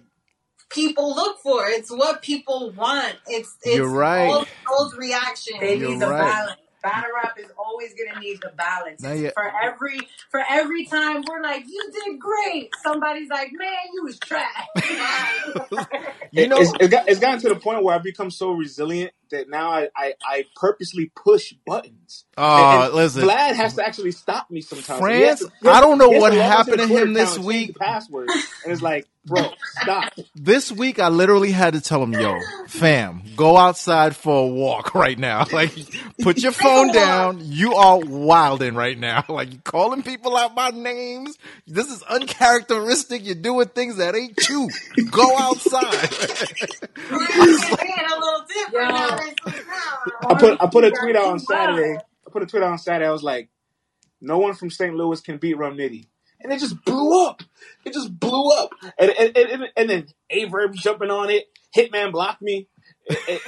people 0.69 1.15
look 1.15 1.39
for. 1.39 1.67
It's 1.67 1.89
what 1.91 2.21
people 2.21 2.71
want. 2.71 3.15
It's 3.27 3.55
it's 3.63 3.77
You're 3.77 3.89
right. 3.89 4.27
old, 4.29 4.47
old 4.77 4.93
reaction. 4.97 5.55
They 5.59 5.75
You're 5.75 5.89
need 5.91 5.99
the 6.01 6.09
right. 6.09 6.19
balance. 6.31 6.59
Battle 6.81 7.11
rap 7.21 7.37
is 7.37 7.51
always 7.57 7.93
gonna 7.93 8.21
need 8.21 8.39
the 8.41 8.53
balance. 8.55 9.01
Now 9.01 9.11
It's 9.11 9.21
you- 9.21 9.31
for 9.33 9.51
every 9.63 9.99
for 10.31 10.41
every 10.49 10.85
time 10.85 11.23
we're 11.27 11.41
like, 11.41 11.65
you 11.67 11.91
did 12.05 12.19
great. 12.19 12.69
Somebody's 12.83 13.27
like, 13.29 13.49
man, 13.51 13.75
you 13.93 14.03
was 14.05 14.17
trash. 14.19 14.45
You 16.31 16.47
know, 16.47 16.57
it's, 16.59 16.71
it's, 16.79 16.89
got, 16.89 17.09
it's 17.09 17.19
gotten 17.19 17.39
to 17.41 17.49
the 17.49 17.55
point 17.55 17.83
where 17.83 17.95
I've 17.95 18.03
become 18.03 18.29
so 18.29 18.51
resilient 18.51 19.11
that 19.31 19.49
now 19.49 19.71
I, 19.71 19.89
I, 19.95 20.13
I 20.25 20.45
purposely 20.55 21.11
push 21.15 21.53
buttons. 21.65 22.25
oh, 22.37 22.85
and 22.85 22.93
listen, 22.93 23.23
Vlad 23.23 23.55
has 23.55 23.75
to 23.75 23.85
actually 23.85 24.11
stop 24.11 24.49
me 24.51 24.61
sometimes. 24.61 24.99
France. 24.99 25.39
to- 25.39 25.51
has 25.63 25.75
I 25.75 25.81
don't 25.81 25.97
know 25.97 26.09
what 26.09 26.31
to 26.31 26.37
log 26.39 26.39
into 26.39 26.43
happened 26.43 26.77
to 26.79 26.87
him 26.87 27.13
this 27.13 27.35
account 27.35 27.45
and 27.45 27.53
change 27.53 27.67
week. 27.69 27.77
Password, 27.79 28.29
and 28.63 28.71
it's 28.73 28.81
like, 28.81 29.07
bro, 29.25 29.51
stop. 29.81 30.13
This 30.35 30.71
week, 30.71 30.99
I 30.99 31.09
literally 31.09 31.51
had 31.51 31.73
to 31.73 31.81
tell 31.81 32.01
him, 32.03 32.13
"Yo, 32.13 32.39
fam, 32.67 33.21
go 33.35 33.57
outside 33.57 34.15
for 34.15 34.43
a 34.43 34.47
walk 34.47 34.93
right 34.95 35.17
now. 35.17 35.45
Like, 35.59 35.73
put 36.21 36.41
your 36.41 36.51
phone 36.53 36.93
down. 36.93 37.39
You 37.43 37.73
are 37.75 37.99
wilding 37.99 38.75
right 38.75 38.97
now. 38.97 39.25
Like, 39.29 39.51
you 39.53 39.59
calling 39.63 40.03
people 40.03 40.35
out 40.37 40.55
by 40.55 40.71
names. 40.71 41.37
This 41.67 41.89
is 41.89 42.01
uncharacteristic. 42.03 43.25
You're 43.25 43.35
doing 43.35 43.67
things 43.67 43.97
that 43.97 44.15
ain't 44.15 44.37
you. 44.49 44.69
Go 45.11 45.37
outside." 45.37 46.09
It's 47.11 47.75
being 47.81 47.93
a 48.07 48.19
little 48.19 48.45
different 48.47 48.89
Yo. 48.89 48.95
now. 48.95 49.18
I 50.27 50.35
put 50.39 50.61
I 50.61 50.67
put 50.67 50.83
a 50.85 50.91
tweet 50.91 51.15
out 51.15 51.25
on 51.27 51.39
Saturday. 51.39 51.97
I 51.97 52.29
put 52.31 52.43
a 52.43 52.45
tweet 52.45 52.63
out 52.63 52.71
on 52.71 52.77
Saturday. 52.77 53.07
I 53.07 53.11
was 53.11 53.23
like, 53.23 53.49
no 54.21 54.37
one 54.37 54.53
from 54.53 54.69
St. 54.69 54.93
Louis 54.95 55.19
can 55.21 55.37
beat 55.37 55.57
Rum 55.57 55.77
Nitty. 55.77 56.07
And 56.41 56.53
it 56.53 56.59
just 56.59 56.83
blew 56.85 57.25
up. 57.25 57.41
It 57.85 57.93
just 57.93 58.17
blew 58.19 58.51
up. 58.51 58.71
And 58.97 59.11
and, 59.11 59.37
and, 59.37 59.49
and, 59.49 59.63
and 59.75 59.89
then 59.89 60.07
Aye 60.31 60.47
Verb 60.49 60.73
jumping 60.75 61.09
on 61.11 61.29
it. 61.29 61.45
Hitman 61.75 62.11
blocked 62.11 62.41
me. 62.41 62.67
It- 63.05 63.19
it- 63.27 63.41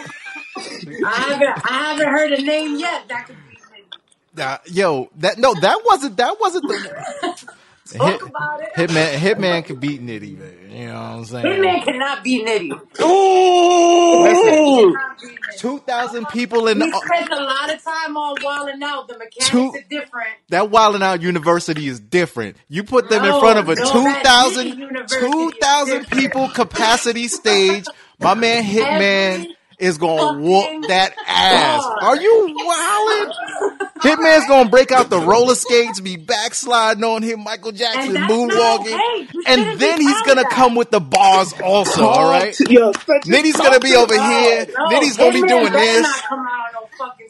I 1.06 1.10
haven't 1.12 1.72
I 1.72 1.74
haven't 1.91 2.08
heard 2.10 2.32
a 2.34 2.41
name 2.41 2.78
yet 2.78 3.08
that 3.08 3.26
could 3.28 3.38
be 3.50 4.41
Uh, 4.41 4.58
yo, 4.68 5.10
that 5.18 5.38
no, 5.38 5.54
that 5.56 5.82
wasn't 5.86 6.18
that 6.18 6.38
wasn't 6.39 6.68
the 6.68 7.48
talk 7.98 8.12
Hit, 8.22 8.22
about 8.30 8.62
it. 8.62 8.74
Hitman. 8.76 9.14
Hitman 9.16 9.66
could 9.66 9.80
beat 9.80 10.02
Nitty, 10.02 10.38
man. 10.38 10.58
You 10.72 10.88
know 10.88 10.94
what 10.94 11.00
I'm 11.02 11.26
saying? 11.26 11.46
Hitman 11.46 11.84
cannot 11.84 12.24
be 12.24 12.44
nitty. 12.44 12.72
Ooh! 13.02 14.24
Cannot 14.26 15.20
be 15.20 15.28
nitty. 15.28 15.58
Two 15.58 15.80
thousand 15.80 16.28
people 16.30 16.68
in 16.68 16.80
He 16.82 16.89
the, 16.89 16.96
uh, 16.96 17.00
spent 17.06 17.30
a 17.32 17.44
lot 17.44 17.74
of 17.74 17.84
time 17.84 18.16
on 18.18 18.36
Wildin' 18.38 18.82
Out. 18.84 19.08
The 19.08 19.18
mechanics 19.18 19.50
Two- 19.50 19.70
are 19.70 19.82
different. 19.89 20.30
that 20.50 20.70
Wildin' 20.72 21.02
Out 21.04 21.22
University 21.22 21.88
is 21.88 22.00
different. 22.00 22.58
You 22.70 22.84
put 22.84 23.10
them 23.10 23.24
in 23.24 23.30
No, 23.30 23.39
front 23.39 23.60
of 23.60 23.70
a 23.70 23.76
no, 23.76 23.84
that 23.84 24.22
2,000 24.24 24.68
Nitty 24.68 24.78
University 24.78 25.26
is 25.26 25.32
2,000 25.32 26.00
different. 26.02 26.22
people 26.22 26.48
capacity 26.50 27.28
stage. 27.28 27.86
My 28.20 28.34
man 28.34 28.64
Hitman 28.64 29.34
Every- 29.39 29.58
is 29.82 29.98
gonna 29.98 30.22
Fucking 30.22 30.42
whoop 30.42 30.88
that 30.88 31.14
ass. 31.28 31.82
God. 31.84 32.04
Are 32.04 32.16
you 32.22 32.56
wildin'? 32.66 33.88
Hitman's 34.02 34.48
gonna 34.48 34.70
break 34.70 34.92
out 34.92 35.10
the 35.10 35.20
roller 35.20 35.54
skates, 35.56 36.00
be 36.00 36.18
backsliding 36.18 37.04
on 37.04 37.22
him, 37.22 37.44
Michael 37.44 37.72
Jackson 37.72 38.16
And 38.16 38.16
that's 38.16 38.30
not 38.30 38.50
moonwalking, 38.50 38.94
okay. 38.94 39.28
And 39.48 39.80
then 39.80 40.02
he's 40.02 40.22
gonna 40.24 40.42
that. 40.44 40.50
come 40.52 40.76
with 40.76 40.90
the 40.92 41.00
bars 41.00 41.54
also. 41.64 42.06
All 42.08 42.30
right. 42.30 42.58
Yo, 42.62 42.92
such 42.94 43.08
a 43.08 43.30
Nitty's 43.30 43.58
gonna 43.58 43.80
be 43.80 43.96
over 43.96 44.16
talk 44.16 44.32
here. 44.32 44.66
to- 44.66 44.72
No, 44.72 44.86
Nitty's 44.90 45.18
gonna 45.18 45.34
be 45.34 45.42
doing 45.48 45.72
this. 45.72 46.02
Not 46.02 46.24
come 46.24 46.40
out 46.40 46.46
on 46.46 46.74
no 46.74 46.88
fucking. 46.98 47.28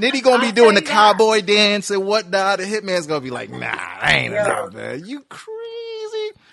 Nitty 0.00 0.22
gonna 0.22 0.40
be 0.42 0.52
doing 0.52 0.74
the 0.76 0.80
tell 0.80 0.88
that. 1.14 1.18
cowboy 1.18 1.40
dance 1.40 1.90
and 1.90 2.06
whatnot. 2.06 2.58
The 2.58 2.64
Hitman's 2.64 3.06
gonna 3.06 3.20
be 3.20 3.30
like, 3.30 3.50
nah, 3.50 3.66
I 4.00 4.18
ain't 4.18 4.32
Yeah. 4.32 4.44
enough, 4.44 4.72
man. 4.74 5.02
You 5.04 5.20
crazy? 5.28 5.57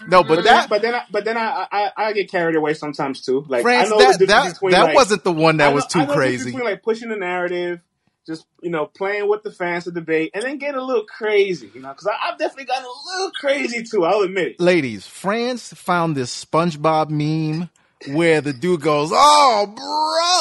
No, 0.07 0.23
but 0.23 0.35
But 0.35 0.43
that 0.43 0.43
then, 0.43 0.67
but 0.69 0.81
then, 0.81 0.95
I, 0.95 1.03
but 1.11 1.25
then 1.25 1.37
I, 1.37 1.67
I, 1.71 1.91
I 1.97 2.13
get 2.13 2.29
carried 2.29 2.55
away 2.55 2.73
sometimes 2.73 3.21
too. 3.21 3.45
Like 3.47 3.63
France, 3.63 3.87
I 3.87 3.89
know 3.91 3.97
that 3.99 4.27
that, 4.27 4.53
between 4.53 4.71
that 4.71 4.83
like, 4.83 4.95
wasn't 4.95 5.23
the 5.23 5.31
one 5.31 5.57
that 5.57 5.69
I 5.69 5.73
was 5.73 5.85
too 5.87 5.99
I 5.99 6.05
know 6.05 6.07
the 6.07 6.13
difference 6.13 6.35
crazy. 6.35 6.51
Between 6.51 6.65
like 6.65 6.83
pushing 6.83 7.09
the 7.09 7.15
narrative, 7.15 7.81
just 8.25 8.45
you 8.61 8.69
know 8.69 8.85
playing 8.85 9.29
with 9.29 9.43
the 9.43 9.51
fans 9.51 9.85
to 9.85 9.91
debate, 9.91 10.31
and 10.33 10.43
then 10.43 10.57
getting 10.57 10.79
a 10.79 10.83
little 10.83 11.05
crazy. 11.05 11.71
You 11.73 11.81
know, 11.81 11.89
because 11.89 12.07
I've 12.07 12.37
definitely 12.37 12.65
gotten 12.65 12.85
a 12.85 13.13
little 13.15 13.31
crazy 13.39 13.83
too. 13.83 14.03
I'll 14.05 14.21
admit 14.21 14.47
it. 14.47 14.59
Ladies, 14.59 15.07
France 15.07 15.73
found 15.73 16.15
this 16.15 16.45
SpongeBob 16.45 17.09
meme 17.09 17.69
where 18.15 18.41
the 18.41 18.53
dude 18.53 18.81
goes, 18.81 19.11
"Oh, 19.13 19.65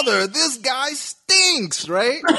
brother, 0.04 0.26
this 0.26 0.58
guy 0.58 0.90
stinks," 0.90 1.88
right? 1.88 2.22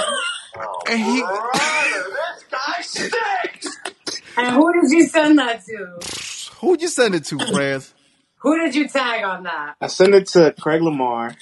And 0.88 1.02
he, 1.02 1.22
Brother, 1.22 2.04
this 2.14 2.46
guy 2.50 2.82
stinks. 2.82 3.78
And 4.38 4.56
who 4.56 4.74
did 4.74 4.92
you 4.92 5.06
send 5.06 5.40
that 5.40 5.66
to? 5.66 6.35
Who'd 6.60 6.82
you 6.82 6.88
send 6.88 7.16
it 7.16 7.26
to, 7.26 7.40
France? 7.54 7.94
Who 8.40 8.60
did 8.60 8.76
you 8.76 8.88
tag 8.88 9.24
on 9.24 9.44
that? 9.44 9.76
I 9.82 9.88
send 9.88 10.14
it 10.14 10.28
to 10.30 10.54
Craig 10.60 10.82
Lamar. 10.82 11.36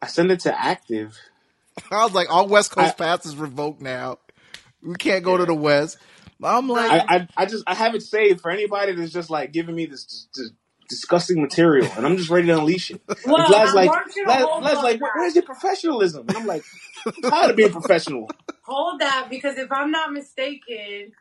I 0.00 0.06
send 0.06 0.30
it 0.30 0.40
to 0.40 0.58
Active. 0.58 1.18
I 1.90 2.04
was 2.04 2.12
like, 2.14 2.30
all 2.30 2.46
West 2.46 2.70
Coast 2.70 2.94
I- 3.00 3.04
passes 3.04 3.36
revoked 3.36 3.80
now. 3.80 4.18
We 4.82 4.94
can't 4.96 5.24
go 5.24 5.36
to 5.36 5.44
the 5.46 5.54
West. 5.54 5.96
I'm 6.42 6.68
like, 6.68 6.90
I, 6.90 7.16
I, 7.16 7.28
I 7.38 7.46
just 7.46 7.64
I 7.66 7.74
have 7.74 7.94
it 7.94 8.02
saved 8.02 8.42
for 8.42 8.50
anybody 8.50 8.92
that's 8.94 9.12
just 9.12 9.30
like 9.30 9.50
giving 9.52 9.74
me 9.74 9.86
this, 9.86 10.28
this 10.34 10.50
disgusting 10.90 11.40
material, 11.40 11.88
and 11.96 12.04
I'm 12.04 12.18
just 12.18 12.28
ready 12.28 12.48
to 12.48 12.58
unleash 12.58 12.90
it. 12.90 13.00
Well, 13.24 13.36
And 13.38 13.46
Vlad's 13.54 13.72
like, 13.74 13.88
want 13.88 14.12
Vlad, 14.12 14.62
Vlad's 14.62 14.82
like, 14.82 14.98
that. 15.00 15.10
where's 15.14 15.34
your 15.34 15.44
professionalism? 15.44 16.26
And 16.28 16.36
I'm 16.36 16.46
like, 16.46 16.62
I'm 17.06 17.30
tired 17.30 17.50
of 17.52 17.56
being 17.56 17.72
professional. 17.72 18.28
Hold 18.66 19.00
that 19.00 19.28
because 19.30 19.56
if 19.56 19.72
I'm 19.72 19.90
not 19.90 20.12
mistaken, 20.12 21.12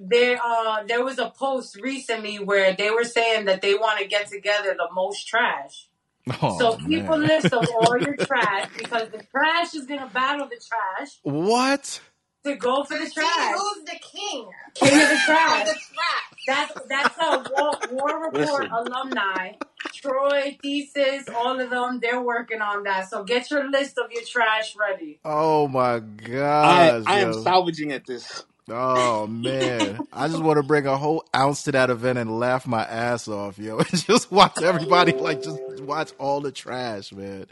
there 0.00 0.40
uh 0.44 0.84
there 0.88 1.04
was 1.04 1.18
a 1.18 1.30
post 1.30 1.76
recently 1.80 2.38
where 2.38 2.74
they 2.74 2.90
were 2.90 3.04
saying 3.04 3.46
that 3.46 3.62
they 3.62 3.74
want 3.74 4.00
to 4.00 4.06
get 4.06 4.28
together 4.28 4.74
the 4.78 4.88
most 4.94 5.28
trash. 5.28 5.88
oh, 6.42 6.58
so 6.58 6.76
keep 6.78 7.08
a 7.08 7.16
man. 7.16 7.28
list 7.28 7.52
of 7.52 7.66
all 7.68 7.98
your 7.98 8.16
trash 8.26 8.70
because 8.76 9.10
the 9.10 9.22
trash 9.30 9.74
is 9.74 9.86
gonna 9.86 10.10
battle 10.12 10.48
the 10.48 10.60
trash 10.60 11.20
what? 11.24 12.00
to 12.44 12.56
go 12.56 12.84
for 12.84 12.98
the 12.98 13.06
See 13.06 13.14
trash. 13.14 13.54
who's 13.56 13.84
the 13.84 13.98
king 14.00 14.48
King 14.74 15.02
of 15.02 15.08
the 15.10 15.16
trash. 15.26 15.66
the 15.66 15.74
trash. 15.74 16.24
That's 16.46 16.72
that's 16.88 17.16
a 17.20 17.44
War, 17.50 17.80
War 17.90 18.24
Report 18.26 18.40
Listen. 18.40 18.70
alumni. 18.72 19.52
Troy, 19.92 20.58
Thesis, 20.62 21.28
all 21.36 21.60
of 21.60 21.70
them, 21.70 22.00
they're 22.00 22.22
working 22.22 22.62
on 22.62 22.84
that. 22.84 23.10
So 23.10 23.24
get 23.24 23.50
your 23.50 23.70
list 23.70 23.98
of 23.98 24.10
your 24.12 24.22
trash 24.24 24.76
ready. 24.76 25.20
Oh 25.24 25.68
my 25.68 26.00
I, 26.64 27.02
I 27.06 27.20
am 27.20 27.32
salvaging 27.34 27.92
at 27.92 28.06
this. 28.06 28.44
Oh 28.70 29.26
man, 29.30 30.00
I 30.12 30.28
just 30.28 30.42
want 30.42 30.56
to 30.58 30.62
bring 30.62 30.86
a 30.86 30.96
whole 30.96 31.24
ounce 31.34 31.64
to 31.64 31.72
that 31.72 31.90
event 31.90 32.18
and 32.18 32.38
laugh 32.38 32.66
my 32.66 32.82
ass 32.84 33.26
off, 33.28 33.58
yo, 33.58 33.80
just 33.92 34.30
watch 34.30 34.62
everybody 34.62 35.12
like 35.12 35.42
just 35.42 35.58
watch 35.82 36.12
all 36.18 36.40
the 36.40 36.52
trash, 36.52 37.12
man. 37.12 37.46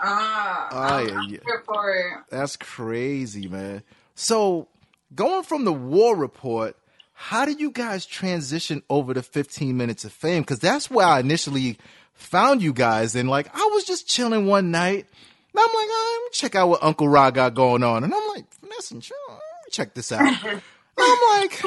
Ah, 0.00 0.68
Oh, 0.72 0.76
I'm, 0.76 1.08
yeah, 1.08 1.14
I'm 1.14 1.28
yeah. 1.30 1.38
here 1.44 1.62
for 1.64 1.90
it. 1.94 2.12
That's 2.30 2.56
crazy, 2.56 3.48
man. 3.48 3.82
So, 4.16 4.68
going 5.14 5.44
from 5.44 5.64
the 5.64 5.72
war 5.72 6.16
report, 6.16 6.76
how 7.14 7.44
did 7.46 7.60
you 7.60 7.70
guys 7.70 8.04
transition 8.04 8.82
over 8.90 9.14
to 9.14 9.22
15 9.22 9.76
minutes 9.76 10.04
of 10.04 10.12
fame? 10.12 10.42
Because 10.42 10.58
that's 10.58 10.90
where 10.90 11.06
I 11.06 11.20
initially 11.20 11.78
found 12.12 12.60
you 12.62 12.72
guys. 12.72 13.14
And 13.14 13.28
like, 13.30 13.48
I 13.54 13.70
was 13.72 13.84
just 13.84 14.08
chilling 14.08 14.46
one 14.46 14.70
night, 14.72 15.06
and 15.06 15.58
I'm 15.60 15.66
like, 15.66 15.88
oh, 15.88 16.18
let 16.20 16.24
me 16.26 16.30
check 16.32 16.54
out 16.54 16.68
what 16.68 16.82
Uncle 16.82 17.08
Ra 17.08 17.30
got 17.30 17.54
going 17.54 17.82
on. 17.84 18.02
And 18.04 18.12
I'm 18.12 18.28
like, 18.34 18.52
Finesse 18.60 18.90
and 18.90 19.00
Chill, 19.02 19.16
check 19.74 19.94
this 19.94 20.12
out. 20.12 20.20
and 20.20 20.62
I'm 20.98 21.40
like, 21.40 21.64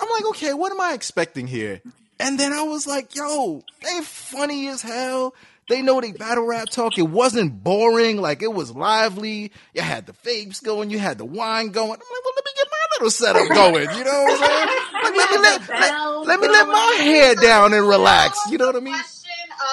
I'm 0.00 0.08
like, 0.10 0.26
okay, 0.30 0.54
what 0.54 0.72
am 0.72 0.80
I 0.80 0.92
expecting 0.94 1.46
here? 1.46 1.80
And 2.20 2.38
then 2.38 2.52
I 2.52 2.62
was 2.62 2.86
like, 2.86 3.14
yo, 3.14 3.62
they 3.82 4.00
funny 4.02 4.68
as 4.68 4.82
hell. 4.82 5.34
They 5.68 5.82
know 5.82 6.00
they 6.00 6.12
battle 6.12 6.46
rap 6.46 6.68
talk. 6.70 6.96
It 6.96 7.02
wasn't 7.02 7.62
boring. 7.62 8.16
Like 8.16 8.42
it 8.42 8.52
was 8.52 8.74
lively. 8.74 9.52
You 9.74 9.82
had 9.82 10.06
the 10.06 10.14
vapes 10.14 10.62
going. 10.62 10.88
You 10.90 10.98
had 10.98 11.18
the 11.18 11.26
wine 11.26 11.68
going. 11.68 11.90
I'm 11.92 11.98
like, 11.98 12.24
well, 12.24 12.34
let 12.36 12.44
me 12.44 12.50
get 12.56 12.66
my 12.70 12.78
little 12.96 13.10
setup 13.10 13.48
going. 13.54 13.98
You 13.98 14.04
know 14.04 14.22
what 14.22 14.32
I'm 14.32 14.48
saying? 14.48 14.68
Like, 14.94 15.14
let 15.14 15.30
me 15.30 15.38
let, 15.38 15.68
let, 15.68 16.26
let 16.26 16.40
me 16.40 16.48
let 16.48 16.68
my 16.68 16.98
hair 17.02 17.34
down 17.34 17.74
and 17.74 17.86
relax. 17.86 18.38
You 18.50 18.56
know 18.56 18.66
what 18.66 18.76
I 18.76 18.80
mean? 18.80 18.96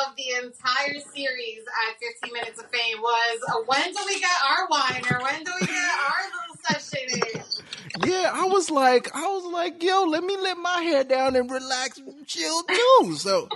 Question 0.06 0.10
of 0.10 0.16
the 0.16 0.48
entire 0.48 1.00
series 1.14 1.60
at 1.90 2.00
15 2.00 2.34
Minutes 2.34 2.60
of 2.60 2.66
Fame 2.70 3.02
was 3.02 3.40
uh, 3.50 3.62
when 3.66 3.92
do 3.92 4.00
we 4.08 4.20
get 4.20 4.30
our 4.50 4.68
wine 4.70 5.02
or 5.10 5.24
when 5.24 5.44
do 5.44 5.52
we 5.62 5.68
get 5.68 5.78
our 5.78 6.24
little 6.26 6.80
session 6.80 7.22
in? 7.34 8.10
Yeah, 8.10 8.32
I 8.34 8.48
was 8.48 8.70
like, 8.70 9.16
I 9.16 9.28
was 9.28 9.46
like, 9.52 9.82
yo, 9.82 10.04
let 10.04 10.24
me 10.24 10.36
let 10.38 10.58
my 10.58 10.82
hair 10.82 11.04
down 11.04 11.36
and 11.36 11.50
relax, 11.50 11.98
and 11.98 12.26
chill 12.28 12.64
too. 12.64 13.16
So, 13.18 13.48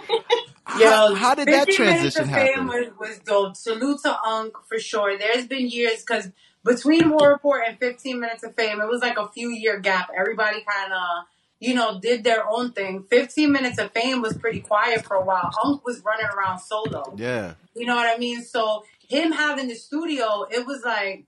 how, 0.63 0.79
Yo, 0.79 1.15
how 1.15 1.35
did 1.35 1.47
that 1.49 1.67
transition 1.69 2.23
of 2.23 2.29
Fame 2.29 2.67
happen? 2.67 2.67
Was, 2.67 2.87
was 2.99 3.19
dope. 3.19 3.55
Salute 3.55 4.01
to 4.03 4.17
Unc 4.23 4.53
for 4.67 4.79
sure. 4.79 5.17
There's 5.17 5.45
been 5.45 5.67
years 5.67 6.01
because 6.01 6.29
between 6.63 7.09
War 7.09 7.29
Report 7.29 7.63
and 7.67 7.77
15 7.79 8.19
Minutes 8.19 8.43
of 8.43 8.55
Fame, 8.55 8.79
it 8.79 8.87
was 8.87 9.01
like 9.01 9.17
a 9.17 9.27
few 9.29 9.49
year 9.49 9.79
gap. 9.79 10.09
Everybody 10.17 10.63
kind 10.67 10.93
of, 10.93 11.25
you 11.59 11.73
know, 11.75 11.99
did 11.99 12.23
their 12.23 12.47
own 12.49 12.71
thing. 12.71 13.03
15 13.09 13.51
Minutes 13.51 13.77
of 13.79 13.91
Fame 13.91 14.21
was 14.21 14.37
pretty 14.37 14.61
quiet 14.61 15.05
for 15.05 15.15
a 15.17 15.23
while. 15.23 15.49
Unc 15.63 15.85
was 15.85 16.01
running 16.05 16.25
around 16.27 16.59
solo. 16.59 17.13
Yeah, 17.17 17.53
You 17.75 17.85
know 17.85 17.95
what 17.95 18.07
I 18.13 18.17
mean? 18.17 18.41
So 18.43 18.85
him 19.07 19.31
having 19.33 19.67
the 19.67 19.75
studio, 19.75 20.45
it 20.49 20.65
was 20.65 20.83
like, 20.85 21.25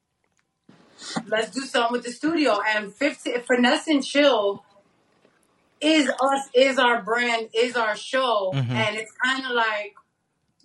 let's 1.28 1.50
do 1.52 1.62
something 1.62 1.92
with 1.94 2.04
the 2.06 2.12
studio. 2.12 2.60
And 2.66 2.94
15, 2.94 3.42
Finesse 3.42 3.88
and 3.88 4.06
Chill 4.06 4.64
is 5.82 6.08
us, 6.10 6.50
is 6.54 6.78
our 6.78 7.02
brand, 7.02 7.50
is 7.54 7.76
our 7.76 7.96
show. 7.96 8.52
Mhm. 8.54 8.70
And 8.70 8.96
it's 8.98 9.12
kind 9.24 9.46
of 9.46 9.52
like, 9.52 9.96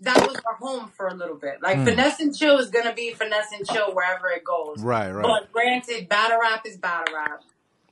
that 0.02 0.16
was 0.28 0.36
our 0.46 0.54
home 0.56 0.92
for 0.94 1.06
a 1.08 1.14
little 1.14 1.36
bit. 1.36 1.62
Like, 1.62 1.78
Mm. 1.78 1.86
Finesse 1.86 2.20
and 2.20 2.36
Chill 2.36 2.58
is 2.58 2.68
going 2.68 2.84
to 2.86 2.92
be 2.92 3.14
Finesse 3.14 3.50
and 3.52 3.66
Chill 3.66 3.94
wherever 3.94 4.28
it 4.28 4.44
goes. 4.44 4.82
right, 4.82 5.10
right. 5.10 5.22
But 5.24 5.50
granted, 5.52 6.08
battle 6.08 6.38
rap 6.38 6.66
is 6.66 6.76
battle 6.76 7.14
rap. 7.14 7.42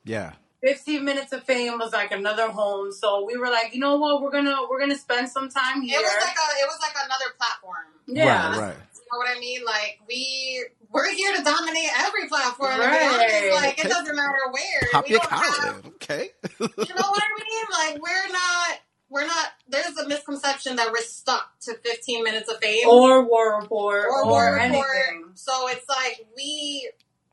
Yeah, 0.03 0.33
15 0.65 1.05
minutes 1.05 1.31
of 1.31 1.43
fame 1.43 1.77
was 1.77 1.93
like 1.93 2.11
another 2.11 2.49
home. 2.49 2.91
So 2.91 3.23
we 3.25 3.37
were 3.37 3.49
like, 3.49 3.73
you 3.73 3.79
know 3.79 3.97
what? 3.97 4.21
We're 4.21 4.31
going 4.31 4.45
to, 4.45 4.65
we're 4.69 4.79
going 4.79 4.89
to 4.91 4.97
spend 4.97 5.29
some 5.29 5.49
time 5.49 5.81
here 5.81 5.99
It 5.99 6.03
here. 6.03 6.15
was 6.15 6.23
like 6.25 6.35
a, 6.35 6.47
it 6.63 6.67
was 6.67 6.79
like 6.81 6.95
another 7.05 7.35
platform. 7.37 7.85
yeah. 8.07 8.49
right, 8.49 8.59
right. 8.69 8.75
You 8.95 9.11
know 9.11 9.17
what 9.19 9.37
I 9.37 9.39
mean? 9.39 9.63
Like 9.63 9.99
we 10.09 10.65
we're 10.91 11.11
here 11.13 11.35
to 11.35 11.43
dominate 11.43 11.89
every 11.99 12.27
platform. 12.27 12.79
Right. 12.79 13.03
honest, 13.13 13.53
like 13.63 13.85
it 13.85 13.87
doesn't 13.87 14.15
matter 14.15 14.33
where. 14.51 14.89
Pop 14.91 15.03
we 15.05 15.11
your 15.11 15.19
don't 15.19 15.29
collar 15.29 15.73
have. 15.73 15.85
Okay. 15.85 16.29
you 16.59 16.67
know 16.67 17.09
what 17.11 17.23
I 17.23 17.29
mean? 17.37 17.65
Like 17.93 18.01
we're 18.01 18.31
not 18.31 18.79
we're 19.09 19.27
not 19.27 19.47
there's 19.69 19.95
a 19.97 20.07
misconception 20.07 20.77
that 20.77 20.91
we're 20.91 21.01
stuck 21.03 21.51
to 21.61 21.75
15 21.75 22.23
minutes 22.23 22.49
of 22.49 22.57
fame 22.59 22.87
Or 22.89 23.23
War 23.29 23.59
Report. 23.61 24.05
or 24.05 24.23
Or, 24.23 24.25
War 24.27 24.45
Report. 24.45 24.61
anything. 24.61 25.31
So 25.35 25.67
it's 25.69 25.87
like 25.87 26.25
we 26.35 26.89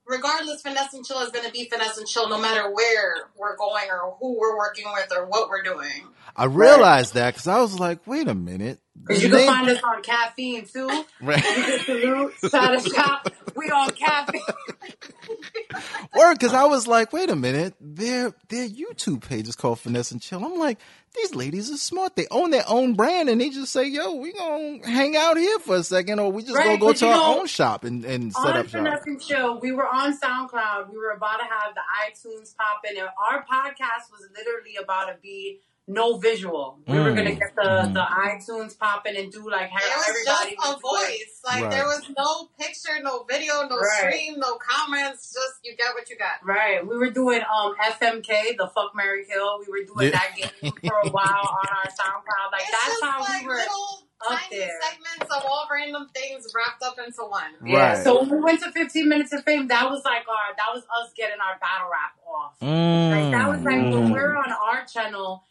regardless 0.06 0.62
finesse 0.62 0.94
and 0.94 1.04
chill 1.04 1.20
is 1.20 1.30
gonna 1.30 1.50
be 1.50 1.68
finesse 1.68 1.98
and 1.98 2.06
chill 2.06 2.28
no 2.28 2.38
matter 2.38 2.70
where 2.70 3.28
we're 3.36 3.56
going 3.56 3.86
or 3.90 4.16
who 4.20 4.38
we're 4.38 4.56
working 4.56 4.84
with 4.92 5.12
or 5.16 5.26
what 5.26 5.48
we're 5.48 5.62
doing. 5.62 6.08
I 6.36 6.44
realized 6.44 7.14
that 7.14 7.34
because 7.34 7.46
I 7.46 7.60
was 7.60 7.78
like, 7.78 8.06
wait 8.06 8.28
a 8.28 8.34
minute. 8.34 8.80
Because 9.06 9.22
you 9.22 9.30
can 9.30 9.46
find 9.46 9.68
us 9.68 9.82
on 9.82 10.02
caffeine 10.02 10.64
too. 10.66 11.04
Right. 11.20 11.44
You 11.44 11.62
can 11.64 11.78
salute, 11.80 12.34
shout 12.50 12.74
us 12.74 12.96
out. 12.96 13.32
We 13.54 13.66
on 13.70 13.90
caffeine. 13.90 14.40
Word, 16.16 16.34
because 16.34 16.52
I 16.52 16.64
was 16.64 16.86
like, 16.86 17.12
wait 17.12 17.30
a 17.30 17.36
minute, 17.36 17.74
their 17.80 18.32
their 18.48 18.68
YouTube 18.68 19.26
page 19.26 19.48
is 19.48 19.56
called 19.56 19.80
Finesse 19.80 20.10
and 20.10 20.20
Chill. 20.20 20.44
I'm 20.44 20.58
like, 20.58 20.78
these 21.14 21.34
ladies 21.34 21.70
are 21.70 21.76
smart. 21.76 22.16
They 22.16 22.26
own 22.30 22.50
their 22.50 22.64
own 22.68 22.94
brand, 22.94 23.28
and 23.28 23.40
they 23.40 23.50
just 23.50 23.72
say, 23.72 23.86
yo, 23.86 24.14
we 24.16 24.32
gonna 24.32 24.78
hang 24.86 25.16
out 25.16 25.36
here 25.36 25.58
for 25.60 25.76
a 25.76 25.82
second, 25.84 26.18
or 26.18 26.30
we 26.32 26.42
just 26.42 26.54
Right, 26.56 26.64
gonna 26.64 26.78
go 26.78 26.92
to 26.92 27.06
our 27.06 27.16
know, 27.16 27.40
own 27.40 27.46
shop 27.46 27.84
and, 27.84 28.04
and 28.04 28.32
set 28.32 28.56
up 28.56 28.68
shop. 28.68 28.84
Finesse 28.84 29.06
and 29.06 29.20
Chill, 29.20 29.60
we 29.60 29.72
were 29.72 29.86
on 29.86 30.16
SoundCloud. 30.18 30.90
We 30.90 30.98
were 30.98 31.10
about 31.10 31.38
to 31.38 31.44
have 31.44 31.74
the 31.74 31.82
iTunes 32.10 32.54
popping, 32.56 32.98
and 32.98 33.08
our 33.30 33.44
podcast 33.44 34.10
was 34.10 34.28
literally 34.36 34.76
about 34.82 35.06
to 35.06 35.16
be 35.22 35.60
no 35.88 36.16
visual. 36.16 36.78
We 36.86 36.98
were 36.98 37.10
Mm. 37.10 37.16
gonna 37.16 37.32
get 37.34 37.54
the, 37.56 37.62
Mm. 37.62 37.94
the 37.94 38.00
iTunes 38.00 38.78
popping 38.78 39.16
and 39.16 39.32
do 39.32 39.50
like 39.50 39.68
how 39.70 39.78
It 39.84 39.96
was 39.96 40.06
just 40.24 40.44
a 40.46 40.54
was 40.56 40.68
doing. 40.68 40.80
voice. 40.80 41.40
Like 41.44 41.62
Right. 41.62 41.70
there 41.72 41.86
was 41.86 42.08
no 42.16 42.48
picture, 42.58 43.02
no 43.02 43.24
video, 43.24 43.66
no 43.66 43.76
Right. 43.78 43.98
stream, 43.98 44.38
no 44.38 44.56
comments. 44.58 45.32
Just 45.34 45.54
you 45.64 45.74
get 45.76 45.92
what 45.94 46.08
you 46.08 46.16
got. 46.16 46.38
Right. 46.44 46.86
We 46.86 46.96
were 46.96 47.10
doing 47.10 47.42
um 47.52 47.74
FMK, 47.80 48.54
the 48.56 48.68
Fuck 48.68 48.94
Mary 48.94 49.24
Kill. 49.26 49.58
We 49.58 49.66
were 49.68 49.84
doing 49.84 50.12
Yeah. 50.12 50.20
that 50.20 50.36
game 50.36 50.72
for 50.88 51.00
a 51.04 51.10
while 51.10 51.26
on 51.26 51.68
our 51.76 51.90
SoundCloud. 51.98 52.52
Like 52.52 52.62
it's 52.62 52.70
that's 52.70 52.86
just 52.86 53.04
how 53.04 53.20
like 53.20 53.40
we 53.42 53.48
were 53.48 53.54
little 53.56 54.08
up 54.30 54.38
tiny 54.38 54.58
there. 54.60 54.80
segments 54.80 55.34
of 55.36 55.44
all 55.44 55.66
random 55.68 56.08
things 56.14 56.46
wrapped 56.54 56.82
up 56.84 56.96
into 57.04 57.22
one. 57.24 57.56
Yeah. 57.66 57.94
Right. 57.94 58.04
So 58.04 58.20
when 58.20 58.30
we 58.30 58.38
went 58.38 58.60
to 58.62 58.70
15 58.70 59.08
minutes 59.08 59.32
of 59.32 59.42
fame, 59.42 59.66
that 59.66 59.90
was 59.90 60.04
like 60.04 60.28
our 60.28 60.54
that 60.56 60.72
was 60.72 60.84
us 61.02 61.10
getting 61.16 61.40
our 61.40 61.58
battle 61.58 61.88
rap 61.90 62.12
off. 62.24 62.54
Mm. 62.62 63.10
Like 63.10 63.30
that 63.32 63.48
was 63.48 63.58
like 63.62 63.92
when 63.92 64.08
Mm. 64.08 64.12
we're 64.12 64.36
on 64.36 64.52
our 64.52 64.84
channel, 64.84 65.44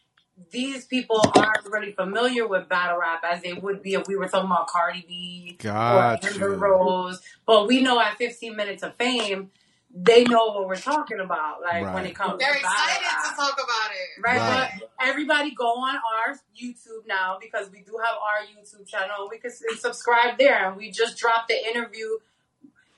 these 0.50 0.86
people 0.86 1.22
aren't 1.36 1.66
really 1.66 1.92
familiar 1.92 2.48
with 2.48 2.68
battle 2.70 2.98
rap 3.00 3.24
as 3.30 3.42
they 3.42 3.54
would 3.54 3.82
be 3.84 3.94
if 3.94 4.08
we 4.08 4.16
were 4.16 4.28
talking 4.28 4.50
about 4.50 4.68
Cardi 4.68 5.06
B 5.08 5.58
Gotcha. 5.60 6.28
or 6.28 6.32
Amber 6.34 6.56
Rose. 6.56 7.22
But 7.46 7.68
we 7.68 7.82
know 7.82 8.00
at 8.00 8.18
15 8.18 8.56
minutes 8.56 8.82
of 8.84 8.96
fame, 8.96 9.52
they 9.94 10.24
know 10.24 10.48
what 10.48 10.68
we're 10.68 10.76
talking 10.78 11.20
about. 11.20 11.62
Like 11.62 11.94
when 11.94 12.06
it 12.06 12.16
comes 12.16 12.40
They're 12.40 12.54
to 12.54 12.62
battle 12.62 12.78
excited 12.80 13.04
rap. 13.04 13.24
to 13.30 13.36
talk 13.36 13.54
about 13.54 13.92
it. 13.92 14.22
Right, 14.26 14.38
Right. 14.40 14.72
but 14.80 14.90
everybody 15.06 15.52
go 15.52 15.66
on 15.68 15.96
our 15.98 16.36
YouTube 16.60 17.06
now 17.08 17.38
because 17.42 17.70
we 17.72 17.82
do 17.82 17.98
have 18.04 18.16
our 18.16 18.46
YouTube 18.48 18.88
channel. 18.88 19.28
We 19.30 19.38
can 19.38 19.52
subscribe 19.78 20.38
there, 20.40 20.68
and 20.68 20.78
we 20.78 20.92
just 20.92 21.18
dropped 21.18 21.50
the 21.50 21.68
interview 21.68 22.08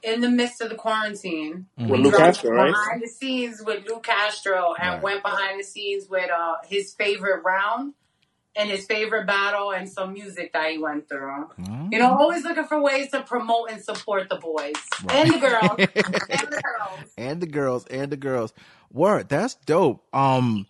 in 0.04 0.22
the 0.22 0.30
midst 0.30 0.62
of 0.62 0.70
the 0.70 0.76
quarantine. 0.76 1.68
Mhm. 1.80 1.88
With 1.90 2.00
We 2.02 2.06
Lu 2.06 2.12
Castro, 2.12 2.52
right? 2.52 2.72
behind 2.72 3.02
the 3.02 3.08
scenes 3.08 3.62
with 3.66 3.88
Lu 3.88 4.00
Castro, 4.02 4.74
and 4.80 4.94
Right. 4.96 5.02
went 5.04 5.24
behind 5.24 5.60
the 5.60 5.64
scenes 5.64 6.08
with 6.10 6.30
uh, 6.30 6.56
his 6.66 6.94
favorite 6.94 7.42
round 7.44 7.94
and 8.56 8.70
his 8.70 8.86
favorite 8.86 9.26
battle, 9.26 9.72
and 9.72 9.90
some 9.90 10.14
music 10.14 10.54
that 10.54 10.70
he 10.70 10.78
went 10.78 11.10
through. 11.10 11.48
Mm. 11.60 11.92
You 11.92 11.98
know, 12.00 12.16
always 12.16 12.44
looking 12.44 12.66
for 12.66 12.80
ways 12.80 13.10
to 13.10 13.22
promote 13.24 13.72
and 13.72 13.82
support 13.84 14.30
the 14.30 14.36
boys 14.36 14.76
and 15.10 15.34
the 15.34 15.40
girls 15.40 15.80
and 15.80 16.48
the 16.52 16.62
girls. 16.64 17.10
and 17.18 17.42
the 17.42 17.48
girls 17.48 17.88
and 17.88 18.12
the 18.12 18.18
girls. 18.18 18.54
Word, 18.92 19.28
that's 19.30 19.56
dope. 19.66 20.04
Um, 20.14 20.68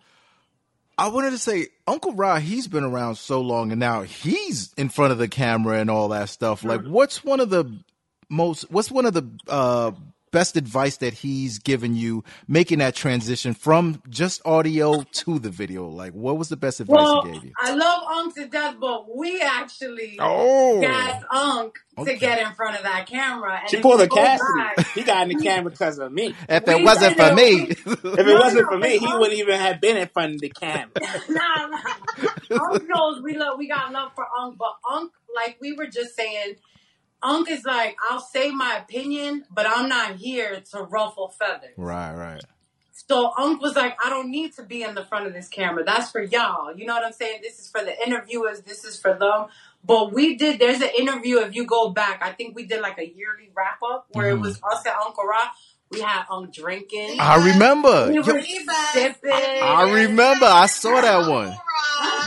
I 0.98 1.08
wanted 1.10 1.32
to 1.32 1.38
say, 1.40 1.68
Uncle 1.88 2.14
Ra, 2.14 2.38
he's 2.40 2.68
been 2.70 2.84
around 2.86 3.16
so 3.16 3.42
long, 3.42 3.72
and 3.72 3.80
now 3.82 4.04
he's 4.04 4.72
in 4.78 4.88
front 4.90 5.12
of 5.12 5.18
the 5.18 5.28
camera 5.28 5.80
and 5.80 5.90
all 5.90 6.08
that 6.10 6.30
stuff. 6.30 6.64
Like, 6.64 6.84
what's 6.86 7.24
one 7.26 7.40
of 7.42 7.50
the 7.50 7.66
most? 8.34 8.64
What's 8.72 8.92
one 8.92 9.06
of 9.06 9.14
the 9.14 9.30
uh, 9.48 9.92
best 10.32 10.58
advice 10.58 10.98
that 10.98 11.14
he's 11.14 11.60
given 11.60 11.96
you 11.96 12.24
making 12.48 12.80
that 12.80 12.96
transition 12.96 13.54
from 13.54 14.02
just 14.10 14.42
audio 14.46 15.04
to 15.04 15.40
the 15.40 15.50
video? 15.52 15.88
Like, 15.88 16.14
what 16.14 16.38
was 16.38 16.50
the 16.50 16.58
best 16.58 16.80
advice 16.80 16.96
Well, 16.98 17.22
he 17.24 17.32
gave 17.32 17.44
you? 17.46 17.52
I 17.58 17.74
love 17.76 18.04
Unk 18.10 18.36
to 18.36 18.48
death, 18.48 18.76
but 18.82 19.16
we 19.16 19.40
actually 19.42 20.18
Oh, 20.20 20.82
got 20.82 21.22
Unk 21.32 21.78
Okay. 21.96 22.14
to 22.16 22.20
get 22.20 22.40
in 22.40 22.52
front 22.56 22.76
of 22.78 22.84
that 22.84 23.06
camera. 23.08 23.60
And 23.62 23.70
She 23.70 23.78
pulled 23.80 24.00
you 24.00 24.06
a 24.06 24.10
Cassidy. 24.10 24.60
back- 24.76 24.88
He 24.96 25.04
got 25.04 25.30
in 25.30 25.38
the 25.38 25.44
camera 25.44 25.70
because 25.70 26.00
of 26.00 26.12
me. 26.12 26.34
if 26.50 26.68
it 26.68 26.76
we 26.78 26.84
wasn't 26.84 27.16
for 27.16 27.28
it. 27.28 27.36
me, 27.36 27.68
If 27.86 28.04
No, 28.04 28.12
it 28.14 28.40
wasn't 28.40 28.64
no, 28.64 28.70
for 28.72 28.78
me, 28.80 28.98
he 28.98 29.06
Unc- 29.06 29.20
wouldn't 29.20 29.38
even 29.40 29.60
have 29.60 29.80
been 29.80 29.98
in 29.98 30.08
front 30.08 30.34
of 30.36 30.42
the 30.42 30.50
camera. 30.50 30.90
nah, 31.30 31.68
nah. 31.68 31.78
Unk 32.72 32.84
knows 32.88 33.22
we 33.22 33.38
love 33.38 33.60
we 33.60 33.68
got 33.68 33.92
love 33.94 34.12
for 34.16 34.26
Unk, 34.40 34.58
but 34.58 34.74
Unk, 34.92 35.12
like 35.36 35.58
we 35.62 35.74
were 35.74 35.86
just 35.88 36.16
saying, 36.16 36.56
Unk 37.24 37.50
is 37.50 37.64
like, 37.66 37.96
I'll 38.10 38.20
say 38.20 38.52
my 38.52 38.78
opinion, 38.78 39.46
but 39.50 39.66
I'm 39.68 39.88
not 39.90 40.16
here 40.18 40.62
to 40.72 40.84
ruffle 40.84 41.30
feathers. 41.30 41.74
right, 41.78 42.14
right, 42.16 42.44
So 42.92 43.32
Unc 43.38 43.62
was 43.62 43.76
like, 43.76 43.98
I 44.06 44.10
don't 44.10 44.30
need 44.30 44.54
to 44.56 44.64
be 44.64 44.84
in 44.84 44.94
the 44.96 45.04
front 45.06 45.26
of 45.28 45.34
this 45.34 45.48
camera. 45.48 45.84
That's 45.84 46.12
for 46.12 46.22
y'all. 46.22 46.76
You 46.76 46.86
know 46.86 46.94
what 46.94 47.06
I'm 47.06 47.14
saying? 47.14 47.40
This 47.42 47.60
is 47.60 47.70
for 47.70 47.82
the 47.84 47.96
interviewers. 48.06 48.62
This 48.62 48.84
is 48.86 49.00
for 49.00 49.14
them. 49.14 49.48
But 49.86 50.14
we 50.14 50.36
did, 50.36 50.60
there's 50.60 50.82
an 50.82 50.92
interview, 50.98 51.40
if 51.40 51.56
you 51.56 51.66
go 51.66 51.90
back, 51.90 52.22
I 52.24 52.32
think 52.32 52.56
we 52.56 52.66
did 52.66 52.82
like 52.82 52.98
a 53.00 53.08
yearly 53.08 53.50
wrap 53.56 53.80
up 53.84 54.06
where 54.12 54.28
Mhm. 54.32 54.38
it 54.38 54.42
was 54.42 54.60
us 54.72 54.86
and 54.86 54.96
Uncle 55.06 55.24
Ra. 55.26 55.42
We 55.92 56.00
had 56.02 56.24
Unc 56.30 56.54
drinking. 56.54 57.20
I 57.20 57.36
remember. 57.54 58.08
We 58.10 58.20
were 58.20 58.42
Feedback. 58.42 58.94
sipping. 58.94 59.32
I 59.32 59.92
remember. 59.92 60.46
I 60.46 60.66
saw 60.66 61.00
that 61.02 61.30
one. 61.30 61.50
Yep. 61.50 61.60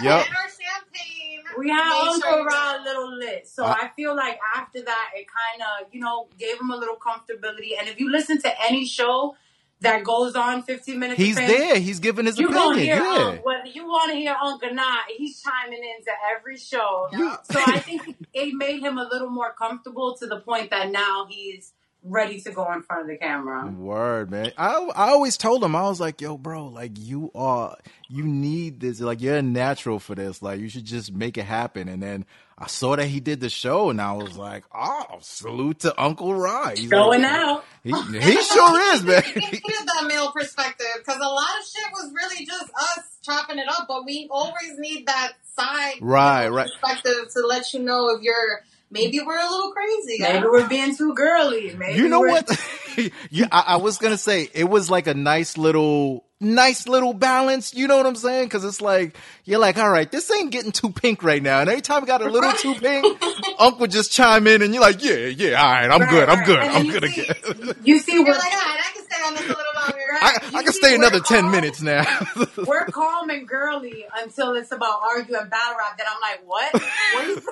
Yep. 0.02 0.26
And 0.26 0.36
our 0.36 0.48
champagne. 0.48 1.40
We 1.58 1.70
had 1.70 1.88
Made 1.88 2.08
Uncle 2.08 2.20
sure 2.30 2.40
you 2.40 2.46
a 2.48 2.82
little 2.84 3.16
lit. 3.18 3.48
So 3.48 3.64
I- 3.64 3.72
I 3.82 3.90
feel 3.96 4.14
like 4.16 4.38
after 4.54 4.82
that, 4.82 5.10
it 5.14 5.26
kind 5.28 5.62
of, 5.62 5.92
you 5.94 6.00
know, 6.00 6.28
gave 6.38 6.60
him 6.60 6.70
a 6.70 6.76
little 6.76 6.96
comfortability. 6.96 7.78
And 7.78 7.88
if 7.88 7.98
you 8.00 8.10
listen 8.10 8.40
to 8.42 8.62
any 8.68 8.84
show 8.86 9.36
that 9.80 10.04
goes 10.04 10.34
on 10.34 10.62
15 10.62 10.98
minutes, 10.98 11.20
he's 11.20 11.36
fame, 11.36 11.48
there. 11.48 11.78
He's 11.78 12.00
giving 12.00 12.24
his 12.26 12.38
You're 12.38 12.50
opinion. 12.50 12.78
hear 12.78 12.96
Yeah. 12.96 13.24
Unc, 13.26 13.44
whether 13.44 13.68
you 13.68 13.84
want 13.86 14.10
to 14.10 14.16
hear 14.16 14.34
Unc 14.40 14.62
or 14.62 14.70
not. 14.72 15.04
He's 15.16 15.42
chiming 15.42 15.82
into 15.84 16.10
every 16.34 16.56
show. 16.56 17.08
You- 17.12 17.36
So 17.50 17.60
I 17.66 17.78
think 17.80 18.16
it 18.32 18.54
made 18.54 18.80
him 18.80 18.96
a 18.98 19.04
little 19.04 19.28
more 19.30 19.52
comfortable 19.52 20.16
to 20.16 20.26
the 20.26 20.40
point 20.40 20.70
that 20.70 20.90
now 20.90 21.26
he's 21.28 21.72
ready 22.06 22.40
to 22.40 22.50
go 22.52 22.70
in 22.72 22.82
front 22.82 23.02
of 23.02 23.08
the 23.08 23.16
camera. 23.16 23.66
Word, 23.70 24.30
man. 24.30 24.52
I 24.56 24.74
I 24.94 25.08
always 25.10 25.36
told 25.36 25.62
him 25.62 25.74
I 25.76 25.82
was 25.82 26.00
like, 26.00 26.20
yo, 26.20 26.36
bro, 26.38 26.66
like 26.66 26.92
you 26.98 27.30
are, 27.34 27.76
you 28.08 28.24
need 28.24 28.80
this. 28.80 29.00
Like 29.00 29.20
you're 29.20 29.36
a 29.36 29.42
natural 29.42 29.98
for 29.98 30.14
this. 30.14 30.42
Like 30.42 30.60
you 30.60 30.68
should 30.68 30.84
just 30.84 31.12
make 31.12 31.36
it 31.38 31.44
happen. 31.44 31.88
And 31.88 32.02
then 32.02 32.24
I 32.58 32.68
saw 32.68 32.96
that 32.96 33.06
he 33.06 33.20
did 33.20 33.40
the 33.40 33.50
show, 33.50 33.90
and 33.90 34.00
I 34.00 34.12
was 34.12 34.38
like, 34.38 34.64
oh, 34.74 35.18
salute 35.20 35.80
to 35.80 36.00
Uncle 36.00 36.34
Ra. 36.34 36.70
He's 36.70 36.88
Going 36.88 37.20
like, 37.22 37.30
out. 37.30 37.64
He, 37.84 37.90
he 37.92 38.42
sure 38.42 38.94
is, 38.94 39.02
man. 39.02 39.22
We 39.34 39.40
needed 39.42 39.62
that 39.86 40.06
male 40.08 40.32
perspective 40.32 40.86
because 40.98 41.16
a 41.20 41.28
lot 41.28 41.48
of 41.60 41.66
shit 41.66 41.92
was 41.92 42.12
really 42.14 42.46
just 42.46 42.64
us 42.74 43.18
chopping 43.22 43.58
it 43.58 43.68
up, 43.68 43.86
but 43.88 44.06
we 44.06 44.26
always 44.30 44.78
need 44.78 45.06
that 45.06 45.32
side 45.54 45.94
Right, 46.00 46.48
right. 46.48 46.70
perspective 46.80 47.26
to 47.34 47.46
let 47.46 47.74
you 47.74 47.80
know 47.80 48.08
if 48.16 48.22
you're 48.22 48.62
maybe 48.90 49.20
we're 49.24 49.38
a 49.38 49.48
little 49.50 49.72
crazy. 49.72 50.18
Maybe 50.20 50.44
we're 50.46 50.68
being 50.68 50.96
too 50.96 51.14
girly. 51.14 51.74
Maybe 51.76 51.98
You 51.98 52.08
know 52.08 52.20
we're- 52.20 52.32
what? 52.32 52.50
yeah, 53.30 53.46
I, 53.52 53.64
I 53.68 53.76
was 53.76 53.98
gonna 53.98 54.18
say 54.18 54.48
it 54.54 54.64
was 54.68 54.90
like 54.90 55.06
a 55.06 55.14
nice 55.14 55.58
little, 55.58 56.24
nice 56.40 56.88
little 56.88 57.12
balance. 57.12 57.74
You 57.74 57.86
know 57.88 57.96
what 57.98 58.06
I'm 58.06 58.16
saying? 58.16 58.46
Because 58.46 58.64
it's 58.64 58.80
like 58.80 59.16
you're 59.44 59.58
like, 59.58 59.76
all 59.76 59.90
right, 59.90 60.10
this 60.10 60.30
ain't 60.30 60.50
getting 60.50 60.72
too 60.72 60.90
pink 60.90 61.22
right 61.22 61.42
now. 61.42 61.60
And 61.60 61.68
every 61.68 61.82
time 61.82 62.02
it 62.02 62.06
got 62.06 62.22
a 62.22 62.30
little 62.30 62.52
too 62.52 62.74
pink, 62.74 63.22
Uncle 63.58 63.80
would 63.80 63.90
just 63.90 64.12
chime 64.12 64.46
in, 64.46 64.62
and 64.62 64.72
you're 64.72 64.82
like, 64.82 65.02
yeah, 65.02 65.26
yeah, 65.26 65.60
all 65.62 65.72
right, 65.72 65.90
I'm 65.90 66.00
Right, 66.00 66.10
good, 66.10 66.28
I'm 66.28 66.44
good, 66.44 66.58
And 66.58 66.70
I'm 66.70 66.88
good 66.88 67.04
see- 67.12 67.22
again. 67.22 67.74
You 67.84 67.98
see, 67.98 68.12
You're 68.12 68.24
we're, 68.24 68.32
like, 68.32 68.44
all 68.44 68.50
right, 68.60 68.80
I 68.80 68.92
can 68.94 69.04
stay 69.04 69.22
on 69.26 69.34
this 69.34 69.44
a 69.44 69.48
little 69.48 69.62
longer. 69.74 69.95
I, 70.20 70.58
I 70.58 70.62
can 70.62 70.72
stay 70.72 70.94
another 70.94 71.20
ten 71.20 71.50
minutes 71.50 71.80
now. 71.82 72.04
we're 72.56 72.86
calm 72.86 73.30
and 73.30 73.46
girly 73.46 74.04
until 74.18 74.54
it's 74.54 74.72
about 74.72 75.00
arguing 75.02 75.48
battle 75.48 75.76
rap. 75.78 75.98
Then 75.98 76.06
I'm 76.08 76.20
like, 76.20 76.42
what? 76.46 76.72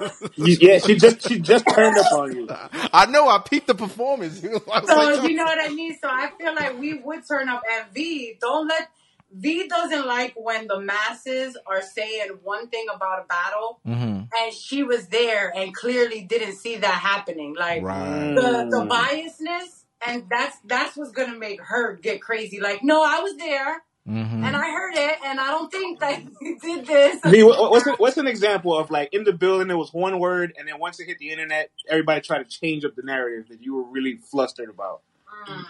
what 0.00 0.32
is 0.36 0.60
You- 0.60 0.68
yeah, 0.68 0.78
she 0.78 0.96
just 0.96 1.28
she 1.28 1.38
just 1.40 1.64
turned 1.74 1.96
up 1.98 2.12
on 2.12 2.34
you. 2.36 2.46
I 2.92 3.06
know 3.06 3.28
I 3.28 3.38
peaked 3.38 3.66
the 3.66 3.74
performance. 3.74 4.40
So 4.54 4.60
like, 4.96 5.28
you 5.28 5.36
know 5.36 5.44
what 5.44 5.58
I 5.60 5.72
mean. 5.72 5.96
So 6.00 6.08
I 6.08 6.30
feel 6.38 6.54
like 6.54 6.78
we 6.78 6.94
would 6.94 7.26
turn 7.26 7.48
up, 7.48 7.62
and 7.70 7.92
V 7.94 8.36
don't 8.40 8.66
let 8.68 8.88
V 9.32 9.66
doesn't 9.68 10.06
like 10.06 10.34
when 10.36 10.66
the 10.68 10.78
masses 10.80 11.56
are 11.66 11.82
saying 11.82 12.28
one 12.42 12.68
thing 12.68 12.86
about 12.94 13.24
a 13.24 13.26
battle, 13.26 13.80
Mhm. 13.86 14.28
and 14.36 14.52
she 14.54 14.82
was 14.82 15.08
there 15.08 15.52
and 15.54 15.74
clearly 15.74 16.22
didn't 16.22 16.54
see 16.56 16.76
that 16.76 16.94
happening. 16.94 17.54
Like 17.58 17.82
right. 17.82 18.34
the 18.34 18.68
the 18.70 18.86
biasness, 18.88 19.83
and 20.06 20.24
that's 20.30 20.56
that's 20.64 20.96
what's 20.96 21.12
gonna 21.12 21.38
make 21.38 21.60
her 21.62 21.94
get 21.96 22.20
crazy. 22.22 22.60
Like, 22.60 22.82
no, 22.84 23.02
I 23.02 23.20
was 23.20 23.36
there 23.36 23.82
Mhm. 24.08 24.44
and 24.44 24.56
I 24.56 24.70
heard 24.70 24.94
it, 24.94 25.18
and 25.24 25.40
I 25.40 25.48
don't 25.50 25.70
think 25.72 26.00
that 26.00 26.22
you 26.40 26.58
did 26.58 26.86
this. 26.86 27.20
V, 27.24 27.42
what- 27.42 27.70
what's 27.70 27.86
an, 27.86 27.94
what's 27.98 28.16
an 28.18 28.26
example 28.26 28.76
of 28.76 28.90
like 28.90 29.12
in 29.14 29.24
the 29.24 29.32
building 29.32 29.70
it 29.70 29.74
was 29.76 29.92
one 29.94 30.18
word 30.18 30.52
and 30.58 30.68
then 30.68 30.78
once 30.78 31.00
it 31.00 31.06
hit 31.06 31.18
the 31.18 31.30
internet, 31.30 31.70
everybody 31.88 32.20
tried 32.20 32.48
to 32.48 32.58
change 32.60 32.84
up 32.84 32.94
the 32.96 33.02
narrative 33.02 33.48
that 33.48 33.62
you 33.62 33.74
were 33.74 33.84
really 33.84 34.16
flustered 34.30 34.68
about. 34.70 35.02
Mm. 35.48 35.64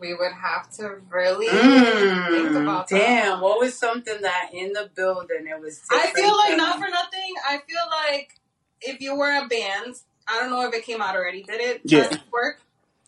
We 0.00 0.12
would 0.12 0.32
have 0.32 0.70
to 0.76 1.00
really 1.08 1.46
think 1.48 2.50
Mm, 2.50 2.62
about 2.62 2.88
that. 2.88 2.98
damn, 2.98 3.40
what 3.40 3.58
was 3.58 3.78
something 3.78 4.20
that 4.20 4.50
in 4.52 4.72
the 4.74 4.90
building 4.94 5.46
it 5.46 5.58
was? 5.60 5.80
I 5.90 6.12
feel 6.14 6.36
like 6.36 6.56
not 6.56 6.78
for 6.78 6.88
nothing. 6.88 7.34
I 7.48 7.58
feel 7.66 7.80
like 7.90 8.38
if 8.82 9.00
you 9.00 9.16
were 9.16 9.30
a 9.32 9.48
band, 9.48 9.96
I 10.28 10.40
don't 10.40 10.50
know 10.50 10.66
if 10.68 10.74
it 10.74 10.84
came 10.84 11.00
out 11.00 11.14
already. 11.14 11.42
Did 11.42 11.60
it? 11.60 11.80
Yeah. 11.84 12.02
Chess 12.02 12.12
and 12.12 12.20
Twork. 12.30 12.54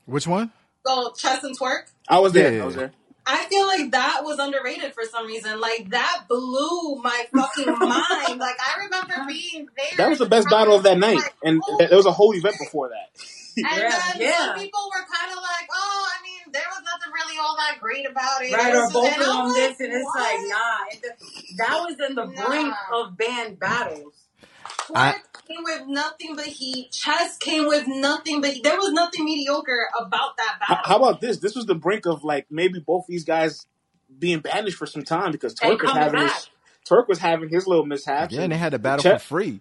Which 0.06 0.26
one? 0.26 0.52
So 0.86 1.12
chess 1.12 1.44
and 1.44 1.58
twerk. 1.58 1.82
I 2.08 2.18
was 2.20 2.32
there. 2.32 2.52
Yeah. 2.54 2.62
I 2.62 2.66
was 2.66 2.74
there. 2.76 2.92
I 3.26 3.44
feel 3.44 3.66
like 3.66 3.90
that 3.90 4.20
was 4.24 4.38
underrated 4.38 4.94
for 4.94 5.02
some 5.04 5.26
reason. 5.26 5.60
Like 5.60 5.90
that 5.90 6.24
blew 6.28 6.96
my 7.02 7.26
fucking 7.34 7.66
mind. 7.78 8.38
Like 8.38 8.56
I 8.58 8.84
remember 8.84 9.26
being 9.28 9.68
there. 9.76 9.86
That 9.98 10.08
was 10.08 10.18
the 10.18 10.24
best 10.26 10.48
battle 10.48 10.74
of 10.76 10.84
that 10.84 10.96
night, 10.96 11.16
Like, 11.16 11.34
and 11.42 11.60
oh. 11.68 11.76
there 11.78 11.88
was 11.92 12.06
a 12.06 12.12
whole 12.12 12.34
event 12.34 12.56
before 12.58 12.88
that. 12.88 13.10
And 13.58 13.66
Yeah, 13.66 13.90
then 14.12 14.20
yeah. 14.22 14.36
some 14.54 14.58
people 14.60 14.80
were 14.94 15.04
kind 15.12 15.32
of 15.32 15.38
like, 15.38 15.68
"Oh, 15.74 16.06
I 16.08 16.22
mean, 16.22 16.52
there 16.52 16.62
was 16.70 16.80
nothing 16.84 17.12
really 17.12 17.38
all 17.40 17.56
that 17.56 17.80
great 17.80 18.08
about 18.08 18.40
it." 18.44 18.52
Right, 18.54 18.72
It 18.72 18.76
or 18.76 18.84
was 18.84 18.92
both 18.92 19.04
just- 19.06 19.18
of 19.18 19.26
and 19.26 19.32
I'm 19.32 19.44
them 19.48 19.54
this, 19.56 19.80
and 19.80 19.92
it's 19.94 20.04
"What?" 20.04 20.20
like, 20.20 20.48
nah. 20.48 20.78
It, 20.92 21.56
that 21.58 21.80
was 21.80 22.08
in 22.08 22.14
the 22.14 22.26
brink 22.46 22.74
of 22.94 23.16
band 23.18 23.58
battles. 23.58 24.14
I- 24.94 25.14
Twork 25.14 25.37
came 25.48 25.64
with 25.64 25.82
nothing 25.88 26.36
but 26.36 26.46
heat. 26.46 26.92
Chess 26.92 27.36
came 27.38 27.66
with 27.66 27.86
nothing 27.88 28.40
but 28.40 28.54
there 28.62 28.76
was 28.76 28.92
nothing 28.92 29.24
mediocre 29.24 29.88
about 29.98 30.36
that 30.36 30.58
How, 30.60 30.74
battle. 30.76 30.90
how 30.90 30.96
about 31.08 31.20
this? 31.20 31.38
This 31.38 31.54
was 31.54 31.66
the 31.66 31.74
brink 31.74 32.06
of 32.06 32.24
like 32.24 32.46
maybe 32.50 32.80
both 32.80 33.06
these 33.08 33.24
guys 33.24 33.66
being 34.18 34.40
banished 34.40 34.76
for 34.76 34.86
some 34.86 35.02
time 35.02 35.32
because 35.32 35.54
Twork 35.54 35.82
was 35.82 35.90
having 35.92 36.20
back. 36.20 36.34
his 36.34 36.50
Twork 36.88 37.08
was 37.08 37.18
having 37.18 37.48
his 37.48 37.66
little 37.66 37.84
mishap. 37.86 38.30
Yeah, 38.32 38.42
and 38.42 38.52
they 38.52 38.56
had 38.56 38.74
a 38.74 38.78
battle 38.78 39.02
Chet- 39.02 39.20
for 39.22 39.26
free. 39.26 39.60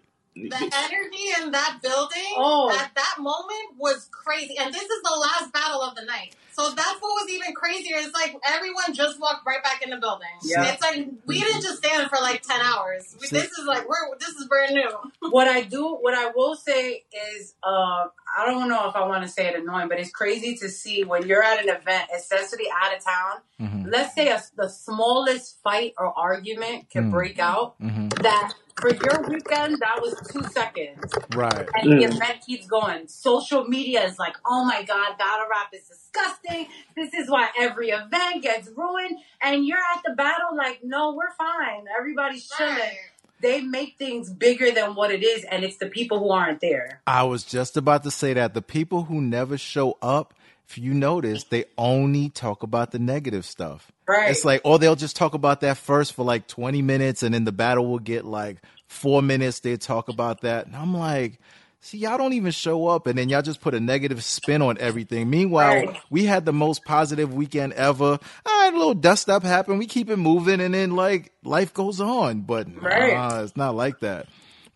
The 0.50 0.56
energy 0.56 1.26
in 1.42 1.52
that 1.52 1.80
building 1.82 2.34
Oh. 2.36 2.70
at 2.72 2.92
that 2.96 3.16
moment 3.20 3.78
was 3.78 4.08
crazy. 4.12 4.58
And 4.58 4.74
this 4.74 4.84
is 4.84 5.02
the 5.04 5.18
last 5.20 5.52
battle 5.54 5.82
of 5.82 5.96
the 5.96 6.06
night. 6.06 6.36
So 6.54 6.70
that's 6.72 7.00
what 7.00 7.10
was 7.22 7.30
even 7.30 7.54
crazier. 7.54 7.98
It's 8.00 8.16
like 8.16 8.36
everyone 8.44 8.92
just 8.94 9.20
walked 9.20 9.46
right 9.46 9.62
back 9.64 9.84
in 9.84 9.92
the 9.92 9.98
building. 9.98 10.28
Yeah. 10.44 10.72
It's 10.74 10.82
like 10.82 11.08
we 11.28 11.40
didn't 11.40 11.62
just 11.62 11.78
stand 11.78 12.10
for 12.10 12.18
like 12.20 12.42
ten 12.42 12.60
hours. 12.60 13.16
We, 13.22 13.28
this 13.28 13.52
is 13.52 13.66
like 13.68 13.88
we're 13.88 14.18
this 14.20 14.30
is 14.30 14.48
brand 14.48 14.74
new. 14.74 14.90
what 15.30 15.48
I 15.48 15.62
do, 15.62 15.86
what 16.02 16.16
I 16.16 16.32
will 16.36 16.56
say 16.56 17.04
is, 17.38 17.54
uh, 17.64 18.08
I 18.36 18.46
don't 18.48 18.70
know 18.70 18.90
if 18.90 18.96
I 18.96 19.06
want 19.06 19.22
to 19.22 19.30
say 19.30 19.46
it 19.48 19.56
annoying, 19.56 19.88
but 19.88 20.00
it's 20.00 20.10
crazy 20.10 20.56
to 20.56 20.68
see 20.70 21.04
when 21.04 21.28
you're 21.28 21.44
at 21.44 21.62
an 21.62 21.70
event, 21.70 22.10
especially 22.16 22.66
out 22.76 22.98
of 22.98 23.04
town. 23.04 23.34
Mhm. 23.62 23.92
Let's 23.92 24.16
say 24.16 24.30
a, 24.30 24.42
the 24.56 24.68
smallest 24.68 25.62
fight 25.64 25.94
or 26.00 26.12
argument 26.18 26.90
can 26.90 27.10
Mm. 27.10 27.12
break 27.12 27.38
out. 27.38 27.80
Mhm. 27.80 28.12
That 28.24 28.54
for 28.80 28.90
your 28.90 29.24
weekend, 29.28 29.80
that 29.80 30.00
was 30.02 30.16
two 30.32 30.44
seconds, 30.44 31.12
Right. 31.36 31.68
and 31.76 31.92
the 31.92 32.06
Mm. 32.06 32.16
event 32.16 32.42
keeps 32.46 32.68
going. 32.68 33.08
Social 33.08 33.66
media 33.66 34.04
is 34.06 34.20
like, 34.20 34.36
oh 34.46 34.64
my 34.66 34.84
god, 34.84 35.18
battle 35.18 35.48
rap 35.50 35.74
is 35.74 35.88
disgusting. 35.88 36.68
This 36.96 37.14
is 37.14 37.30
why 37.30 37.50
every 37.60 37.90
event 37.90 38.44
gets 38.44 38.70
ruined, 38.76 39.18
and 39.42 39.66
you're 39.66 39.78
at 39.96 40.04
the 40.06 40.14
battle 40.16 40.56
like, 40.56 40.80
no, 40.84 41.14
we're 41.14 41.34
fine. 41.38 41.86
Everybody's 41.98 42.48
chilling 42.50 42.76
Right. 42.78 42.98
they 43.40 43.62
make 43.62 43.98
things 44.00 44.32
bigger 44.34 44.72
than 44.72 44.96
what 44.96 45.12
it 45.12 45.24
is, 45.24 45.44
and 45.44 45.64
it's 45.64 45.78
the 45.78 45.86
people 45.88 46.18
who 46.20 46.32
aren't 46.32 46.60
there. 46.60 47.02
I 47.06 47.24
was 47.24 47.44
just 47.44 47.78
about 47.78 48.04
to 48.04 48.12
say 48.12 48.34
that 48.34 48.54
the 48.56 48.64
people 48.64 49.04
who 49.04 49.22
never 49.22 49.58
show 49.60 49.98
up, 50.02 50.34
if 50.68 50.78
you 50.78 50.94
notice, 50.94 51.44
they 51.44 51.66
only 51.78 52.30
talk 52.30 52.64
about 52.64 52.92
the 52.92 53.00
negative 53.00 53.46
stuff. 53.46 53.92
Right. 54.08 54.32
It's 54.32 54.46
like, 54.46 54.62
or 54.64 54.80
they'll 54.80 54.96
just 54.96 55.16
talk 55.16 55.34
about 55.34 55.62
that 55.62 55.78
first 55.78 56.14
for 56.14 56.24
like 56.24 56.48
20 56.48 56.82
minutes 56.82 57.24
and 57.24 57.34
then 57.34 57.44
the 57.44 57.52
battle 57.52 57.86
will 57.88 58.00
get 58.00 58.24
like 58.26 58.58
four 58.88 59.22
minutes. 59.22 59.60
They 59.60 59.76
talk 59.78 60.08
about 60.08 60.42
that. 60.42 60.66
And 60.68 60.76
I'm 60.76 60.96
like, 60.96 61.40
see, 61.82 61.98
y'all 61.98 62.18
don't 62.18 62.34
even 62.34 62.52
show 62.52 62.88
up 62.88 63.06
and 63.08 63.18
then 63.18 63.28
y'all 63.28 63.42
just 63.42 63.60
put 63.60 63.74
a 63.74 63.80
negative 63.82 64.24
spin 64.24 64.62
on 64.62 64.78
everything. 64.80 65.30
Meanwhile, 65.30 65.74
Right. 65.86 65.98
we 66.10 66.24
had 66.24 66.46
the 66.46 66.54
most 66.54 66.86
positive 66.86 67.34
weekend 67.34 67.74
ever. 67.74 68.06
All 68.06 68.20
right, 68.46 68.74
a 68.74 68.78
little 68.78 68.94
dust 68.94 69.30
up 69.30 69.44
happen. 69.44 69.78
We 69.78 69.88
keep 69.88 70.10
it 70.10 70.18
moving 70.18 70.62
and 70.62 70.74
then 70.74 70.96
like 70.96 71.34
life 71.44 71.74
goes 71.74 72.00
on. 72.00 72.42
But 72.42 72.68
Right. 72.82 73.14
nah, 73.14 73.42
it's 73.44 73.58
not 73.58 73.76
like 73.76 74.00
that. 74.00 74.28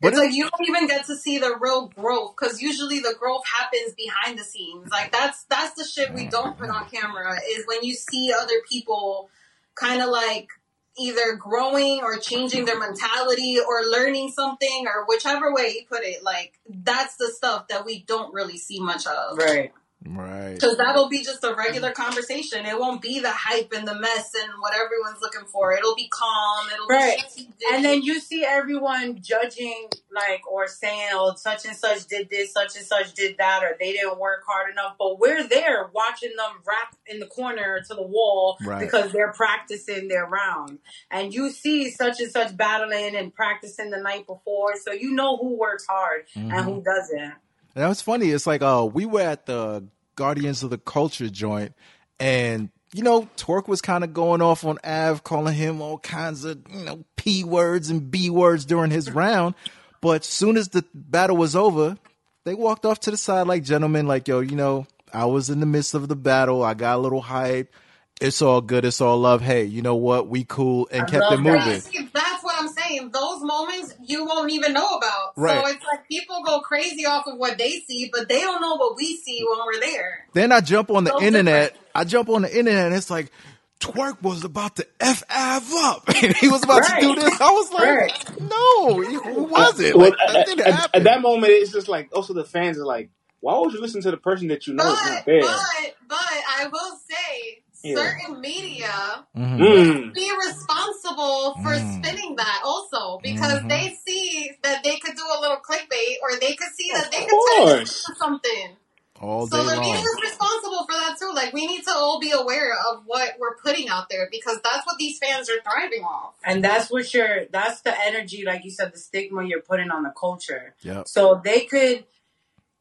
But 0.02 0.14
it's 0.14 0.18
like 0.18 0.34
you 0.34 0.50
don't 0.50 0.68
even 0.68 0.88
get 0.88 1.06
to 1.06 1.16
see 1.16 1.38
the 1.38 1.56
real 1.60 1.88
growth 1.88 2.36
because 2.36 2.62
usually 2.62 3.00
the 3.00 3.16
growth 3.20 3.44
happens 3.46 3.94
behind 3.94 4.40
the 4.40 4.44
scenes. 4.44 4.90
Like 4.90 5.12
that's 5.12 5.44
that's 5.44 5.76
the 5.76 5.84
shit 5.84 6.14
we 6.14 6.28
don't 6.28 6.58
put 6.58 6.70
on 6.70 6.90
camera 6.90 7.40
is 7.52 7.66
when 7.68 7.84
you 7.84 7.94
see 7.94 8.34
other 8.36 8.56
people 8.68 9.30
kind 9.76 10.02
of 10.02 10.10
like 10.10 10.50
either 10.98 11.36
growing 11.36 12.02
or 12.02 12.18
changing 12.18 12.66
their 12.66 12.80
mentality 12.80 13.58
or 13.60 13.84
learning 13.84 14.30
something 14.32 14.86
or 14.88 15.06
whichever 15.06 15.54
way 15.54 15.76
you 15.76 15.86
put 15.88 16.04
it. 16.04 16.24
Like 16.24 16.60
that's 16.68 17.16
the 17.18 17.28
stuff 17.28 17.68
that 17.68 17.86
we 17.86 18.04
don't 18.04 18.34
really 18.34 18.58
see 18.58 18.80
much 18.80 19.06
of. 19.06 19.38
Right. 19.38 19.72
Right. 20.06 20.54
Because 20.54 20.78
that'll 20.78 21.10
be 21.10 21.24
just 21.24 21.44
a 21.44 21.54
regular 21.56 21.92
conversation. 21.92 22.66
It 22.66 22.80
won't 22.80 23.02
be 23.02 23.20
the 23.20 23.32
hype 23.32 23.72
and 23.74 23.88
the 23.88 23.96
mess 23.96 24.32
and 24.42 24.52
what 24.60 24.74
everyone's 24.74 25.22
looking 25.22 25.48
for. 25.52 25.74
It'll 25.74 25.96
be 25.96 26.08
calm. 26.10 26.68
It'll 26.74 26.88
Right. 26.88 27.18
be. 27.36 27.50
And 27.72 27.86
then 27.86 28.02
you 28.02 28.20
see 28.20 28.44
everyone 28.44 29.22
judging, 29.22 29.90
like, 30.12 30.50
or 30.52 30.68
saying, 30.68 31.10
oh, 31.14 31.34
such 31.36 31.66
and 31.66 31.76
such 31.76 32.08
did 32.08 32.30
this, 32.30 32.52
such 32.52 32.76
and 32.76 32.86
such 32.86 33.14
did 33.14 33.38
that, 33.38 33.64
or 33.64 33.78
they 33.80 33.94
didn't 33.94 34.20
work 34.20 34.44
hard 34.48 34.72
enough. 34.72 34.96
But 34.98 35.20
we're 35.20 35.48
there 35.48 35.90
watching 35.94 36.36
them 36.36 36.52
rap 36.66 36.96
in 37.06 37.20
the 37.20 37.28
corner 37.28 37.82
to 37.88 37.94
the 37.94 38.02
wall 38.02 38.58
Right. 38.66 38.80
because 38.80 39.12
they're 39.12 39.34
practicing 39.34 40.08
their 40.08 40.26
round. 40.26 40.80
And 41.10 41.34
you 41.34 41.50
see 41.52 41.90
such 41.92 42.20
and 42.20 42.32
such 42.32 42.56
battling 42.58 43.16
and 43.16 43.34
practicing 43.34 43.90
the 43.92 44.00
night 44.00 44.26
before. 44.28 44.76
So 44.84 44.92
you 44.92 45.12
know 45.12 45.38
who 45.38 45.58
works 45.58 45.86
hard 45.88 46.26
and 46.36 46.52
who 46.52 46.72
mm-hmm. 46.72 46.82
doesn't. 46.82 47.34
And 47.76 47.84
that 47.84 47.88
was 47.88 48.02
funny. 48.02 48.30
It's 48.30 48.48
like 48.48 48.62
uh 48.62 48.88
we 48.92 49.06
were 49.06 49.22
at 49.22 49.46
the 49.46 49.86
Guardians 50.16 50.64
of 50.64 50.70
the 50.70 50.78
Culture 50.78 51.30
joint 51.30 51.74
and 52.20 52.70
you 52.94 53.04
know, 53.04 53.30
Twork 53.38 53.68
was 53.68 53.82
kind 53.82 54.04
of 54.04 54.14
going 54.14 54.42
off 54.42 54.66
on 54.66 54.78
Av, 54.84 55.24
calling 55.24 55.56
him 55.56 55.82
all 55.82 55.98
kinds 55.98 56.44
of, 56.44 56.60
you 56.70 56.84
know, 56.84 57.06
P 57.16 57.44
words 57.44 57.90
and 57.90 58.12
B 58.12 58.30
words 58.30 58.66
during 58.66 58.92
his 58.92 59.10
round. 59.10 59.56
But 60.02 60.26
soon 60.26 60.58
as 60.58 60.70
the 60.70 60.84
battle 60.94 61.38
was 61.38 61.56
over, 61.56 61.98
they 62.44 62.54
walked 62.54 62.86
off 62.86 63.00
to 63.02 63.12
the 63.12 63.18
side 63.18 63.48
like 63.48 63.64
gentlemen, 63.64 64.08
like, 64.08 64.28
yo, 64.28 64.40
you 64.40 64.56
know, 64.56 64.88
I 65.14 65.26
was 65.26 65.50
in 65.50 65.60
the 65.60 65.66
midst 65.66 65.94
of 65.94 66.08
the 66.08 66.16
battle. 66.16 66.64
I 66.64 66.74
got 66.74 66.98
a 66.98 67.02
little 67.02 67.22
hype. 67.22 67.74
It's 68.20 68.42
all 68.42 68.62
good. 68.62 68.86
It's 68.86 69.02
all 69.02 69.18
love. 69.18 69.42
Hey, 69.42 69.64
you 69.64 69.82
know 69.82 69.96
what? 69.96 70.28
We 70.28 70.44
cool 70.44 70.88
and 70.92 71.04
I 71.04 71.06
kept 71.06 71.32
it 71.32 71.40
moving. 71.40 71.80
See, 71.80 72.10
that's 72.14 72.41
what 72.41 72.41
I'm 72.62 72.68
saying. 72.70 73.12
Those 73.12 73.42
moments 73.44 73.94
you 74.06 74.26
won't 74.26 74.52
even 74.52 74.74
know 74.74 74.88
about. 74.98 75.34
Right. 75.36 75.64
So 75.64 75.72
it's 75.72 75.84
like 75.86 76.08
people 76.08 76.44
go 76.46 76.60
crazy 76.62 77.06
off 77.06 77.26
of 77.28 77.38
what 77.38 77.58
they 77.58 77.72
see, 77.88 78.10
but 78.12 78.28
they 78.30 78.40
don't 78.42 78.62
know 78.62 78.76
what 78.78 78.96
we 78.96 79.18
see 79.18 79.44
when 79.48 79.60
we're 79.66 79.80
there. 79.82 80.26
Then 80.34 80.52
I 80.52 80.62
jump 80.62 80.90
on 80.92 81.04
the 81.04 81.12
So 81.12 81.22
internet. 81.22 81.74
different. 81.74 81.88
I 81.96 82.04
jump 82.06 82.30
on 82.30 82.42
the 82.44 82.58
internet 82.58 82.86
and 82.88 82.96
it's 82.96 83.10
like, 83.10 83.32
Twork 83.80 84.22
was 84.22 84.44
about 84.44 84.76
to 84.76 84.86
F 85.00 85.24
Av 85.30 85.68
up. 85.74 86.04
And 86.24 86.36
he 86.38 86.48
was 86.50 86.64
about 86.64 86.84
to 86.84 86.96
do 87.02 87.16
this. 87.16 87.42
I 87.42 87.50
was 87.50 87.74
like, 87.74 87.88
Right. 87.88 88.40
no, 88.42 89.02
who 89.02 89.44
was 89.46 89.80
it?" 89.80 89.96
Well, 89.98 90.12
Like, 90.12 90.20
that 90.48 90.50
at, 90.60 90.60
at- 90.68 90.96
at 90.98 91.04
that 91.06 91.22
moment, 91.24 91.52
it's 91.52 91.72
just 91.72 91.88
like 91.88 92.10
also 92.16 92.34
the 92.34 92.44
fans 92.46 92.78
are 92.78 92.86
like, 92.86 93.10
why 93.40 93.58
would 93.58 93.74
you 93.74 93.82
listen 93.82 94.02
to 94.04 94.12
the 94.12 94.18
person 94.18 94.50
that 94.50 94.68
you 94.68 94.76
know 94.76 94.84
is 94.86 95.04
not 95.04 95.26
there? 95.26 95.42
but 95.42 95.96
but 96.08 96.18
I 96.20 96.68
will 96.72 96.96
say 97.10 97.61
Yeah. 97.84 97.96
certain 97.96 98.42
media 98.42 99.26
Mhm. 99.36 99.58
Mm. 99.60 100.14
be 100.14 100.32
responsible 100.46 101.56
for 101.64 101.72
Mm. 101.74 101.98
spinning 101.98 102.36
that 102.36 102.62
also 102.64 103.20
because 103.24 103.62
Mhm. 103.62 103.70
they 103.70 103.98
see 104.06 104.52
that 104.64 104.84
they 104.84 104.98
could 105.00 105.16
do 105.16 105.24
a 105.38 105.40
little 105.42 105.58
clickbait 105.58 106.18
or 106.22 106.38
they 106.40 106.54
could 106.56 106.74
see 106.76 106.92
that 106.94 107.06
Of 107.06 107.12
they 107.12 107.26
could 107.26 107.40
turn 107.58 107.68
it 107.70 107.82
into 107.82 108.16
something. 108.18 108.78
All 109.22 109.46
So 109.48 109.58
the 109.64 109.80
media 109.80 110.00
is 110.00 110.22
responsible 110.24 110.84
for 110.88 110.94
that 110.94 111.16
too. 111.20 111.32
Like 111.32 111.54
we 111.54 111.68
need 111.68 111.84
to 111.84 111.92
all 111.92 112.20
be 112.20 112.32
aware 112.32 112.74
of 112.90 113.04
what 113.06 113.36
we're 113.40 113.56
putting 113.58 113.88
out 113.88 114.10
there 114.10 114.28
because 114.32 114.60
that's 114.64 114.86
what 114.88 114.98
these 114.98 115.20
fans 115.20 115.48
are 115.48 115.62
thriving 115.62 116.04
off. 116.04 116.34
And 116.44 116.64
that's 116.64 116.90
what 116.90 117.14
you're, 117.14 117.46
that's 117.52 117.82
the 117.82 117.94
energy, 118.04 118.44
like 118.44 118.66
you 118.66 118.72
said, 118.72 118.92
the 118.92 118.98
stigma 118.98 119.44
you're 119.46 119.62
putting 119.62 119.92
on 119.92 120.02
the 120.02 120.10
culture. 120.20 120.74
Yep. 120.82 121.08
So 121.08 121.40
they 121.44 121.62
could, 121.66 122.06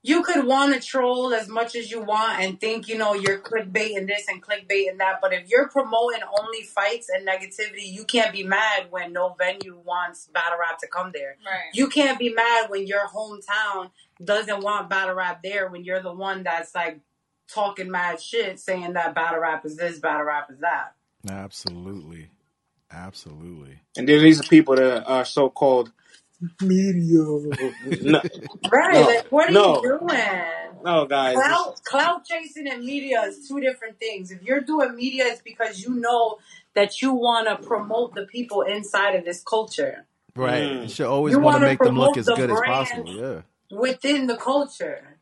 you 0.02 0.22
could 0.22 0.46
want 0.46 0.72
to 0.72 0.80
troll 0.80 1.34
as 1.34 1.48
much 1.48 1.74
as 1.74 1.90
you 1.90 2.00
want 2.00 2.40
and 2.40 2.58
think, 2.58 2.88
you 2.88 2.96
know, 2.96 3.12
you're 3.12 3.38
clickbaiting 3.38 4.06
this 4.06 4.26
and 4.28 4.42
clickbaiting 4.42 4.98
that. 4.98 5.18
But 5.20 5.34
if 5.34 5.48
you're 5.48 5.68
promoting 5.68 6.20
only 6.40 6.62
fights 6.62 7.10
and 7.10 7.28
negativity, 7.28 7.92
you 7.92 8.04
can't 8.04 8.32
be 8.32 8.42
mad 8.42 8.86
when 8.90 9.12
no 9.12 9.36
venue 9.38 9.78
wants 9.84 10.26
battle 10.32 10.58
rap 10.58 10.78
to 10.78 10.86
come 10.86 11.12
there. 11.12 11.36
Right. 11.44 11.70
You 11.74 11.88
can't 11.88 12.18
be 12.18 12.32
mad 12.32 12.70
when 12.70 12.86
your 12.86 13.06
hometown 13.08 13.90
doesn't 14.24 14.62
want 14.62 14.88
battle 14.88 15.14
rap 15.14 15.42
there 15.42 15.68
when 15.68 15.84
you're 15.84 16.02
the 16.02 16.12
one 16.12 16.44
that's 16.44 16.74
like 16.74 17.00
talking 17.52 17.90
mad 17.90 18.22
shit 18.22 18.58
saying 18.58 18.94
that 18.94 19.14
battle 19.14 19.40
rap 19.40 19.66
is 19.66 19.76
this, 19.76 19.98
battle 19.98 20.24
rap 20.24 20.50
is 20.50 20.60
that. 20.60 20.94
Absolutely. 21.28 22.30
Absolutely. 22.90 23.80
And 23.96 24.08
there's 24.08 24.22
these 24.22 24.40
are 24.40 24.48
people 24.48 24.76
that 24.76 25.04
are 25.06 25.24
so 25.26 25.50
called 25.50 25.92
media. 26.62 27.18
No, 28.02 28.20
Right. 28.70 28.94
no, 28.94 29.00
Like, 29.02 29.26
what 29.30 29.48
are 29.48 29.52
no, 29.52 29.82
you 29.82 29.98
doing? 30.00 30.20
no, 30.84 31.06
guys. 31.06 31.36
This, 31.36 31.44
Clout, 31.46 31.84
clout 31.84 32.24
chasing 32.24 32.68
and 32.68 32.84
media 32.84 33.22
is 33.22 33.46
two 33.48 33.60
different 33.60 33.98
things. 33.98 34.30
If 34.30 34.42
you're 34.42 34.60
doing 34.60 34.94
media, 34.94 35.24
it's 35.26 35.42
because 35.42 35.82
you 35.82 35.94
know 35.94 36.38
that 36.74 37.02
you 37.02 37.12
want 37.12 37.48
to 37.48 37.66
promote 37.66 38.14
the 38.14 38.26
people 38.26 38.62
inside 38.62 39.14
of 39.16 39.24
this 39.24 39.42
culture 39.42 40.06
Right. 40.36 40.62
Mm. 40.62 40.82
You 40.84 40.88
should 40.88 41.06
always 41.06 41.32
You 41.32 41.40
want 41.40 41.56
to 41.56 41.60
wanna 41.60 41.66
make 41.66 41.78
them 41.80 41.96
look 41.98 42.14
promote 42.14 42.16
as 42.18 42.26
the 42.26 42.34
good 42.36 42.50
as 42.50 42.56
brand. 42.58 42.72
possible. 42.72 43.16
Yeah. 43.16 43.40
within 43.76 44.26
the 44.28 44.36
culture. 44.36 45.16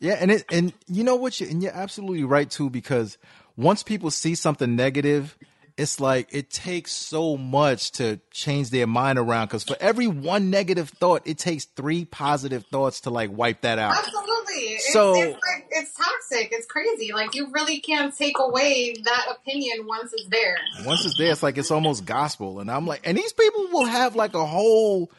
Yeah, 0.00 0.16
and 0.20 0.30
it 0.30 0.44
and 0.52 0.72
you 0.86 1.02
know 1.04 1.16
what 1.16 1.40
you 1.40 1.48
and 1.48 1.62
you're 1.62 1.72
absolutely 1.74 2.24
right 2.24 2.50
too 2.50 2.68
because 2.70 3.16
once 3.56 3.82
people 3.82 4.10
see 4.10 4.34
something 4.34 4.76
negative, 4.76 5.36
it's 5.76 6.00
like 6.00 6.28
it 6.32 6.50
takes 6.50 6.92
so 6.92 7.36
much 7.36 7.92
to 7.92 8.20
change 8.30 8.70
their 8.70 8.86
mind 8.86 9.18
around 9.18 9.46
because 9.46 9.64
for 9.64 9.76
every 9.80 10.06
one 10.06 10.50
negative 10.50 10.88
thought, 10.90 11.22
it 11.26 11.38
takes 11.38 11.64
three 11.64 12.04
positive 12.04 12.64
thoughts 12.66 13.02
to 13.02 13.10
like 13.10 13.30
wipe 13.30 13.62
that 13.62 13.78
out. 13.78 13.96
Absolutely. 13.96 14.54
It's, 14.54 14.92
So- 14.92 15.14
it's 15.14 15.32
like 15.32 15.66
it's 15.70 15.94
toxic. 15.94 16.48
It's 16.52 16.66
crazy. 16.66 17.12
Like 17.12 17.34
you 17.34 17.48
really 17.52 17.80
can't 17.80 18.16
take 18.16 18.38
away 18.38 18.94
that 19.04 19.26
opinion 19.30 19.86
once 19.86 20.12
it's 20.12 20.26
there. 20.28 20.56
Once 20.84 21.04
it's 21.04 21.16
there, 21.18 21.32
it's 21.32 21.42
like 21.42 21.56
it's 21.58 21.70
almost 21.70 22.04
gospel. 22.04 22.60
And 22.60 22.70
I'm 22.70 22.86
like, 22.86 23.00
and 23.04 23.16
these 23.16 23.32
people 23.32 23.68
will 23.72 23.86
have 23.86 24.16
like 24.16 24.34
a 24.34 24.44
whole, 24.44 25.10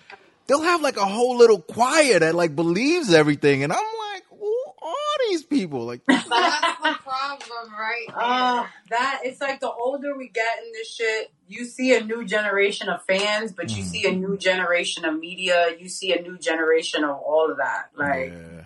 they'll 0.47 0.61
have 0.61 0.81
like 0.81 0.97
a 0.97 1.05
whole 1.05 1.37
little 1.37 1.61
choir 1.61 2.19
that 2.19 2.35
like 2.35 2.55
believes 2.55 3.13
everything. 3.13 3.63
And 3.63 3.71
I'm 3.71 3.79
like, 3.79 4.10
who 4.81 4.87
are 4.87 5.29
these 5.29 5.43
people? 5.43 5.85
Like, 5.85 6.01
That's 6.07 6.27
the 6.29 6.97
problem, 7.03 7.73
right? 7.73 8.05
there. 8.07 8.17
Uh, 8.17 8.65
that 8.89 9.21
it's 9.23 9.39
like 9.41 9.59
the 9.59 9.71
older 9.71 10.17
we 10.17 10.27
get 10.29 10.57
in 10.65 10.71
this 10.73 10.93
shit, 10.93 11.31
you 11.47 11.65
see 11.65 11.95
a 11.95 12.03
new 12.03 12.25
generation 12.25 12.89
of 12.89 13.03
fans, 13.05 13.51
but 13.51 13.75
you 13.75 13.83
Mhm. 13.83 13.87
see 13.87 14.07
a 14.07 14.11
new 14.11 14.37
generation 14.37 15.05
of 15.05 15.17
media. 15.19 15.75
You 15.79 15.87
see 15.89 16.13
a 16.17 16.21
new 16.21 16.37
generation 16.37 17.03
of 17.03 17.17
all 17.17 17.49
of 17.51 17.57
that. 17.57 17.89
Like, 17.95 18.31
yeah. 18.33 18.65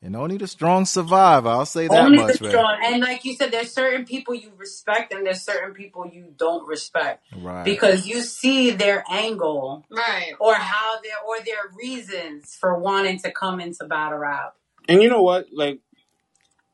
And 0.00 0.14
only 0.14 0.36
the 0.36 0.46
strong 0.46 0.84
survive. 0.86 1.44
I'll 1.44 1.66
say 1.66 1.88
that 1.88 1.98
Only 2.04 2.18
much, 2.18 2.38
the 2.38 2.44
man. 2.44 2.50
strong. 2.52 2.80
And 2.84 3.02
like 3.02 3.24
you 3.24 3.34
said, 3.34 3.50
there's 3.50 3.72
certain 3.72 4.04
people 4.04 4.32
you 4.32 4.52
respect 4.56 5.12
and 5.12 5.26
there's 5.26 5.42
certain 5.42 5.74
people 5.74 6.06
you 6.06 6.32
don't 6.36 6.64
respect 6.68 7.24
Right. 7.36 7.64
because 7.64 8.06
you 8.06 8.22
see 8.22 8.70
their 8.70 9.02
angle 9.10 9.84
Right. 9.90 10.34
or 10.38 10.54
how 10.54 11.00
their 11.00 11.18
or 11.26 11.40
their 11.44 11.72
reasons 11.74 12.54
for 12.54 12.78
wanting 12.78 13.18
to 13.20 13.32
come 13.32 13.58
into 13.58 13.86
battle 13.86 14.18
rap. 14.18 14.54
And 14.88 15.02
you 15.02 15.10
know 15.10 15.22
what? 15.22 15.48
Like 15.52 15.80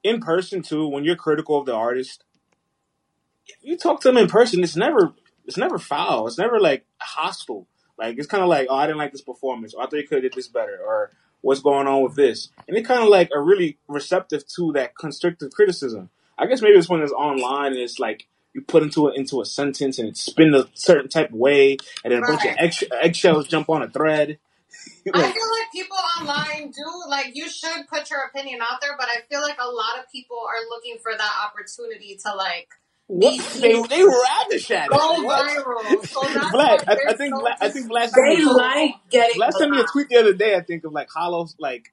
in 0.02 0.20
person 0.20 0.62
too, 0.62 0.86
when 0.86 1.04
you're 1.04 1.16
critical 1.16 1.58
of 1.58 1.66
the 1.66 1.74
artist, 1.74 2.24
if 3.46 3.56
you 3.62 3.76
talk 3.76 4.00
to 4.02 4.08
them 4.08 4.16
in 4.16 4.28
person, 4.28 4.62
it's 4.62 4.76
never 4.76 5.12
it's 5.46 5.56
never 5.56 5.78
foul. 5.78 6.26
It's 6.26 6.38
never 6.38 6.60
like 6.60 6.86
hostile. 6.98 7.66
Like 7.98 8.18
it's 8.18 8.26
kind 8.26 8.42
of 8.42 8.48
like, 8.48 8.68
oh, 8.70 8.76
I 8.76 8.86
didn't 8.86 8.98
like 8.98 9.12
this 9.12 9.22
performance, 9.22 9.74
or 9.74 9.82
I 9.82 9.86
thought 9.86 9.96
you 9.96 10.06
could 10.06 10.22
have 10.22 10.32
did 10.32 10.34
this 10.34 10.48
better, 10.48 10.78
or 10.84 11.12
what's 11.40 11.60
going 11.60 11.86
on 11.86 12.02
with 12.02 12.16
this, 12.16 12.48
and 12.66 12.76
they 12.76 12.82
kind 12.82 13.02
of 13.02 13.08
like 13.08 13.30
are 13.34 13.42
really 13.42 13.78
receptive 13.88 14.46
to 14.56 14.72
that 14.72 14.96
constructive 14.96 15.52
criticism. 15.52 16.10
I 16.38 16.46
guess 16.46 16.62
maybe 16.62 16.76
it's 16.76 16.88
when 16.88 17.02
it's 17.02 17.12
online 17.12 17.72
and 17.72 17.80
it's 17.80 17.98
like 17.98 18.26
you 18.54 18.62
put 18.62 18.82
into 18.82 19.08
it 19.08 19.16
into 19.16 19.40
a 19.40 19.44
sentence 19.44 19.98
and 19.98 20.08
it's 20.08 20.20
spin 20.20 20.54
a 20.54 20.66
certain 20.74 21.08
type 21.08 21.30
of 21.30 21.36
way, 21.36 21.76
and 22.04 22.12
then 22.12 22.22
a 22.22 22.26
bunch 22.26 22.44
of 22.44 22.56
egg- 22.58 22.90
eggshells 23.02 23.48
jump 23.48 23.68
on 23.68 23.82
a 23.82 23.88
thread. 23.90 24.38
I 25.14 25.22
feel 25.22 25.24
like 25.24 25.72
people 25.72 25.96
online 26.20 26.70
do 26.70 26.84
like 27.08 27.32
you 27.34 27.48
should 27.48 27.86
put 27.88 28.10
your 28.10 28.20
opinion 28.24 28.60
out 28.62 28.80
there, 28.80 28.96
but 28.98 29.08
I 29.08 29.20
feel 29.28 29.42
like 29.42 29.58
a 29.58 29.68
lot 29.68 29.98
of 29.98 30.10
people 30.10 30.38
are 30.38 30.64
looking 30.70 30.96
for 31.02 31.12
that 31.16 31.32
opportunity 31.46 32.18
to 32.24 32.34
like 32.34 32.68
what? 33.06 33.60
They 33.60 33.72
they 33.82 34.02
ravish 34.02 34.70
at 34.70 34.86
it. 34.86 34.90
go 34.90 34.96
viral. 34.96 36.06
So 36.06 36.22
that's 36.34 36.46
Vlad, 36.46 36.52
why 36.54 36.78
I, 36.86 36.96
I 37.08 37.12
think 37.14 37.34
so 37.36 37.42
Vlad, 37.42 37.56
I 37.60 37.68
think 37.68 37.90
Vlad 37.90 38.08
sent 38.08 38.28
me 38.28 38.36
They 38.36 38.42
a 38.42 38.48
like 38.50 38.94
getting 39.10 39.40
Vlad 39.40 39.52
sent 39.52 39.70
me 39.70 39.80
a 39.80 39.84
tweet 39.84 40.08
the 40.08 40.16
other 40.16 40.32
day. 40.32 40.54
I 40.54 40.62
think 40.62 40.84
of 40.84 40.92
like 40.92 41.08
Hollows 41.10 41.54
like 41.58 41.92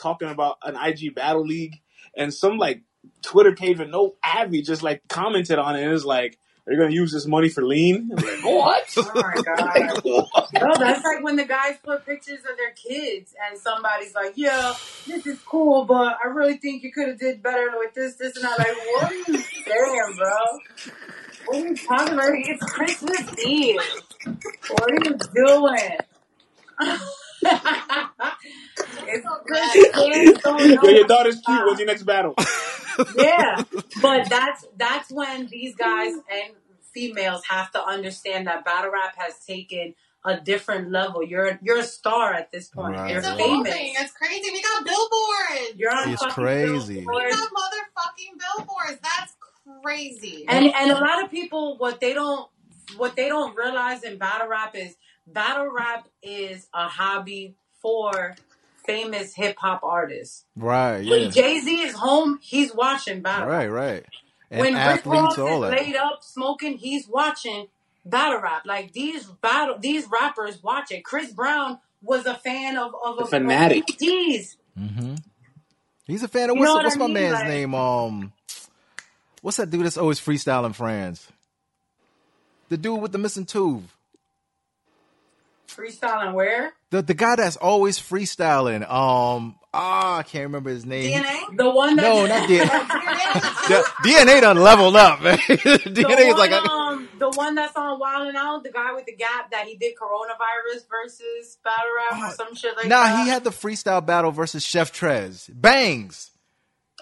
talking 0.00 0.28
about 0.28 0.56
an 0.62 0.76
IG 0.76 1.14
battle 1.14 1.44
league, 1.44 1.74
and 2.16 2.32
some 2.32 2.56
like 2.56 2.82
Twitter 3.22 3.54
page 3.54 3.78
with 3.78 3.90
no 3.90 4.16
Abby 4.22 4.62
just 4.62 4.82
like 4.82 5.02
commented 5.08 5.58
on 5.58 5.76
it. 5.76 5.82
and 5.82 5.90
It 5.90 5.92
was 5.92 6.06
like, 6.06 6.38
"Are 6.68 6.76
gonna 6.76 6.90
use 6.90 7.12
this 7.12 7.26
money 7.26 7.48
for 7.48 7.64
lean?" 7.64 8.10
Like, 8.14 8.44
what? 8.44 8.84
Oh 8.98 9.10
my 9.14 9.42
god. 9.42 9.58
like, 9.76 10.04
what? 10.04 10.48
No, 10.54 10.74
that's 10.78 11.04
like 11.04 11.22
when 11.22 11.36
the 11.36 11.44
guys 11.44 11.76
put 11.82 12.04
pictures 12.06 12.40
of 12.40 12.56
their 12.56 12.72
kids 12.72 13.34
and 13.48 13.58
somebody's 13.58 14.14
like, 14.14 14.32
"Yeah, 14.36 14.74
this 15.06 15.26
is 15.26 15.38
cool, 15.42 15.84
but 15.84 16.18
I 16.24 16.28
really 16.28 16.56
think 16.56 16.82
you 16.82 16.92
could 16.92 17.08
have 17.08 17.18
did 17.18 17.42
better 17.42 17.72
with 17.76 17.94
this, 17.94 18.16
this, 18.16 18.36
and 18.36 18.44
that." 18.44 18.58
Like, 18.58 18.68
what 18.68 19.12
are 19.12 19.14
you 19.14 19.38
saying, 19.38 20.16
bro? 20.16 20.94
What 21.46 21.56
are 21.56 21.68
you 21.68 21.76
talking 21.76 22.14
about? 22.14 22.30
It's 22.34 22.64
Christmas 22.64 23.46
Eve. 23.46 23.80
What 24.70 24.90
are 24.90 25.04
you 25.04 25.16
doing? 25.34 25.98
it's 29.06 29.26
Christmas. 29.46 29.90
Kids 29.94 30.42
don't 30.42 30.82
Yo, 30.82 30.90
your 30.90 31.06
daughter's 31.06 31.36
to 31.36 31.42
cute. 31.42 31.64
What's 31.66 31.78
your 31.78 31.86
next 31.86 32.02
battle? 32.02 32.34
Yeah, 33.16 33.62
but 34.02 34.28
that's 34.28 34.66
that's 34.76 35.10
when 35.10 35.46
these 35.46 35.74
guys 35.74 36.12
and 36.12 36.54
females 36.92 37.42
have 37.48 37.70
to 37.72 37.84
understand 37.84 38.46
that 38.46 38.64
battle 38.64 38.90
rap 38.90 39.14
has 39.16 39.44
taken 39.44 39.94
a 40.24 40.40
different 40.40 40.90
level. 40.90 41.22
You're 41.22 41.58
you're 41.62 41.78
a 41.78 41.84
star 41.84 42.34
at 42.34 42.50
this 42.50 42.68
point. 42.68 42.96
Right. 42.96 43.10
You're 43.10 43.18
it's 43.20 43.28
famous. 43.28 43.46
evolving. 43.46 43.94
It's 43.96 44.12
crazy. 44.12 44.50
We 44.50 44.62
got 44.62 44.84
billboards. 44.84 45.76
You're 45.76 45.94
on 45.94 46.10
It's 46.10 46.22
fucking 46.22 46.44
crazy. 46.44 46.98
We 46.98 47.04
got 47.04 47.48
motherfucking 47.50 48.56
billboards. 48.56 49.00
That's 49.02 49.34
crazy. 49.82 50.44
And 50.48 50.66
and 50.66 50.90
a 50.90 50.94
lot 50.98 51.24
of 51.24 51.30
people 51.30 51.76
what 51.78 52.00
they 52.00 52.12
don't 52.12 52.48
what 52.96 53.16
they 53.16 53.28
don't 53.28 53.56
realize 53.56 54.02
in 54.02 54.18
battle 54.18 54.48
rap 54.48 54.74
is 54.74 54.96
battle 55.26 55.70
rap 55.72 56.08
is 56.22 56.68
a 56.74 56.88
hobby 56.88 57.56
for 57.80 58.34
famous 58.86 59.34
hip 59.34 59.56
hop 59.58 59.80
artists. 59.82 60.44
Right, 60.56 61.00
yeah. 61.00 61.10
When 61.10 61.30
Jay 61.30 61.60
Z 61.60 61.82
is 61.82 61.94
home, 61.94 62.38
he's 62.42 62.74
watching 62.74 63.20
battle. 63.22 63.48
Right, 63.48 63.68
right. 63.68 64.04
And 64.50 64.60
when 64.60 64.74
Rick 64.74 64.82
athletes, 64.82 65.22
Ross 65.22 65.38
all 65.38 65.64
is 65.64 65.70
that. 65.70 65.80
laid 65.80 65.96
up 65.96 66.22
smoking, 66.22 66.78
he's 66.78 67.08
watching 67.08 67.66
battle 68.04 68.40
rap. 68.40 68.62
Like 68.64 68.92
these 68.92 69.24
battle, 69.26 69.76
these 69.78 70.06
rappers 70.10 70.62
watch 70.62 70.92
it. 70.92 71.04
Chris 71.04 71.32
Brown 71.32 71.78
was 72.02 72.26
a 72.26 72.34
fan 72.34 72.76
of 72.78 72.94
of, 73.04 73.16
The 73.16 73.22
of, 73.24 73.30
fanatic. 73.30 73.90
of 73.90 73.98
G's. 73.98 74.56
hmm 74.78 75.14
He's 76.06 76.22
a 76.22 76.28
fan 76.28 76.50
of 76.50 76.54
You 76.56 76.60
what's 76.60 76.72
what 76.72 76.84
what's 76.84 76.94
I 76.96 76.98
my 77.00 77.06
mean? 77.06 77.14
man's 77.14 77.32
Like- 77.34 77.48
name? 77.48 77.74
Um, 77.74 78.32
what's 79.42 79.56
that 79.56 79.68
dude 79.70 79.84
that's 79.84 79.96
always 79.98 80.20
freestyling 80.20 80.72
France? 80.74 81.26
The 82.68 82.76
dude 82.76 83.00
with 83.00 83.10
the 83.10 83.18
missing 83.18 83.44
tooth. 83.46 83.82
Freestyling 85.68 86.32
where? 86.34 86.72
The 86.90 87.02
the 87.02 87.14
guy 87.14 87.36
that's 87.36 87.56
always 87.56 87.98
freestyling. 87.98 88.82
Um, 88.88 89.56
ah, 89.74 90.18
I 90.18 90.22
can't 90.22 90.44
remember 90.44 90.70
his 90.70 90.86
name. 90.86 91.20
DNA? 91.20 91.56
The 91.56 91.68
one 91.70 91.96
that 91.96 92.02
No, 92.02 92.26
not 92.26 92.48
DNA. 92.48 92.66
DNA? 92.66 93.82
DNA 94.04 94.40
done 94.40 94.56
leveled 94.56 94.94
up, 94.96 95.20
man. 95.20 95.38
The 95.48 96.04
DNA 96.04 96.28
is 96.30 96.36
like, 96.36 96.52
a, 96.52 96.62
um, 96.62 97.08
the 97.18 97.30
one 97.30 97.54
that's 97.56 97.74
on 97.76 97.98
Wild 97.98 98.28
and 98.28 98.36
Out, 98.36 98.62
the 98.62 98.70
guy 98.70 98.92
with 98.94 99.04
the 99.06 99.16
gap 99.16 99.50
that 99.50 99.66
he 99.66 99.76
did 99.76 99.94
coronavirus 100.00 100.86
versus 100.88 101.58
battle 101.64 101.84
rap 101.96 102.22
or 102.22 102.26
Oh, 102.32 102.34
some 102.36 102.54
shit 102.54 102.76
like 102.76 102.86
nah, 102.86 103.02
that. 103.02 103.16
Nah, 103.16 103.24
he 103.24 103.30
had 103.30 103.42
the 103.44 103.50
freestyle 103.50 104.04
battle 104.04 104.30
versus 104.30 104.64
Chef 104.64 104.92
Trez. 104.92 105.50
Bangs. 105.52 106.30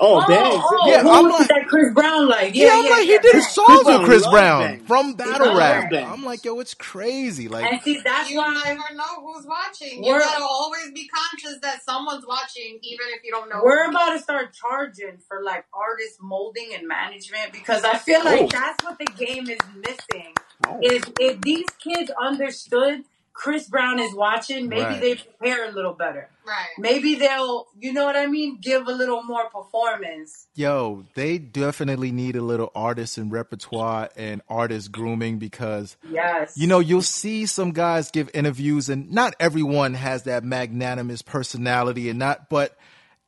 Oh, 0.00 0.20
Oh, 0.20 0.26
dang. 0.26 0.60
oh, 0.60 0.88
Yeah, 0.90 1.02
who 1.02 1.10
I'm 1.10 1.28
like- 1.28 1.46
that 1.46 1.66
Chris 1.68 1.92
Brown 1.94 2.28
like? 2.28 2.52
Yeah, 2.54 2.66
Yeah, 2.66 2.72
I'm 2.72 2.84
yeah, 2.84 2.90
like, 2.90 3.06
yeah. 3.06 3.12
he 3.12 3.18
did 3.20 3.32
Bangs. 3.34 3.48
songs 3.50 3.66
Chris 3.66 3.78
with 3.78 3.86
Brown 3.86 4.04
Chris 4.04 4.26
Brown 4.28 4.60
Bangs. 4.62 4.86
from 4.88 5.14
Battle 5.14 5.56
Rap. 5.56 5.90
Bangs. 5.90 6.10
I'm 6.12 6.24
like, 6.24 6.44
yo, 6.44 6.58
it's 6.58 6.74
crazy. 6.74 7.46
Like, 7.48 7.72
And 7.72 7.80
see, 7.82 8.00
that's 8.04 8.28
You 8.28 8.38
why 8.38 8.54
never 8.64 8.94
know 8.94 9.04
who's 9.24 9.46
watching. 9.46 10.02
You 10.02 10.18
gotta 10.18 10.42
always 10.42 10.90
be 10.92 11.06
conscious 11.08 11.60
that 11.62 11.84
someone's 11.84 12.26
watching, 12.26 12.80
even 12.82 13.06
if 13.16 13.22
you 13.22 13.30
don't 13.30 13.48
know. 13.48 13.60
We're 13.64 13.88
about 13.88 14.10
to 14.14 14.18
start 14.18 14.52
charging 14.52 15.18
for 15.28 15.42
like 15.44 15.64
artist 15.72 16.18
molding 16.20 16.74
and 16.74 16.88
management 16.88 17.52
because 17.52 17.84
I 17.84 17.96
feel 17.98 18.24
like 18.24 18.42
Oh. 18.42 18.48
that's 18.50 18.82
what 18.82 18.98
the 18.98 19.04
game 19.06 19.48
is 19.48 19.58
missing. 19.76 20.34
Oh. 20.66 20.78
If 20.82 21.04
if 21.20 21.40
these 21.42 21.66
kids 21.78 22.10
understood 22.20 23.04
Chris 23.34 23.68
Brown 23.68 23.98
is 23.98 24.14
watching, 24.14 24.68
maybe 24.68 24.82
Right. 24.82 25.00
they 25.00 25.14
prepare 25.16 25.68
a 25.68 25.72
little 25.72 25.92
better. 25.92 26.30
Right. 26.46 26.68
Maybe 26.78 27.16
they'll, 27.16 27.66
you 27.78 27.92
know 27.92 28.04
what 28.04 28.16
I 28.16 28.26
mean, 28.26 28.58
give 28.60 28.86
a 28.86 28.92
little 28.92 29.22
more 29.24 29.48
performance. 29.50 30.46
yo, 30.54 31.04
they 31.14 31.36
definitely 31.38 32.12
need 32.12 32.36
a 32.36 32.40
little 32.42 32.70
artist 32.76 33.18
and 33.18 33.32
repertoire 33.32 34.08
and 34.16 34.40
artist 34.48 34.92
grooming 34.92 35.38
because 35.38 35.96
Yes. 36.08 36.56
you 36.56 36.66
know 36.68 36.78
you'll 36.78 37.02
see 37.02 37.44
some 37.46 37.72
guys 37.72 38.10
give 38.12 38.30
interviews 38.32 38.88
and 38.88 39.10
not 39.10 39.34
everyone 39.40 39.94
has 39.94 40.22
that 40.24 40.44
magnanimous 40.44 41.22
personality 41.22 42.08
and 42.08 42.18
not 42.20 42.48
but 42.48 42.76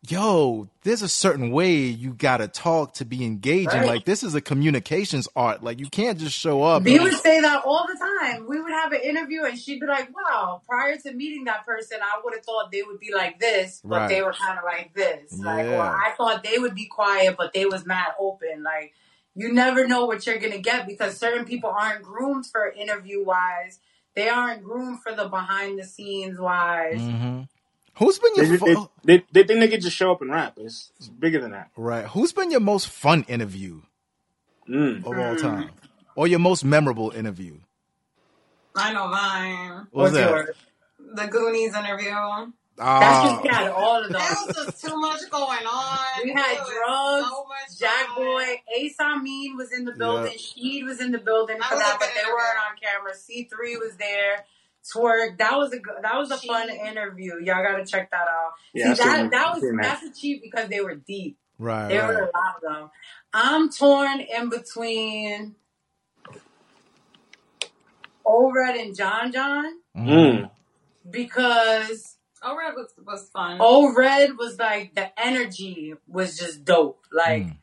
yo 0.09 0.69
there's 0.83 1.03
a 1.03 1.09
certain 1.09 1.51
way 1.51 1.75
you 1.77 2.13
gotta 2.13 2.47
talk 2.49 2.95
to 2.95 3.05
be 3.05 3.25
engaging 3.25 3.67
Right. 3.69 3.87
like 3.87 4.05
this 4.05 4.23
is 4.23 4.35
a 4.35 4.41
communications 4.41 5.29
art 5.35 5.63
like 5.63 5.79
you 5.81 5.87
can't 5.89 6.19
just 6.19 6.39
show 6.39 6.63
up 6.63 6.85
B 6.85 6.95
and- 6.97 7.05
would 7.05 7.15
say 7.15 7.41
that 7.41 7.65
all 7.65 7.87
the 7.87 7.99
time. 7.99 8.47
We 8.49 8.61
would 8.61 8.73
have 8.73 8.93
an 8.93 9.01
interview 9.01 9.45
and 9.45 9.59
she'd 9.59 9.81
be 9.81 9.87
like, 9.87 10.09
wow, 10.15 10.61
prior 10.69 10.97
to 10.97 11.13
meeting 11.13 11.45
that 11.45 11.65
person, 11.67 11.99
I 12.03 12.21
would 12.25 12.35
have 12.35 12.45
thought 12.45 12.71
they 12.73 12.83
would 12.83 12.99
be 13.01 13.13
like 13.15 13.39
this, 13.39 13.81
but 13.85 13.97
Right. 14.03 14.09
they 14.09 14.23
were 14.23 14.33
kind 14.33 14.59
of 14.59 14.65
like 14.65 14.95
this. 14.95 15.39
Like, 15.39 15.67
or 15.67 15.81
I 15.83 16.13
thought 16.17 16.43
they 16.45 16.59
would 16.59 16.75
be 16.75 16.87
quiet, 16.87 17.37
but 17.37 17.53
they 17.53 17.67
was 17.67 17.85
mad 17.87 18.13
open. 18.19 18.63
Like, 18.63 18.93
you 19.35 19.53
never 19.53 19.87
know 19.87 20.07
what 20.07 20.27
you're 20.27 20.39
to 20.39 20.59
get 20.59 20.87
because 20.87 21.17
certain 21.19 21.45
people 21.45 21.71
aren't 21.71 22.03
groomed 22.03 22.47
for 22.47 22.69
interview 22.71 23.25
wise. 23.25 23.81
They 24.15 24.29
aren't 24.29 24.65
groomed 24.65 25.03
for 25.03 25.13
the 25.15 25.29
behind 25.29 25.79
the 25.79 25.85
scenes 25.85 26.39
wise. 26.39 27.01
Mhm. 27.01 27.49
Who's 27.99 28.19
been 28.19 28.33
your 28.37 28.47
they, 28.47 28.57
fu- 28.75 28.91
they, 29.05 29.25
they 29.33 29.43
think 29.45 29.61
they 29.61 29.69
could 29.69 29.81
just 29.83 29.97
show 29.97 30.13
up 30.13 30.23
and 30.23 30.31
rap. 30.31 30.55
It's, 30.59 30.91
it's 30.99 31.09
bigger 31.09 31.41
than 31.41 31.51
that. 31.53 31.71
right 31.77 32.05
who's 32.07 32.33
been 32.33 32.51
your 32.51 32.61
most 32.61 32.89
fun 32.89 33.25
interview 33.29 33.83
Mm. 34.69 34.99
of 35.07 35.17
all 35.19 35.37
time 35.37 35.71
or 36.17 36.27
your 36.27 36.41
most 36.41 36.65
memorable 36.65 37.11
interview 37.13 37.59
I 38.75 38.93
know 38.93 39.09
mine. 39.09 39.87
What's 39.93 40.13
that? 40.15 40.29
yours? 40.31 40.57
The 41.15 41.27
Goonies 41.29 41.75
interview. 41.75 42.11
That's 42.77 42.89
Ah, 42.91 43.41
just 43.43 43.45
got 43.51 43.71
all 43.71 44.05
of 44.05 44.11
There 44.11 44.21
them. 44.21 44.37
was 44.49 44.55
just 44.67 44.85
too 44.85 45.01
much 45.01 45.21
going 45.31 45.65
on. 45.67 45.99
We 46.25 46.33
had 46.33 46.57
drugs, 46.57 47.27
so 47.29 47.47
Jack 47.87 48.09
going 48.15 48.29
on. 48.29 48.35
Boy, 48.45 48.63
Ace 48.77 48.97
Amin 49.01 49.57
was 49.57 49.73
in 49.73 49.87
the 49.87 49.93
building, 49.93 50.33
Yeah. 50.33 50.39
Sheed 50.39 50.85
was 50.85 51.01
in 51.01 51.11
the 51.13 51.19
building 51.19 51.57
That 51.59 51.69
for 51.71 51.77
that, 51.77 51.97
but 51.99 52.11
they 52.15 52.29
weren't 52.29 52.59
on 52.69 52.77
camera. 52.77 53.13
C3 53.15 53.79
was 53.81 53.97
there. 53.97 54.45
Twork. 54.93 55.39
That 55.39 55.57
was 55.57 55.73
a 55.73 55.79
good, 55.79 55.95
that 56.03 56.17
was 56.17 56.31
a 56.31 56.37
fun 56.39 56.69
interview. 56.71 57.35
Y'all 57.43 57.63
gotta 57.63 57.85
check 57.85 58.11
that 58.11 58.27
out. 58.29 58.53
Yeah, 58.75 58.95
See 58.95 59.03
that 59.05 59.17
seen- 59.21 59.31
that 59.31 59.55
was 59.55 59.63
that's 59.83 60.03
a 60.05 60.13
cheat 60.13 60.43
because 60.43 60.69
they 60.69 60.81
were 60.81 60.95
deep. 60.95 61.39
right 61.59 61.89
There 61.89 62.07
were 62.07 62.15
a 62.15 62.39
lot 62.39 62.57
of 62.57 62.63
them. 62.63 62.91
I'm 63.33 63.71
torn 63.71 64.21
in 64.21 64.49
between 64.51 65.57
Ored 68.25 68.77
and 68.81 68.95
John 68.97 69.33
John 69.33 69.65
Mhm. 69.97 70.07
Mm. 70.09 70.51
because 71.11 72.13
Oh, 72.43 72.57
Red 72.57 72.75
was, 72.75 72.93
was 73.05 73.29
fun. 73.31 73.59
Ored 73.61 74.37
was 74.39 74.59
like 74.59 74.95
the 74.95 75.11
energy 75.19 75.95
was 76.07 76.37
just 76.39 76.65
dope. 76.65 77.05
Like 77.11 77.45
Mm. 77.45 77.57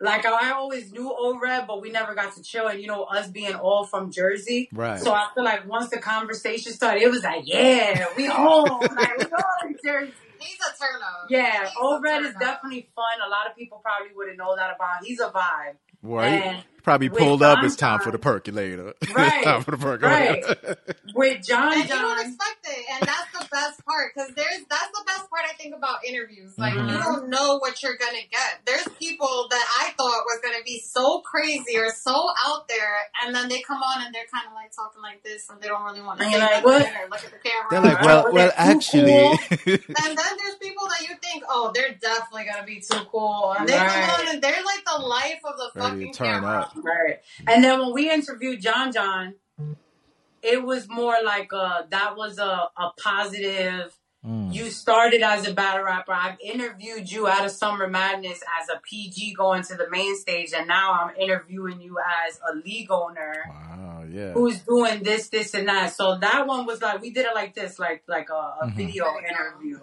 Like 0.00 0.26
I 0.26 0.52
always 0.52 0.92
knew 0.92 1.10
Ored, 1.10 1.66
but 1.66 1.80
we 1.80 1.90
never 1.90 2.14
got 2.14 2.34
to 2.36 2.42
chill. 2.42 2.68
And 2.68 2.80
you 2.80 2.86
know, 2.86 3.04
us 3.04 3.28
being 3.28 3.54
all 3.54 3.84
from 3.84 4.10
Jersey, 4.10 4.68
right 4.72 5.00
so 5.00 5.12
I 5.12 5.28
feel 5.34 5.44
like 5.44 5.68
once 5.68 5.90
the 5.90 5.98
conversation 5.98 6.72
started, 6.72 7.02
it 7.02 7.10
was 7.10 7.22
like, 7.22 7.42
yeah, 7.44 8.06
we 8.16 8.26
home, 8.26 8.80
like 8.80 9.18
we 9.18 9.24
all 9.24 9.68
in 9.68 9.76
Jersey. 9.84 10.12
He's 10.38 10.58
a 10.60 10.78
turn 10.78 11.00
up. 11.02 11.26
Yeah, 11.30 11.64
He's 11.64 11.72
Old 11.80 12.02
Red 12.02 12.22
is 12.24 12.34
definitely 12.38 12.88
fun. 12.94 13.04
A 13.26 13.30
lot 13.30 13.48
of 13.50 13.56
people 13.56 13.80
probably 13.82 14.14
wouldn't 14.14 14.36
know 14.36 14.54
that 14.54 14.74
about. 14.74 15.02
He's 15.02 15.18
a 15.18 15.30
vibe. 15.30 15.76
Right. 16.02 16.42
And 16.42 16.64
Probably 16.86 17.08
with 17.08 17.18
pulled 17.18 17.42
up. 17.42 17.64
It's 17.64 17.74
time 17.88 17.98
for 17.98 18.12
the 18.12 18.18
percolator. 18.18 18.94
Right, 19.12 19.42
time 19.42 19.62
for 19.64 19.72
the 19.72 19.76
percolator. 19.76 20.76
With 21.16 21.44
John 21.48 21.72
And 21.72 21.82
you 21.82 21.88
don't 21.88 22.20
expect 22.20 22.62
it, 22.62 22.84
and 22.94 23.02
that's 23.08 23.32
the 23.32 23.44
best 23.50 23.84
part 23.84 24.12
because 24.14 24.30
there's 24.36 24.62
that's 24.70 24.86
the 24.94 25.02
best 25.04 25.28
part 25.28 25.42
I 25.50 25.54
think 25.58 25.74
about 25.74 26.04
interviews. 26.04 26.56
Like 26.56 26.74
Mhm. 26.74 26.92
you 26.92 26.96
don't 26.98 27.28
know 27.28 27.58
what 27.58 27.82
you're 27.82 27.96
gonna 27.96 28.22
get. 28.30 28.60
There's 28.66 28.86
people 29.00 29.48
that 29.50 29.66
I 29.82 29.94
thought 29.98 30.22
was 30.26 30.38
gonna 30.44 30.62
be 30.64 30.78
so 30.78 31.22
crazy 31.22 31.76
or 31.76 31.90
so 31.90 32.14
out 32.46 32.68
there, 32.68 32.94
and 33.24 33.34
then 33.34 33.48
they 33.48 33.62
come 33.62 33.82
on 33.82 34.06
and 34.06 34.14
they're 34.14 34.30
kind 34.32 34.46
of 34.46 34.52
like 34.54 34.70
talking 34.70 35.02
like 35.02 35.24
this, 35.24 35.50
and 35.50 35.60
they 35.60 35.66
don't 35.66 35.82
really 35.82 36.02
want 36.02 36.20
to 36.20 36.24
And 36.26 36.34
say 36.34 36.38
you're 36.38 36.48
like, 36.54 36.64
what? 36.64 36.82
look 37.10 37.24
at 37.24 37.32
the 37.32 37.48
camera. 37.48 37.66
They're 37.68 37.80
like, 37.80 38.00
well, 38.02 38.32
well, 38.32 38.48
too 38.50 38.54
actually. 38.56 39.26
and 39.66 40.16
then 40.16 40.32
there's 40.38 40.54
people 40.62 40.86
that 40.86 41.00
you 41.02 41.16
think, 41.20 41.42
oh, 41.48 41.72
they're 41.74 41.94
definitely 42.00 42.44
gonna 42.44 42.64
be 42.64 42.78
too 42.78 43.00
cool, 43.10 43.56
and 43.58 43.68
they 43.68 43.76
Right. 43.76 43.90
come 43.90 44.20
on 44.20 44.34
and 44.34 44.40
they're 44.40 44.62
like 44.64 44.84
the 44.86 45.02
life 45.02 45.40
of 45.44 45.56
the 45.56 45.70
Ready 45.74 45.88
fucking 45.90 46.12
turn 46.14 46.26
camera. 46.42 46.60
up. 46.60 46.75
Right? 46.84 47.20
And 47.46 47.62
then 47.64 47.80
when 47.80 47.92
we 47.92 48.10
interviewed 48.10 48.60
John 48.60 48.92
John, 48.92 49.34
it 50.42 50.62
was 50.62 50.88
more 50.88 51.16
like 51.24 51.52
a 51.52 51.86
that 51.90 52.16
was 52.16 52.38
a, 52.38 52.68
a 52.76 52.90
positive. 53.02 53.96
Mm. 54.24 54.52
You 54.52 54.70
started 54.70 55.22
as 55.22 55.46
a 55.46 55.54
battle 55.54 55.84
rapper. 55.84 56.12
I've 56.12 56.38
interviewed 56.40 57.10
you 57.10 57.28
out 57.28 57.44
of 57.44 57.52
Summer 57.52 57.86
Madness 57.88 58.40
as 58.60 58.68
a 58.68 58.80
PG 58.80 59.34
going 59.34 59.62
to 59.64 59.76
the 59.76 59.88
main 59.88 60.16
stage, 60.16 60.52
and 60.56 60.66
now 60.66 60.92
I'm 60.92 61.14
interviewing 61.16 61.80
you 61.80 61.96
as 62.28 62.40
a 62.50 62.56
league 62.56 62.90
owner. 62.90 63.44
Wow, 63.48 64.04
yeah. 64.10 64.32
who's 64.32 64.60
doing 64.60 65.04
this, 65.04 65.28
this, 65.28 65.54
and 65.54 65.68
that. 65.68 65.94
So 65.94 66.18
that 66.18 66.46
one 66.46 66.66
was 66.66 66.82
like 66.82 67.00
we 67.02 67.10
did 67.10 67.26
it 67.26 67.34
like 67.36 67.54
this, 67.54 67.78
like 67.78 68.02
like 68.08 68.28
a, 68.30 68.34
a 68.34 68.66
Mhm. 68.66 68.74
video 68.76 69.06
interview. 69.18 69.78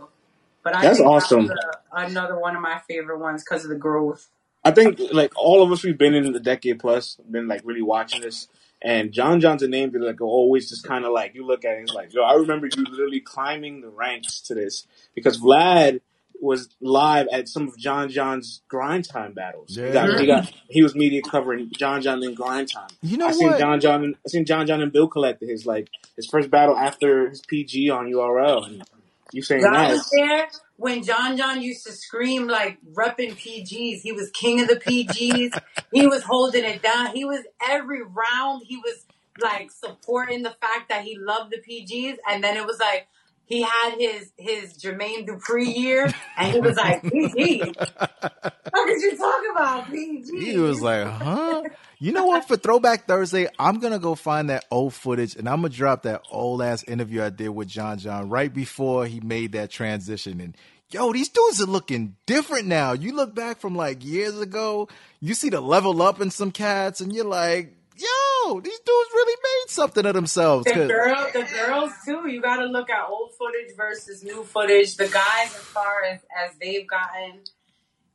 But 0.61 0.75
I 0.77 0.81
That's 0.81 0.97
think 0.97 1.09
awesome. 1.09 1.47
That 1.47 1.55
was 1.55 2.05
a, 2.05 2.05
another 2.09 2.39
one 2.39 2.55
of 2.55 2.61
my 2.61 2.79
favorite 2.87 3.19
ones 3.19 3.43
because 3.43 3.63
of 3.63 3.69
the 3.69 3.77
growth. 3.77 4.27
I 4.65 4.71
think 4.71 4.99
like 5.11 5.33
all 5.35 5.61
of 5.61 5.71
us, 5.71 5.83
we've 5.83 5.97
been 5.97 6.13
in 6.13 6.31
the 6.31 6.39
decade 6.39 6.79
plus, 6.79 7.17
been 7.29 7.47
like 7.47 7.61
really 7.63 7.81
watching 7.81 8.21
this. 8.21 8.47
And 8.81 9.13
John 9.13 9.39
John's 9.39 9.63
a 9.63 9.67
name 9.67 9.91
that 9.91 10.01
like 10.01 10.21
always 10.21 10.69
just 10.69 10.85
kind 10.85 11.05
of 11.05 11.11
like 11.13 11.35
you 11.35 11.45
look 11.45 11.63
at 11.63 11.73
it, 11.73 11.79
and 11.79 11.83
it's 11.83 11.93
like, 11.93 12.13
yo, 12.13 12.21
I 12.21 12.33
remember 12.33 12.67
you 12.67 12.83
literally 12.83 13.21
climbing 13.21 13.81
the 13.81 13.89
ranks 13.89 14.41
to 14.41 14.55
this 14.55 14.85
because 15.15 15.39
Vlad 15.39 16.01
was 16.43 16.67
live 16.81 17.27
at 17.31 17.47
some 17.47 17.67
of 17.67 17.77
John 17.77 18.09
John's 18.09 18.61
grind 18.67 19.07
time 19.07 19.33
battles. 19.33 19.75
He 19.75 19.91
got, 19.91 20.19
he 20.19 20.25
got 20.27 20.53
he 20.69 20.83
was 20.83 20.93
media 20.93 21.21
covering 21.21 21.71
John 21.77 22.01
John 22.01 22.21
in 22.21 22.33
grind 22.33 22.69
time. 22.71 22.89
You 23.01 23.17
know 23.17 23.27
I 23.27 23.31
seen 23.31 23.47
what? 23.47 23.59
John 23.59 23.79
John 23.79 24.15
I 24.25 24.29
seen 24.29 24.45
John 24.45 24.67
John 24.67 24.81
and 24.81 24.91
Bill 24.91 25.07
collect 25.07 25.41
his 25.41 25.65
like 25.65 25.89
his 26.17 26.27
first 26.27 26.51
battle 26.51 26.77
after 26.77 27.29
his 27.29 27.41
PG 27.47 27.89
on 27.89 28.07
URL 28.11 28.65
and 28.67 28.83
you 29.31 29.41
saying 29.41 29.61
that 29.61 29.91
was 29.91 30.09
there 30.11 30.47
when 30.83 31.01
John 31.01 31.37
John 31.37 31.61
used 31.61 31.85
to 31.85 31.93
scream 31.93 32.45
like 32.45 32.77
repping 32.93 33.37
PGs. 33.37 34.01
He 34.01 34.11
was 34.11 34.29
king 34.31 34.59
of 34.59 34.67
the 34.67 34.75
PGs. 34.75 35.57
he 35.93 36.07
was 36.07 36.23
holding 36.23 36.65
it 36.65 36.81
down. 36.81 37.15
He 37.15 37.23
was 37.23 37.39
every 37.65 38.01
round. 38.03 38.63
He 38.67 38.75
was 38.75 39.05
like 39.41 39.71
supporting 39.71 40.43
the 40.43 40.49
fact 40.49 40.89
that 40.89 41.05
he 41.05 41.17
loved 41.17 41.53
the 41.53 41.61
PGs, 41.61 42.17
and 42.29 42.43
then 42.43 42.57
it 42.57 42.67
was 42.67 42.79
like. 42.79 43.07
He 43.45 43.61
had 43.61 43.95
his 43.99 44.31
his 44.37 44.73
Jermaine 44.77 45.27
Dupri 45.27 45.75
year, 45.75 46.09
and 46.37 46.53
he 46.53 46.61
was 46.61 46.77
like, 46.77 47.03
"PG, 47.03 47.73
how 47.77 48.85
could 48.85 49.01
you 49.01 49.17
talk 49.17 49.41
about 49.51 49.91
PG?" 49.91 50.39
He 50.39 50.57
was 50.57 50.81
like, 50.81 51.05
huh? 51.05 51.61
You 51.99 52.13
know 52.13 52.25
what? 52.25 52.47
For 52.47 52.55
Throwback 52.55 53.05
Thursday, 53.05 53.47
I'm 53.59 53.79
gonna 53.79 53.99
go 53.99 54.15
find 54.15 54.49
that 54.49 54.65
old 54.71 54.93
footage 54.93 55.35
and 55.35 55.47
I'm 55.47 55.57
gonna 55.57 55.73
drop 55.73 56.03
that 56.03 56.21
old 56.31 56.61
ass 56.61 56.83
interview 56.83 57.21
I 57.21 57.29
did 57.29 57.49
with 57.49 57.67
John 57.67 57.97
John 57.97 58.29
right 58.29 58.51
before 58.51 59.05
he 59.05 59.19
made 59.19 59.51
that 59.51 59.69
transition. 59.69 60.39
And 60.39 60.57
yo, 60.93 61.11
these 61.11 61.29
dudes 61.29 61.61
are 61.61 61.65
looking 61.65 62.15
different 62.25 62.67
now. 62.67 62.93
You 62.93 63.15
look 63.15 63.33
back 63.33 63.59
from 63.59 63.75
like 63.75 64.05
years 64.05 64.39
ago, 64.39 64.87
you 65.19 65.33
see 65.33 65.49
the 65.49 65.61
level 65.61 66.01
up 66.01 66.21
in 66.21 66.29
some 66.29 66.51
cats, 66.51 67.01
and 67.01 67.13
you're 67.13 67.25
like, 67.25 67.73
yo, 67.97 68.59
these 68.59 68.79
dudes 68.79 69.09
really 69.13 69.37
made 69.41 69.69
something 69.69 70.05
of 70.05 70.13
themselves. 70.13 70.65
The 70.65 70.87
girl, 70.87 71.27
the 71.33 71.43
girls 71.43 71.91
too. 72.05 72.27
You 72.29 72.41
got 72.41 72.57
to 72.57 72.65
look 72.65 72.89
at 72.89 73.07
old 73.09 73.31
footage 73.37 73.75
versus 73.75 74.23
new 74.23 74.43
footage. 74.43 74.95
The 74.95 75.07
guys, 75.07 75.47
as 75.47 75.55
far 75.55 76.03
as 76.03 76.19
as 76.45 76.55
they've 76.59 76.87
gotten, 76.87 77.41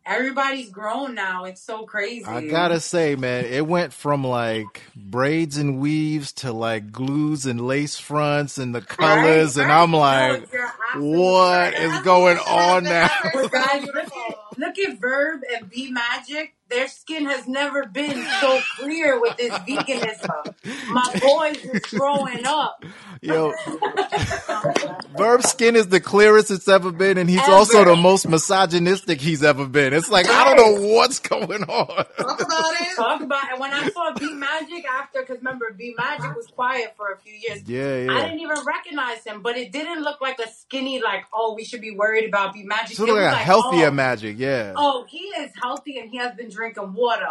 everybody's 0.09 0.71
grown 0.71 1.15
now. 1.15 1.45
It's 1.45 1.63
so 1.63 1.85
crazy. 1.85 2.25
I 2.25 2.47
gotta 2.47 2.81
say, 2.81 3.15
man, 3.15 3.45
it 3.45 3.67
went 3.67 3.93
from 3.93 4.25
like 4.25 4.83
braids 4.97 5.59
and 5.59 5.79
weaves 5.79 6.33
to 6.35 6.53
like 6.53 6.91
glues 6.91 7.47
and 7.47 7.61
lace 7.61 7.99
fronts 7.99 8.59
and 8.59 8.75
the 8.75 8.81
colors, 8.81 9.57
and 9.57 9.71
I'm 9.71 9.93
like, 9.93 10.51
you're 10.53 10.73
absolutely 10.89 11.19
what 11.19 11.75
right. 11.75 11.83
is 11.83 12.01
going 12.01 12.39
on 12.39 12.85
now? 12.85 13.09
Guys, 13.35 13.85
look 13.85 14.17
at 14.17 14.35
look 14.57 14.79
at 14.79 14.99
Verb 14.99 15.43
and 15.55 15.69
B 15.71 15.91
Magic. 15.91 16.55
Their 16.71 16.89
skin 16.89 17.25
has 17.27 17.49
never 17.49 17.87
been 17.87 18.27
so 18.41 18.61
clear 18.79 19.19
with 19.19 19.37
this 19.39 19.53
veganism. 19.53 20.55
My 20.91 21.19
boys 21.21 21.65
is 21.65 21.81
growing 21.87 22.45
up. 22.45 22.85
Yo, 23.23 23.53
Verb 25.17 25.43
skin 25.43 25.77
is 25.77 25.89
the 25.89 25.99
clearest 25.99 26.51
it's 26.51 26.69
ever 26.69 26.93
been, 26.93 27.19
and 27.19 27.29
he's 27.29 27.41
Ever. 27.41 27.53
also 27.53 27.85
the 27.85 27.97
most 27.97 28.29
misogynistic 28.29 29.21
he's 29.21 29.43
ever 29.43 29.67
been. 29.67 29.93
It's 29.93 30.11
like 30.11 30.29
I 30.29 30.45
don't 30.45 30.57
know 30.57 30.95
what's 30.95 31.19
going 31.19 31.65
on. 31.65 31.87
Talk 31.87 32.41
about 32.41 32.75
it. 32.81 32.97
Talk 32.97 33.21
about 33.23 33.51
it. 33.51 33.59
When 33.59 33.73
I 33.73 33.89
saw 33.89 34.13
B 34.15 34.35
Magic 34.35 34.85
after, 34.89 35.21
because 35.23 35.39
remember, 35.39 35.73
B 35.77 35.95
Magic 35.97 36.37
was 36.37 36.47
quiet 36.49 36.95
for 36.97 37.13
a 37.13 37.19
few 37.19 37.33
years. 37.33 37.63
Yeah, 37.67 37.97
yeah. 37.97 38.13
I 38.13 38.23
didn't 38.23 38.41
even 38.41 38.59
recognize 38.65 39.25
him, 39.25 39.43
but 39.43 39.57
it 39.57 39.73
didn't 39.73 40.03
look 40.03 40.21
like 40.21 40.39
a 40.39 40.49
skinny, 40.51 41.01
like, 41.03 41.25
oh, 41.33 41.55
we 41.55 41.65
should 41.65 41.81
be 41.81 41.93
worried 41.93 42.29
about 42.29 42.53
B 42.53 42.63
Magic. 42.63 42.99
It 42.99 43.03
It's 43.03 43.11
like 43.11 43.33
a 43.33 43.37
healthier 43.37 43.89
oh. 43.89 43.93
magic, 43.93 44.39
yeah. 44.39 44.75
Oh, 44.77 45.07
he 45.09 45.19
is 45.19 45.51
healthy 45.61 45.99
and 45.99 46.11
he 46.11 46.19
has 46.19 46.35
been 46.35 46.51
drinking 46.59 46.93
water. 46.95 47.29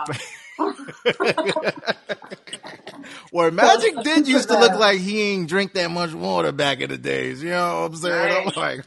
Where 3.32 3.51
Magic 3.51 3.93
did 4.03 4.28
used 4.28 4.47
to 4.49 4.57
look 4.57 4.73
like 4.80 4.99
he 4.99 5.21
ain't 5.21 5.47
drink 5.49 5.73
that 5.73 5.91
much 5.91 6.13
water 6.13 6.51
back 6.51 6.80
in 6.80 6.89
the 6.89 6.97
days. 6.97 7.43
You 7.43 7.49
know 7.51 7.82
what 7.82 7.91
I'm 7.91 7.95
saying? 7.97 8.47
I'm 8.47 8.53
like, 8.55 8.86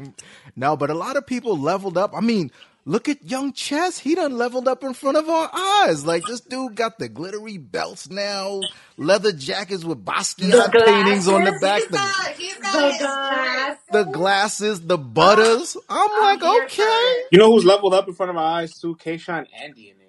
no, 0.56 0.76
but 0.76 0.90
a 0.90 0.94
lot 0.94 1.16
of 1.16 1.26
people 1.26 1.56
leveled 1.58 1.96
up. 1.98 2.12
I 2.14 2.20
mean, 2.20 2.50
look 2.86 3.08
at 3.08 3.24
Young 3.24 3.52
Chess. 3.52 3.98
He 3.98 4.14
done 4.14 4.36
leveled 4.36 4.66
up 4.66 4.82
in 4.82 4.94
front 4.94 5.18
of 5.18 5.28
our 5.28 5.50
eyes. 5.52 6.04
Like 6.06 6.24
this 6.24 6.40
dude 6.40 6.74
got 6.74 6.98
the 6.98 7.08
glittery 7.08 7.58
belts 7.58 8.10
now, 8.10 8.60
leather 8.96 9.32
jackets 9.32 9.84
with 9.84 10.04
Basquiat 10.04 10.50
The 10.50 10.82
paintings 10.84 11.28
on 11.28 11.44
the 11.44 11.52
back, 11.60 11.80
He's 11.82 11.88
the, 11.88 11.96
got, 11.98 12.28
he's 12.32 12.56
got 12.56 12.72
The 12.72 12.92
his 12.92 12.98
glass. 12.98 13.76
the 13.92 14.04
glasses, 14.04 14.80
the 14.80 14.98
butters. 14.98 15.76
I'm 15.88 16.10
like, 16.22 16.40
here 16.42 16.68
for 16.68 16.82
okay. 16.82 16.82
it. 16.82 17.28
You 17.32 17.38
know 17.38 17.52
who's 17.52 17.64
leveled 17.64 17.94
up 17.94 18.08
in 18.08 18.14
front 18.14 18.30
of 18.30 18.36
our 18.36 18.60
eyes 18.60 18.72
too? 18.80 18.96
Kayshawn 18.96 19.46
and 19.62 19.76
DNA. 19.76 19.99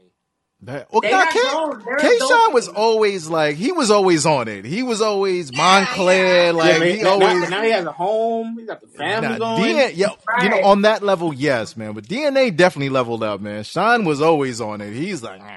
That, 0.64 0.88
well, 0.92 1.02
They 1.02 1.10
nah, 1.10 1.26
K- 1.26 1.40
Kayshawn 1.40 2.54
was 2.54 2.68
adulting. 2.70 2.76
always 2.78 3.28
like 3.28 3.56
he 3.56 3.72
was 3.72 3.90
always 3.90 4.28
on 4.28 4.48
it. 4.48 4.64
He 4.64 4.84
was 4.84 5.02
always 5.02 5.52
Montclair, 5.56 6.46
yeah. 6.48 6.52
like 6.52 6.74
yeah, 6.74 6.80
man, 6.80 6.96
he 6.98 7.02
now, 7.02 7.10
always. 7.10 7.50
now 7.50 7.62
he 7.64 7.72
has 7.72 7.86
a 7.86 7.92
home. 7.92 8.58
He 8.60 8.66
got 8.66 8.80
the 8.82 8.88
family 8.88 9.30
Nah, 9.30 9.38
going. 9.58 9.64
DNA, 9.76 9.92
yeah, 9.96 10.10
you 10.44 10.50
know, 10.50 10.62
on 10.64 10.84
that 10.84 11.02
level, 11.02 11.34
yes, 11.34 11.76
man. 11.76 11.94
But 11.94 12.04
DNA 12.08 12.56
definitely 12.56 12.90
leveled 12.90 13.24
up, 13.24 13.42
man. 13.42 13.64
Sean 13.64 14.06
was 14.06 14.22
always 14.22 14.62
on 14.62 14.82
it. 14.82 14.94
He's 14.94 15.24
like, 15.24 15.40
"Nah, 15.40 15.48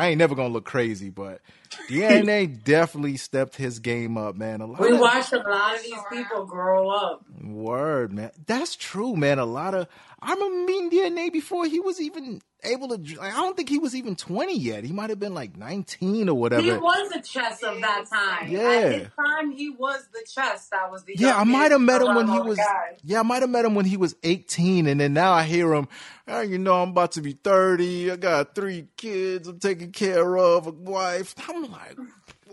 I 0.00 0.08
ain't 0.08 0.18
never 0.18 0.34
gonna 0.34 0.48
look 0.52 0.64
crazy, 0.64 1.08
but 1.10 1.40
DNA 1.88 2.62
definitely 2.64 3.16
stepped 3.18 3.54
his 3.56 3.78
game 3.78 4.18
up, 4.18 4.34
man. 4.34 4.60
A 4.60 4.66
lot 4.66 4.80
We 4.80 4.90
of 4.92 4.98
watched 5.00 5.32
a 5.32 5.38
lot 5.38 5.76
of 5.76 5.82
these 5.82 5.94
people 6.10 6.44
grow 6.46 6.90
up. 6.90 7.24
word, 7.42 8.12
man. 8.12 8.32
That's 8.46 8.74
true, 8.76 9.14
man. 9.14 9.38
A 9.38 9.46
lot 9.46 9.74
of 9.74 9.86
I 10.24 10.34
remember 10.34 10.72
meeting 10.72 10.90
DNA 10.90 11.32
before 11.32 11.66
he 11.66 11.80
was 11.80 12.00
even 12.00 12.40
able 12.62 12.88
to. 12.96 12.96
Like, 13.18 13.32
I 13.34 13.40
don't 13.40 13.56
think 13.56 13.68
he 13.68 13.78
was 13.78 13.96
even 13.96 14.14
twenty 14.14 14.56
yet. 14.56 14.84
He 14.84 14.92
might 14.92 15.10
have 15.10 15.18
been 15.18 15.34
like 15.34 15.56
nineteen 15.56 16.28
or 16.28 16.34
whatever. 16.38 16.62
He 16.62 16.70
was 16.72 17.10
the 17.10 17.20
chess 17.20 17.60
of 17.64 17.80
that 17.80 18.04
time. 18.08 18.48
Yeah. 18.48 18.60
At 18.60 18.92
his 18.92 19.08
time, 19.16 19.50
he 19.50 19.70
was 19.70 20.06
the 20.12 20.24
chess 20.32 20.68
that 20.68 20.92
was 20.92 21.02
the 21.02 21.16
Yeah, 21.18 21.36
I 21.36 21.42
might 21.42 21.72
have 21.72 21.80
met 21.80 22.02
him 22.02 22.14
when 22.14 22.28
he 22.28 22.38
was. 22.38 22.56
guys. 22.56 23.00
Yeah, 23.02 23.18
I 23.20 23.22
might 23.24 23.42
have 23.42 23.50
met 23.50 23.64
him 23.64 23.74
when 23.74 23.84
he 23.84 23.96
was 23.96 24.14
eighteen, 24.22 24.86
and 24.86 25.00
then 25.00 25.12
now 25.12 25.32
I 25.32 25.42
hear 25.42 25.74
him. 25.74 25.88
"Ah, 26.28 26.42
you 26.42 26.56
know, 26.56 26.80
I'm 26.82 26.90
about 26.90 27.12
to 27.12 27.20
be 27.20 27.32
thirty. 27.32 28.08
I 28.12 28.14
got 28.14 28.54
three 28.54 28.86
kids. 28.96 29.48
I'm 29.48 29.58
taking 29.58 29.90
care 29.90 30.38
of 30.38 30.68
a 30.68 30.70
wife. 30.70 31.34
I'm 31.48 31.64
like, 31.64 31.98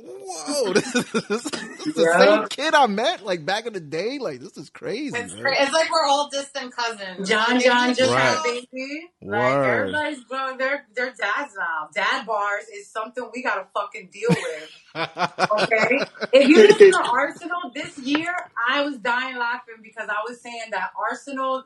whoa, 0.04 0.74
this 0.74 0.96
is, 0.96 1.12
this 1.12 1.46
is 1.88 1.94
the 1.96 2.02
Yeah. 2.04 2.20
same 2.40 2.48
kid 2.50 2.74
I 2.74 2.88
met 2.88 3.24
like 3.26 3.46
back 3.46 3.66
in 3.66 3.74
the 3.74 3.80
day. 3.80 4.18
Like 4.20 4.40
this 4.40 4.58
is 4.58 4.70
crazy. 4.70 5.18
It's, 5.18 5.34
cra- 5.34 5.56
it's 5.62 5.74
like 5.74 5.92
we're 5.92 6.06
all 6.08 6.30
distant 6.30 6.76
cousins. 6.76 7.28
John 7.30 7.60
John 7.60 7.94
just 7.94 8.12
Right. 8.12 8.20
had 8.20 8.38
a 8.38 8.44
baby. 8.44 9.10
Like 9.22 9.54
everybody's 9.66 10.24
going, 10.26 10.58
they're 10.58 10.86
they're 10.96 11.14
dads 11.14 11.54
now. 11.58 11.90
Dad 11.94 12.26
bars 12.26 12.66
is 12.76 12.90
something 12.90 13.30
we 13.34 13.42
gotta 13.44 13.66
fucking 13.74 14.10
deal 14.12 14.30
with. 14.30 14.70
Okay? 15.52 16.00
if 16.34 16.48
you 16.50 16.58
listen 16.58 16.92
to 16.92 17.04
Arsenal 17.12 17.72
this 17.76 17.98
year, 18.00 18.34
I 18.70 18.82
was 18.84 18.98
dying 18.98 19.38
laughing 19.38 19.76
because 19.84 20.10
I 20.10 20.16
was 20.28 20.42
saying 20.42 20.72
that 20.72 20.92
Arsenal 21.10 21.66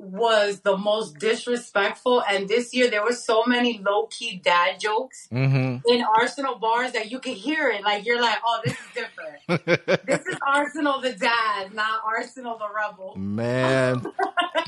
was 0.00 0.60
the 0.60 0.76
most 0.76 1.18
disrespectful, 1.18 2.22
and 2.28 2.48
this 2.48 2.72
year 2.74 2.88
there 2.90 3.02
were 3.04 3.12
so 3.12 3.44
many 3.44 3.78
low 3.84 4.06
key 4.06 4.40
dad 4.42 4.80
jokes 4.80 5.28
Mm-hmm. 5.32 5.78
in 5.88 6.02
Arsenal 6.18 6.58
bars 6.58 6.92
that 6.92 7.10
you 7.10 7.18
could 7.20 7.34
hear 7.36 7.68
it. 7.70 7.82
Like 7.84 8.04
you're 8.06 8.20
like, 8.20 8.38
oh, 8.44 8.60
this 8.64 8.72
is 8.72 8.78
different. 8.94 10.06
this 10.06 10.20
is 10.26 10.38
Arsenal 10.46 11.00
the 11.00 11.12
dad, 11.12 11.74
not 11.74 12.00
Arsenal 12.06 12.58
the 12.58 12.66
rebel. 12.74 13.14
Man, 13.16 14.04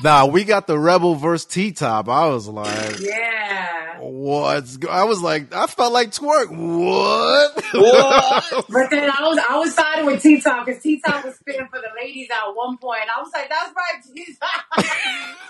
nah, 0.01 0.25
we 0.25 0.43
got 0.43 0.67
the 0.67 0.77
Rebel 0.77 1.15
versus 1.15 1.45
T 1.45 1.71
Top. 1.71 2.07
I 2.09 2.27
was 2.29 2.47
like, 2.47 2.99
Yeah. 2.99 3.99
what's? 3.99 4.77
go-" 4.77 4.89
I 4.89 5.03
was 5.05 5.21
like, 5.21 5.53
I 5.53 5.67
felt 5.67 5.93
like 5.93 6.11
twerk. 6.11 6.49
What? 6.49 7.63
What? 7.73 8.65
But 8.73 8.89
then 8.89 9.09
I 9.09 9.21
was 9.27 9.37
I 9.49 9.57
was 9.57 9.73
siding 9.73 10.05
with 10.05 10.21
T 10.21 10.39
Top 10.41 10.65
because 10.65 10.81
T 10.81 10.99
Top 11.05 11.23
was 11.25 11.35
spitting 11.35 11.67
for 11.67 11.79
the 11.79 11.89
ladies 12.01 12.29
at 12.31 12.53
one 12.55 12.77
point. 12.77 13.01
I 13.15 13.21
was 13.21 13.31
like, 13.33 13.49
that's 13.49 13.73
right, 13.75 14.15
T 14.15 14.35
Top. 14.39 14.85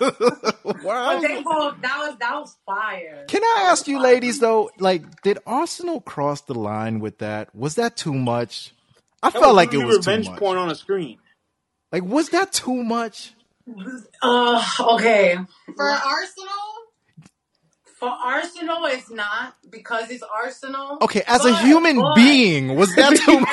Wow. 0.82 1.20
but 1.20 1.28
they 1.28 1.42
both 1.42 1.80
that 1.82 1.98
was 1.98 2.16
that 2.18 2.34
was 2.40 2.56
fire. 2.66 3.24
Can 3.28 3.42
I 3.42 3.68
ask 3.70 3.86
you, 3.88 4.00
ladies, 4.00 4.40
though, 4.40 4.70
like, 4.78 5.22
did 5.22 5.38
Arsenal 5.46 6.00
cross 6.00 6.40
the 6.42 6.54
line 6.54 7.00
with 7.00 7.18
that? 7.18 7.54
Was 7.54 7.76
that 7.76 7.96
too 7.96 8.14
much? 8.14 8.72
I 9.22 9.30
That 9.30 9.40
felt 9.40 9.54
like 9.56 9.72
it 9.72 9.78
literally 9.78 9.96
was 9.96 10.04
too 10.04 10.10
revenge 10.10 10.28
much. 10.28 10.38
porn 10.38 10.58
on 10.58 10.70
a 10.70 10.74
screen. 10.74 11.18
Like, 11.92 12.04
was 12.04 12.30
that 12.30 12.52
too 12.52 12.82
much? 12.84 13.34
Uh 14.22 14.62
okay. 14.80 15.38
For 15.76 15.88
Arsenal, 15.88 16.74
For 18.04 18.10
Arsenal, 18.10 18.84
it's 18.84 19.08
not 19.08 19.54
because 19.70 20.10
it's 20.10 20.22
Arsenal. 20.22 20.98
Okay, 21.00 21.22
as 21.26 21.42
a 21.46 21.56
human 21.62 21.98
but- 21.98 22.14
being, 22.14 22.76
was 22.76 22.94
that 22.96 23.16
too 23.16 23.40
much? 23.40 23.48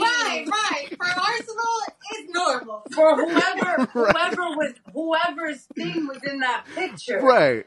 right, 0.00 0.44
right. 0.50 0.88
For 0.96 1.06
Arsenal, 1.06 1.76
it's 2.10 2.34
normal. 2.34 2.82
for 2.92 3.14
whoever 3.14 3.84
whoever 3.92 4.42
was 4.56 4.72
whoever's 4.92 5.60
thing 5.76 6.08
was 6.08 6.18
in 6.28 6.40
that 6.40 6.64
picture. 6.74 7.20
right. 7.20 7.66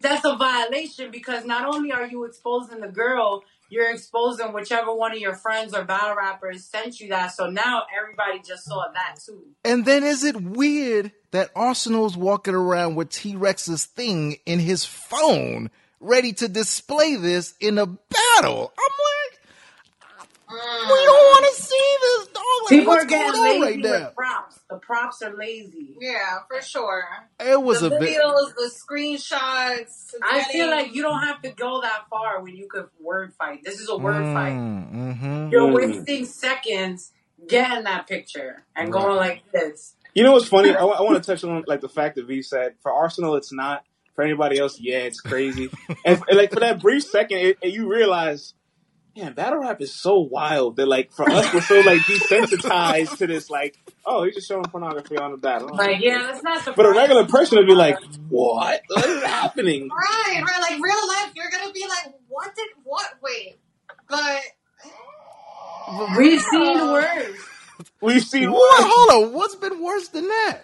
That's 0.00 0.24
a 0.24 0.34
violation 0.36 1.10
because 1.10 1.44
not 1.44 1.74
only 1.74 1.92
are 1.92 2.06
you 2.06 2.24
exposing 2.24 2.80
the 2.80 2.88
girl, 2.88 3.42
you're 3.68 3.90
exposing 3.90 4.52
whichever 4.52 4.94
one 4.94 5.12
of 5.12 5.18
your 5.18 5.34
friends 5.34 5.74
or 5.74 5.84
battle 5.84 6.16
rappers 6.16 6.64
sent 6.64 7.00
you 7.00 7.08
that. 7.08 7.28
So 7.28 7.50
now 7.50 7.82
everybody 7.98 8.40
just 8.40 8.64
saw 8.64 8.86
that 8.92 9.16
too. 9.24 9.42
And 9.64 9.84
then 9.84 10.02
is 10.04 10.24
it 10.24 10.40
weird 10.40 11.12
that 11.30 11.50
Arsenal's 11.54 12.16
walking 12.16 12.54
around 12.54 12.94
with 12.94 13.10
T 13.10 13.36
Rex's 13.36 13.84
thing 13.84 14.36
in 14.46 14.58
his 14.58 14.84
phone, 14.84 15.70
ready 16.00 16.32
to 16.34 16.48
display 16.48 17.16
this 17.16 17.54
in 17.60 17.78
a 17.78 17.86
battle? 17.86 18.72
I'm 18.78 18.94
like, 19.04 19.38
we 20.50 20.56
don't 20.56 21.14
mm. 21.14 21.42
want 21.42 21.54
to 21.54 21.62
see 21.62 21.96
this, 22.00 22.27
dog. 22.62 22.68
People 22.68 22.86
what's 22.88 23.04
are 23.04 23.06
going 23.08 23.22
getting 23.26 23.40
on 23.40 23.46
lazy 23.46 23.60
right 23.62 23.82
with 23.92 24.02
now? 24.02 24.08
props. 24.16 24.60
The 24.70 24.76
props 24.76 25.22
are 25.22 25.36
lazy. 25.36 25.96
Yeah, 26.00 26.38
for 26.48 26.60
sure. 26.62 27.04
It 27.40 27.62
was 27.62 27.80
the 27.80 27.94
a 27.94 28.00
bit. 28.00 28.18
the 28.18 28.70
screenshots. 28.72 30.14
I 30.22 30.44
feel 30.44 30.68
like 30.70 30.94
you 30.94 31.02
don't 31.02 31.22
have 31.22 31.42
to 31.42 31.50
go 31.50 31.80
that 31.82 32.04
far 32.10 32.42
when 32.42 32.56
you 32.56 32.68
could 32.68 32.88
word 33.00 33.32
fight. 33.34 33.60
This 33.64 33.80
is 33.80 33.88
a 33.88 33.96
word 33.96 34.22
fight. 34.34 34.52
Mm-hmm. 34.54 35.48
You're 35.50 35.68
Mm. 35.68 35.74
wasting 35.74 36.24
seconds 36.24 37.12
getting 37.46 37.84
that 37.84 38.06
picture 38.06 38.64
and 38.74 38.92
going 38.92 39.16
like 39.16 39.42
this. 39.52 39.94
You 40.14 40.24
know 40.24 40.32
what's 40.32 40.48
funny? 40.48 40.74
I, 40.74 40.82
want 40.82 41.22
to 41.22 41.26
touch 41.30 41.44
on 41.44 41.64
like 41.66 41.80
the 41.80 41.88
fact 41.88 42.16
that 42.16 42.26
V 42.26 42.42
said 42.42 42.74
for 42.82 42.92
Arsenal 42.92 43.36
it's 43.36 43.52
not. 43.52 43.84
For 44.14 44.24
anybody 44.24 44.58
else, 44.58 44.80
yeah, 44.80 44.98
it's 44.98 45.20
crazy. 45.20 45.70
and, 46.04 46.20
and, 46.28 46.36
like 46.36 46.50
for 46.52 46.58
that 46.58 46.80
brief 46.80 47.04
second, 47.04 47.38
it, 47.38 47.58
and 47.62 47.72
you 47.72 47.86
realize, 47.88 48.52
man, 49.18 49.32
battle 49.32 49.60
rap 49.60 49.80
is 49.80 49.92
so 49.94 50.18
wild 50.18 50.76
that 50.76 50.86
like 50.86 51.12
for 51.12 51.28
us 51.30 51.52
we're 51.52 51.60
so 51.60 51.80
like 51.80 52.00
desensitized 52.00 53.18
to 53.18 53.26
this. 53.26 53.50
Like, 53.50 53.76
oh, 54.06 54.24
he's 54.24 54.34
just 54.36 54.48
showing 54.48 54.64
pornography 54.64 55.16
on 55.16 55.32
the 55.32 55.36
battle. 55.36 55.74
Like, 55.74 56.00
yeah, 56.00 56.18
that's 56.30 56.42
not 56.42 56.76
But 56.76 56.86
a 56.86 56.92
regular 56.92 57.26
person 57.26 57.58
would 57.58 57.66
be 57.66 57.74
like, 57.74 57.96
what? 58.28 58.80
What 58.88 59.04
is 59.06 59.22
happening? 59.24 59.88
Right, 59.98 60.42
right. 60.46 60.60
Like 60.60 60.80
real 60.82 61.08
life, 61.08 61.32
you're 61.34 61.50
gonna 61.50 61.72
be 61.72 61.82
like, 61.88 62.14
what 62.28 62.54
did 62.54 62.68
what? 62.84 63.06
Wait, 63.22 63.58
but 64.08 64.40
We've 66.18 66.40
seen 66.40 66.78
worse. 66.78 67.36
We've 68.00 68.22
seen 68.22 68.50
What? 68.52 68.58
what? 68.58 68.90
Hold 68.92 69.24
on. 69.28 69.32
What's 69.34 69.54
been 69.54 69.82
worse 69.82 70.08
than 70.08 70.28
that? 70.28 70.62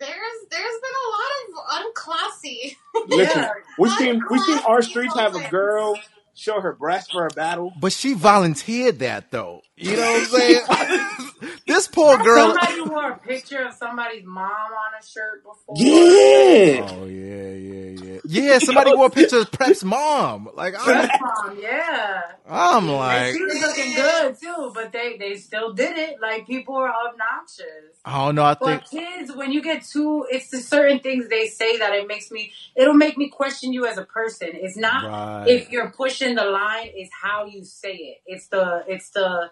there's 0.00 0.10
there's 0.50 0.80
been 0.80 0.96
a 1.04 1.08
lot 1.10 1.82
of 1.82 1.86
unclassy. 1.94 2.76
Listen, 3.08 3.42
Yeah. 3.42 3.50
we've 3.78 3.92
seen 3.92 4.20
we've 4.30 4.42
seen 4.42 4.58
our 4.58 4.80
streets 4.82 5.14
have 5.16 5.34
a 5.34 5.48
girl 5.48 5.98
show 6.38 6.60
her 6.60 6.72
breast 6.72 7.12
for 7.12 7.26
a 7.26 7.30
battle. 7.30 7.72
But 7.80 7.92
she 7.92 8.14
volunteered 8.14 9.00
that, 9.00 9.30
though. 9.30 9.62
You 9.76 9.96
know 9.96 10.02
what 10.02 10.22
I'm 10.22 10.26
saying? 10.26 11.58
this 11.66 11.86
poor 11.88 12.16
girl. 12.18 12.54
Somebody 12.54 12.80
wore 12.82 13.10
a 13.12 13.18
picture 13.18 13.64
of 13.64 13.74
somebody's 13.74 14.24
mom 14.24 14.50
on 14.50 15.00
a 15.00 15.06
shirt 15.06 15.44
before. 15.44 15.76
Yeah. 15.76 16.88
Oh 16.90 17.06
yeah, 17.06 17.52
yeah, 17.52 18.02
yeah. 18.04 18.18
Yeah, 18.24 18.58
somebody 18.58 18.94
wore 18.94 19.06
a 19.06 19.10
picture 19.10 19.38
of 19.38 19.50
Prep's 19.52 19.84
mom. 19.84 20.48
Like 20.54 20.74
I'm, 20.78 20.84
Press 20.84 21.20
mom, 21.20 21.58
yeah. 21.60 22.22
I'm 22.48 22.84
And 22.88 22.92
like, 22.92 23.34
she 23.34 23.42
was 23.44 23.60
looking 23.60 23.94
good 23.94 24.36
too, 24.40 24.72
but 24.74 24.92
they 24.92 25.16
they 25.16 25.36
still 25.36 25.72
did 25.72 25.96
it. 25.96 26.20
Like 26.20 26.46
people 26.46 26.74
are 26.76 26.92
obnoxious. 27.08 27.66
I 28.04 28.24
don't 28.24 28.34
know. 28.34 28.44
I 28.44 28.54
think 28.54 28.80
But 28.82 28.90
kids, 28.90 29.32
when 29.34 29.52
you 29.52 29.62
get 29.62 29.84
too, 29.84 30.26
it's 30.30 30.50
the 30.50 30.58
certain 30.58 30.98
things 31.00 31.28
they 31.28 31.46
say 31.46 31.78
that 31.78 31.92
it 31.94 32.08
makes 32.08 32.30
me. 32.30 32.52
It'll 32.74 32.94
make 32.94 33.16
me 33.16 33.28
question 33.28 33.72
you 33.72 33.86
as 33.86 33.96
a 33.96 34.04
person. 34.04 34.48
It's 34.54 34.76
not 34.76 35.04
Right. 35.08 35.48
if 35.48 35.70
you're 35.70 35.90
pushing 35.90 36.27
the 36.34 36.44
line. 36.44 36.88
is 36.96 37.08
how 37.22 37.46
you 37.46 37.64
say 37.64 37.94
it. 37.94 38.18
It's 38.26 38.48
the. 38.48 38.84
It's 38.86 39.10
the. 39.10 39.50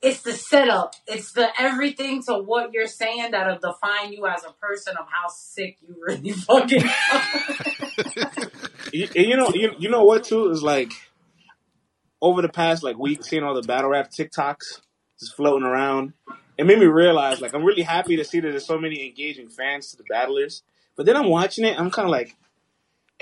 It's 0.00 0.22
the 0.22 0.32
setup. 0.32 0.94
It's 1.06 1.32
the 1.32 1.48
everything 1.60 2.24
to 2.24 2.38
what 2.38 2.72
you're 2.72 2.88
saying 2.88 3.30
that'll 3.30 3.58
define 3.58 4.12
you 4.12 4.26
as 4.26 4.42
a 4.44 4.52
person 4.52 4.96
of 4.96 5.06
how 5.08 5.28
sick 5.28 5.78
you 5.80 5.94
really 6.00 6.32
fucking. 6.32 6.82
you, 8.92 9.08
you 9.14 9.36
know, 9.36 9.50
you, 9.54 9.70
you 9.78 9.88
know 9.88 10.02
what 10.02 10.24
too 10.24 10.50
is 10.50 10.60
like 10.60 10.92
over 12.20 12.42
the 12.42 12.48
past 12.48 12.82
like 12.82 12.98
week, 12.98 13.22
seeing 13.22 13.44
all 13.44 13.54
the 13.54 13.62
battle 13.62 13.90
rap 13.90 14.10
TikToks 14.10 14.80
just 15.20 15.36
floating 15.36 15.66
around. 15.66 16.14
It 16.58 16.66
made 16.66 16.80
me 16.80 16.86
realize 16.86 17.40
like 17.40 17.54
I'm 17.54 17.64
really 17.64 17.82
happy 17.82 18.16
to 18.16 18.24
see 18.24 18.40
that 18.40 18.48
there's 18.48 18.66
so 18.66 18.78
many 18.78 19.06
engaging 19.06 19.48
fans 19.48 19.92
to 19.92 19.96
the 19.96 20.04
battlers. 20.08 20.64
But 20.96 21.06
then 21.06 21.16
I'm 21.16 21.28
watching 21.28 21.64
it, 21.64 21.78
I'm 21.78 21.90
kind 21.90 22.06
of 22.06 22.10
like, 22.12 22.36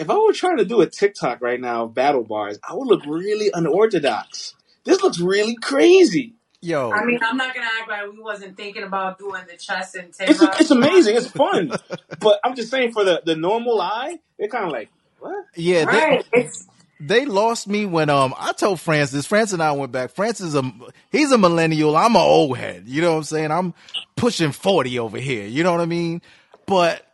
if 0.00 0.10
I 0.10 0.16
were 0.18 0.32
trying 0.32 0.56
to 0.58 0.64
do 0.64 0.80
a 0.80 0.86
TikTok 0.86 1.40
right 1.40 1.60
now 1.60 1.84
of 1.84 1.94
battle 1.94 2.24
bars, 2.24 2.58
I 2.68 2.74
would 2.74 2.88
look 2.88 3.04
really 3.06 3.50
unorthodox. 3.52 4.54
This 4.84 5.00
looks 5.02 5.20
really 5.20 5.56
crazy. 5.56 6.34
yo, 6.62 6.90
I 6.90 7.04
mean, 7.04 7.18
I'm 7.22 7.36
not 7.36 7.54
gonna 7.54 7.68
act 7.80 7.88
like 7.88 8.10
we 8.12 8.20
wasn't 8.22 8.56
thinking 8.56 8.82
about 8.82 9.18
doing 9.18 9.42
the 9.48 9.56
chess 9.56 9.94
and 9.94 10.08
It's 10.20 10.38
Tara. 10.40 10.56
it's 10.58 10.70
amazing, 10.70 11.16
it's 11.16 11.26
fun. 11.28 11.72
But 12.20 12.40
I'm 12.44 12.54
just 12.54 12.70
saying 12.70 12.92
for 12.92 13.04
the 13.04 13.22
the 13.24 13.36
normal 13.36 13.80
eye, 13.80 14.18
they're 14.38 14.48
kind 14.48 14.64
of 14.66 14.72
like, 14.72 14.90
what? 15.20 15.44
yeah, 15.56 15.84
they, 15.84 15.90
Right. 15.92 16.24
It's 16.32 16.66
they 17.02 17.24
lost 17.24 17.66
me 17.66 17.86
when 17.86 18.10
um 18.10 18.34
I 18.38 18.52
told 18.52 18.78
Francis. 18.80 19.26
Francis 19.26 19.54
and 19.54 19.62
I 19.62 19.72
went 19.72 19.92
back. 19.92 20.10
Francis 20.10 20.54
a 20.54 20.70
he's 21.10 21.32
a 21.32 21.38
millennial. 21.38 21.96
I'm 21.96 22.14
an 22.16 22.22
old 22.22 22.58
head. 22.58 22.84
You 22.86 23.00
know 23.00 23.12
what 23.12 23.18
I'm 23.18 23.24
saying? 23.24 23.50
I'm 23.50 23.74
pushing 24.16 24.52
forty 24.52 24.98
over 24.98 25.18
here. 25.18 25.46
You 25.46 25.62
know 25.62 25.72
what 25.72 25.80
I 25.80 25.86
mean? 25.86 26.20
But 26.66 27.06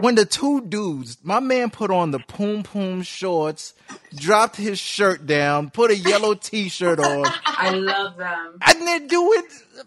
when 0.00 0.14
the 0.14 0.24
two 0.24 0.60
dudes, 0.62 1.18
my 1.22 1.40
man 1.40 1.70
put 1.70 1.90
on 1.90 2.10
the 2.10 2.18
poom 2.20 2.62
poom 2.62 3.02
shorts, 3.02 3.74
dropped 4.14 4.56
his 4.56 4.78
shirt 4.78 5.26
down, 5.26 5.70
put 5.70 5.90
a 5.90 5.96
yellow 5.96 6.34
t-shirt 6.40 6.98
on, 7.00 7.24
I 7.44 7.70
love 7.70 8.16
them. 8.16 8.58
and 8.66 8.80
then 8.86 9.06
do 9.06 9.32
it 9.34 9.44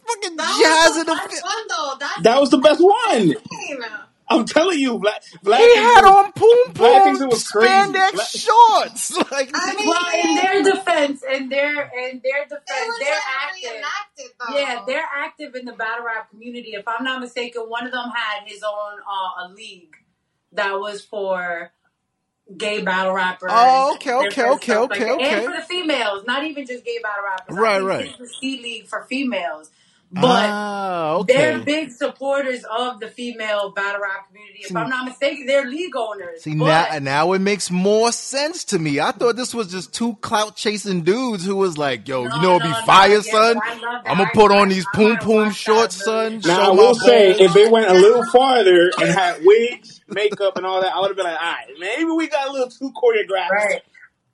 fucking 0.08 0.36
That 0.36 0.60
jazz 0.62 0.90
was 0.90 0.98
in 0.98 1.06
the 1.08 1.14
the 1.14 1.20
best 1.30 1.42
fi- 1.42 1.48
one 1.48 1.68
though. 1.70 1.94
That's 2.00 2.22
That 2.24 2.42
was 2.42 2.50
the 2.52 2.58
best 2.60 2.82
one. 2.82 3.36
Insane. 4.34 4.40
I'm 4.42 4.46
telling 4.46 4.80
you, 4.80 5.00
Black 5.00 5.22
Black 5.44 5.60
He 5.60 5.66
thinks 5.68 5.80
had 5.82 6.02
was- 6.04 6.26
on 6.26 6.32
poom 6.34 6.74
Black 6.74 7.04
thinks 7.04 7.20
it 7.20 7.24
poom 7.24 7.30
was 7.30 7.48
crazy. 7.48 7.68
spandex 7.74 8.12
Black- 8.14 8.28
shorts. 8.28 9.18
Like 9.32 9.52
I 9.54 9.74
mean, 9.76 9.88
Well, 9.88 10.24
in 10.24 10.36
their 10.36 10.64
defense, 10.76 11.24
in 11.24 11.50
their 11.50 11.84
in 11.84 12.22
their 12.24 12.44
defense, 12.44 12.98
they're 13.00 13.20
active. 13.42 14.32
though. 14.40 14.58
Yeah, 14.58 14.84
they're 14.86 15.06
active 15.16 15.56
in 15.56 15.66
the 15.66 15.74
battle 15.74 16.06
rap 16.06 16.30
community. 16.30 16.72
If 16.74 16.88
I'm 16.88 17.04
not 17.04 17.20
mistaken, 17.22 17.64
one 17.64 17.86
of 17.86 17.92
them 17.92 18.10
had 18.14 18.48
his 18.48 18.64
own 18.64 19.00
uh, 19.00 19.48
a 19.48 19.54
league 19.54 19.96
that 20.54 20.74
was 20.80 21.02
for 21.04 21.72
gay 22.58 22.82
battle 22.82 23.14
rappers. 23.14 23.50
Oh, 23.54 23.96
okay, 23.96 24.14
okay, 24.14 24.30
different 24.30 24.56
okay, 24.56 24.78
like 24.78 24.92
okay, 24.92 25.12
okay. 25.12 25.34
And 25.46 25.46
for 25.54 25.60
the 25.60 25.66
females, 25.66 26.26
not 26.28 26.44
even 26.44 26.66
just 26.66 26.84
gay 26.86 27.00
battle 27.02 27.24
rappers. 27.24 27.56
Right, 27.58 27.76
I 27.76 27.78
think 27.80 27.88
right. 27.90 28.06
it's 28.10 28.18
the 28.20 28.28
C 28.28 28.62
League 28.62 28.88
for 28.88 29.04
females. 29.04 29.72
But 30.14 30.50
ah, 30.50 31.24
they're 31.24 31.58
big 31.58 31.92
supporters 31.92 32.64
of 32.70 33.00
the 33.00 33.08
female 33.08 33.72
battle 33.72 34.02
rap 34.02 34.28
community. 34.28 34.60
If 34.62 34.76
I'm 34.76 34.88
not 34.88 35.06
mistaken, 35.06 35.48
they're 35.48 35.66
league 35.66 35.96
owners. 35.96 36.44
See 36.44 36.54
but 36.56 37.00
now, 37.00 37.00
now 37.00 37.34
it 37.34 37.40
makes 37.40 37.72
more 37.72 38.12
sense 38.12 38.64
to 38.66 38.80
me. 38.80 39.00
I 39.00 39.12
thought 39.12 39.36
this 39.36 39.56
was 39.56 39.72
just 39.72 39.92
two 39.92 40.16
clout 40.22 40.56
chasing 40.56 41.02
dudes 41.02 41.44
who 41.44 41.56
was 41.56 41.80
like, 41.80 42.08
"Yo, 42.08 42.26
No, 42.26 42.36
you 42.36 42.42
know, 42.44 42.56
it'd 42.58 42.62
be 42.64 42.70
no, 42.70 42.80
no, 42.80 42.86
fire, 42.86 43.10
yeah, 43.10 43.20
son. 43.22 43.60
Yes, 43.66 43.80
I'm 44.06 44.18
gonna 44.18 44.30
put 44.36 44.52
on 44.52 44.70
these 44.70 44.86
I 44.94 44.98
poom 44.98 45.18
poom 45.18 45.52
shorts, 45.52 46.04
son. 46.04 46.42
Now 46.46 46.72
I 46.72 46.76
will 46.76 46.94
say, 46.94 47.32
if 47.32 47.54
they 47.54 47.68
went 47.68 47.90
a 47.90 47.94
little 47.94 48.24
farther 48.32 48.92
and 49.00 49.10
had 49.10 49.44
wigs, 49.44 50.02
makeup, 50.08 50.58
and 50.58 50.66
all 50.66 50.82
that, 50.82 50.94
I 50.94 51.00
would 51.00 51.08
have 51.08 51.18
been 51.18 51.26
like, 51.26 51.42
all 51.42 51.52
right, 51.54 51.68
maybe 51.80 52.12
we 52.12 52.28
got 52.28 52.50
a 52.50 52.52
little 52.52 52.70
too 52.70 52.92
choreographed. 52.92 53.50
Right. 53.50 53.82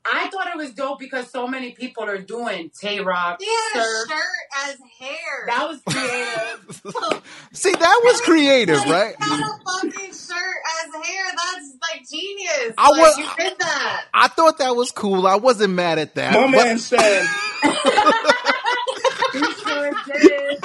I 0.06 0.30
thought 0.30 0.48
it 0.48 0.58
was 0.58 0.72
dope 0.72 0.98
because 1.00 1.30
so 1.30 1.46
many 1.48 1.72
people 1.72 2.04
are 2.06 2.18
doing 2.18 2.72
Tay 2.80 3.00
Rock. 3.02 3.40
He 3.42 3.48
had 3.48 3.82
a 3.82 4.08
shirt 4.08 4.68
as 4.68 4.78
hair. 5.00 5.46
That 5.48 5.68
was 5.68 5.82
creative. 5.88 7.24
See, 7.54 7.72
that 7.72 8.02
was 8.06 8.22
creative, 8.22 8.78
Like, 8.78 8.88
right? 8.88 9.16
He 9.22 9.30
had 9.30 9.40
a 9.40 9.60
fucking 9.72 10.14
shirt 10.14 10.62
as 10.80 10.94
hair. 11.06 11.26
That's 11.36 11.76
like 11.82 12.10
genius. 12.10 12.74
I 12.78 12.90
like, 12.90 13.00
was- 13.02 13.18
you 13.18 13.28
did 13.38 13.54
that. 13.60 14.06
I 14.14 14.28
thought 14.30 14.58
that 14.60 14.76
was 14.76 14.92
cool. 14.92 15.28
I 15.28 15.36
wasn't 15.36 15.74
mad 15.74 16.00
at 16.00 16.16
that. 16.16 16.34
My 16.34 16.42
but- 16.44 16.52
man 16.52 16.78
said, 16.80 17.26
you 19.34 19.54
sure 19.54 19.92
did. 20.08 20.64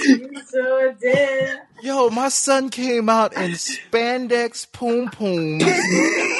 You 0.00 0.42
sure 0.50 0.92
did. 0.92 1.58
Yo, 1.82 2.10
my 2.10 2.28
son 2.28 2.68
came 2.70 3.08
out 3.08 3.32
in 3.36 3.52
spandex 3.52 4.70
poom 4.70 5.08
pooms. 5.10 5.64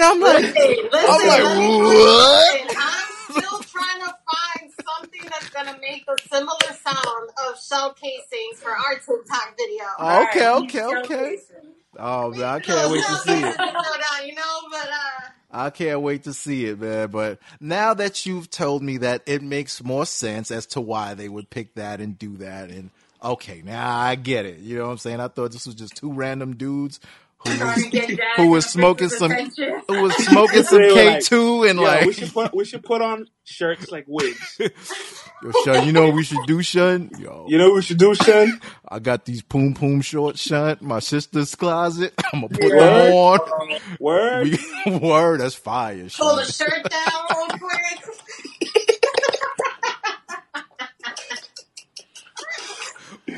and 0.00 0.08
I'm 0.08 0.20
like, 0.20 0.54
Listen, 0.54 0.88
I'm 0.92 1.28
like, 1.28 1.42
let 1.42 1.58
what? 1.58 2.54
listen, 2.62 2.76
I'm 2.78 3.42
still 3.42 3.58
trying 3.60 4.00
to 4.00 4.14
find 4.30 4.72
something 4.72 5.20
that's 5.24 5.50
gonna 5.50 5.78
make 5.80 6.06
the 6.06 6.18
similar 6.30 6.58
sound 6.82 7.30
of 7.46 7.60
shell 7.60 7.92
casings 7.92 8.62
for 8.62 8.70
our 8.70 8.94
TikTok 8.94 9.56
video. 9.58 9.84
Oh, 9.98 10.22
okay, 10.22 10.46
Alright, 10.46 10.74
okay, 10.74 10.98
okay. 10.98 11.38
Oh 11.98 12.30
man, 12.30 12.44
I 12.44 12.60
can't 12.60 12.90
wait 12.90 13.04
to 13.04 13.16
see 13.16 13.42
it. 13.42 13.56
You 14.26 14.34
know, 14.34 14.60
but 14.70 14.88
uh, 14.88 15.28
I 15.50 15.70
can't 15.70 16.00
wait 16.00 16.24
to 16.24 16.32
see 16.32 16.66
it, 16.66 16.80
man. 16.80 17.08
But 17.10 17.38
now 17.60 17.94
that 17.94 18.24
you've 18.24 18.48
told 18.48 18.82
me 18.82 18.98
that, 18.98 19.22
it 19.26 19.42
makes 19.42 19.82
more 19.82 20.06
sense 20.06 20.50
as 20.50 20.66
to 20.66 20.80
why 20.80 21.14
they 21.14 21.28
would 21.28 21.50
pick 21.50 21.74
that 21.74 22.00
and 22.00 22.18
do 22.18 22.36
that. 22.38 22.70
And 22.70 22.90
okay, 23.22 23.62
now 23.64 23.98
I 23.98 24.14
get 24.14 24.46
it. 24.46 24.60
You 24.60 24.78
know 24.78 24.86
what 24.86 24.92
I'm 24.92 24.98
saying? 24.98 25.20
I 25.20 25.28
thought 25.28 25.52
this 25.52 25.66
was 25.66 25.74
just 25.74 25.96
two 25.96 26.12
random 26.12 26.56
dudes 26.56 27.00
who 27.46 27.64
was 27.64 27.82
to 27.84 27.90
get 27.90 28.08
Jack 28.10 28.36
who 28.36 28.48
was 28.48 28.66
smoking 28.66 29.08
some 29.08 29.30
who 29.30 30.02
was 30.02 30.14
smoking 30.26 30.62
some 30.62 30.80
They 30.82 30.88
were 30.88 30.94
K 30.94 31.10
like, 31.14 31.24
two 31.24 31.62
and 31.64 31.78
"Yo, 31.78 31.84
like 31.84 32.06
we 32.06 32.12
should 32.12 32.32
put 32.32 32.54
we 32.54 32.64
should 32.64 32.82
put 32.84 33.00
on 33.02 33.28
shirts 33.44 33.90
like 33.90 34.04
wigs. 34.06 34.60
Yo, 35.42 35.52
Shun, 35.64 35.86
you 35.86 35.92
know 35.94 36.04
what 36.04 36.14
we 36.14 36.22
should 36.22 36.44
do, 36.46 36.60
Shun? 36.62 37.10
Yo, 37.18 37.46
You 37.48 37.56
know 37.56 37.68
what 37.70 37.76
we 37.76 37.82
should 37.82 37.96
do, 37.96 38.14
son? 38.14 38.60
I 38.86 38.98
got 38.98 39.24
these 39.24 39.40
poom 39.40 39.72
poom 39.72 40.02
shorts, 40.02 40.38
Shun. 40.42 40.76
My 40.82 40.98
sister's 40.98 41.54
closet. 41.54 42.12
I'm 42.34 42.42
gonna 42.42 42.48
put 42.50 42.62
Yeah. 42.64 42.76
them 43.06 43.14
on. 43.14 43.38
Word. 43.98 44.58
We, 44.84 44.98
word, 44.98 45.40
that's 45.40 45.54
fire, 45.54 46.06
pull 46.14 46.36
the 46.36 46.44
shirt 46.44 46.90
down 46.90 47.12
real 47.30 47.58
quick. 47.58 48.19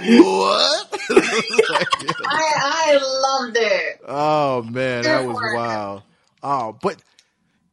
What? 0.02 1.00
I 1.10 2.52
I 2.60 2.98
loved 3.22 3.56
it. 3.56 4.00
oh 4.06 4.62
man, 4.62 5.04
that 5.04 5.24
was 5.24 5.36
wild. 5.54 6.02
Oh, 6.42 6.76
but 6.82 7.02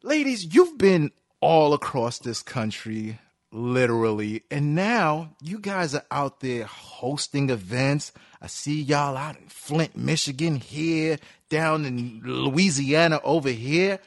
ladies, 0.02 0.54
you've 0.54 0.78
been 0.78 1.10
all 1.40 1.72
across 1.74 2.18
this 2.18 2.42
country, 2.42 3.18
literally, 3.50 4.42
and 4.50 4.74
now 4.74 5.30
you 5.42 5.58
guys 5.58 5.94
are 5.94 6.04
out 6.10 6.40
there 6.40 6.64
hosting 6.64 7.50
events. 7.50 8.12
I 8.40 8.46
see 8.46 8.80
y'all 8.80 9.16
out 9.16 9.36
in 9.36 9.48
Flint, 9.48 9.96
Michigan, 9.96 10.56
here, 10.56 11.18
down 11.48 11.84
in 11.84 12.22
Louisiana, 12.24 13.20
over 13.24 13.50
here. 13.50 13.98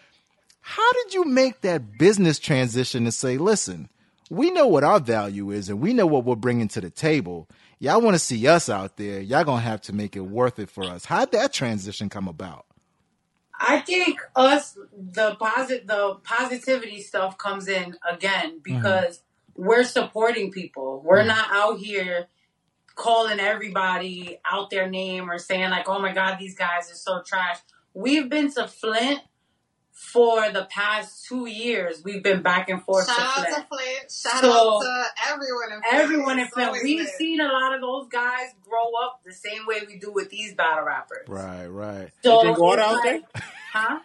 How 0.61 0.93
did 0.93 1.13
you 1.13 1.25
make 1.25 1.61
that 1.61 1.97
business 1.97 2.39
transition 2.39 3.03
and 3.03 3.13
say, 3.13 3.37
listen, 3.37 3.89
we 4.29 4.49
know 4.49 4.67
what 4.67 4.83
our 4.83 4.99
value 4.99 5.51
is 5.51 5.69
and 5.69 5.79
we 5.81 5.93
know 5.93 6.05
what 6.07 6.25
we're 6.25 6.35
bringing 6.35 6.67
to 6.69 6.81
the 6.81 6.89
table. 6.89 7.47
Y'all 7.83 7.99
want 7.99 8.15
to 8.15 8.19
see 8.19 8.47
us 8.47 8.69
out 8.69 8.95
there. 8.95 9.19
Y'all 9.19 9.43
going 9.43 9.61
to 9.61 9.67
have 9.67 9.81
to 9.81 9.91
make 9.91 10.15
it 10.15 10.21
worth 10.21 10.57
it 10.57 10.69
for 10.69 10.85
us. 10.85 11.03
How'd 11.03 11.33
that 11.33 11.51
transition 11.51 12.07
come 12.07 12.29
about? 12.29 12.65
I 13.59 13.81
think 13.81 14.21
us 14.37 14.77
the 14.97 15.35
posit 15.35 15.85
the 15.85 16.15
positivity 16.23 17.01
stuff 17.01 17.37
comes 17.37 17.67
in 17.67 17.97
again 18.09 18.61
mm-hmm. 18.61 18.77
because 18.77 19.21
we're 19.57 19.83
supporting 19.83 20.49
people. 20.49 21.01
We're 21.03 21.17
mm-hmm. 21.17 21.27
not 21.27 21.47
out 21.51 21.79
here 21.79 22.27
calling 22.95 23.41
everybody 23.41 24.39
out 24.49 24.69
their 24.69 24.89
name 24.89 25.29
or 25.29 25.37
saying 25.37 25.69
like, 25.69 25.89
"Oh 25.89 25.99
my 25.99 26.13
God, 26.13 26.37
these 26.39 26.55
guys 26.55 26.89
are 26.89 26.95
so 26.95 27.21
trash." 27.21 27.57
We've 27.93 28.29
been 28.29 28.49
to 28.53 28.65
Flint 28.65 29.19
for 29.93 30.51
the 30.51 30.65
past 30.65 31.25
two 31.25 31.45
years. 31.47 32.01
We've 32.03 32.21
been 32.23 32.41
back 32.41 32.67
and 32.69 32.83
forth 32.83 33.07
Shout 33.07 33.15
to 33.17 33.21
out 33.23 33.33
Flint. 33.35 33.55
to 33.55 33.67
Flint. 33.67 34.11
Shout 34.11 34.41
So, 34.41 34.51
out 34.51 34.81
to 34.81 35.05
everyone 35.31 35.71
in 35.71 35.81
Flint. 35.81 35.93
Everyone 36.03 36.39
in 36.39 36.47
Flint, 36.47 36.71
we've 36.83 36.99
lit. 36.99 37.09
seen 37.09 37.39
a 37.39 37.45
lot 37.47 37.73
of 37.75 37.81
those 37.81 38.07
guys 38.09 38.49
grow 38.67 38.91
up 39.05 39.21
the 39.23 39.31
same 39.33 39.65
way 39.67 39.81
we 39.87 39.97
do 39.99 40.11
with 40.11 40.29
these 40.29 40.53
battle 40.55 40.83
rappers. 40.83 41.27
Right, 41.27 41.67
right. 41.67 42.09
So 42.23 42.37
They 42.37 42.43
drink 42.43 42.57
water 42.59 42.81
out 42.81 42.93
like- 42.95 43.03
there? 43.03 43.43
Huh? 43.71 43.99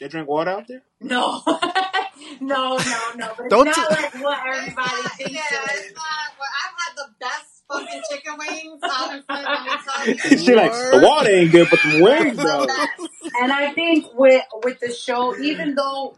They 0.00 0.08
drink 0.08 0.28
water 0.28 0.50
out 0.50 0.68
there? 0.68 0.82
No, 1.00 1.42
no, 1.46 2.76
no, 2.76 2.76
no. 3.16 3.32
But 3.36 3.46
it's 3.46 3.50
Don't 3.50 3.64
not 3.66 3.76
you- 3.76 3.84
like 3.90 4.14
what 4.22 4.38
everybody 4.46 4.74
not- 4.76 5.12
thinks 5.12 5.32
yeah, 5.32 5.40
it's 5.64 5.94
not. 5.94 6.28
Well, 6.38 6.48
I've 6.64 6.76
had 6.78 6.96
the 6.96 7.08
best 7.20 7.47
fucking 7.70 8.02
chicken 8.10 8.34
wings 8.38 8.82
out 8.84 9.14
in 9.14 9.22
Flint. 9.22 9.44
Let 9.44 9.64
me 9.64 9.70
tell 9.86 10.08
you. 10.32 10.38
She 10.38 10.54
like, 10.54 10.72
the 10.72 11.00
water 11.02 11.30
ain't 11.30 11.52
good, 11.52 11.68
but 11.70 11.80
the 11.82 12.02
wings, 12.02 12.36
though. 12.36 12.66
And 13.40 13.52
I 13.52 13.72
think 13.72 14.06
with 14.14 14.42
with 14.64 14.80
the 14.80 14.92
show, 14.92 15.36
even 15.38 15.74
though 15.74 16.16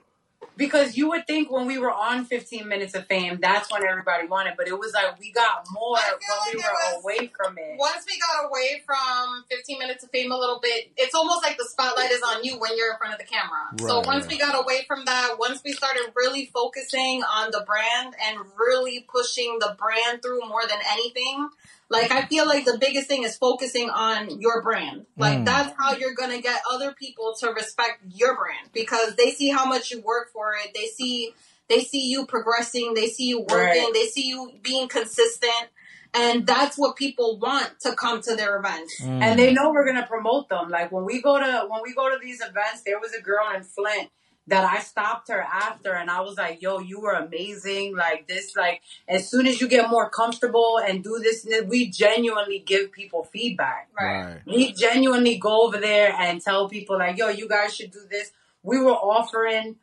because 0.57 0.97
you 0.97 1.09
would 1.09 1.26
think 1.26 1.51
when 1.51 1.66
we 1.66 1.78
were 1.78 1.91
on 1.91 2.24
15 2.26 2.68
Minutes 2.68 2.95
of 2.95 3.07
Fame, 3.07 3.38
that's 3.41 3.70
when 3.72 3.82
everybody 3.82 4.26
wanted, 4.26 4.55
but 4.57 4.68
it 4.68 4.78
was 4.78 4.93
like 4.93 5.18
we 5.18 5.32
got 5.32 5.66
more 5.72 5.95
when 5.95 6.03
like 6.03 6.55
we 6.55 6.57
were 6.59 6.62
was- 6.62 7.03
away 7.03 7.32
from 7.34 7.57
it. 7.59 7.78
Once 7.78 8.05
we 8.07 8.18
got 8.18 8.47
away 8.47 8.82
from 8.84 9.45
15 9.51 9.78
Minutes 9.78 10.05
of 10.05 10.11
Fame 10.11 10.32
a 10.32 10.36
little 10.36 10.61
bit, 10.61 10.91
it's 10.97 11.14
almost 11.14 11.43
like 11.43 11.57
the 11.57 11.64
spotlight 11.64 12.11
is 12.11 12.20
on 12.22 12.45
you 12.45 12.59
when 12.59 12.76
you're 12.76 12.93
in 12.93 12.99
front 12.99 13.14
of 13.14 13.18
the 13.18 13.24
camera. 13.24 13.68
so 13.78 14.01
once 14.01 14.24
right. 14.24 14.32
we 14.32 14.38
got 14.38 14.62
away 14.62 14.84
from 14.86 15.05
that, 15.07 15.36
once 15.38 15.62
we 15.64 15.72
started 15.72 16.12
really 16.14 16.51
focusing 16.53 17.22
on 17.22 17.51
the 17.51 17.64
brand 17.66 18.14
and 18.28 18.41
really 18.59 19.07
pushing 19.11 19.59
the 19.61 19.74
brand 19.78 20.22
through 20.22 20.41
more 20.47 20.62
than 20.68 20.78
anything, 20.93 21.49
like 21.91 22.11
I 22.12 22.22
feel 22.26 22.47
like 22.47 22.64
the 22.64 22.78
biggest 22.80 23.09
thing 23.09 23.24
is 23.24 23.36
focusing 23.36 23.91
on 23.91 24.41
your 24.41 24.62
brand. 24.62 25.07
Like 25.18 25.41
Mm. 25.41 25.45
that's 25.45 25.74
how 25.78 25.95
you're 25.97 26.14
gonna 26.14 26.41
get 26.41 26.62
other 26.72 26.93
people 26.93 27.34
to 27.41 27.51
respect 27.51 28.01
your 28.14 28.36
brand 28.36 28.70
because 28.72 29.16
they 29.16 29.32
see 29.32 29.51
how 29.51 29.66
much 29.66 29.91
you 29.91 30.01
work 30.01 30.30
for 30.32 30.53
it. 30.64 30.70
They 30.74 30.86
see 30.86 31.34
they 31.68 31.80
see 31.80 32.09
you 32.11 32.26
progressing. 32.26 32.95
They 32.95 33.09
see 33.09 33.26
you 33.26 33.41
working. 33.41 33.84
Right. 33.84 33.91
They 33.93 34.07
see 34.07 34.26
you 34.26 34.53
being 34.62 34.88
consistent. 34.88 35.68
And 36.12 36.45
that's 36.45 36.76
what 36.76 36.97
people 36.97 37.38
want 37.38 37.70
to 37.82 37.95
come 37.95 38.20
to 38.22 38.34
their 38.34 38.57
events. 38.59 39.01
Mm. 39.01 39.22
and 39.22 39.38
they 39.38 39.53
know 39.53 39.70
we're 39.70 39.86
gonna 39.86 40.07
promote 40.07 40.49
them. 40.49 40.68
Like 40.68 40.91
when 40.93 41.05
we 41.05 41.20
go 41.20 41.38
to 41.38 41.66
when 41.68 41.82
we 41.82 41.93
go 41.95 42.09
to 42.11 42.18
these 42.20 42.41
events, 42.41 42.82
there 42.86 42.99
was 42.99 43.12
a 43.14 43.20
girl 43.20 43.47
in 43.55 43.62
Flint 43.62 44.11
that 44.47 44.64
I 44.64 44.80
stopped 44.80 45.28
her 45.28 45.41
after, 45.41 45.93
and 45.93 46.11
I 46.11 46.20
was 46.22 46.36
like, 46.36 46.61
"Yo, 46.62 46.78
you 46.80 47.01
were 47.01 47.12
amazing! 47.12 47.95
Like 47.97 48.26
this, 48.26 48.57
like 48.57 48.82
as 49.09 49.28
soon 49.30 49.47
as 49.47 49.61
you 49.61 49.68
get 49.68 49.88
more 49.91 50.11
comfortable 50.11 50.78
and 50.84 51.05
do 51.05 51.18
this, 51.22 51.47
we 51.68 51.88
genuinely 51.91 52.59
give 52.59 52.91
people 52.93 53.24
feedback. 53.24 53.88
Right. 53.99 54.41
We 54.47 54.72
genuinely 54.72 55.38
go 55.38 55.66
over 55.66 55.78
there 55.78 56.12
and 56.18 56.41
tell 56.41 56.68
people 56.68 56.99
like, 56.99 57.16
"Yo, 57.18 57.28
you 57.28 57.49
guys 57.49 57.74
should 57.76 57.91
do 57.93 58.01
this." 58.11 58.32
We 58.62 58.80
were 58.80 58.93
offering 58.93 59.76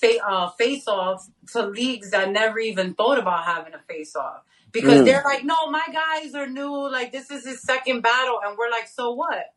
fa- 0.00 0.24
uh, 0.26 0.50
face 0.50 0.88
offs 0.88 1.30
to 1.52 1.66
leagues 1.66 2.10
that 2.10 2.30
never 2.30 2.58
even 2.58 2.94
thought 2.94 3.18
about 3.18 3.44
having 3.44 3.74
a 3.74 3.78
face 3.80 4.16
off 4.16 4.42
because 4.72 5.02
Mm. 5.02 5.04
they're 5.04 5.22
like, 5.24 5.44
"No, 5.44 5.70
my 5.70 5.84
guys 5.92 6.34
are 6.34 6.46
new. 6.48 6.88
Like 6.90 7.12
this 7.12 7.30
is 7.30 7.44
his 7.44 7.62
second 7.62 8.00
battle," 8.00 8.40
and 8.44 8.56
we're 8.56 8.70
like, 8.70 8.88
"So 8.88 9.12
what?" 9.12 9.53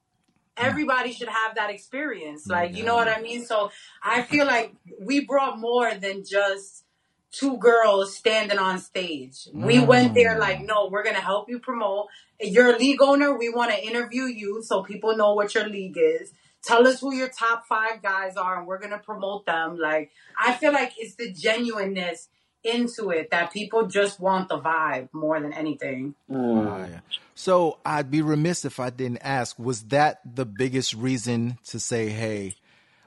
Everybody 0.57 1.11
should 1.13 1.29
have 1.29 1.55
that 1.55 1.69
experience. 1.69 2.47
Like, 2.47 2.75
you 2.75 2.83
know 2.83 2.95
what 2.95 3.07
I 3.07 3.21
mean? 3.21 3.45
So 3.45 3.71
I 4.03 4.23
feel 4.23 4.45
like 4.45 4.73
we 4.99 5.25
brought 5.25 5.59
more 5.59 5.93
than 5.95 6.23
just 6.25 6.83
two 7.31 7.57
girls 7.57 8.15
standing 8.15 8.57
on 8.57 8.79
stage. 8.79 9.47
We 9.53 9.75
Mm. 9.77 9.87
went 9.87 10.13
there 10.15 10.39
like, 10.39 10.61
no, 10.61 10.87
we're 10.87 11.03
gonna 11.03 11.19
help 11.19 11.49
you 11.49 11.59
promote. 11.59 12.07
You're 12.39 12.75
a 12.75 12.77
league 12.77 13.01
owner, 13.01 13.37
we 13.37 13.49
want 13.49 13.71
to 13.71 13.83
interview 13.83 14.23
you 14.23 14.61
so 14.63 14.81
people 14.83 15.15
know 15.15 15.33
what 15.33 15.53
your 15.53 15.67
league 15.67 15.97
is. 15.97 16.31
Tell 16.63 16.87
us 16.87 16.99
who 16.99 17.13
your 17.13 17.29
top 17.29 17.65
five 17.67 18.01
guys 18.01 18.35
are, 18.35 18.57
and 18.57 18.67
we're 18.67 18.79
gonna 18.79 18.97
promote 18.99 19.45
them. 19.45 19.77
Like, 19.77 20.11
I 20.39 20.53
feel 20.53 20.73
like 20.73 20.93
it's 20.97 21.15
the 21.15 21.31
genuineness 21.31 22.29
into 22.63 23.11
it 23.11 23.31
that 23.31 23.51
people 23.51 23.87
just 23.87 24.19
want 24.19 24.49
the 24.49 24.59
vibe 24.59 25.09
more 25.13 25.39
than 25.39 25.53
anything. 25.53 26.15
Mm. 26.29 26.67
Ah, 26.67 26.77
Fire. 26.77 27.01
So 27.35 27.77
I'd 27.85 28.09
be 28.09 28.21
remiss 28.21 28.65
if 28.65 28.79
I 28.79 28.89
didn't 28.89 29.19
ask, 29.21 29.57
was 29.59 29.83
that 29.85 30.19
the 30.25 30.45
biggest 30.45 30.93
reason 30.93 31.57
to 31.67 31.79
say, 31.79 32.09
hey, 32.09 32.55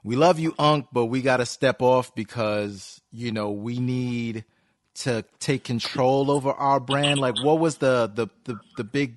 we 0.03 0.17
love 0.17 0.39
you, 0.39 0.55
Unc, 0.59 0.87
but 0.93 1.07
we 1.07 1.21
got 1.21 1.39
to 1.39 1.47
step 1.47 1.83
off 1.83 2.15
because, 2.15 3.01
you 3.13 3.33
know, 3.33 3.51
we 3.51 3.79
need 3.81 4.45
to 4.95 5.25
take 5.41 5.65
control 5.65 6.31
over 6.31 6.51
our 6.53 6.81
brand? 6.81 7.19
Like, 7.19 7.43
what 7.43 7.59
was 7.59 7.79
the, 7.79 8.11
the, 8.15 8.29
the, 8.45 8.59
the 8.77 8.85
big, 8.85 9.17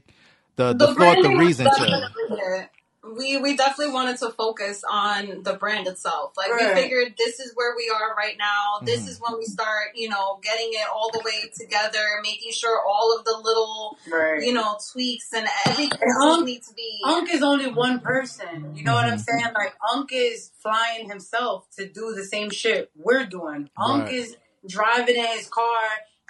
the, 0.55 0.73
the, 0.73 0.93
thought, 0.93 1.21
the 1.21 1.35
reason 1.37 1.65
to. 1.65 2.69
Definitely 3.13 3.33
it. 3.35 3.41
we 3.41 3.51
we 3.51 3.57
definitely 3.57 3.93
wanted 3.93 4.17
to 4.17 4.29
focus 4.31 4.83
on 4.89 5.43
the 5.43 5.53
brand 5.53 5.87
itself. 5.87 6.33
Like 6.37 6.51
Right. 6.51 6.75
we 6.75 6.81
figured 6.81 7.13
this 7.17 7.39
is 7.39 7.51
where 7.55 7.75
we 7.75 7.89
are 7.93 8.15
right 8.15 8.37
now. 8.37 8.79
This 8.81 9.03
Mhm. 9.03 9.07
is 9.09 9.19
when 9.21 9.37
we 9.37 9.45
start, 9.45 9.95
you 9.95 10.09
know, 10.09 10.39
getting 10.43 10.69
it 10.71 10.87
all 10.93 11.09
the 11.11 11.19
way 11.19 11.51
together, 11.57 12.05
making 12.23 12.51
sure 12.51 12.81
all 12.85 13.15
of 13.17 13.25
the 13.25 13.37
little, 13.37 13.97
Right. 14.07 14.41
you 14.41 14.53
know, 14.53 14.77
tweaks 14.91 15.33
and 15.33 15.47
everything 15.65 15.99
Unk- 16.21 16.45
need 16.45 16.63
to 16.63 16.73
be. 16.73 17.01
Unk 17.05 17.33
is 17.33 17.41
only 17.43 17.67
one 17.71 17.99
person. 17.99 18.75
You 18.75 18.83
know 18.83 18.93
what 18.93 19.05
I'm 19.05 19.17
Mhm. 19.17 19.25
saying? 19.25 19.53
Like 19.53 19.75
Unk 19.93 20.11
is 20.11 20.51
flying 20.61 21.09
himself 21.09 21.65
to 21.77 21.87
do 21.87 22.13
the 22.13 22.23
same 22.25 22.49
shit 22.49 22.91
we're 22.95 23.25
doing. 23.25 23.69
Unk 23.77 24.05
Right. 24.05 24.13
is 24.13 24.37
driving 24.67 25.17
in 25.17 25.25
his 25.25 25.47
car 25.47 25.81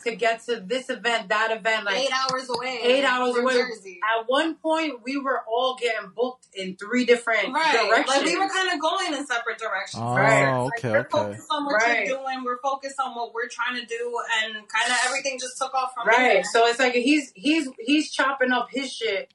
to 0.04 0.16
get 0.16 0.44
to 0.46 0.60
this 0.60 0.90
event, 0.90 1.30
that 1.30 1.52
event. 1.52 1.86
Like 1.86 1.98
eight 1.98 2.12
hours 2.12 2.50
away. 2.50 2.80
eight 2.84 3.04
hours 3.04 3.36
away. 3.38 3.54
Jersey. 3.54 4.00
At 4.04 4.26
one 4.28 4.56
point, 4.56 5.02
we 5.04 5.18
were 5.18 5.42
all 5.48 5.76
getting 5.80 6.12
booked 6.16 6.48
in 6.54 6.76
three 6.76 7.06
different 7.06 7.54
Right, 7.54 7.74
directions. 7.74 8.08
like 8.18 8.26
we 8.26 8.38
were 8.38 8.50
kind 8.50 8.72
of 8.74 8.80
going 8.80 9.14
in 9.14 9.26
separate 9.26 9.58
directions. 9.60 10.02
Oh, 10.04 10.16
Right. 10.16 10.52
Like, 10.64 10.74
okay, 10.80 10.92
we're 10.92 11.00
okay. 11.00 11.10
focused 11.10 11.48
on 11.52 11.66
what 11.66 11.82
Right. 11.82 12.08
you're 12.08 12.18
doing. 12.18 12.44
We're 12.44 12.60
focused 12.62 13.00
on 13.04 13.16
what 13.16 13.34
we're 13.34 13.48
trying 13.50 13.80
to 13.80 13.86
do, 13.86 14.20
and 14.44 14.54
kind 14.68 14.92
of 14.92 14.98
everything 15.06 15.40
just 15.40 15.58
took 15.58 15.74
off 15.74 15.94
from 15.94 16.08
right. 16.08 16.18
there. 16.34 16.44
So 16.52 16.68
it's 16.68 16.80
like 16.80 16.94
he's 16.94 17.32
he's 17.36 17.68
he's 17.80 18.12
chopping 18.12 18.52
up 18.52 18.68
his 18.72 18.92
shit. 18.94 19.34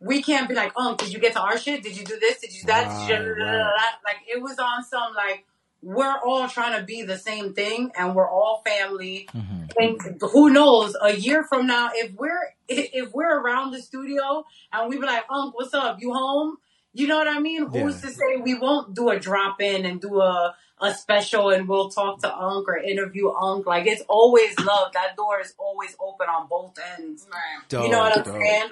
We 0.00 0.20
can't 0.20 0.48
be 0.48 0.54
like, 0.56 0.72
oh, 0.76 0.96
did 0.96 1.12
you 1.12 1.20
get 1.20 1.34
to 1.34 1.40
our 1.40 1.56
shit? 1.56 1.82
Did 1.84 1.96
you 1.96 2.04
do 2.04 2.18
this? 2.18 2.40
Did 2.40 2.52
you 2.52 2.62
do 2.62 2.66
that? 2.66 3.06
Did 3.06 3.08
you 3.08 3.14
Right, 3.14 3.38
da- 3.38 3.44
da- 3.44 3.52
da- 3.52 3.62
da- 3.62 3.68
da?" 3.68 3.80
Like 4.04 4.16
it 4.26 4.42
was 4.42 4.58
on 4.58 4.82
some 4.82 5.14
like 5.14 5.44
we're 5.82 6.16
all 6.24 6.48
trying 6.48 6.78
to 6.78 6.84
be 6.86 7.02
the 7.02 7.18
same 7.18 7.54
thing, 7.54 7.90
and 7.98 8.14
we're 8.14 8.30
all 8.30 8.62
family. 8.64 9.28
Mhm. 9.34 9.70
And 9.78 10.20
who 10.32 10.50
knows? 10.50 10.96
A 11.02 11.12
year 11.14 11.42
from 11.44 11.66
now, 11.66 11.90
if 11.94 12.12
we're 12.12 12.54
if 12.68 13.12
we're 13.12 13.36
around 13.40 13.72
the 13.72 13.80
studio 13.82 14.44
and 14.72 14.88
we 14.88 14.98
be 14.98 15.06
like, 15.06 15.24
"Unc, 15.30 15.54
what's 15.54 15.74
up? 15.74 16.00
You 16.00 16.12
home?" 16.12 16.58
You 16.94 17.06
know 17.06 17.16
what 17.16 17.26
I 17.28 17.40
mean? 17.40 17.66
Who's 17.68 18.00
to 18.02 18.08
say 18.10 18.36
we 18.42 18.54
won't 18.54 18.94
do 18.94 19.08
a 19.08 19.18
drop 19.18 19.60
in 19.62 19.84
and 19.86 20.00
do 20.00 20.20
a 20.20 20.54
a 20.80 20.92
special 20.94 21.48
and 21.50 21.66
we'll 21.68 21.88
talk 21.88 22.20
to 22.20 22.32
Unc 22.36 22.68
or 22.68 22.76
interview 22.76 23.30
Unc? 23.30 23.66
Like 23.66 23.86
it's 23.86 24.02
always 24.08 24.58
love. 24.60 24.92
That 24.92 25.16
door 25.16 25.40
is 25.40 25.54
always 25.58 25.96
open 25.98 26.28
on 26.28 26.48
both 26.48 26.76
ends. 26.98 27.26
Right. 27.32 27.82
you 27.84 27.88
know 27.90 28.00
what 28.00 28.18
I'm 28.18 28.22
Dope, 28.24 28.34
dope. 28.34 28.42
saying? 28.42 28.70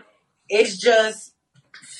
It's 0.50 0.76
just 0.76 1.32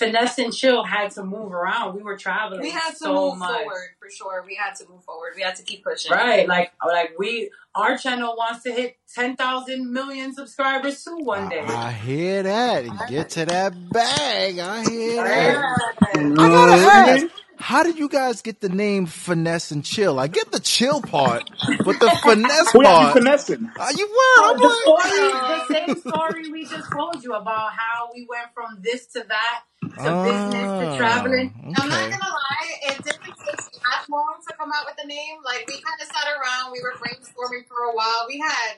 finesse 0.01 0.39
and 0.39 0.53
chill 0.53 0.83
had 0.83 1.11
to 1.13 1.23
move 1.23 1.53
around. 1.53 1.95
We 1.95 2.03
were 2.03 2.17
traveling. 2.17 2.63
We 2.63 2.71
had 2.71 2.91
to 2.93 2.97
so 2.97 3.15
move 3.15 3.39
much. 3.39 3.51
forward 3.51 3.89
for 4.01 4.11
sure. 4.11 4.43
We 4.47 4.55
had 4.57 4.75
to 4.77 4.89
move 4.89 5.05
forward. 5.05 5.35
We 5.37 5.43
had 5.43 5.55
to 5.57 5.63
keep 5.63 5.85
pushing. 5.85 6.11
Right, 6.13 6.49
like 6.49 6.73
like 6.85 7.13
we, 7.19 7.51
our 7.75 7.97
channel 7.99 8.35
wants 8.37 8.65
to 8.65 8.73
hit 8.73 8.97
ten 9.15 9.37
thousand 9.37 9.93
million 9.93 10.33
subscribers 10.35 11.05
too 11.05 11.19
one 11.19 11.49
day. 11.51 11.61
I, 11.61 11.89
I 11.89 11.93
hear 11.93 12.43
that. 12.43 13.09
Get 13.09 13.31
to 13.31 13.47
that 13.47 13.75
bag. 13.91 14.59
I 14.59 14.83
hear 14.89 15.23
that. 15.23 15.95
You 16.17 16.35
I 16.39 16.49
gotta 16.49 16.73
what 16.73 17.09
ask, 17.09 17.23
mean? 17.23 17.31
How 17.61 17.83
did 17.83 17.99
you 17.99 18.09
guys 18.09 18.41
get 18.43 18.61
the 18.61 18.69
name 18.71 19.05
Finesse 19.07 19.71
and 19.71 19.85
Chill? 19.85 20.19
I 20.19 20.27
get 20.29 20.51
the 20.51 20.61
chill 20.61 21.03
part, 21.03 21.49
but 21.85 22.01
the 22.01 22.11
finesse 22.23 22.73
Who 22.73 22.83
got 22.83 23.01
you 23.01 23.07
part. 23.07 23.13
finessing? 23.19 23.71
Are 23.79 23.93
you 23.93 24.07
word? 24.09 24.45
I'm 24.45 24.57
the 24.59 24.67
like, 24.67 25.03
story, 25.05 25.29
the 25.31 25.67
same 25.69 26.13
story 26.13 26.51
we 26.51 26.65
just 26.65 26.91
told 26.91 27.23
you 27.23 27.35
about 27.35 27.73
how 27.73 28.09
we 28.15 28.27
went 28.29 28.49
from 28.55 28.81
this 28.81 29.07
to 29.13 29.25
that 29.29 29.61
to 29.83 29.89
business 30.25 30.91
to 30.91 30.97
traveling. 30.97 31.53
Ah, 31.77 31.83
I'm 31.83 31.89
not 31.91 32.11
gonna 32.11 32.33
lie, 32.33 32.71
it 32.93 33.05
didn't 33.05 33.21
take 33.23 33.57
that 33.57 34.07
long 34.11 34.35
to 34.49 34.55
come 34.57 34.71
out 34.75 34.87
with 34.87 34.97
the 34.97 35.07
name. 35.07 35.37
Like 35.45 35.67
we 35.69 35.75
kind 35.75 36.01
of 36.01 36.07
sat 36.07 36.27
around, 36.33 36.73
we 36.73 36.81
were 36.83 36.95
brainstorming 36.99 37.67
for 37.69 37.77
a 37.91 37.95
while. 37.95 38.25
We 38.27 38.39
had 38.39 38.77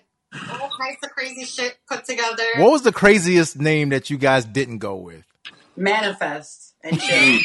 all 0.60 0.70
kinds 0.76 0.96
of 1.04 1.10
crazy 1.10 1.44
shit 1.44 1.76
put 1.88 2.04
together. 2.04 2.42
What 2.56 2.72
was 2.72 2.82
the 2.82 2.92
craziest 2.92 3.58
name 3.60 3.90
that 3.90 4.10
you 4.10 4.18
guys 4.18 4.44
didn't 4.44 4.78
go 4.78 4.96
with? 4.96 5.24
Manifest 5.76 6.74
and 6.82 7.00
chill. 7.00 7.38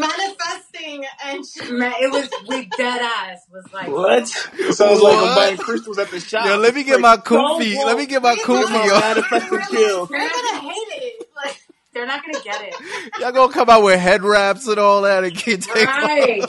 Manifesting 0.00 1.04
and 1.26 1.46
shit. 1.46 1.70
Man, 1.72 1.92
it 2.00 2.10
was 2.10 2.28
we 2.48 2.66
dead 2.76 3.00
ass 3.02 3.46
was 3.52 3.64
like 3.72 3.88
What? 3.88 4.26
Sounds 4.28 5.00
like 5.00 5.14
I'm 5.16 5.22
What? 5.22 5.36
buying 5.36 5.56
crystals 5.56 5.98
at 5.98 6.10
the 6.10 6.20
shop. 6.20 6.46
Yo, 6.46 6.56
let 6.56 6.74
me 6.74 6.82
get 6.84 7.00
my 7.00 7.16
kufi. 7.16 7.74
so 7.74 7.86
Let 7.86 7.96
me 7.98 8.06
get 8.06 8.22
my 8.22 8.32
We 8.34 8.40
kufi. 8.40 8.72
really- 8.72 8.88
yo. 8.88 9.00
Manifest 9.00 9.50
we 9.50 9.56
and 9.58 9.66
really- 9.70 9.84
chill. 9.86 10.06
They're 10.06 10.28
gonna 10.30 10.58
hate 10.60 10.74
it. 11.02 11.28
Like 11.36 11.60
they're 11.92 12.06
not 12.06 12.22
gonna 12.24 12.42
get 12.44 12.62
it. 12.62 12.74
Y'all 13.20 13.32
gonna 13.32 13.52
come 13.52 13.68
out 13.70 13.82
with 13.82 13.98
head 14.00 14.22
wraps 14.22 14.66
and 14.68 14.78
all 14.78 15.02
that 15.02 15.24
and 15.24 15.34
get 15.34 15.62
take 15.62 15.86
Right. 15.86 16.42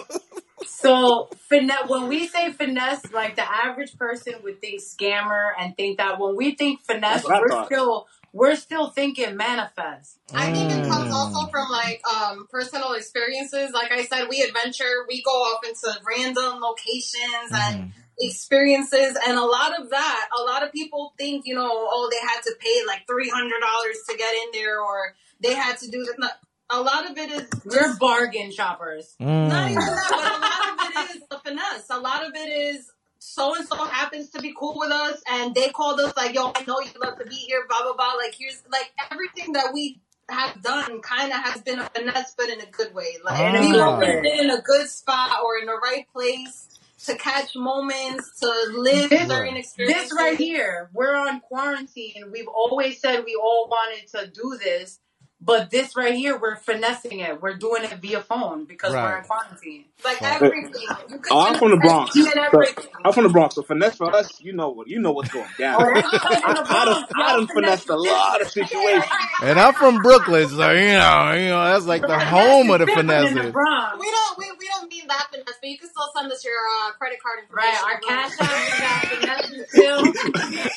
So 0.66 1.30
finesse. 1.50 1.88
When 1.90 2.08
we 2.08 2.28
say 2.28 2.52
finesse, 2.52 3.12
like 3.12 3.36
the 3.36 3.44
average 3.50 3.98
person 3.98 4.34
would 4.44 4.62
think 4.62 4.82
scammer 4.82 5.50
and 5.60 5.76
think 5.76 5.98
that 5.98 6.20
when 6.20 6.36
we 6.36 6.56
think 6.56 6.82
finesse, 6.86 7.24
That's 7.24 7.26
what 7.26 7.36
I 7.36 7.40
we're 7.42 7.50
thought. 7.50 7.66
still 7.68 8.08
we're 8.34 8.56
still 8.56 8.90
thinking 8.90 9.36
manifest. 9.36 10.20
I 10.34 10.52
think 10.54 10.72
it 10.72 10.88
comes 10.88 11.10
Mm. 11.10 11.14
also 11.14 11.50
from 11.52 11.70
like 11.70 12.02
um 12.08 12.48
personal 12.50 12.94
experiences. 12.94 13.72
Like 13.74 13.92
I 13.92 14.04
said, 14.06 14.28
we 14.30 14.42
adventure, 14.42 15.06
we 15.08 15.22
go 15.24 15.32
off 15.32 15.66
into 15.66 16.00
random 16.06 16.60
locations 16.62 17.52
and 17.52 17.76
Mhm. 17.82 17.92
experiences 18.20 19.18
and 19.28 19.38
a 19.38 19.44
lot 19.46 19.80
of 19.80 19.90
that 19.90 20.30
a 20.38 20.42
lot 20.44 20.62
of 20.64 20.72
people 20.72 21.14
think 21.18 21.44
you 21.46 21.56
know 21.56 21.68
oh 21.72 22.08
they 22.12 22.20
had 22.28 22.40
to 22.42 22.54
pay 22.60 22.84
like 22.86 23.06
$300 23.08 23.98
to 24.10 24.18
get 24.18 24.32
in 24.34 24.52
there 24.54 24.80
or 24.80 25.16
they 25.40 25.54
had 25.54 25.78
to 25.80 25.90
do 25.90 26.04
this 26.04 26.16
No, 26.20 26.28
a 26.70 26.82
lot 26.82 27.10
of 27.10 27.18
it 27.18 27.32
is 27.32 27.50
We're 27.66 27.96
bargain 27.98 28.52
shoppers. 28.52 29.16
not 29.20 29.70
even 29.72 29.82
Mm. 29.82 29.96
that 29.96 30.10
but 30.10 30.32
a 30.38 30.40
lot 30.40 30.70
of 30.74 31.12
it 31.12 31.16
is 31.16 31.24
the 31.32 31.40
finesse 31.40 31.90
a 31.90 32.00
lot 32.00 32.24
of 32.26 32.32
it 32.36 32.50
is 32.50 32.92
so 33.24 33.56
and 33.56 33.68
so 33.68 33.76
happens 33.86 34.30
to 34.32 34.42
be 34.42 34.52
cool 34.58 34.76
with 34.80 34.92
us 34.92 35.22
and 35.32 35.54
they 35.54 35.70
called 35.70 36.00
us 36.00 36.12
like 36.18 36.34
yo 36.34 36.52
i 36.56 36.64
know 36.66 36.80
you 36.80 36.90
love 37.04 37.18
to 37.20 37.26
be 37.26 37.36
here 37.36 37.66
blah 37.70 37.84
blah 37.84 37.94
blah 37.96 38.14
like 38.18 38.34
here's 38.38 38.64
like 38.72 38.92
everything 39.12 39.54
that 39.54 39.72
we 39.74 40.00
have 40.28 40.60
done 40.64 41.00
kind 41.02 41.32
of 41.32 41.38
has 41.38 41.62
been 41.62 41.78
a 41.80 41.88
finesse 41.94 42.34
but 42.36 42.50
in 42.50 42.60
a 42.62 42.66
good 42.72 42.94
way 42.96 43.18
like 43.24 43.40
In 43.40 43.62
we 43.62 43.72
good 43.74 43.80
always 43.82 44.08
way. 44.08 44.22
been 44.22 44.40
in 44.46 44.50
a 44.50 44.62
good 44.62 44.90
spot 44.90 45.32
or 45.44 45.58
in 45.60 45.68
the 45.68 45.78
right 45.84 46.06
place 46.12 46.68
to 47.06 47.16
catch 47.16 47.56
moments, 47.56 48.40
to 48.40 48.48
live 48.76 49.10
This- 49.10 49.28
certain 49.28 49.58
experiences. 49.58 50.10
This 50.10 50.14
right 50.16 50.38
here, 50.38 50.92
we're 50.94 51.16
on 51.16 51.40
quarantine. 51.42 52.26
We've 52.32 52.48
always 52.48 53.00
said 53.02 53.24
we 53.26 53.34
all 53.36 53.68
wanted 53.72 54.08
to 54.10 54.28
do 54.28 54.56
this, 54.64 55.00
but 55.42 55.72
this 55.72 55.96
right 55.96 56.14
here, 56.14 56.38
we're 56.38 56.56
finessing 56.56 57.20
it. 57.20 57.42
We're 57.42 57.56
doing 57.56 57.84
it 57.84 57.92
via 58.00 58.22
phone 58.22 58.66
because 58.66 58.94
we're 58.94 59.18
in 59.18 59.24
quarantine. 59.24 59.86
Like 60.04 60.18
Fuck. 60.18 60.42
everything. 60.42 60.74
You 61.10 61.20
Oh, 61.32 61.40
I'm 61.42 61.56
from 61.58 61.72
the 61.72 61.78
Bronx. 61.78 62.14
So. 62.14 62.30
I'm 63.04 63.14
from 63.14 63.24
the 63.24 63.30
Bronx, 63.30 63.56
so 63.56 63.64
finesse 63.64 63.96
for 63.96 64.14
us, 64.16 64.40
you 64.42 64.54
know 64.54 64.70
what 64.70 64.88
you 64.88 65.00
know 65.00 65.12
what's 65.12 65.30
going 65.30 65.48
down. 65.58 65.82
Oh, 65.82 65.94
that's 65.94 66.10
because 66.12 66.38
I, 66.44 66.54
the 66.54 66.66
I 66.70 66.86
done, 66.86 66.96
Bronx, 66.96 67.14
I 67.16 67.20
y'all 67.20 67.38
done 67.38 67.48
finessed 67.48 67.90
a 67.90 67.96
finesse 67.96 67.98
lot 67.98 68.42
of 68.42 68.50
situations. 68.50 69.06
And 69.44 69.60
I'm 69.60 69.74
from 69.74 70.02
Brooklyn, 70.02 70.48
so 70.50 70.72
you 70.72 70.94
know, 70.94 71.32
you 71.34 71.48
know, 71.50 71.64
that's 71.74 71.86
like 71.86 72.06
the 72.06 72.20
home 72.20 72.70
of 72.70 72.80
the 72.80 72.86
different 72.86 73.10
in 73.10 73.34
the 73.36 73.44
finesses. 73.44 73.52
Bronx. 73.52 74.00
We 74.00 74.12
don't 74.12 74.38
we, 74.38 74.46
we 74.60 74.68
don't 74.68 74.90
mean 74.90 75.08
that 75.08 75.28
finesse, 75.32 75.58
but 75.60 75.70
you 75.70 75.78
can 75.80 75.90
still 75.90 76.10
send 76.16 76.32
us 76.32 76.46
your 76.46 76.54
uh, 76.86 76.92
credit 76.94 77.20
card 77.22 77.40
Right, 77.50 77.74
information. 77.74 77.86
our 77.86 78.00
cash 78.02 78.40
app 78.40 78.68
is 78.74 78.82
at 78.82 79.08
finesse 79.10 79.52
and 79.52 79.66
chill. 79.76 80.14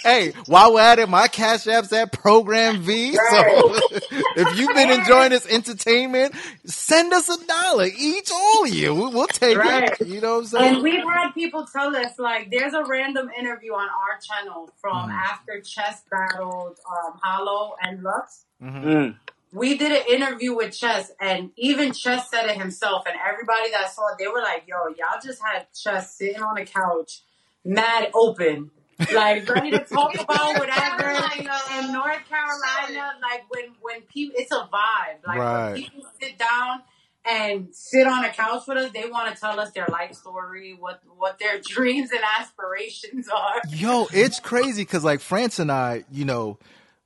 Hey, 0.03 0.33
while 0.47 0.73
we're 0.75 0.81
at 0.81 0.99
it, 0.99 1.09
my 1.09 1.29
cash 1.29 1.67
app's 1.67 1.93
at 1.93 2.13
Program 2.13 2.81
V. 2.83 3.13
So 3.15 3.21
if 4.37 4.54
you've 4.57 4.75
been 4.75 4.91
enjoying 4.91 5.31
this 5.31 5.47
entertainment, 5.47 6.35
send 6.65 7.13
us 7.13 7.29
a 7.29 7.47
dollar 7.47 7.87
each, 7.87 8.31
all 8.33 8.65
of 8.65 8.75
you. 8.75 8.95
We'll, 8.95 9.13
we'll 9.13 9.27
take 9.27 9.57
Right. 9.59 9.89
it. 10.01 10.07
You 10.07 10.21
know 10.21 10.35
what 10.35 10.39
I'm 10.41 10.47
saying? 10.47 10.75
And 10.77 10.83
we've 10.83 11.05
had 11.05 11.33
people 11.33 11.67
tell 11.67 11.95
us 11.97 12.19
like 12.19 12.51
there's 12.51 12.75
a 12.75 12.85
random 12.85 13.31
interview 13.39 13.73
on 13.75 13.89
our 13.89 14.19
channel 14.21 14.71
from 14.81 15.11
Mhm. 15.11 15.13
after 15.31 15.61
Chess 15.61 16.03
battled 16.11 16.79
um, 16.89 17.21
Hollow 17.23 17.75
and 17.83 18.03
Lux. 18.03 18.45
Mhm. 18.63 18.85
Mm. 18.85 19.17
We 19.53 19.79
did 19.79 19.93
an 19.93 20.03
interview 20.09 20.53
with 20.55 20.77
Chess, 20.77 21.13
and 21.21 21.51
even 21.57 21.93
Chess 21.93 22.29
said 22.29 22.47
it 22.47 22.57
himself. 22.57 23.05
And 23.07 23.15
everybody 23.25 23.71
that 23.71 23.93
saw 23.93 24.09
it, 24.09 24.19
they 24.19 24.27
were 24.27 24.41
like, 24.43 24.65
"Yo, 24.67 24.89
y'all 24.99 25.21
just 25.23 25.41
had 25.45 25.67
Chess 25.73 26.17
sitting 26.17 26.43
on 26.43 26.57
the 26.57 26.65
couch, 26.65 27.21
mad 27.65 28.11
open, 28.15 28.73
like 29.13 29.49
ready 29.49 29.71
to 29.73 29.85
talk 29.85 30.15
about 30.15 30.59
whatever." 30.59 31.11
In 31.79 31.93
North 31.93 32.23
Carolina, 32.29 33.13
like 33.23 33.45
when 33.49 33.75
when 33.81 34.03
people, 34.03 34.35
it's 34.39 34.53
a 34.53 34.69
vibe. 34.73 35.27
Like 35.27 35.39
Right. 35.39 35.73
when 35.73 35.83
people 35.83 36.03
sit 36.21 36.39
down 36.39 36.83
and 37.27 37.69
sit 37.75 38.07
on 38.07 38.25
a 38.25 38.31
couch 38.31 38.63
with 38.69 38.77
us, 38.79 38.93
they 38.93 39.09
want 39.09 39.35
to 39.35 39.41
tell 39.41 39.59
us 39.59 39.71
their 39.73 39.87
life 39.91 40.15
story, 40.15 40.77
what 40.79 41.01
what 41.17 41.39
their 41.39 41.59
dreams 41.67 42.11
and 42.13 42.21
aspirations 42.39 43.29
are. 43.29 43.61
Yo, 43.71 44.07
it's 44.13 44.41
crazy 44.41 44.83
because 44.83 45.05
like 45.05 45.21
France 45.21 45.59
and 45.59 45.73
I, 45.73 46.05
you 46.11 46.25
know, 46.25 46.59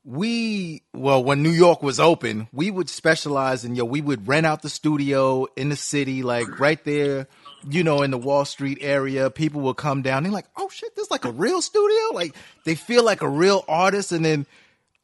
we 0.04 0.82
well 0.92 1.22
when 1.22 1.42
New 1.42 1.50
York 1.50 1.82
was 1.82 2.00
open, 2.00 2.48
we 2.52 2.70
would 2.70 2.88
specialize 2.88 3.64
in 3.64 3.74
yo, 3.76 3.84
we 3.84 4.00
would 4.00 4.26
rent 4.26 4.46
out 4.46 4.62
the 4.62 4.68
studio 4.70 5.46
in 5.56 5.68
the 5.68 5.76
city, 5.76 6.22
like 6.22 6.58
right 6.58 6.82
there, 6.84 7.28
you 7.70 7.84
know, 7.84 8.02
in 8.02 8.10
the 8.10 8.18
Wall 8.18 8.44
Street 8.44 8.78
area. 8.80 9.30
People 9.30 9.60
will 9.60 9.74
come 9.74 10.02
down, 10.02 10.22
they're 10.22 10.32
like, 10.32 10.46
oh 10.56 10.68
shit, 10.68 10.94
this 10.96 11.06
is 11.06 11.10
like 11.10 11.24
a 11.24 11.32
real 11.32 11.60
studio. 11.62 12.14
Like 12.14 12.34
they 12.64 12.74
feel 12.74 13.04
like 13.04 13.22
a 13.22 13.28
real 13.28 13.64
artist, 13.68 14.12
and 14.12 14.24
then 14.24 14.46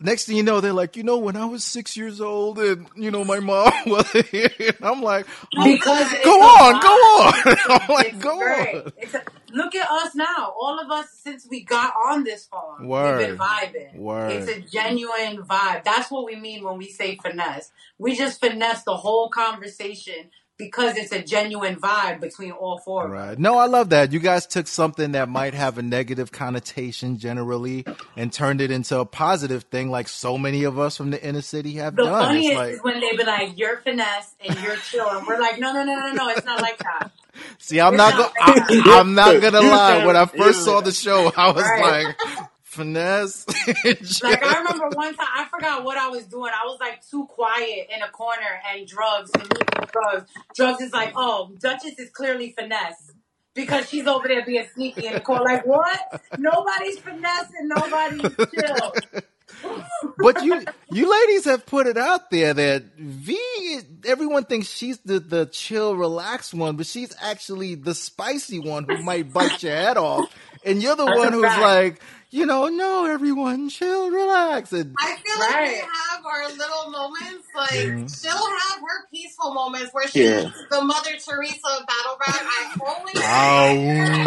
next 0.00 0.26
thing 0.26 0.36
you 0.36 0.42
know, 0.42 0.60
they're 0.60 0.72
like, 0.72 0.96
you 0.96 1.02
know, 1.02 1.18
when 1.18 1.36
I 1.36 1.46
was 1.46 1.64
six 1.64 1.96
years 1.96 2.20
old, 2.20 2.58
and 2.58 2.86
you 2.96 3.10
know, 3.10 3.24
my 3.24 3.40
mom 3.40 3.72
was 3.86 4.10
here. 4.30 4.50
And 4.58 4.76
I'm 4.82 5.02
like, 5.02 5.26
oh, 5.56 5.64
Because 5.64 6.12
go 6.24 6.40
on, 6.40 6.80
go 6.80 6.88
on. 6.88 7.56
I'm 7.80 7.88
like, 7.88 8.14
It's 8.14 8.18
go 8.22 8.38
great. 8.38 8.74
on. 8.74 8.92
It's 8.98 9.14
a, 9.14 9.22
look 9.52 9.74
at 9.74 9.88
us 9.88 10.14
now. 10.14 10.52
All 10.60 10.78
of 10.80 10.90
us 10.90 11.06
since 11.22 11.46
we 11.48 11.64
got 11.64 11.92
on 12.06 12.24
this 12.24 12.46
phone, 12.46 12.86
we've 12.88 13.28
been 13.28 13.38
vibing. 13.38 13.96
Word. 13.96 14.32
It's 14.32 14.48
a 14.48 14.60
genuine 14.60 15.38
vibe. 15.44 15.84
That's 15.84 16.10
what 16.10 16.24
we 16.24 16.36
mean 16.36 16.64
when 16.64 16.76
we 16.78 16.88
say 16.88 17.16
finesse. 17.22 17.70
We 17.98 18.16
just 18.16 18.40
finesse 18.40 18.82
the 18.84 18.96
whole 18.96 19.28
conversation 19.28 20.30
because 20.56 20.96
it's 20.96 21.10
a 21.12 21.20
genuine 21.22 21.76
vibe 21.76 22.20
between 22.20 22.52
all 22.52 22.78
four. 22.78 23.08
Right. 23.08 23.38
No, 23.38 23.58
I 23.58 23.66
love 23.66 23.90
that. 23.90 24.12
You 24.12 24.20
guys 24.20 24.46
took 24.46 24.68
something 24.68 25.12
that 25.12 25.28
might 25.28 25.54
have 25.54 25.78
a 25.78 25.82
negative 25.82 26.30
connotation 26.30 27.18
generally 27.18 27.84
and 28.16 28.32
turned 28.32 28.60
it 28.60 28.70
into 28.70 28.98
a 29.00 29.04
positive 29.04 29.64
thing, 29.64 29.90
like 29.90 30.06
so 30.08 30.38
many 30.38 30.64
of 30.64 30.78
us 30.78 30.96
from 30.96 31.10
the 31.10 31.22
inner 31.26 31.42
city 31.42 31.72
have 31.74 31.96
The 31.96 32.04
done. 32.04 32.14
It's 32.14 32.26
funniest 32.26 32.56
like, 32.56 32.72
is 32.74 32.82
when 32.82 33.00
they 33.00 33.16
be 33.16 33.24
like, 33.24 33.58
"You're 33.58 33.78
finesse 33.78 34.34
and 34.46 34.58
you're 34.62 34.76
chill," 34.76 35.08
and 35.10 35.26
we're 35.26 35.40
like, 35.40 35.58
"No, 35.58 35.72
no, 35.72 35.82
no, 35.84 35.94
no, 35.98 36.12
no. 36.12 36.28
It's 36.28 36.44
not 36.46 36.60
like 36.62 36.78
that." 36.78 37.10
see, 37.58 37.80
I'm 37.80 37.94
It's 37.94 37.98
not. 37.98 38.14
not 38.16 38.32
Go- 38.36 38.52
like. 38.52 38.86
I, 38.86 39.00
I'm 39.00 39.14
not 39.14 39.40
gonna 39.42 39.60
lie. 39.60 40.06
When 40.06 40.14
I 40.16 40.26
first 40.26 40.64
saw 40.64 40.80
the 40.80 40.92
show, 40.92 41.32
I 41.36 41.50
was 41.50 41.62
Right. 41.64 42.06
like, 42.06 42.48
finesse. 42.74 43.46
Like 44.22 44.42
I 44.42 44.58
remember 44.58 44.88
one 44.94 45.14
time, 45.14 45.26
I 45.34 45.46
forgot 45.50 45.84
what 45.84 45.96
I 45.96 46.08
was 46.08 46.26
doing. 46.26 46.52
I 46.52 46.66
was 46.66 46.78
like 46.80 47.06
too 47.08 47.26
quiet 47.26 47.88
in 47.94 48.02
a 48.02 48.08
corner, 48.10 48.60
and 48.72 48.86
drugs, 48.86 49.30
me, 49.36 49.44
drugs, 49.92 50.30
drugs 50.54 50.82
is 50.82 50.92
like, 50.92 51.12
oh, 51.16 51.52
Duchess 51.58 51.98
is 51.98 52.10
clearly 52.10 52.54
finesse 52.56 53.12
because 53.54 53.88
she's 53.88 54.06
over 54.06 54.28
there 54.28 54.44
being 54.44 54.66
sneaky 54.74 55.06
in 55.06 55.14
the 55.14 55.20
corner. 55.20 55.44
Like 55.44 55.66
what? 55.66 56.22
Nobody's 56.38 56.98
finessing, 56.98 57.68
nobody's 57.68 58.36
chill. 58.54 58.94
but 60.18 60.42
you 60.42 60.62
you 60.90 61.10
ladies 61.10 61.44
have 61.44 61.64
put 61.66 61.86
it 61.86 61.96
out 61.96 62.30
there 62.30 62.54
that 62.54 62.84
V 62.96 63.38
everyone 64.06 64.44
thinks 64.44 64.68
she's 64.68 64.98
the 65.00 65.20
the 65.20 65.46
chill 65.46 65.96
relaxed 65.96 66.54
one, 66.54 66.76
but 66.76 66.86
she's 66.86 67.14
actually 67.20 67.74
the 67.74 67.94
spicy 67.94 68.58
one 68.58 68.84
who 68.84 69.02
might 69.02 69.32
bite 69.32 69.62
your 69.62 69.74
head 69.74 69.96
off. 69.96 70.34
And 70.64 70.82
you're 70.82 70.96
the 70.96 71.04
That's 71.04 71.18
one 71.18 71.32
who's 71.34 71.42
fact. 71.44 71.60
like, 71.60 72.00
you 72.34 72.46
know, 72.46 72.66
no, 72.66 73.06
everyone 73.06 73.68
chill, 73.68 74.10
relax. 74.10 74.72
And 74.72 74.96
I 74.98 75.14
feel 75.16 75.38
like 75.38 75.70
we 75.70 75.76
have 75.78 76.26
our 76.26 76.48
little 76.48 76.90
moments. 76.90 77.46
Like 77.54 77.70
Mhm. 77.70 78.10
she'll 78.22 78.32
have 78.34 78.80
her 78.80 79.06
peaceful 79.12 79.54
moments 79.54 79.94
where 79.94 80.08
she's 80.08 80.24
Yeah. 80.28 80.50
the 80.70 80.82
Mother 80.82 81.12
Teresa 81.24 81.68
of 81.78 81.86
battle 81.86 82.16
rap. 82.18 82.42
I 82.42 82.74
always, 82.84 83.14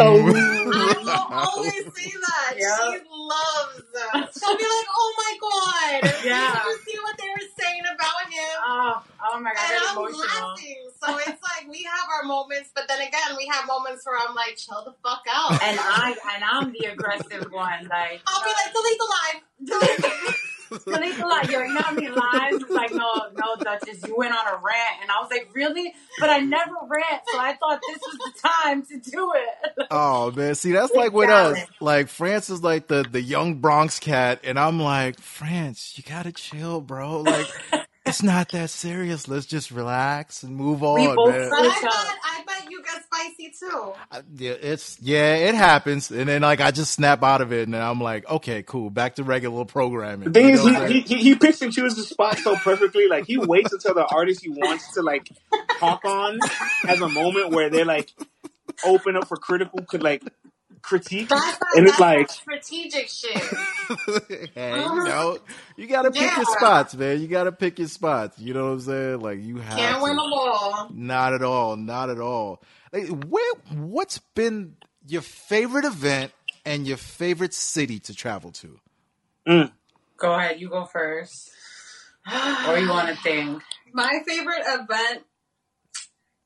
I 0.00 0.94
will 1.04 1.36
always 1.36 1.84
say 1.94 2.10
that 2.10 2.54
Yeah. 2.56 2.76
she 2.76 3.00
loves 3.10 3.82
them. 3.92 4.28
She'll 4.38 4.56
be 4.56 4.64
like, 4.64 4.88
"Oh 4.96 5.14
my 5.18 5.32
god, 5.40 6.14
Yeah. 6.24 6.52
did 6.54 6.64
you 6.64 6.78
see 6.92 6.98
what 7.02 7.18
they 7.18 7.28
were 7.28 7.48
saying 7.60 7.82
about 7.94 8.32
him?" 8.32 8.56
Oh, 8.64 9.02
oh 9.32 9.40
my 9.40 9.50
god, 9.52 9.58
I 9.58 9.72
And 9.74 9.80
get 9.82 9.90
I'm 9.90 9.96
emotional. 9.98 10.48
laughing. 10.48 10.90
So 11.04 11.16
it's 11.18 11.42
like 11.42 11.68
we 11.68 11.82
have 11.84 12.08
our 12.16 12.24
moments, 12.24 12.70
but 12.74 12.88
then 12.88 13.00
again, 13.00 13.36
we 13.36 13.46
have 13.52 13.66
moments 13.66 14.06
where 14.06 14.16
I'm 14.18 14.34
like, 14.34 14.56
"Chill 14.56 14.82
the 14.84 14.94
fuck 15.06 15.22
out." 15.30 15.52
And 15.62 15.78
I 15.78 16.16
and 16.34 16.44
I'm 16.44 16.72
the 16.72 16.86
aggressive 16.92 17.46
one. 17.52 17.86
Like 17.88 17.97
I'll 18.26 18.44
be 18.44 18.50
like, 18.50 18.72
"Delete 18.72 18.98
the 18.98 19.08
live." 19.16 20.34
Delete 20.84 21.16
the 21.16 21.26
live. 21.26 21.50
Yo, 21.50 21.62
you 21.62 21.72
know 21.74 21.80
how 21.80 21.92
many 21.92 22.08
lives? 22.08 22.62
It's 22.62 22.70
like, 22.70 22.92
no, 22.92 23.10
no, 23.34 23.56
Duchess, 23.58 24.06
you 24.06 24.14
went 24.16 24.34
on 24.34 24.46
a 24.46 24.56
rant. 24.56 25.00
And 25.00 25.10
I 25.10 25.20
was 25.22 25.30
like, 25.30 25.48
really? 25.54 25.94
But 26.20 26.28
I 26.28 26.40
never 26.40 26.72
rant, 26.86 27.22
so 27.32 27.38
I 27.38 27.54
thought 27.54 27.80
this 27.88 27.98
was 28.06 28.18
the 28.18 28.48
time 28.48 28.82
to 28.82 28.98
do 29.10 29.32
it. 29.34 29.86
Oh 29.90 30.30
man, 30.32 30.54
see 30.54 30.72
that's 30.72 30.92
like 30.92 31.12
with 31.14 31.30
us. 31.30 31.58
Like 31.80 32.08
France 32.08 32.50
is 32.50 32.62
like 32.62 32.88
the 32.88 33.06
the 33.10 33.22
young 33.22 33.54
Bronx 33.54 33.98
cat, 33.98 34.40
and 34.44 34.58
I'm 34.58 34.78
like 34.78 35.18
France, 35.18 35.94
you 35.96 36.04
gotta 36.06 36.30
chill, 36.30 36.82
bro. 36.82 37.22
Like 37.22 37.46
it's 38.08 38.22
not 38.22 38.48
that 38.50 38.70
serious. 38.70 39.28
Let's 39.28 39.46
just 39.46 39.70
relax 39.70 40.42
and 40.42 40.56
move 40.56 40.82
on, 40.82 41.00
We 41.00 41.06
both 41.14 41.30
man. 41.30 41.50
But 41.50 41.58
I 41.60 41.80
bet, 41.82 41.92
I 42.24 42.42
bet 42.46 42.70
you 42.70 42.82
get 42.82 43.04
spicy 43.04 43.52
too. 43.58 43.92
I- 44.10 44.22
yeah, 44.36 44.52
it's 44.52 44.98
yeah, 45.00 45.34
it 45.36 45.54
happens, 45.54 46.10
and 46.10 46.28
then 46.28 46.42
like 46.42 46.60
I 46.60 46.70
just 46.70 46.92
snap 46.92 47.22
out 47.22 47.40
of 47.40 47.52
it, 47.52 47.64
and 47.64 47.74
then 47.74 47.82
I'm 47.82 48.00
like, 48.00 48.28
okay, 48.28 48.62
cool, 48.62 48.90
back 48.90 49.16
to 49.16 49.24
regular 49.24 49.64
programming. 49.64 50.32
The 50.32 50.40
thing 50.40 50.48
You 50.48 50.54
is, 50.54 50.64
know 50.64 50.72
what 50.72 50.90
he, 50.90 51.02
saying? 51.02 51.20
he, 51.20 51.30
he 51.30 51.34
picks 51.36 51.62
and 51.62 51.72
chooses 51.72 51.96
the 51.96 52.04
spot 52.04 52.38
so 52.38 52.56
perfectly. 52.56 53.08
Like 53.08 53.26
he 53.26 53.38
waits 53.38 53.72
until 53.72 53.94
the 53.94 54.06
artist 54.06 54.42
he 54.42 54.48
wants 54.50 54.94
to 54.94 55.02
like 55.02 55.28
talk 55.78 56.04
on 56.04 56.38
has 56.82 57.00
a 57.00 57.08
moment 57.08 57.50
where 57.50 57.70
they're 57.70 57.84
like 57.84 58.12
open 58.84 59.16
up 59.16 59.26
for 59.28 59.36
critical 59.36 59.80
could 59.84 60.02
like 60.02 60.22
critique, 60.82 61.28
That's 61.28 61.58
that, 61.58 61.66
and 61.76 61.86
it's 61.86 61.98
that's 61.98 62.00
like 62.00 62.30
strategic 62.30 63.08
shit. 63.08 63.36
hey, 64.54 64.82
you 64.82 65.04
know, 65.04 65.38
you 65.76 65.86
gotta 65.86 66.10
pick 66.10 66.34
your 66.36 66.44
spots, 66.46 66.94
man. 66.94 67.20
You 67.20 67.28
gotta 67.28 67.52
pick 67.52 67.78
your 67.78 67.88
spots. 67.88 68.38
You 68.38 68.54
know 68.54 68.64
what 68.66 68.72
I'm 68.72 68.80
saying? 68.80 69.20
Like 69.20 69.40
you 69.40 69.56
have 69.58 69.78
Can't 69.78 69.96
to. 69.98 70.02
win 70.02 70.16
them 70.16 70.32
all. 70.32 70.88
Not 70.92 71.34
at 71.34 71.42
all. 71.42 71.76
Not 71.76 72.10
at 72.10 72.20
all. 72.20 72.62
Like, 72.92 73.08
where? 73.24 73.52
What's 73.74 74.18
been 74.34 74.76
your 75.06 75.22
favorite 75.22 75.84
event 75.84 76.32
and 76.64 76.86
your 76.86 76.96
favorite 76.96 77.54
city 77.54 77.98
to 78.00 78.14
travel 78.14 78.50
to? 78.52 78.78
mm, 79.46 79.72
Go 80.16 80.34
ahead, 80.34 80.60
you 80.60 80.68
go 80.68 80.84
first. 80.84 81.50
Or 82.68 82.78
you 82.78 82.88
want 82.90 83.08
to 83.08 83.16
think? 83.22 83.62
My 83.92 84.20
favorite 84.26 84.62
event. 84.66 85.24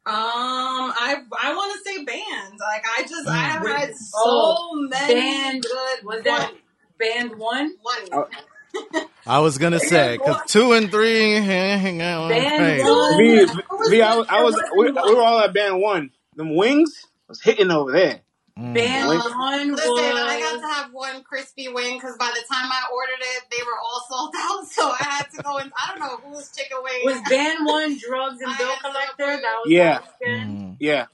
Um, 0.05 0.15
I 0.15 1.16
I 1.41 1.55
want 1.55 1.73
to 1.74 1.89
say 1.91 2.05
bands. 2.05 2.61
Like 2.61 2.85
I 2.99 3.03
just 3.03 3.29
I 3.29 3.37
have 3.37 3.62
Mm. 3.62 3.77
had 3.77 3.95
so 3.97 4.19
Oh, 4.19 4.87
many 4.91 5.15
band- 5.15 5.62
good. 5.62 6.05
Was 6.05 6.23
that 6.24 6.53
band 6.99 7.37
one? 7.37 7.74
One. 7.83 8.09
Oh. 8.12 9.05
I 9.27 9.39
was 9.39 9.59
gonna 9.59 9.79
say 9.79 10.16
because 10.19 10.41
two 10.49 10.73
and 10.73 10.91
three 10.91 11.35
hang 11.41 12.03
out. 12.03 12.31
Band 12.31 12.45
Hey. 12.81 12.83
one. 12.83 13.16
V, 13.19 13.47
V, 13.91 14.03
I, 14.03 14.16
was- 14.16 14.27
I 14.29 14.43
was 14.43 14.61
we, 14.77 14.91
we 14.91 15.15
were 15.15 15.23
all 15.23 15.39
at 15.41 15.55
band 15.55 15.81
one. 15.81 16.11
Them 16.35 16.57
wings 16.57 17.07
was 17.29 17.41
hitting 17.41 17.70
over 17.70 17.93
there. 17.93 18.20
Mm. 18.59 18.74
Band 18.74 19.09
Wait. 19.09 19.19
one 19.19 19.73
Listen, 19.73 19.93
I 19.99 20.39
got 20.41 20.53
was. 20.53 20.61
to 20.62 20.69
have 20.69 20.93
one 20.93 21.23
crispy 21.24 21.69
wing 21.69 21.97
because 21.97 22.16
by 22.19 22.31
the 22.35 22.43
time 22.53 22.70
I 22.70 22.83
ordered 22.93 23.20
it, 23.20 23.43
they 23.51 23.62
were 23.65 23.79
all 23.79 24.05
sold 24.11 24.35
out. 24.37 24.66
So 24.66 24.91
I 24.91 25.05
had 25.05 25.31
to 25.37 25.43
go 25.43 25.57
and 25.59 25.73
I 25.77 25.91
don't 25.97 26.01
know 26.01 26.16
who's 26.19 26.51
chicken 26.55 26.79
wing. 26.83 27.01
Was 27.05 27.20
band 27.31 27.65
one 27.65 27.97
drugs 27.99 28.41
and 28.45 28.57
bill 28.59 28.74
collector? 28.81 29.41
That 29.41 29.57
was 29.65 29.66
Yeah. 29.66 29.99
that 30.01 30.15
weekend? 30.20 30.51
Mhm. 30.59 30.77
Yeah, 30.81 31.07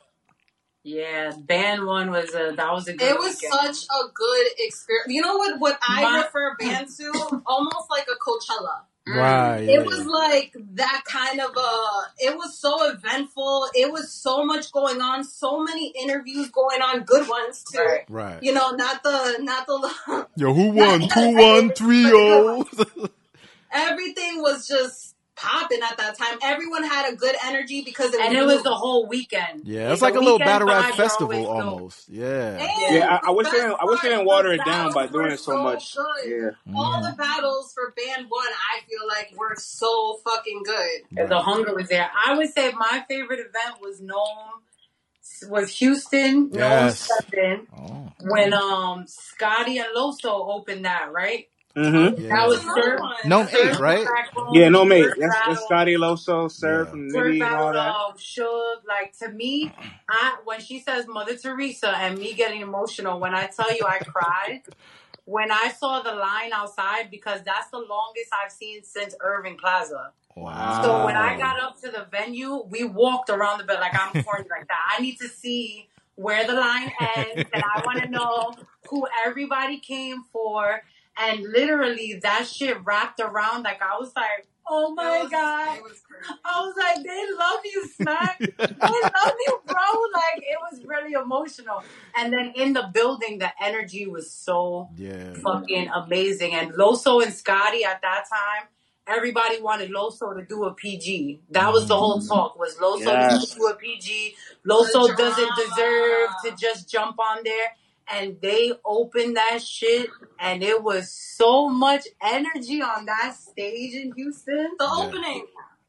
Yeah, 0.82 1.32
band 1.39 1.85
one 1.86 2.10
was 2.10 2.35
a 2.35 2.55
that 2.56 2.73
was 2.73 2.89
a 2.89 2.94
good. 2.94 3.09
It 3.09 3.19
was 3.19 3.40
weekend. 3.40 3.77
such 3.77 3.85
a 3.85 4.09
good 4.12 4.47
experience. 4.59 5.12
You 5.12 5.23
know 5.23 5.36
what? 5.36 5.60
What 5.60 5.78
I 5.86 6.02
My- 6.02 6.23
refer 6.24 6.56
band 6.59 6.89
to 6.97 7.43
almost 7.47 7.89
like 7.90 8.06
a 8.09 8.16
Coachella. 8.19 8.81
Right. 9.09 9.60
It 9.68 9.85
was 9.85 10.06
like 10.06 10.55
that 10.74 11.02
kind 11.05 11.40
of 11.40 11.51
a. 11.56 11.80
It 12.18 12.36
was 12.36 12.59
so 12.59 12.90
eventful. 12.90 13.68
It 13.74 13.93
was 13.93 14.12
so 14.12 14.44
much 14.44 14.70
going 14.72 15.01
on. 15.01 15.24
So 15.24 15.62
many 15.62 15.93
interviews 16.01 16.51
going 16.51 16.82
on. 16.82 17.05
Good 17.05 17.28
ones 17.28 17.64
too. 17.72 17.78
Right. 17.78 18.05
right. 18.09 18.43
You 18.43 18.52
know, 18.52 18.70
not 18.72 19.02
the 19.02 19.39
not 19.40 19.66
the. 19.66 20.26
Yo, 20.36 20.52
who 20.52 20.66
won? 20.72 20.76
won? 20.76 21.01
Two, 21.01 21.09
Two, 21.09 21.26
one, 21.26 21.36
one, 21.36 21.72
three, 21.72 22.05
three, 22.05 22.12
oh. 22.14 23.09
everything 23.72 24.43
was 24.43 24.66
just 24.66 25.14
popping 25.39 25.81
at 25.82 25.97
that 25.97 26.19
time. 26.19 26.39
Everyone 26.43 26.85
had 26.85 27.12
a 27.12 27.16
good 27.16 27.35
energy 27.44 27.82
because 27.82 28.12
it 28.12 28.20
And 28.20 28.36
it 28.36 28.43
was 28.44 28.56
was 28.56 28.62
the 28.65 28.74
whole 28.74 29.06
weekend. 29.09 29.62
Yeah, 29.65 29.93
it's 29.93 30.01
the 30.01 30.06
like 30.06 30.15
a 30.15 30.19
little 30.19 30.35
weekend 30.35 30.48
battle 30.48 30.69
rap 30.69 30.94
festival 30.94 31.32
always 31.32 31.47
dope. 31.47 31.73
almost. 31.73 32.09
Yeah. 32.09 32.56
And 32.59 32.94
yeah. 32.97 33.19
I, 33.23 33.28
I 33.28 33.31
wish 33.31 33.47
they 33.48 33.59
didn't, 33.59 33.77
I 33.81 33.85
wish 33.85 34.01
they 34.01 34.09
didn't 34.09 34.27
water 34.27 34.48
the 34.48 34.55
it 34.56 34.65
down 34.65 34.93
by 34.93 35.06
doing 35.06 35.31
it 35.32 35.39
so 35.40 35.62
much. 35.62 35.94
good. 35.97 36.31
Yeah. 36.66 36.74
All 36.77 37.01
the 37.01 37.09
Mhm. 37.09 37.16
battles 37.16 37.73
for 37.73 37.94
band 37.97 38.27
one, 38.28 38.47
I 38.48 38.81
feel 38.89 39.06
like 39.09 39.32
were 39.36 39.55
so 39.56 40.19
fucking 40.24 40.62
good. 40.65 41.19
And 41.19 41.28
The 41.31 41.39
hunger 41.40 41.74
was 41.74 41.89
there. 41.89 42.10
I 42.27 42.35
would 42.36 42.52
say 42.52 42.73
my 42.73 43.05
favorite 43.09 43.40
event 43.40 43.81
was 43.81 44.01
NOME 44.01 44.62
was 45.48 45.70
Houston, 45.78 46.51
Yes. 46.52 47.09
NOME 47.09 47.20
Seven, 47.31 47.66
Oh. 47.78 48.12
when 48.31 48.52
um 48.55 49.05
Scotty 49.06 49.78
and 49.78 49.89
Loso 49.94 50.31
opened 50.55 50.85
that, 50.85 51.12
right? 51.12 51.48
Mm-hmm. 51.77 52.23
Yeah. 52.23 52.28
That 52.36 52.49
was 52.49 52.62
Another 52.62 52.82
Surf. 52.82 53.01
one. 53.01 53.15
No, 53.27 53.47
Surf 53.47 53.74
eight, 53.74 53.81
right? 53.81 54.07
Yeah, 54.53 54.69
no 54.69 54.85
mate. 54.85 55.05
Surf 55.05 55.15
That's, 55.20 55.36
that's 55.47 55.65
Scotty 55.65 55.97
Loso, 55.97 56.51
Surf, 56.51 56.89
Yeah. 56.89 56.95
and 56.95 57.12
Surf 57.12 57.27
Nitty 57.27 57.47
and 57.47 57.55
all 57.55 57.73
that. 57.73 57.95
Suge. 58.16 58.86
Like 58.86 59.16
to 59.19 59.28
me, 59.31 59.73
I 60.09 60.36
when 60.45 60.61
she 60.61 60.81
says 60.81 61.07
Mother 61.07 61.36
Teresa 61.36 61.90
and 61.97 62.19
me 62.19 62.35
getting 62.35 62.62
emotional, 62.62 63.20
when 63.20 63.35
I 63.35 63.47
tell 63.47 63.74
you 63.74 63.85
I 63.86 63.99
cried. 63.99 64.62
When 65.24 65.53
I 65.53 65.69
saw 65.78 66.01
the 66.01 66.15
line 66.15 66.53
outside, 66.55 67.11
because 67.11 67.43
that's 67.45 67.69
the 67.70 67.77
longest 67.78 68.31
I've 68.32 68.51
seen 68.51 68.82
since 68.82 69.15
Irving 69.20 69.59
Plaza. 69.59 70.12
Wow. 70.35 70.81
So 70.82 71.05
when 71.05 71.16
I 71.16 71.36
got 71.36 71.61
up 71.61 71.78
to 71.82 71.90
the 71.90 72.07
venue, 72.11 72.65
we 72.70 72.85
walked 72.85 73.28
around 73.28 73.59
the 73.59 73.65
bed 73.65 73.78
like 73.78 73.93
I'm 73.95 74.23
corny 74.24 74.47
like 74.51 74.69
that. 74.69 74.95
I 74.99 75.03
need 75.03 75.19
to 75.19 75.28
see 75.28 75.86
where 76.15 76.47
the 76.47 76.55
line 76.55 76.90
ends, 77.16 77.45
and 77.53 77.62
I 77.62 77.82
want 77.85 78.01
to 78.03 78.09
know 78.09 78.55
who 78.89 79.07
everybody 79.27 79.78
came 79.78 80.23
for. 80.32 80.82
And 81.20 81.43
literally, 81.43 82.20
that 82.23 82.47
shit 82.47 82.77
wrapped 82.85 83.20
around. 83.20 83.62
Like 83.65 83.82
I 83.82 83.99
was 83.99 84.12
like, 84.15 84.47
Oh 84.70 84.93
my 84.95 85.19
It 85.19 85.23
was- 85.23 85.31
god. 85.31 85.77
It 85.78 85.82
was 85.82 86.01
crazy. 86.07 86.40
I 86.45 86.61
was 86.61 86.74
like, 86.77 87.05
they 87.05 87.27
love 87.39 87.61
you, 87.65 87.89
Smack. 87.89 88.39
they 88.39 88.66
love 89.03 89.35
you, 89.47 89.61
bro. 89.66 89.77
Like 90.15 90.43
it 90.43 90.59
was 90.70 90.85
really 90.85 91.12
emotional. 91.12 91.82
And 92.16 92.32
then 92.32 92.53
in 92.55 92.73
the 92.74 92.90
building, 92.93 93.39
the 93.39 93.51
energy 93.62 94.07
was 94.07 94.31
so 94.31 94.90
Yeah. 94.97 95.32
fucking 95.35 95.89
amazing. 95.89 96.55
And 96.55 96.73
Loso 96.74 97.23
and 97.23 97.32
Scotty 97.32 97.85
at 97.85 98.03
that 98.03 98.24
time, 98.28 98.69
everybody 99.07 99.61
wanted 99.62 99.90
Loso 99.90 100.36
to 100.36 100.45
do 100.45 100.65
a 100.65 100.74
PG. 100.74 101.40
That 101.51 101.73
was 101.73 101.89
the 101.89 101.97
whole 101.97 102.19
mm-hmm. 102.19 102.28
talk. 102.28 102.59
Was 102.59 102.77
Loso 102.77 103.05
Yes. 103.07 103.51
to 103.51 103.57
do 103.57 103.66
a 103.69 103.74
PG? 103.74 104.35
Loso 104.69 105.16
doesn't 105.16 105.51
deserve 105.57 106.28
to 106.45 106.55
just 106.59 106.90
jump 106.90 107.19
on 107.19 107.39
there. 107.43 107.73
And 108.12 108.36
they 108.40 108.72
opened 108.85 109.36
that 109.36 109.60
shit, 109.62 110.10
and 110.40 110.62
it 110.62 110.82
was 110.82 111.12
so 111.12 111.68
much 111.68 112.06
energy 112.22 112.80
on 112.82 113.06
that 113.06 113.36
stage 113.36 113.94
in 113.94 114.12
Houston. 114.14 114.70
The 114.78 114.85
Yeah. 114.85 115.06
opening. 115.06 115.47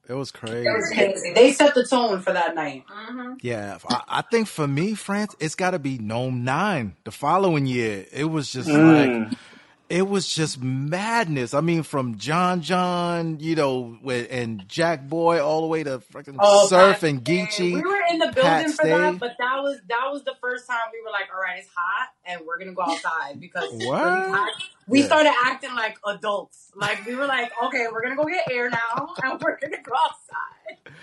It 0.10 0.14
was 0.14 0.32
crazy. 0.32 0.68
It 0.68 0.74
was 0.74 0.90
crazy. 0.90 1.34
They 1.36 1.52
set 1.52 1.76
the 1.76 1.86
tone 1.86 2.22
for 2.22 2.34
that 2.34 2.56
night. 2.56 2.84
hmm 2.90 3.34
Yeah, 3.42 3.78
I, 3.88 4.02
I 4.08 4.22
think 4.24 4.48
for 4.48 4.68
me, 4.68 4.96
France, 4.96 5.36
it's 5.40 5.54
got 5.56 5.72
to 5.72 5.80
be 5.80 6.00
NOME 6.00 6.44
Nine. 6.44 6.96
The 7.04 7.12
following 7.12 7.68
year, 7.68 8.06
it 8.12 8.26
was 8.26 8.52
just 8.52 8.70
like 8.70 9.12
Mm. 9.12 9.38
It 9.90 10.08
was 10.08 10.28
just 10.34 10.62
madness. 10.62 11.54
I 11.54 11.62
mean, 11.62 11.84
from 11.84 12.18
John 12.18 12.62
John, 12.62 13.40
you 13.40 13.56
know, 13.56 13.98
with, 14.04 14.28
and 14.32 14.64
Jack 14.68 15.08
Boy, 15.08 15.44
all 15.44 15.62
the 15.62 15.68
way 15.68 15.84
to 15.84 16.00
freaking 16.00 16.38
Oh, 16.40 16.68
Surf 16.68 17.00
Pat 17.02 17.04
and. 17.10 17.24
Geechee. 17.26 17.74
We 17.74 17.82
were 17.82 18.00
in 18.12 18.20
the 18.20 18.28
Pat 18.28 18.36
building 18.36 18.68
for 18.74 18.84
Stay. 18.84 18.90
that, 18.92 19.20
but 19.20 19.32
that 19.40 19.58
was 19.64 19.80
that 19.90 20.10
was 20.12 20.24
the 20.24 20.36
first 20.42 20.68
time 20.68 20.78
we 20.94 21.02
were 21.02 21.12
like, 21.12 21.30
all 21.34 21.42
right, 21.42 21.60
it's 21.60 21.70
hot, 21.76 22.10
and 22.26 22.42
we're 22.46 22.60
gonna 22.60 22.74
go 22.74 22.84
outside 22.84 23.40
because. 23.40 23.72
We 24.88 25.02
Yeah. 25.02 25.06
started 25.06 25.32
acting 25.46 25.76
like 25.76 26.00
adults. 26.08 26.72
Like 26.76 27.06
we 27.06 27.14
were 27.16 27.28
like, 27.28 27.52
okay, 27.66 27.86
we're 27.92 28.02
gonna 28.02 28.16
go 28.16 28.26
get 28.26 28.50
air 28.52 28.72
now, 28.72 29.14
and 29.24 29.40
we're 29.40 29.60
gonna 29.60 29.78
go 29.84 29.92
outside. 29.94 30.94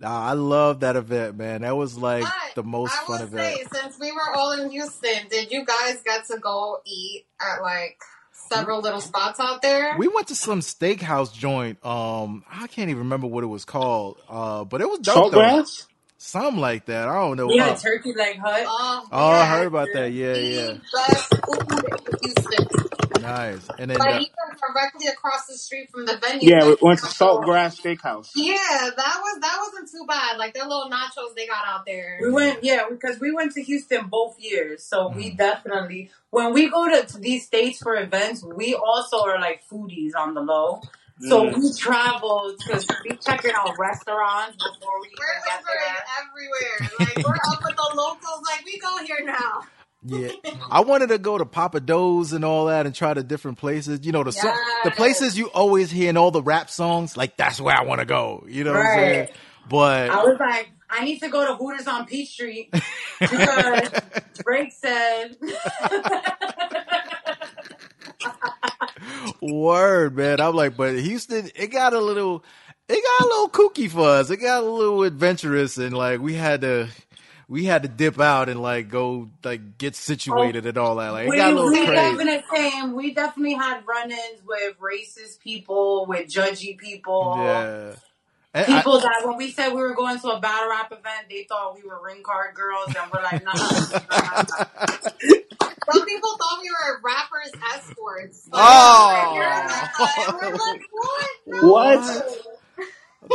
Nah, 0.00 0.28
I 0.30 0.32
love 0.32 0.80
that 0.80 0.96
event, 0.96 1.36
man. 1.36 1.60
That 1.60 1.76
was 1.76 1.98
like 1.98 2.22
But 2.24 2.32
the 2.54 2.62
most 2.62 2.94
I 3.02 3.04
fun 3.06 3.20
event. 3.20 3.58
say, 3.70 3.80
since 3.80 3.98
we 4.00 4.12
were 4.12 4.34
all 4.34 4.52
in 4.52 4.70
Houston, 4.70 5.28
did 5.28 5.52
you 5.52 5.64
guys 5.66 6.00
get 6.06 6.26
to 6.28 6.38
go 6.38 6.78
eat 6.86 7.26
at 7.38 7.60
like 7.60 7.98
several 8.48 8.80
little 8.80 9.00
spots 9.00 9.40
out 9.40 9.62
there? 9.62 9.96
We 9.98 10.08
went 10.08 10.28
to 10.28 10.34
some 10.34 10.60
steakhouse 10.60 11.32
joint. 11.32 11.84
Um, 11.84 12.44
I 12.50 12.66
can't 12.66 12.90
even 12.90 12.98
remember 13.04 13.26
what 13.26 13.44
it 13.44 13.48
was 13.48 13.64
called. 13.64 14.18
Uh, 14.28 14.64
but 14.64 14.80
it 14.80 14.88
was 14.88 15.00
dope 15.00 15.32
though. 15.32 15.38
Saltgrass? 15.38 15.86
Something 16.18 16.60
like 16.60 16.86
that. 16.86 17.08
I 17.08 17.14
don't 17.14 17.36
know. 17.36 17.50
Yeah, 17.50 17.68
Uh, 17.70 17.76
turkey 17.76 18.14
leg 18.14 18.38
hut. 18.38 18.64
Oh, 18.66 19.06
oh, 19.12 19.28
I 19.30 19.44
heard 19.46 19.66
about 19.66 19.88
that. 19.92 20.10
Yeah, 20.12 20.34
yeah. 20.34 20.72
Best 20.92 21.34
food 21.44 21.84
in 21.84 22.18
Houston. 22.22 22.66
Nice. 23.24 23.68
And 23.78 23.90
then 23.90 23.98
Like 23.98 24.14
uh, 24.14 24.18
even 24.18 24.58
directly 24.74 25.08
across 25.08 25.46
the 25.46 25.54
street 25.58 25.90
from 25.90 26.06
the 26.06 26.16
venue. 26.18 26.50
Yeah, 26.50 26.66
we 26.66 26.76
went 26.82 27.00
to 27.00 27.06
Saltgrass 27.06 27.80
Steakhouse. 27.80 28.30
Yeah, 28.36 28.90
that 28.96 29.20
was 29.22 29.40
that 29.40 29.58
wasn't 29.60 29.90
too 29.90 30.06
bad. 30.06 30.38
Like 30.38 30.54
their 30.54 30.64
little 30.64 30.90
nachos 30.90 31.34
they 31.36 31.46
got 31.46 31.64
out 31.66 31.86
there. 31.86 32.18
We 32.22 32.32
went, 32.32 32.64
yeah, 32.64 32.84
because 32.90 33.20
we 33.20 33.32
went 33.32 33.52
to 33.52 33.62
Houston 33.62 34.08
both 34.08 34.38
years, 34.38 34.84
so 34.84 35.12
we 35.14 35.32
Mm. 35.32 35.38
definitely 35.38 36.10
when 36.30 36.52
we 36.52 36.68
go 36.70 36.88
to, 36.88 37.06
to 37.06 37.18
these 37.18 37.46
states 37.46 37.80
for 37.80 37.96
events, 37.96 38.44
we 38.44 38.74
also 38.74 39.22
are 39.24 39.40
like 39.40 39.62
foodies 39.70 40.12
on 40.18 40.34
the 40.34 40.40
low. 40.42 40.82
So 41.20 41.44
Mm. 41.46 41.56
we 41.56 41.72
travel 41.78 42.54
because 42.58 42.86
we 43.04 43.16
checking 43.18 43.52
out 43.56 43.78
restaurants 43.78 44.56
before 44.56 45.00
we 45.00 45.08
We're 45.18 45.24
even 45.30 45.42
get 45.46 45.60
Ubering 45.62 45.94
there. 45.94 46.04
everywhere. 46.22 46.80
Like 47.00 47.20
we're 47.24 47.34
up 47.52 47.60
with 47.64 47.76
the 47.76 47.90
locals. 47.96 48.42
Like 48.50 48.64
we 48.66 48.78
go 48.78 48.98
here 49.04 49.24
now. 49.24 49.62
Yeah, 50.04 50.28
I 50.70 50.80
wanted 50.80 51.08
to 51.08 51.18
go 51.18 51.38
to 51.38 51.46
Papa 51.46 51.80
Do's 51.80 52.32
and 52.32 52.44
all 52.44 52.66
that 52.66 52.86
and 52.86 52.94
try 52.94 53.14
the 53.14 53.22
different 53.22 53.58
places. 53.58 54.00
You 54.02 54.12
know, 54.12 54.22
the 54.22 54.32
so- 54.32 54.52
the 54.84 54.90
places 54.90 55.38
you 55.38 55.46
always 55.48 55.90
hear 55.90 56.10
in 56.10 56.16
all 56.16 56.30
the 56.30 56.42
rap 56.42 56.70
songs. 56.70 57.16
Like 57.16 57.36
that's 57.36 57.60
where 57.60 57.74
I 57.76 57.84
want 57.84 58.00
to 58.00 58.06
go. 58.06 58.44
You 58.48 58.64
know 58.64 58.72
what 58.72 58.80
I'm 58.80 58.98
saying? 58.98 59.18
Right. 59.20 59.36
But 59.68 60.10
I 60.10 60.22
was 60.24 60.38
like, 60.38 60.70
I 60.90 61.04
need 61.04 61.20
to 61.20 61.28
go 61.28 61.46
to 61.46 61.54
Hooters 61.56 61.86
on 61.86 62.06
Peachtree 62.06 62.68
because 63.20 63.90
Drake 64.44 64.72
said. 64.72 65.36
word, 69.40 70.16
man. 70.16 70.40
I'm 70.40 70.54
like, 70.54 70.76
but 70.76 70.98
Houston, 70.98 71.50
it 71.54 71.68
got 71.68 71.92
a 71.92 72.00
little, 72.00 72.44
it 72.88 73.02
got 73.02 73.26
a 73.26 73.28
little 73.28 73.48
kooky 73.48 73.90
for 73.90 74.08
us. 74.08 74.30
It 74.30 74.38
got 74.38 74.62
a 74.62 74.66
little 74.66 75.02
adventurous, 75.02 75.78
and 75.78 75.96
like 75.96 76.20
we 76.20 76.34
had 76.34 76.62
to. 76.62 76.88
We 77.48 77.64
had 77.64 77.82
to 77.82 77.88
dip 77.88 78.18
out 78.20 78.48
and 78.48 78.62
like 78.62 78.88
go 78.88 79.28
like 79.42 79.76
get 79.78 79.94
situated 79.96 80.64
and 80.66 80.78
all 80.78 80.96
that. 80.96 81.10
Like 81.10 81.26
it 81.26 81.30
we, 81.30 81.36
got 81.36 81.52
a 81.52 81.56
oh, 81.56 81.64
little 81.66 81.70
we 81.70 81.86
crazy. 81.86 81.92
definitely 81.94 82.42
came. 82.56 82.92
We 82.94 83.14
definitely 83.14 83.54
had 83.54 83.86
run-ins 83.86 84.40
with 84.46 84.76
racist 84.80 85.40
people, 85.40 86.06
with 86.06 86.28
judgy 86.28 86.78
people. 86.78 87.34
Yeah. 87.38 87.94
And 88.54 88.72
I- 88.72 88.76
People 88.78 89.00
that 89.00 89.22
when 89.26 89.36
we 89.36 89.50
said 89.50 89.70
we 89.70 89.80
were 89.82 89.94
going 89.94 90.18
to 90.20 90.28
a 90.28 90.40
battle 90.40 90.70
rap 90.70 90.92
event, 90.92 91.26
they 91.28 91.42
thought 91.42 91.74
we 91.74 91.82
were 91.88 92.00
ring 92.02 92.22
card 92.22 92.54
girls, 92.54 92.86
and 92.86 93.10
we're 93.12 93.22
like, 93.22 93.42
nah. 93.44 93.52
nah. 93.52 94.44
Some 95.92 96.06
people 96.06 96.36
thought 96.38 96.60
we 96.62 96.70
were 96.70 97.00
rappers 97.02 97.52
escorts. 97.74 98.48
Oh. 98.52 98.56
Like, 98.56 99.88
Oh. 99.98 100.38
we're 100.40 100.50
like, 100.52 100.82
what? 100.92 101.30
No. 101.46 101.68
What? 101.72 102.46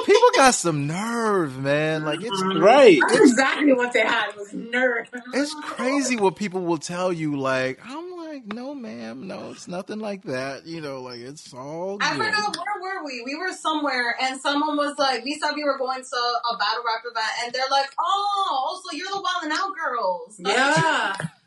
People 0.06 0.30
got 0.36 0.56
some 0.56 0.88
nerve, 0.88 1.58
man. 1.58 2.06
Like 2.06 2.22
it's 2.22 2.42
mm-hmm. 2.42 2.60
Right. 2.62 3.00
That's 3.08 3.20
exactly 3.20 3.74
what 3.74 3.94
they 3.94 4.02
had 4.02 4.36
was 4.36 4.54
nerve. 4.54 5.10
it's 5.34 5.54
crazy 5.62 6.16
what 6.16 6.36
people 6.36 6.62
will 6.62 6.78
tell 6.78 7.12
you. 7.12 7.38
Like 7.38 7.80
I'm 7.84 8.18
like, 8.18 8.54
no, 8.54 8.76
ma'am, 8.76 9.28
no, 9.28 9.52
it's 9.52 9.68
nothing 9.68 10.00
like 10.00 10.24
that. 10.24 10.66
You 10.66 10.82
know, 10.82 11.02
like 11.02 11.20
it's 11.20 11.54
all 11.54 11.98
I 12.02 12.16
forgot 12.16 12.56
where 12.58 13.00
were 13.00 13.06
we? 13.06 13.24
We 13.26 13.36
were 13.36 13.52
somewhere, 13.52 14.16
and 14.22 14.40
someone 14.40 14.78
was 14.78 14.96
like, 14.98 15.24
"We 15.24 15.40
said 15.40 15.54
we 15.56 15.64
were 15.64 15.78
going 15.78 16.02
to 16.02 16.18
a 16.18 16.58
battle 16.58 16.84
rap 16.86 17.04
event," 17.06 17.32
and 17.44 17.54
they're 17.54 17.64
like, 17.72 17.90
"Oh, 18.00 18.68
also 18.68 18.96
you're 18.96 19.08
the 19.12 19.22
Wild 19.22 19.44
and 19.44 19.54
Out 19.54 19.76
girls." 19.76 20.36
Yeah, 20.40 21.16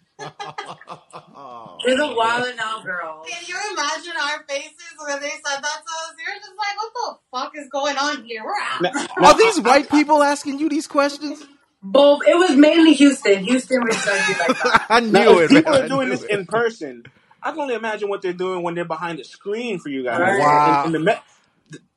We're 1.84 1.96
the 1.96 2.14
wild 2.16 2.46
and 2.48 2.58
out 2.60 2.84
girls. 2.84 3.26
Can 3.28 3.42
you 3.46 3.56
imagine 3.72 4.12
our 4.20 4.44
faces 4.48 4.74
when 5.06 5.20
they 5.20 5.28
said 5.30 5.42
that 5.44 5.62
to 5.62 5.68
us? 5.68 6.14
You're 6.18 6.36
just 6.36 6.52
like, 6.56 6.76
"What 6.76 6.92
the 6.94 7.18
fuck 7.38 7.52
is 7.56 7.68
going 7.70 7.96
on 7.96 8.24
here?" 8.24 8.42
We're 8.44 8.52
out. 8.60 8.82
Now, 8.82 9.06
Are 9.30 9.36
these 9.36 9.60
white 9.60 9.90
people 9.90 10.22
asking 10.22 10.58
you 10.58 10.68
these 10.68 10.86
questions? 10.86 11.44
Both. 11.82 12.22
It 12.28 12.36
was 12.36 12.56
mainly 12.56 12.92
Houston. 12.94 13.42
Houston 13.44 13.82
was 13.84 13.96
judgy 13.96 14.38
like 14.38 14.62
that. 14.62 14.86
I 14.90 15.00
now, 15.00 15.24
knew 15.24 15.40
if 15.40 15.50
it. 15.50 15.54
people 15.56 15.72
man. 15.72 15.82
are 15.82 15.88
doing 15.88 16.08
this 16.10 16.22
it. 16.22 16.30
in 16.30 16.46
person, 16.46 17.04
I 17.42 17.50
can 17.50 17.60
only 17.60 17.74
imagine 17.74 18.08
what 18.08 18.22
they're 18.22 18.32
doing 18.32 18.62
when 18.62 18.74
they're 18.76 18.84
behind 18.84 19.18
the 19.18 19.24
screen 19.24 19.80
for 19.80 19.88
you 19.88 20.04
guys. 20.04 20.20
Right. 20.20 20.38
Wow. 20.38 20.84
And, 20.86 20.94
and 20.94 21.06
the, 21.06 21.10
me- 21.12 21.20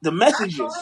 the, 0.02 0.12
messages. 0.12 0.74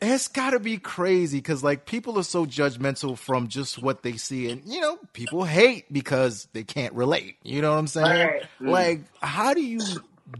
It's 0.00 0.28
got 0.28 0.50
to 0.50 0.60
be 0.60 0.78
crazy 0.78 1.38
because 1.38 1.62
like 1.62 1.86
people 1.86 2.18
are 2.18 2.24
so 2.24 2.46
judgmental 2.46 3.16
from 3.16 3.48
just 3.48 3.80
what 3.80 4.02
they 4.02 4.16
see, 4.16 4.50
and 4.50 4.62
you 4.64 4.80
know, 4.80 4.98
people 5.12 5.44
hate 5.44 5.92
because 5.92 6.48
they 6.52 6.64
can't 6.64 6.94
relate. 6.94 7.36
You 7.42 7.62
know 7.62 7.72
what 7.72 7.78
I'm 7.78 7.86
saying? 7.86 8.06
Right. 8.06 8.42
Mm. 8.60 8.68
Like, 8.70 9.00
how 9.20 9.54
do 9.54 9.62
you 9.62 9.80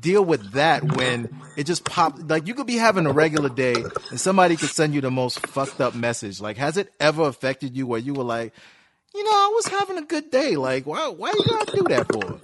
deal 0.01 0.25
with 0.25 0.53
that 0.53 0.97
when 0.97 1.37
it 1.57 1.65
just 1.65 1.85
pop? 1.85 2.17
Like, 2.19 2.47
you 2.47 2.55
could 2.55 2.67
be 2.67 2.77
having 2.77 3.07
a 3.07 3.13
regular 3.13 3.49
day, 3.49 3.75
and 4.11 4.21
somebody 4.21 4.57
could 4.57 4.71
send 4.71 4.95
you 4.95 5.01
the 5.01 5.11
most 5.11 5.47
fucked 5.47 5.81
up 5.81 5.95
message. 5.95 6.41
Like, 6.41 6.57
has 6.57 6.77
it 6.77 6.93
ever 7.01 7.23
affected 7.23 7.77
you 7.77 7.87
where 7.87 8.01
you 8.01 8.15
were 8.15 8.25
like, 8.25 8.53
you 9.15 9.23
know, 9.23 9.31
I 9.31 9.53
was 9.55 9.67
having 9.67 9.99
a 9.99 10.03
good 10.03 10.31
day. 10.31 10.57
Like, 10.57 10.87
why? 10.87 11.09
Why 11.09 11.33
you 11.33 11.45
gotta 11.47 11.77
do 11.77 11.83
that 11.89 12.13
for? 12.13 12.41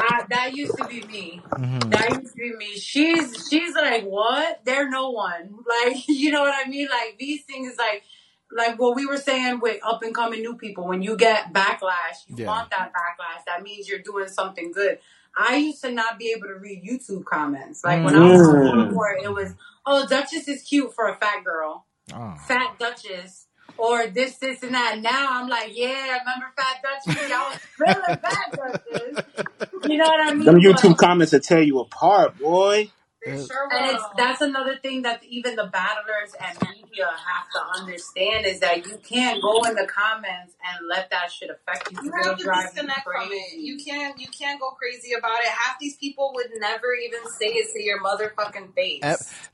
I, 0.00 0.24
that 0.30 0.54
used 0.54 0.76
to 0.78 0.84
be 0.86 1.02
me. 1.02 1.40
Mhm. 1.50 1.90
That 1.90 2.10
used 2.10 2.34
to 2.34 2.36
be 2.40 2.52
me. 2.56 2.74
She's 2.78 3.48
she's 3.50 3.74
like, 3.74 4.04
what? 4.04 4.60
They're 4.64 4.88
no 4.88 5.10
one. 5.10 5.54
Like, 5.84 6.08
you 6.08 6.30
know 6.30 6.40
what 6.42 6.54
I 6.54 6.68
mean? 6.68 6.88
Like 6.90 7.16
these 7.18 7.42
things, 7.44 7.74
like 7.78 8.02
like 8.50 8.78
what 8.78 8.96
we 8.96 9.04
were 9.06 9.16
saying 9.18 9.60
with 9.60 9.78
up 9.84 10.02
and 10.02 10.14
coming 10.14 10.40
new 10.40 10.56
people. 10.56 10.86
When 10.86 11.02
you 11.02 11.16
get 11.16 11.52
backlash, 11.52 12.24
you 12.28 12.36
Yeah. 12.38 12.46
want 12.46 12.70
that 12.70 12.92
backlash. 12.92 13.44
That 13.46 13.62
means 13.62 13.88
you're 13.88 13.98
doing 13.98 14.28
something 14.28 14.72
good. 14.72 14.98
I 15.36 15.56
used 15.56 15.82
to 15.82 15.90
not 15.92 16.18
be 16.18 16.32
able 16.36 16.48
to 16.48 16.54
read 16.54 16.82
YouTube 16.82 17.24
comments. 17.24 17.84
Like 17.84 18.04
when 18.04 18.14
I 18.16 18.30
was 18.32 18.40
Mm. 18.40 18.88
before, 18.88 19.12
it 19.22 19.32
was, 19.32 19.54
oh, 19.84 20.06
Duchess 20.06 20.48
is 20.48 20.62
cute 20.62 20.94
for 20.94 21.08
a 21.08 21.16
fat 21.16 21.44
girl. 21.44 21.86
Oh. 22.14 22.34
Fat 22.46 22.78
Duchess. 22.78 23.47
Or 23.78 24.06
this, 24.08 24.36
this, 24.38 24.62
and 24.62 24.74
that. 24.74 24.98
Now 25.00 25.40
I'm 25.40 25.48
like, 25.48 25.70
yeah, 25.76 26.18
remember 26.18 26.52
Fat 26.56 26.82
Duchess? 26.82 27.28
Y'all 27.30 27.50
was 27.50 27.58
feeling 27.58 28.18
Fat 28.18 28.52
Duchess. 28.52 29.88
You 29.88 29.96
know 29.96 30.04
what 30.04 30.20
I 30.20 30.34
mean? 30.34 30.44
Them 30.44 30.54
But- 30.56 30.62
YouTube 30.62 30.96
comments 30.96 31.32
that 31.32 31.44
tear 31.44 31.62
you 31.62 31.78
apart, 31.80 32.38
boy. 32.38 32.90
Sure 33.24 33.68
and 33.72 33.94
it's 33.94 34.04
that's 34.16 34.40
another 34.40 34.76
thing 34.78 35.02
that 35.02 35.22
even 35.24 35.56
the 35.56 35.66
battlers 35.66 36.34
and 36.40 36.56
media 36.70 37.04
have 37.06 37.50
to 37.52 37.80
understand 37.80 38.46
is 38.46 38.60
that 38.60 38.86
you 38.86 38.96
can't 39.06 39.42
go 39.42 39.60
in 39.64 39.74
the 39.74 39.86
comments 39.86 40.54
and 40.64 40.86
let 40.88 41.10
that 41.10 41.30
shit 41.30 41.50
affect 41.50 41.90
you. 41.90 41.98
You 42.04 42.12
have 42.22 42.38
to 42.38 42.44
disconnect 42.44 43.04
from 43.04 43.28
it. 43.30 43.58
You 43.58 43.76
can't. 43.84 44.18
You 44.18 44.28
can't 44.28 44.60
go 44.60 44.70
crazy 44.70 45.12
about 45.12 45.40
it. 45.40 45.48
Half 45.48 45.78
these 45.80 45.96
people 45.96 46.32
would 46.36 46.46
never 46.58 46.94
even 46.94 47.20
say 47.38 47.46
it 47.46 47.72
to 47.74 47.82
your 47.82 48.00
motherfucking 48.02 48.72
face. 48.74 49.02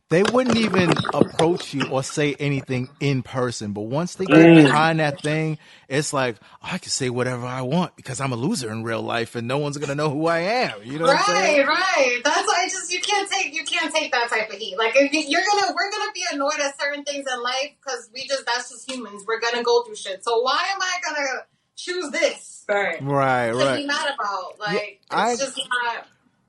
Ep- 0.05 0.11
they 0.11 0.23
wouldn't 0.23 0.57
even 0.57 0.99
approach 1.13 1.75
you 1.75 1.87
or 1.87 2.03
say 2.03 2.35
anything 2.39 2.89
in 3.01 3.23
person. 3.23 3.73
But 3.73 3.83
once 3.83 4.15
they 4.17 4.27
get 4.27 4.49
Mm. 4.49 4.55
behind 4.55 5.01
that 5.01 5.23
thing, 5.23 5.59
it's 5.89 6.13
like 6.13 6.37
I 6.63 6.79
can 6.79 6.91
say 6.91 7.11
whatever 7.11 7.47
I 7.47 7.63
want 7.63 7.97
because 7.97 8.21
I'm 8.21 8.33
a 8.33 8.37
loser 8.37 8.71
in 8.71 8.85
real 8.85 9.03
life 9.03 9.35
and 9.35 9.49
no 9.49 9.59
one's 9.59 9.79
gonna 9.79 9.95
know 9.95 10.11
who 10.11 10.27
I 10.27 10.39
am. 10.41 10.83
You 10.85 10.99
know 10.99 11.07
what 11.07 11.19
I'm 11.19 11.25
saying? 11.25 11.67
Right, 11.67 11.69
right. 11.69 12.21
That's 12.25 12.47
why 12.47 12.63
I 12.65 12.69
just 12.69 12.93
you 12.93 13.01
can't 13.01 13.31
take 13.31 13.55
you 13.55 13.65
can't 13.65 13.93
take 13.95 14.13
that 14.13 14.29
type 14.29 14.51
of 14.51 14.57
heat. 14.57 14.77
Like 14.79 14.95
if 14.97 15.13
you- 15.13 15.25
you're 15.27 15.43
gonna 15.51 15.75
we're 15.75 15.91
gonna 15.91 16.13
be 16.13 16.25
annoyed 16.33 16.61
at 16.61 16.79
certain 16.81 17.05
things 17.05 17.27
in 17.33 17.43
life 17.43 17.71
because 17.83 18.09
we 18.13 18.27
just 18.29 18.47
that's 18.47 18.71
just 18.71 18.89
humans. 18.91 19.25
We're 19.27 19.41
gonna 19.41 19.63
go 19.63 19.83
through 19.85 19.97
shit. 19.97 20.23
So 20.25 20.41
why 20.43 20.65
am 20.75 20.81
I 20.83 20.93
gonna 21.09 21.47
choose 21.77 22.11
this 22.11 22.65
Right. 22.69 23.03
Right, 23.03 23.51
to 23.51 23.57
right. 23.57 23.77
be 23.79 23.87
mad 23.87 24.15
about? 24.15 24.59
Like 24.61 25.01
I- 25.11 25.33
it's 25.33 25.41
just 25.45 25.59
not. 25.59 26.07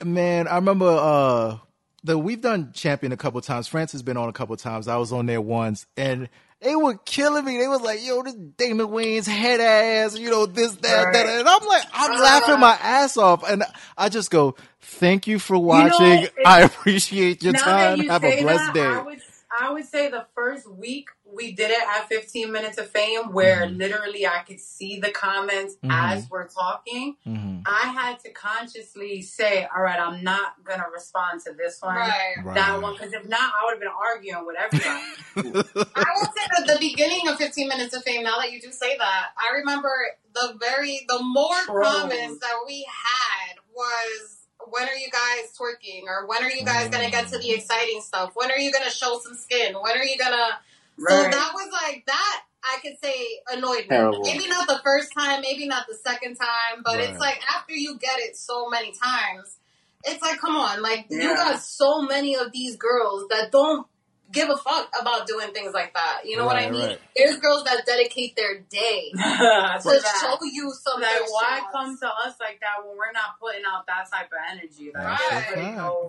Man, 0.07 0.47
I 0.47 0.55
remember 0.55 0.87
uh 0.87 1.57
the 2.05 2.17
we've 2.17 2.41
done 2.41 2.71
champion 2.73 3.11
a 3.11 3.17
couple 3.17 3.41
times. 3.41 3.67
France 3.67 3.91
has 3.93 4.03
been 4.03 4.17
on 4.17 4.29
a 4.29 4.33
couple 4.33 4.55
times. 4.57 4.87
I 4.87 4.97
was 4.97 5.11
on 5.11 5.25
there 5.25 5.41
once 5.41 5.85
and 5.97 6.29
they 6.61 6.75
were 6.75 6.95
killing 7.05 7.43
me. 7.45 7.57
They 7.57 7.67
was 7.67 7.81
like, 7.81 8.05
yo, 8.05 8.23
this 8.23 8.33
Damon 8.33 8.87
Wayans 8.87 9.27
head 9.27 9.59
ass, 9.59 10.17
you 10.17 10.29
know, 10.29 10.45
this, 10.45 10.73
that, 10.75 11.13
that. 11.13 11.25
And 11.25 11.47
I'm 11.47 11.65
like, 11.65 11.83
I'm 11.93 12.19
laughing 12.19 12.59
my 12.59 12.77
ass 12.81 13.17
off. 13.17 13.43
And 13.47 13.63
I 13.97 14.09
just 14.09 14.31
go, 14.31 14.55
thank 14.81 15.27
you 15.27 15.37
for 15.39 15.57
watching. 15.57 16.23
it's- 16.23 16.31
I 16.45 16.61
appreciate 16.61 17.43
your 17.43 17.53
time. 17.53 18.01
you 18.01 18.09
Have 18.09 18.23
a 18.23 18.41
blessed 18.41 18.73
that, 18.73 18.73
day. 18.73 18.85
I 18.85 19.01
would, 19.01 19.19
I 19.59 19.71
would 19.73 19.85
say 19.85 20.09
the 20.09 20.25
first 20.35 20.69
week 20.69 21.09
we 21.35 21.51
did 21.51 21.69
it 21.71 21.79
at 21.95 22.07
15 22.07 22.51
minutes 22.51 22.77
of 22.77 22.89
fame, 22.89 23.33
where 23.33 23.65
Mm-hmm. 23.65 23.77
literally 23.77 24.25
I 24.25 24.39
could 24.47 24.59
see 24.59 24.99
the 24.99 25.11
comments 25.11 25.75
as 25.89 26.27
we're 26.29 26.47
talking. 26.47 27.17
Mhm. 27.27 27.63
I 27.65 27.87
had 27.89 28.19
to 28.19 28.31
consciously 28.31 29.21
say, 29.21 29.67
"All 29.75 29.81
right, 29.81 29.99
I'm 29.99 30.23
not 30.23 30.63
gonna 30.63 30.85
respond 30.93 31.41
to 31.45 31.53
this 31.53 31.81
one, 31.81 31.95
Right. 31.95 32.35
Right. 32.43 32.55
that 32.55 32.81
one, 32.81 32.93
because 32.93 33.13
if 33.13 33.25
not, 33.27 33.41
I 33.41 33.65
would 33.65 33.71
have 33.73 33.79
been 33.79 33.89
arguing 33.89 34.45
with 34.45 34.55
everybody." 34.57 35.03
I 35.95 36.05
will 36.15 36.31
say 36.37 36.45
that 36.57 36.67
the 36.67 36.77
beginning 36.79 37.27
of 37.27 37.37
15 37.37 37.67
Minutes 37.67 37.95
of 37.95 38.03
Fame, 38.03 38.23
now 38.23 38.37
that 38.37 38.51
you 38.51 38.61
do 38.61 38.71
say 38.71 38.97
that, 38.97 39.29
I 39.37 39.55
remember 39.57 39.91
the 40.33 40.57
very, 40.59 41.05
the 41.07 41.21
more 41.21 41.55
Trolls. 41.65 41.87
comments 42.01 42.39
that 42.41 42.55
we 42.67 42.85
had 42.89 43.57
was, 43.73 44.45
when 44.67 44.87
are 44.87 44.95
you 44.95 45.09
guys 45.11 45.51
twerking? 45.59 46.03
Or 46.07 46.25
when 46.27 46.43
are 46.43 46.49
you 46.51 46.65
guys 46.65 46.89
going 46.89 47.03
to 47.05 47.11
get 47.11 47.27
to 47.29 47.37
the 47.37 47.51
exciting 47.51 48.01
stuff? 48.01 48.31
When 48.35 48.51
are 48.51 48.57
you 48.57 48.71
going 48.71 48.85
to 48.85 48.91
show 48.91 49.19
some 49.19 49.35
skin? 49.35 49.73
When 49.79 49.97
are 49.97 50.03
you 50.03 50.17
going 50.17 50.31
to. 50.97 51.05
So 51.09 51.23
that 51.29 51.51
was 51.53 51.69
like, 51.71 52.03
that 52.07 52.41
I 52.63 52.79
could 52.81 52.93
say 53.03 53.25
annoyed 53.51 53.81
me. 53.81 53.87
Terrible. 53.89 54.21
Maybe 54.23 54.47
not 54.47 54.67
the 54.67 54.79
first 54.83 55.09
time, 55.17 55.41
maybe 55.41 55.67
not 55.67 55.85
the 55.87 55.95
second 55.95 56.35
time, 56.35 56.81
but 56.83 56.95
Right. 56.97 57.09
it's 57.09 57.19
like 57.19 57.39
after 57.55 57.73
you 57.73 57.97
get 57.99 58.19
it 58.19 58.35
so 58.35 58.69
many 58.69 58.91
times, 58.91 59.57
it's 60.03 60.21
like, 60.21 60.39
come 60.39 60.55
on, 60.55 60.81
like 60.81 61.05
you 61.09 61.35
got 61.35 61.59
so 61.61 62.01
many 62.01 62.35
of 62.35 62.51
these 62.51 62.75
girls 62.77 63.25
that 63.29 63.51
don't 63.51 63.87
give 64.31 64.49
a 64.49 64.57
fuck 64.57 64.89
about 64.99 65.27
doing 65.27 65.51
things 65.53 65.73
like 65.73 65.93
that. 65.93 66.21
You 66.25 66.37
know 66.37 66.45
what 66.47 66.55
I 66.57 66.69
mean? 66.71 66.87
right. 66.87 66.99
There's 67.15 67.37
girls 67.37 67.63
that 67.65 67.85
dedicate 67.85 68.35
their 68.35 68.59
day 68.59 69.11
to 69.15 69.17
to 69.19 69.89
that. 70.01 70.17
show 70.21 70.37
you 70.43 70.71
something. 70.83 71.01
Like, 71.03 71.29
why 71.31 71.57
traps. 71.59 71.71
come 71.71 71.97
to 72.01 72.07
us 72.07 72.35
like 72.39 72.59
that 72.61 72.83
when 72.85 72.97
we're 72.97 73.11
not 73.13 73.39
putting 73.39 73.61
out 73.71 73.85
that 73.85 74.09
type 74.11 74.25
of 74.27 74.39
energy? 74.51 74.91
Like, 74.93 75.05
Right. 75.05 76.05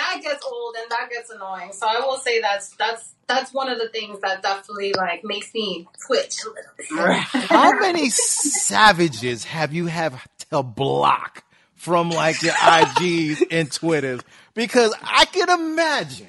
I 0.00 0.14
already 0.14 0.20
know. 0.20 0.22
that 0.22 0.22
gets 0.22 0.44
old 0.44 0.76
and 0.80 0.90
that 0.90 1.08
gets 1.10 1.30
annoying. 1.30 1.72
So 1.72 1.86
I 1.86 2.00
will 2.00 2.18
say 2.18 2.40
that's 2.40 2.70
that's 2.76 3.14
that's 3.26 3.52
one 3.52 3.68
of 3.68 3.78
the 3.78 3.88
things 3.88 4.20
that 4.20 4.42
definitely 4.42 4.94
like 4.96 5.24
makes 5.24 5.52
me 5.54 5.86
twitch 6.06 6.36
a 6.44 6.48
little 6.48 6.72
bit. 6.78 6.88
How 7.48 7.78
many 7.78 8.10
savages 8.10 9.44
have 9.44 9.72
you 9.74 9.86
have 9.86 10.26
to 10.50 10.62
block 10.62 11.44
from 11.74 12.10
like 12.10 12.42
your 12.42 12.54
IGs 12.54 13.42
and 13.50 13.70
Twitters? 13.70 14.20
Because 14.54 14.94
I 15.02 15.24
can 15.26 15.48
imagine 15.50 16.26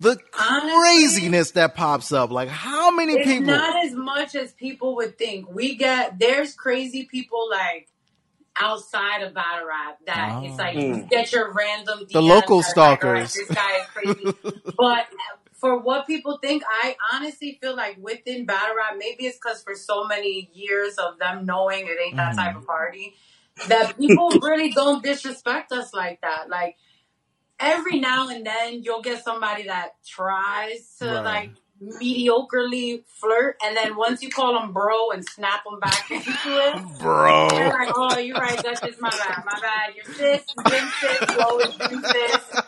the 0.00 0.18
Honestly, 0.38 0.70
craziness 0.78 1.52
that 1.52 1.74
pops 1.74 2.12
up. 2.12 2.30
Like 2.30 2.48
how 2.48 2.90
many 2.90 3.14
It's 3.14 3.26
people? 3.26 3.46
not 3.46 3.84
as 3.84 3.92
much 3.92 4.34
as 4.34 4.52
people 4.52 4.96
would 4.96 5.16
think. 5.18 5.50
We 5.50 5.76
get 5.76 6.18
there's 6.18 6.54
crazy 6.54 7.04
people 7.04 7.48
like 7.50 7.88
outside 8.56 9.22
of 9.22 9.34
battle 9.34 9.66
rap 9.66 9.98
that 10.06 10.42
it's 10.44 10.58
like 10.58 10.74
you 10.74 10.94
Mm. 10.94 11.10
get 11.10 11.32
your 11.32 11.52
random 11.52 12.00
DMs 12.06 12.12
The 12.12 12.22
local 12.22 12.60
that's 12.62 12.76
like, 12.76 13.04
"All 13.04 13.12
right, 13.12 13.28
stalkers." 13.28 13.34
this 13.34 13.50
guy 13.50 13.78
is 13.80 13.86
crazy. 13.88 14.38
but 14.76 15.00
uh, 15.00 15.36
for 15.52 15.78
what 15.78 16.06
people 16.06 16.38
think, 16.42 16.62
I 16.68 16.96
honestly 17.12 17.58
feel 17.60 17.74
like 17.74 17.96
within 18.00 18.44
battle 18.44 18.76
rap, 18.76 18.94
maybe 18.98 19.26
it's 19.26 19.38
because 19.38 19.62
for 19.62 19.74
so 19.74 20.04
many 20.06 20.50
years 20.52 20.96
of 20.98 21.18
them 21.18 21.46
knowing 21.46 21.86
it 21.86 21.96
ain't 22.04 22.16
that 22.16 22.32
hmm. 22.32 22.38
type 22.38 22.56
of 22.56 22.66
party, 22.66 23.14
that 23.68 23.96
people 23.98 24.30
really 24.42 24.70
don't 24.72 25.02
disrespect 25.02 25.72
us 25.72 25.94
like 25.94 26.20
that. 26.20 26.48
Like 26.48 26.76
every 27.58 27.98
now 28.00 28.28
and 28.28 28.44
then 28.46 28.82
you'll 28.82 29.02
get 29.02 29.24
somebody 29.24 29.64
that 29.64 29.94
tries 30.06 30.96
to 30.98 31.06
Right. 31.06 31.24
like 31.24 31.50
mediocrely 32.00 33.02
flirt 33.06 33.56
and 33.64 33.76
then 33.76 33.96
once 33.96 34.22
you 34.22 34.30
call 34.30 34.54
them 34.54 34.72
bro 34.72 35.10
and 35.10 35.24
snap 35.24 35.64
them 35.64 35.78
back 35.80 36.10
into 36.10 36.26
it 36.26 36.98
Bro. 37.00 37.48
they're 37.50 37.68
like 37.70 37.92
oh 37.96 38.18
you're 38.18 38.36
right 38.36 38.60
that's 38.62 38.80
just 38.80 39.00
my 39.00 39.10
bad 39.10 39.42
my 39.44 39.60
bad 39.60 39.94
you're 39.96 40.14
sis 40.14 40.44
you've 40.56 40.64
been 40.64 40.88
sis 41.00 41.34
you 41.34 41.40
always 41.40 41.74
been 41.74 42.02
sis 42.02 42.62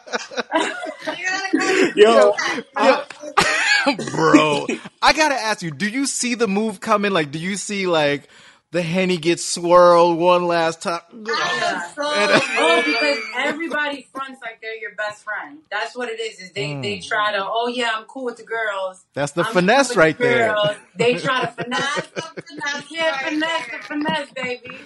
You 1.17 2.03
Yo, 2.03 2.35
Bro. 4.13 4.67
I 5.01 5.13
gotta 5.13 5.35
ask 5.35 5.63
you, 5.63 5.71
do 5.71 5.89
you 5.89 6.07
see 6.07 6.35
the 6.35 6.49
move 6.49 6.81
coming? 6.81 7.13
Like, 7.13 7.31
do 7.31 7.39
you 7.39 7.57
see 7.57 7.87
like 7.87 8.29
the 8.73 8.83
henny 8.83 9.17
gets 9.17 9.45
swirled 9.45 10.19
one 10.19 10.47
last 10.47 10.83
time? 10.83 11.01
I 11.13 11.85
am 11.87 11.95
so 11.95 12.76
because 13.01 13.19
everybody 13.37 14.07
fronts 14.13 14.41
like 14.43 14.61
they're 14.61 14.77
your 14.77 14.95
best 14.95 15.25
friend. 15.25 15.59
That's 15.71 15.97
what 15.97 16.09
it 16.09 16.21
is 16.21 16.39
is 16.41 16.53
they 16.53 16.75
they 16.75 16.99
mm. 16.99 17.07
try 17.07 17.33
to 17.33 17.45
oh 17.45 17.69
yeah 17.69 17.91
i'm 17.95 18.05
cool 18.05 18.25
with 18.25 18.37
the 18.37 18.45
girls. 18.45 19.05
That's 19.15 19.33
the 19.33 19.45
I'm 19.45 19.53
finesse 19.53 19.93
cool 19.93 20.03
right 20.03 20.17
the 20.17 20.25
there. 20.25 20.55
girls. 20.55 20.77
they 20.97 21.15
try 21.15 21.41
to 21.43 21.47
finesse. 21.63 22.09
That's 22.15 22.33
the 22.33 22.43
finesse 22.43 22.91
yeah 22.91 23.11
right 23.11 23.25
finesse 23.25 23.67
there. 23.69 23.79
the 23.79 23.85
finesse 23.85 24.31
baby. 24.33 24.77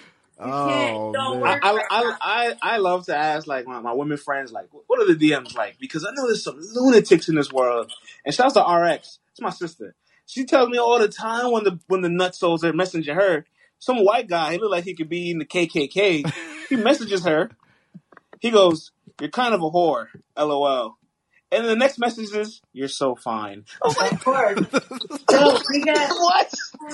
Oh, 0.43 1.11
man. 1.37 1.59
I, 1.61 1.83
I. 1.91 2.15
I, 2.21 2.55
I 2.63 2.77
love 2.77 3.05
to 3.05 3.15
ask 3.15 3.45
like 3.45 3.67
my, 3.67 3.79
my 3.79 3.93
women 3.93 4.17
friends 4.17 4.51
like 4.51 4.67
what 4.87 4.99
are 4.99 5.13
the 5.13 5.29
DMs 5.29 5.55
like? 5.55 5.77
Because 5.79 6.03
I 6.03 6.09
know 6.15 6.25
there's 6.25 6.43
some 6.43 6.59
lunatics 6.73 7.29
in 7.29 7.35
this 7.35 7.51
world. 7.51 7.91
And 8.25 8.33
shouts 8.33 8.55
to 8.55 8.61
RX 8.61 9.19
it's 9.31 9.41
my 9.41 9.49
sister. 9.49 9.95
She 10.25 10.45
tells 10.45 10.69
me 10.69 10.77
all 10.77 10.99
the 10.99 11.07
time 11.07 11.51
when 11.51 11.63
the 11.63 11.79
when 11.87 12.01
the 12.01 12.09
nutsos 12.09 12.63
are 12.63 12.73
messaging 12.73 13.15
her 13.15 13.45
some 13.81 14.05
white 14.05 14.29
guy 14.29 14.53
he 14.53 14.59
look 14.59 14.71
like 14.71 14.85
he 14.85 14.93
could 14.93 15.09
be 15.09 15.31
in 15.31 15.39
the 15.39 15.45
KKK 15.45 16.31
he 16.69 16.75
messages 16.77 17.25
her 17.25 17.49
he 18.41 18.51
goes 18.51 18.91
you're 19.21 19.29
kind 19.29 19.53
of 19.53 19.61
a 19.61 19.69
whore 19.69 20.07
lol 20.37 20.97
and 21.53 21.65
the 21.65 21.75
next 21.75 21.99
message 21.99 22.33
is 22.33 22.61
you're 22.73 22.87
so 22.87 23.15
fine 23.15 23.65
oh, 23.81 23.89
Of 23.89 24.23
course. 24.23 24.59
So 25.29 25.59
we 25.69 25.83
got 25.85 26.09
what 26.09 26.53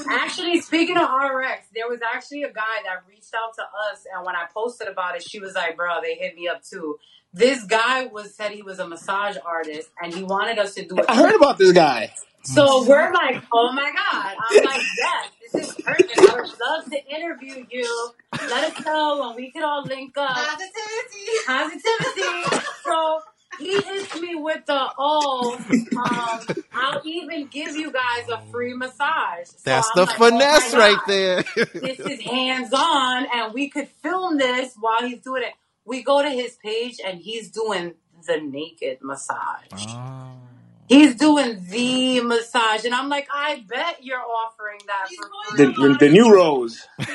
actually 0.09 0.61
speaking 0.61 0.97
of 0.97 1.09
RX, 1.09 1.67
there 1.73 1.87
was 1.87 1.99
actually 2.13 2.43
a 2.43 2.51
guy 2.51 2.81
that 2.85 3.03
reached 3.07 3.33
out 3.33 3.53
to 3.55 3.61
us, 3.61 4.05
and 4.13 4.25
when 4.25 4.35
I 4.35 4.45
posted 4.53 4.87
about 4.87 5.15
it, 5.15 5.23
she 5.27 5.39
was 5.39 5.55
like, 5.55 5.75
"Bro, 5.75 6.01
they 6.03 6.15
hit 6.15 6.35
me 6.35 6.47
up 6.47 6.63
too." 6.63 6.99
This 7.33 7.63
guy 7.63 8.05
was 8.05 8.35
said 8.35 8.51
he 8.51 8.61
was 8.61 8.79
a 8.79 8.87
massage 8.87 9.37
artist, 9.45 9.89
and 10.01 10.13
he 10.13 10.23
wanted 10.23 10.59
us 10.59 10.75
to 10.75 10.85
do 10.85 10.97
it. 10.97 11.05
I 11.09 11.15
heard 11.15 11.35
about 11.35 11.57
this 11.57 11.71
guy 11.71 12.13
So 12.53 12.85
we're 12.87 13.11
like, 13.11 13.43
"Oh 13.51 13.71
my 13.73 13.91
god!" 13.91 14.35
I'm 14.49 14.63
like, 14.63 14.81
"Yes, 14.97 15.29
this 15.51 15.67
is 15.67 15.75
perfect. 15.83 16.17
I 16.17 16.35
would 16.35 16.53
love 16.59 16.85
to 16.89 17.05
interview 17.13 17.65
you. 17.69 18.09
Let 18.33 18.71
us 18.71 18.85
know 18.85 19.19
when 19.19 19.35
we 19.35 19.51
could 19.51 19.63
all 19.63 19.83
link 19.83 20.15
up." 20.17 20.29
Positivity. 20.29 21.37
positivity. 21.45 22.65
So 22.85 23.19
he 23.59 23.81
hits 23.81 24.21
me 24.21 24.35
with 24.35 24.65
the 24.65 24.89
oh, 24.97 25.57
um, 25.97 26.63
I'll 26.73 27.01
even 27.05 27.47
give 27.47 27.75
you 27.75 27.91
guys 27.91 28.29
a 28.31 28.41
free 28.49 28.73
massage. 28.73 29.47
So 29.47 29.57
That's 29.65 29.89
I'm 29.95 30.05
the 30.05 30.05
like, 30.05 30.21
oh 30.21 30.29
finesse 30.29 30.73
right 30.73 30.99
there. 31.05 31.43
This 31.73 31.99
is 31.99 32.21
hands 32.21 32.71
on, 32.73 33.27
and 33.33 33.53
we 33.53 33.69
could 33.69 33.89
film 34.01 34.37
this 34.37 34.73
while 34.79 35.01
he's 35.01 35.21
doing 35.21 35.43
it. 35.43 35.53
We 35.83 36.01
go 36.01 36.21
to 36.21 36.29
his 36.29 36.57
page, 36.63 36.99
and 37.05 37.19
he's 37.19 37.51
doing 37.51 37.95
the 38.25 38.39
naked 38.39 38.99
massage. 39.01 39.85
Oh. 39.87 40.46
He's 40.87 41.15
doing 41.15 41.65
the 41.69 42.21
massage, 42.21 42.85
and 42.85 42.95
I'm 42.95 43.09
like, 43.09 43.27
I 43.33 43.63
bet 43.67 44.03
you're 44.03 44.19
offering 44.21 44.79
that 44.87 45.07
He's 45.09 45.19
for 45.19 45.57
the, 45.57 45.65
the, 45.73 45.97
the 45.99 46.09
new 46.09 46.33
rose. 46.33 46.87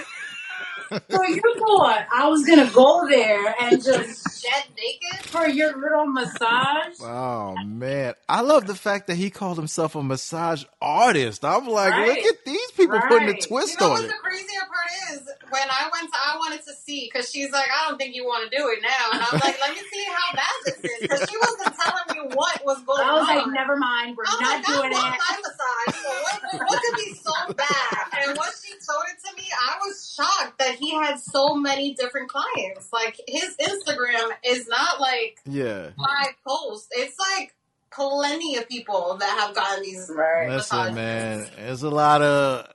So 1.11 1.23
you 1.23 1.41
thought 1.59 2.07
I 2.13 2.29
was 2.29 2.45
gonna 2.47 2.71
go 2.71 3.09
there 3.09 3.55
and 3.63 3.83
just 3.83 4.27
Jet 4.43 4.69
naked. 4.77 5.27
for 5.31 5.47
your 5.49 5.79
little 5.81 6.07
massage? 6.07 6.99
Oh 7.01 7.55
man, 7.65 8.15
I 8.29 8.41
love 8.41 8.67
the 8.67 8.75
fact 8.75 9.07
that 9.07 9.15
he 9.17 9.31
called 9.31 9.57
himself 9.57 9.95
a 9.95 10.03
massage 10.03 10.65
artist. 10.81 11.45
I'm 11.45 11.67
like, 11.69 11.93
Right. 11.93 12.09
look 12.09 12.19
at 12.19 12.45
these 12.45 12.71
people 12.73 12.99
putting 13.09 13.29
a 13.29 13.41
twist 13.41 13.73
You 13.81 13.87
know 13.87 13.87
on 13.87 13.93
what 13.93 14.05
it. 14.05 14.09
the 14.09 14.15
crazier 14.23 14.61
part 14.67 15.13
is? 15.15 15.21
When 15.51 15.63
I 15.69 15.89
went 15.93 16.11
to, 16.11 16.19
I 16.19 16.37
wanted 16.39 16.65
to 16.65 16.73
see 16.75 17.09
because 17.13 17.31
she's 17.31 17.53
like, 17.53 17.69
I 17.71 17.89
don't 17.89 17.99
think 17.99 18.15
you 18.17 18.25
want 18.25 18.51
to 18.51 18.57
do 18.57 18.69
it 18.69 18.79
now, 18.83 19.13
and 19.13 19.21
I'm 19.23 19.39
like, 19.41 19.61
let 19.61 19.71
me 19.71 19.81
see 19.93 20.05
how 20.09 20.35
bad 20.35 20.57
this 20.65 20.77
is 20.79 21.01
because 21.03 21.29
she 21.31 21.37
wasn't 21.37 21.77
telling 21.79 22.09
me 22.29 22.35
what 22.35 22.65
was 22.65 22.81
going 22.83 23.01
on. 23.03 23.09
I 23.09 23.13
was 23.21 23.29
on. 23.29 23.37
like, 23.37 23.47
never 23.55 23.77
mind, 23.77 24.17
we're 24.17 24.25
I'm 24.27 24.41
not 24.41 24.57
like, 24.65 24.69
I 24.69 24.73
doing 24.81 24.93
want 24.93 25.15
it. 25.15 25.21
my 25.21 25.37
massage. 25.45 26.03
So 26.03 26.09
what, 26.09 26.69
what 26.69 26.83
could 26.83 26.97
be 26.97 27.15
so 27.15 27.33
bad? 27.55 28.27
And 28.27 28.39
when 28.39 28.49
she 28.65 28.73
told 28.81 29.05
it 29.13 29.19
to 29.29 29.37
me, 29.37 29.45
I 29.53 29.77
was 29.87 30.15
shocked 30.17 30.59
that 30.59 30.77
he 30.77 30.95
had 30.95 31.21
so 31.21 31.55
many 31.55 31.95
different 31.95 32.31
clients. 32.31 32.91
Like 32.93 33.21
his 33.29 33.55
Instagram 33.57 34.32
is 34.45 34.67
not 34.69 35.01
like 35.01 35.39
Yeah. 35.47 35.91
five 35.97 36.35
posts. 36.47 36.89
It's 36.93 37.17
like 37.19 37.55
plenty 37.93 38.57
of 38.57 38.69
people 38.69 39.17
that 39.21 39.39
have 39.41 39.55
gotten 39.55 39.83
these. 39.83 40.11
Right. 40.15 40.49
Listen, 40.49 40.95
massages. 40.95 40.95
man, 40.97 41.51
there's 41.57 41.83
a 41.83 41.91
lot 41.91 42.23
of 42.23 42.67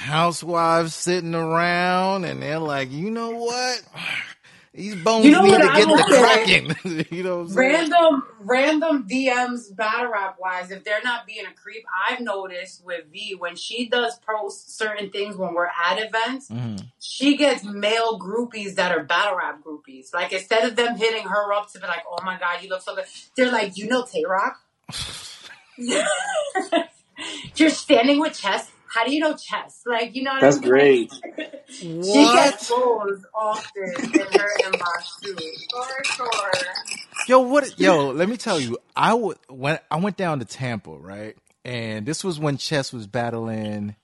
housewives 0.00 0.94
sitting 0.94 1.34
around, 1.34 2.24
and 2.24 2.42
they're 2.42 2.58
like, 2.58 2.90
you 2.90 3.10
know 3.10 3.30
what? 3.30 3.82
These 4.76 4.96
bones 4.96 5.24
You 5.24 5.30
know 5.32 5.40
need 5.42 5.52
what 5.52 5.58
to 5.62 5.70
I 5.70 5.78
get 5.78 5.88
the 5.88 6.74
cracking. 6.84 7.06
you 7.16 7.22
know 7.22 7.36
what 7.38 7.42
I'm 7.42 7.48
saying? 7.48 7.72
Random, 7.72 8.24
random 8.40 9.08
DMs, 9.08 9.74
battle 9.74 10.10
rap 10.10 10.36
wise, 10.38 10.70
if 10.70 10.84
they're 10.84 11.00
not 11.02 11.26
being 11.26 11.46
a 11.46 11.52
creep, 11.54 11.84
I've 12.10 12.20
noticed 12.20 12.84
with 12.84 13.04
V 13.10 13.36
when 13.38 13.56
she 13.56 13.88
does 13.88 14.18
post 14.18 14.76
certain 14.76 15.10
things 15.10 15.36
when 15.36 15.54
we're 15.54 15.66
at 15.66 15.98
events, 15.98 16.48
Mhm. 16.50 16.84
she 17.00 17.36
gets 17.36 17.64
male 17.64 18.18
groupies 18.20 18.74
that 18.74 18.92
are 18.92 19.02
battle 19.02 19.36
rap 19.38 19.62
groupies. 19.64 20.12
Like 20.12 20.32
instead 20.32 20.64
of 20.64 20.76
them 20.76 20.96
hitting 20.96 21.24
her 21.26 21.52
up 21.54 21.72
to 21.72 21.78
be 21.80 21.86
like, 21.86 22.02
"Oh 22.10 22.22
my 22.24 22.38
god, 22.38 22.62
you 22.62 22.68
look 22.68 22.82
so 22.82 22.94
good," 22.94 23.06
they're 23.36 23.50
like, 23.50 23.76
"You 23.78 23.88
know 23.88 24.04
Tay 24.04 24.24
Rock? 24.28 24.60
You're 27.56 27.70
standing 27.70 28.20
with 28.20 28.38
Chess. 28.38 28.70
How 28.96 29.04
do 29.04 29.14
you 29.14 29.20
know 29.20 29.36
Chess? 29.36 29.82
Like, 29.84 30.16
you 30.16 30.22
know 30.22 30.32
what 30.32 30.40
That's 30.40 30.56
I 30.56 30.60
mean? 30.60 30.70
great. 30.70 31.12
She 31.68 31.92
gets 31.92 32.68
those 32.68 33.26
often 33.34 33.82
in 33.84 34.12
her 34.12 34.48
inbox 34.62 35.20
too. 35.22 35.36
For 35.70 36.04
sure. 36.04 36.52
Yo, 37.26 37.40
what? 37.40 37.78
Yo, 37.78 38.12
let 38.12 38.28
me 38.28 38.36
tell 38.36 38.58
you, 38.58 38.78
I 38.94 39.12
would 39.12 39.36
when 39.48 39.78
I 39.90 39.96
went 39.96 40.16
down 40.16 40.38
to 40.38 40.44
Tampa, 40.44 40.92
right, 40.92 41.36
and 41.64 42.06
this 42.06 42.22
was 42.22 42.38
when 42.38 42.56
Chess 42.56 42.92
was 42.92 43.08
battling. 43.08 43.96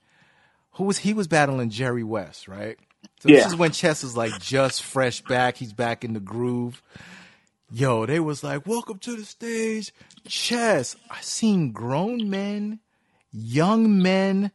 Who 0.73 0.85
was 0.85 0.99
he? 0.99 1.15
Was 1.15 1.29
battling 1.29 1.71
Jerry 1.71 2.03
West, 2.03 2.49
right? 2.49 2.77
So 3.21 3.29
this 3.29 3.47
is 3.47 3.55
when 3.55 3.71
Chess 3.71 4.03
is 4.03 4.17
like 4.17 4.39
just 4.41 4.83
fresh 4.83 5.23
back. 5.23 5.57
He's 5.57 5.73
back 5.73 6.05
in 6.05 6.13
the 6.15 6.21
groove. 6.21 6.83
Yo, 7.71 8.05
they 8.05 8.19
was 8.21 8.43
like, 8.43 8.67
"Welcome 8.67 8.99
to 8.99 9.17
the 9.17 9.25
stage, 9.25 9.95
Chess." 10.27 10.97
I 11.09 11.21
seen 11.21 11.71
grown 11.71 12.29
men, 12.29 12.81
young 13.33 14.03
men. 14.03 14.51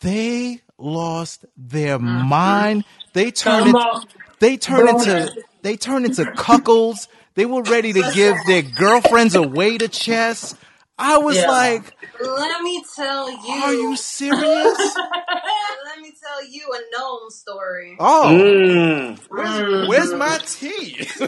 They 0.00 0.60
lost 0.78 1.44
their 1.56 1.98
mind. 1.98 2.84
They 3.12 3.30
turned. 3.30 3.72
Come 3.72 4.02
It, 4.02 4.08
they 4.40 4.56
turned 4.56 4.88
into. 4.88 5.44
They 5.62 5.76
turned 5.76 6.06
into 6.06 6.24
cuckolds. 6.24 7.08
They 7.34 7.46
were 7.46 7.62
ready 7.62 7.92
to 7.92 8.10
give 8.14 8.36
their 8.46 8.62
girlfriends 8.62 9.34
away 9.34 9.78
to 9.78 9.88
Chess. 9.88 10.54
I 10.98 11.18
was 11.18 11.36
Yeah. 11.36 11.48
like, 11.48 11.92
Let 12.20 12.60
me 12.62 12.84
tell 12.96 13.30
you. 13.30 13.62
"Are 13.62 13.72
you 13.74 13.96
serious?" 13.96 14.42
Let 15.86 16.00
me 16.00 16.12
tell 16.20 16.44
you 16.48 16.62
a 16.74 16.98
NOME 16.98 17.30
story. 17.30 17.96
Oh, 18.00 18.24
Mm. 18.32 19.18
where's, 19.28 19.88
where's 19.88 20.14
my 20.14 20.38
tea? 20.38 20.96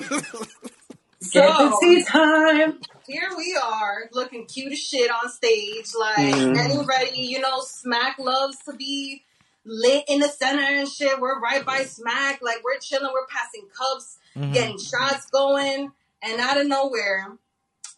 Get 1.32 1.48
the 1.58 1.78
tea 1.80 2.04
time. 2.04 2.80
Here 3.10 3.30
we 3.36 3.56
are 3.60 4.08
looking 4.12 4.46
cute 4.46 4.72
as 4.72 4.78
shit 4.78 5.10
on 5.10 5.30
stage, 5.30 5.86
like 5.98 6.34
Mhm. 6.34 6.54
getting 6.54 6.82
ready. 6.86 7.20
You 7.22 7.40
know, 7.40 7.60
Smack 7.62 8.18
loves 8.18 8.58
to 8.64 8.72
be 8.72 9.24
lit 9.64 10.04
in 10.08 10.20
the 10.20 10.28
center 10.28 10.62
and 10.62 10.88
shit. 10.88 11.20
We're 11.20 11.40
right 11.40 11.64
by 11.64 11.84
Smack, 11.84 12.40
like 12.42 12.62
we're 12.64 12.78
chilling, 12.78 13.10
we're 13.12 13.26
passing 13.26 13.68
cups, 13.76 14.18
Mhm. 14.36 14.54
getting 14.54 14.78
shots 14.78 15.26
going, 15.26 15.92
and 16.22 16.40
out 16.40 16.58
of 16.58 16.66
nowhere. 16.66 17.36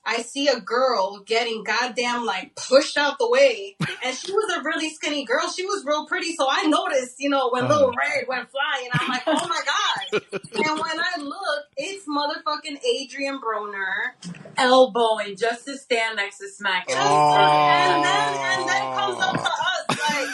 I 0.05 0.23
see 0.23 0.49
a 0.49 0.59
girl 0.61 1.21
getting 1.25 1.63
goddamn 1.63 2.25
like 2.27 2.57
pushed 2.57 2.99
out 2.99 3.19
the 3.19 3.29
way, 3.31 3.77
and 4.05 4.17
she 4.17 4.33
was 4.33 4.53
a 4.59 4.63
really 4.65 4.91
skinny 4.91 5.25
girl. 5.25 5.49
She 5.49 5.65
was 5.65 5.85
real 5.87 6.07
pretty, 6.07 6.35
so 6.35 6.47
I 6.51 6.65
noticed, 6.65 7.17
you 7.21 7.31
know, 7.31 7.51
when 7.51 7.65
Uh-huh. 7.65 7.75
Little 7.75 7.93
Red 7.93 8.27
went 8.29 8.49
flying. 8.51 8.89
I'm 8.93 9.09
like, 9.09 9.23
oh 9.27 9.49
my 9.49 9.61
god! 10.21 10.23
and 10.33 10.81
when 10.81 10.99
I 11.01 11.21
look, 11.21 11.65
it's 11.77 12.05
motherfucking 12.09 12.79
Adrien 12.85 13.41
Broner. 13.41 14.13
Elbowing 14.59 15.37
just 15.37 15.65
to 15.67 15.79
stand 15.79 16.17
next 16.17 16.39
to 16.39 16.49
Smack. 16.49 16.85
Oh. 16.91 17.35
and 17.35 18.05
then 18.05 18.35
and 18.35 18.69
then 18.69 18.83
comes 18.95 19.19
up 19.23 19.33
to 19.33 19.41
us 19.41 20.11
like, 20.11 20.29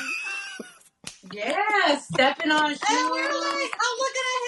Yeah, 1.33 1.99
stepping 1.99 2.51
on 2.51 2.71
shoes. 2.71 2.81
and 2.89 3.11
we're 3.11 3.23
like, 3.23 3.73
I'm 3.79 3.97
looking 3.99 4.27
at 4.33 4.43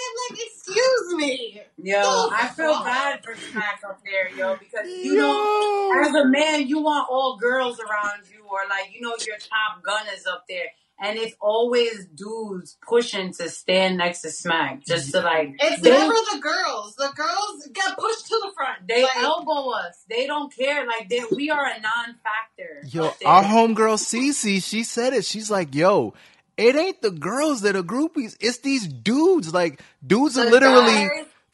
excuse 0.75 1.15
me. 1.15 1.61
Yo, 1.83 2.01
Oh, 2.03 2.29
I 2.33 2.47
feel 2.49 2.73
fuck. 2.73 2.85
bad 2.85 3.23
for 3.23 3.35
Smack 3.35 3.81
up 3.87 3.99
there, 4.05 4.29
yo, 4.37 4.55
because 4.57 4.87
you 4.87 5.15
know, 5.15 5.91
as 6.03 6.13
a 6.15 6.25
man, 6.27 6.67
you 6.67 6.79
want 6.81 7.07
all 7.09 7.37
girls 7.37 7.79
around 7.79 8.23
you, 8.31 8.43
or 8.51 8.59
like 8.69 8.93
you 8.93 9.01
know, 9.01 9.15
your 9.25 9.37
top 9.37 9.83
gun 9.83 10.05
is 10.15 10.25
up 10.27 10.43
there, 10.47 10.65
and 10.99 11.17
it's 11.17 11.35
always 11.41 12.05
dudes 12.07 12.77
pushing 12.87 13.33
to 13.33 13.49
stand 13.49 13.97
next 13.97 14.21
to 14.21 14.29
Smack, 14.29 14.85
just 14.85 15.11
to 15.11 15.21
like 15.21 15.55
It's 15.59 15.81
they 15.81 15.89
never 15.91 16.13
the 16.33 16.39
girls. 16.39 16.95
The 16.95 17.11
girls 17.15 17.67
get 17.73 17.97
pushed 17.97 18.27
to 18.27 18.39
the 18.43 18.51
front. 18.55 18.87
they 18.87 19.01
Like, 19.03 19.17
elbow 19.17 19.71
us. 19.71 20.03
They 20.09 20.27
don't 20.27 20.53
care. 20.55 20.85
Like 20.85 21.09
they, 21.09 21.21
we 21.35 21.49
are 21.49 21.65
a 21.65 21.79
non-factor. 21.81 22.83
Yo, 22.89 23.11
our 23.25 23.43
homegirl 23.43 23.97
Cece, 23.97 24.63
she 24.63 24.83
said 24.83 25.13
it. 25.13 25.25
She's 25.25 25.49
like, 25.49 25.73
yo, 25.73 26.13
it 26.57 26.75
ain't 26.75 27.01
the 27.01 27.11
girls 27.11 27.61
that 27.61 27.75
are 27.75 27.83
groupies. 27.83 28.35
It's 28.39 28.59
these 28.59 28.87
dudes. 28.87 29.53
Like, 29.53 29.81
dudes 30.05 30.35
the 30.35 30.47
are 30.47 30.49
literally, 30.49 31.09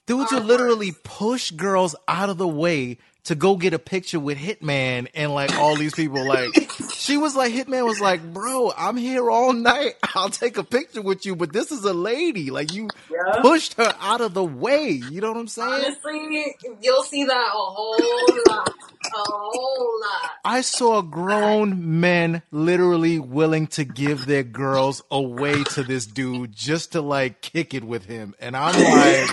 dudes 0.06 0.32
are 0.34 0.38
are 0.38 0.44
literally 0.44 0.94
push 1.04 1.52
girls 1.52 1.96
out 2.08 2.30
of 2.30 2.38
the 2.38 2.48
way 2.48 2.98
to 3.26 3.36
go 3.36 3.58
get 3.58 3.74
a 3.74 3.80
picture 3.80 4.20
with 4.20 4.38
Hitman 4.38 5.08
and 5.14 5.34
like 5.34 5.54
all 5.56 5.76
these 5.76 5.94
people. 5.94 6.26
Like, 6.26 6.50
she 7.08 7.16
was 7.18 7.36
like, 7.38 7.54
Hitman 7.54 7.86
was 7.86 8.02
like, 8.02 8.22
bro, 8.34 8.74
I'm 8.78 8.98
here 8.98 9.32
all 9.32 9.54
night. 9.54 9.94
I'll 10.16 10.30
take 10.30 10.58
a 10.58 10.64
picture 10.64 11.02
with 11.02 11.26
you, 11.26 11.36
but 11.38 11.54
this 11.54 11.72
is 11.72 11.84
a 11.86 11.94
lady. 11.94 12.52
Like, 12.52 12.74
you 12.74 12.90
Yeah. 13.10 13.42
pushed 13.42 13.76
her 13.76 13.96
out 14.02 14.20
of 14.20 14.34
the 14.34 14.44
way. 14.44 14.90
You 14.90 15.22
know 15.22 15.32
what 15.32 15.40
I'm 15.40 15.48
saying? 15.48 15.70
Honestly, 15.86 16.56
you'll 16.82 17.04
see 17.04 17.24
that 17.24 17.48
a 17.48 17.58
whole 17.58 18.38
lot. 18.48 18.68
A 19.16 19.20
whole 19.20 20.02
lot. 20.02 20.32
I 20.44 20.60
saw 20.60 21.02
grown 21.02 22.02
men 22.02 22.42
literally 22.52 23.20
willing 23.20 23.68
to 23.68 23.86
give 23.86 24.26
their 24.26 24.44
girls 24.44 25.02
away 25.10 25.64
to 25.64 25.84
this 25.84 26.06
dude 26.06 26.54
just 26.54 26.92
to 26.92 27.02
like 27.02 27.42
kick 27.42 27.74
it 27.74 27.86
with 27.86 28.04
him. 28.06 28.36
And 28.42 28.58
I'm 28.58 28.76
like, 28.76 29.30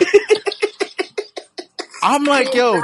I'm 2.05 2.25
like, 2.25 2.55
yo, 2.55 2.81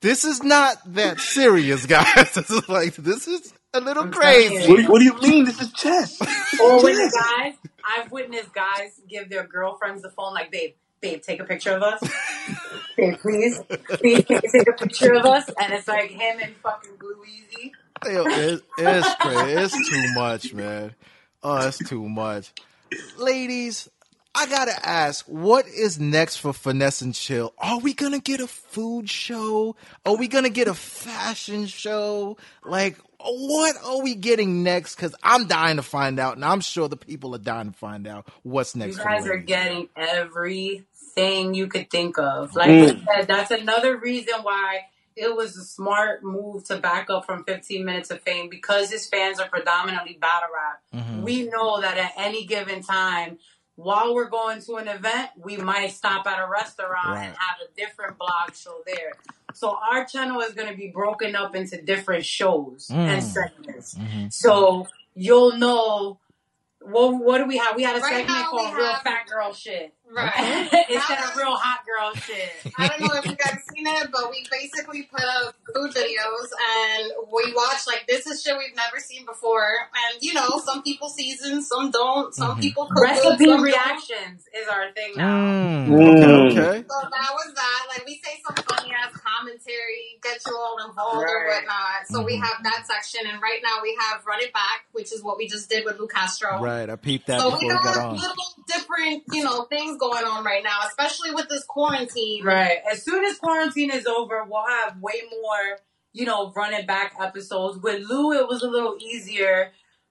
this 0.00 0.24
is 0.24 0.42
not 0.42 0.78
that 0.94 1.20
serious, 1.20 1.84
guys. 1.96 2.32
This 2.34 2.50
is 2.50 2.68
like, 2.70 2.94
this 2.96 3.28
is 3.28 3.52
a 3.74 3.80
little 3.80 4.04
I'm 4.04 4.12
crazy. 4.12 4.68
What, 4.68 4.76
do 4.76 4.82
you- 4.82 4.88
what 4.88 4.98
do 4.98 5.04
you 5.04 5.20
mean? 5.20 5.44
This 5.44 5.60
is 5.60 5.72
chess. 5.72 6.20
Or 6.60 6.82
when 6.82 6.94
the 6.96 7.10
guys, 7.38 7.54
I've 7.84 8.10
witnessed 8.10 8.52
guys 8.52 9.00
give 9.08 9.30
their 9.30 9.44
girlfriends 9.46 10.02
the 10.02 10.10
phone, 10.10 10.34
like, 10.34 10.50
babe, 10.50 10.74
babe, 11.00 11.22
take 11.22 11.40
a 11.40 11.44
picture 11.44 11.70
of 11.76 11.82
us. 11.82 12.00
babe, 12.96 13.16
please, 13.20 13.60
please 13.88 14.24
take, 14.24 14.42
take 14.42 14.68
a 14.68 14.72
picture 14.72 15.14
of 15.14 15.24
us. 15.24 15.48
And 15.60 15.72
it's 15.72 15.88
like 15.88 16.10
him 16.10 16.38
and 16.42 16.54
fucking 16.56 16.96
Blue 16.98 17.22
Easy. 17.26 17.72
Yo, 18.04 18.24
it, 18.26 18.62
it's 18.78 19.14
crazy. 19.16 19.52
It's 19.52 19.90
too 19.90 20.14
much, 20.14 20.54
man. 20.54 20.94
Oh, 21.42 21.66
it's 21.66 21.78
too 21.78 22.08
much. 22.08 22.52
Ladies, 23.18 23.88
I 24.34 24.46
gotta 24.46 24.74
ask, 24.88 25.26
what 25.26 25.66
is 25.66 25.98
next 26.00 26.36
for 26.36 26.52
Finesse 26.52 27.02
and 27.02 27.14
Chill? 27.14 27.52
Are 27.58 27.78
we 27.78 27.92
gonna 27.94 28.18
get 28.18 28.40
a 28.40 28.46
food 28.46 29.08
show? 29.10 29.76
Are 30.06 30.16
we 30.16 30.28
gonna 30.28 30.48
get 30.50 30.66
a 30.68 30.74
fashion 30.74 31.66
show? 31.66 32.36
Like, 32.64 32.98
what 33.24 33.76
are 33.84 34.02
we 34.02 34.14
getting 34.14 34.62
next? 34.62 34.94
Because 34.96 35.14
I'm 35.22 35.46
dying 35.46 35.76
to 35.76 35.82
find 35.82 36.18
out, 36.18 36.36
and 36.36 36.44
I'm 36.44 36.60
sure 36.60 36.88
the 36.88 36.96
people 36.96 37.34
are 37.34 37.38
dying 37.38 37.70
to 37.72 37.78
find 37.78 38.06
out 38.06 38.28
what's 38.42 38.74
next. 38.74 38.96
You 38.96 39.02
for 39.02 39.08
guys 39.08 39.26
are 39.26 39.36
getting 39.36 39.88
everything 39.96 41.54
you 41.54 41.66
could 41.66 41.90
think 41.90 42.18
of. 42.18 42.54
Like 42.54 42.70
Mm. 42.70 43.06
I 43.08 43.16
said, 43.18 43.28
that's 43.28 43.50
another 43.50 43.96
reason 43.96 44.34
why 44.42 44.86
it 45.16 45.34
was 45.34 45.56
a 45.56 45.64
smart 45.64 46.22
move 46.22 46.64
to 46.66 46.76
back 46.76 47.10
up 47.10 47.26
from 47.26 47.44
15 47.44 47.84
Minutes 47.84 48.10
of 48.10 48.22
Fame 48.22 48.48
because 48.48 48.90
his 48.90 49.06
fans 49.06 49.38
are 49.40 49.48
predominantly 49.48 50.14
battle 50.20 50.48
rap. 50.54 50.82
Mhm. 51.04 51.22
We 51.22 51.44
know 51.48 51.80
that 51.80 51.98
at 51.98 52.12
any 52.16 52.46
given 52.46 52.82
time, 52.82 53.38
while 53.74 54.14
we're 54.14 54.28
going 54.28 54.60
to 54.62 54.76
an 54.76 54.88
event, 54.88 55.30
we 55.36 55.56
might 55.56 55.88
stop 55.92 56.26
at 56.26 56.38
a 56.38 56.46
restaurant 56.46 57.08
Right. 57.08 57.24
and 57.26 57.36
have 57.36 57.56
a 57.66 57.74
different 57.80 58.18
blog 58.18 58.54
show 58.54 58.82
there. 58.86 59.12
So 59.54 59.76
our 59.90 60.04
channel 60.04 60.40
is 60.40 60.52
going 60.54 60.68
to 60.70 60.76
be 60.76 60.88
broken 60.88 61.34
up 61.36 61.54
into 61.56 61.80
different 61.80 62.24
shows 62.24 62.88
and 62.90 63.22
Mm. 63.22 63.22
segments. 63.22 63.94
Mhm. 63.94 64.32
So 64.32 64.86
you'll 65.14 65.56
know. 65.56 66.18
What, 66.82 67.16
what 67.22 67.38
do 67.38 67.44
we 67.46 67.58
have? 67.58 67.76
We 67.76 67.82
had 67.82 67.96
a 67.96 68.00
Right 68.00 68.10
segment 68.24 68.28
now 68.38 68.52
we 68.52 68.58
called 68.62 68.74
Real 68.74 68.86
have- 68.86 69.02
Fat 69.02 69.26
Girl 69.26 69.52
Shit. 69.52 69.92
Right. 70.12 70.68
Instead 70.90 71.18
of 71.22 71.36
Real 71.36 71.54
Hot 71.54 71.80
Girl 71.86 72.12
Shit. 72.14 72.50
I 72.78 72.88
don't 72.88 73.00
know 73.00 73.14
if 73.14 73.26
you 73.26 73.36
guys 73.36 73.62
seen 73.72 73.86
it, 73.86 74.08
but 74.10 74.30
we 74.30 74.44
basically 74.50 75.02
put 75.04 75.22
up 75.22 75.54
food 75.74 75.92
videos 75.94 76.48
and 76.50 77.12
we 77.32 77.52
watch 77.54 77.86
like 77.86 78.04
this 78.08 78.26
is 78.26 78.42
shit 78.42 78.54
we've 78.58 78.74
never 78.74 78.98
seen 78.98 79.24
before. 79.24 79.68
And 79.94 80.20
you 80.22 80.34
know, 80.34 80.58
some 80.64 80.82
people 80.82 81.08
season, 81.08 81.62
some 81.62 81.90
don't. 81.90 82.34
Some 82.34 82.56
Mhm. 82.56 82.60
people 82.60 82.86
cook 82.86 82.96
good, 82.96 83.02
Recipe 83.02 83.44
some 83.44 83.56
don't. 83.56 83.62
reactions 83.62 84.44
is 84.54 84.68
our 84.68 84.90
thing 84.92 85.12
now. 85.16 85.36
Mm, 85.36 85.86
Mm. 85.86 86.08
okay, 86.16 86.60
okay. 86.60 86.84
So 86.88 86.96
that 87.08 87.30
was 87.32 87.54
that. 87.54 87.86
Like 87.88 88.04
we 88.06 88.20
say 88.24 88.40
some 88.46 88.56
funny 88.68 88.92
ass 88.92 89.12
commentary, 89.22 90.18
get 90.22 90.40
you 90.46 90.56
all 90.56 90.78
involved 90.88 91.24
or 91.28 91.46
whatnot. 91.46 92.06
So 92.10 92.22
we 92.22 92.36
Mhm. 92.36 92.42
have 92.42 92.62
that 92.64 92.86
section, 92.86 93.26
and 93.30 93.40
right 93.40 93.60
now 93.62 93.78
we 93.82 93.96
have 94.00 94.24
Run 94.26 94.40
It 94.40 94.52
Back, 94.52 94.86
which 94.92 95.12
is 95.12 95.22
what 95.22 95.36
we 95.38 95.46
just 95.48 95.68
did 95.68 95.84
with 95.84 95.98
Lu 95.98 96.08
Castro. 96.08 96.58
Right, 96.60 96.88
I 96.90 96.96
peeped 96.96 97.26
that 97.28 97.38
So 97.40 97.50
before 97.50 97.68
we 97.68 97.74
we 97.76 97.80
got 97.84 97.94
got 97.94 98.04
on. 98.10 98.16
little 98.16 98.34
different, 98.66 99.22
you 99.30 99.44
know, 99.44 99.64
things 99.64 99.98
going 100.00 100.24
on 100.24 100.44
right 100.44 100.64
now, 100.64 100.78
especially 100.88 101.32
with 101.32 101.48
this 101.48 101.64
quarantine. 101.64 102.42
Right. 102.44 102.78
As 102.90 103.04
soon 103.04 103.24
as 103.24 103.38
quarantine 103.38 103.90
is 103.92 104.06
over, 104.06 104.44
we'll 104.48 104.66
have 104.66 105.00
way 105.00 105.22
more 105.30 105.78
you 106.12 106.26
know, 106.26 106.52
running 106.56 106.86
back 106.86 107.14
episodes. 107.20 107.78
With 107.78 108.02
Lu, 108.10 108.32
it 108.32 108.48
was 108.48 108.64
a 108.64 108.68
little 108.68 108.96
easier 109.00 109.70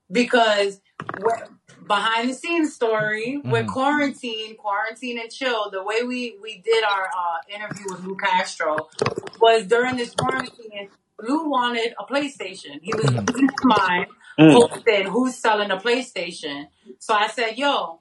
because 0.10 0.80
we- 1.22 1.86
behind 1.88 2.30
the 2.30 2.34
scenes 2.34 2.74
story 2.74 3.38
with 3.44 3.66
Mhm. 3.66 3.74
quarantine, 3.74 4.56
quarantine 4.56 5.20
and 5.20 5.30
chill. 5.30 5.70
The 5.70 5.84
way 5.84 6.04
we 6.04 6.38
we 6.42 6.60
did 6.60 6.84
our 6.86 7.04
uh, 7.08 7.54
interview 7.54 7.86
with 7.90 8.04
Lu 8.06 8.16
Castro 8.16 8.90
was 9.42 9.66
during 9.66 9.98
this 9.98 10.14
quarantine. 10.14 10.90
Lu 11.20 11.50
wanted 11.50 11.94
a 12.00 12.06
PlayStation. 12.06 12.80
He 12.82 12.94
was 12.94 13.06
Mhm. 13.08 13.28
losing 13.30 13.50
his 13.50 13.66
mind, 13.66 14.08
Mm. 14.40 14.54
posted 14.54 15.06
who's 15.08 15.36
selling 15.36 15.70
a 15.72 15.78
PlayStation. 15.78 16.68
So 17.00 17.14
I 17.14 17.28
said, 17.28 17.58
"Yo, 17.58 18.00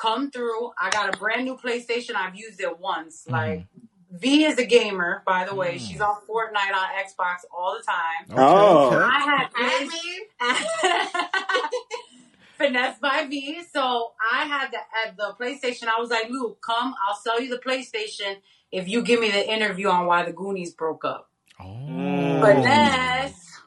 come 0.00 0.30
through. 0.30 0.70
I 0.80 0.90
got 0.90 1.14
a 1.14 1.18
brand 1.18 1.44
new 1.44 1.56
PlayStation. 1.56 2.14
I've 2.16 2.34
used 2.34 2.60
it 2.60 2.78
once. 2.78 3.24
Mhm. 3.28 3.32
Like 3.32 3.66
V 4.12 4.44
is 4.44 4.58
a 4.58 4.64
gamer, 4.64 5.22
by 5.26 5.44
the 5.44 5.54
way. 5.54 5.76
Mm. 5.76 5.80
She's 5.88 6.00
on 6.00 6.16
Fortnite 6.28 6.74
on 6.74 6.88
Xbox 7.04 7.44
all 7.56 7.76
the 7.78 7.84
time. 7.84 8.26
Okay, 8.30 8.42
Oh. 8.42 8.86
okay. 8.88 8.96
I 8.96 9.20
had 9.20 9.48
Finesse, 9.52 9.92
me, 10.02 11.30
finesse 12.58 12.98
by 12.98 13.26
V, 13.28 13.62
so 13.72 14.12
I 14.32 14.44
had 14.44 14.70
the 14.72 14.78
at 15.06 15.16
the 15.16 15.34
PlayStation. 15.40 15.88
I 15.88 16.00
was 16.00 16.10
like, 16.10 16.28
Luke, 16.30 16.60
come, 16.60 16.94
I'll 17.06 17.16
sell 17.16 17.40
you 17.40 17.48
the 17.50 17.58
PlayStation 17.58 18.36
if 18.72 18.88
you 18.88 19.02
give 19.02 19.20
me 19.20 19.30
the 19.30 19.48
interview 19.52 19.88
on 19.88 20.06
why 20.06 20.24
the 20.24 20.32
Goonies 20.32 20.72
broke 20.74 21.04
up. 21.04 21.30
Oh. 21.60 22.40
Finesse, 22.42 23.60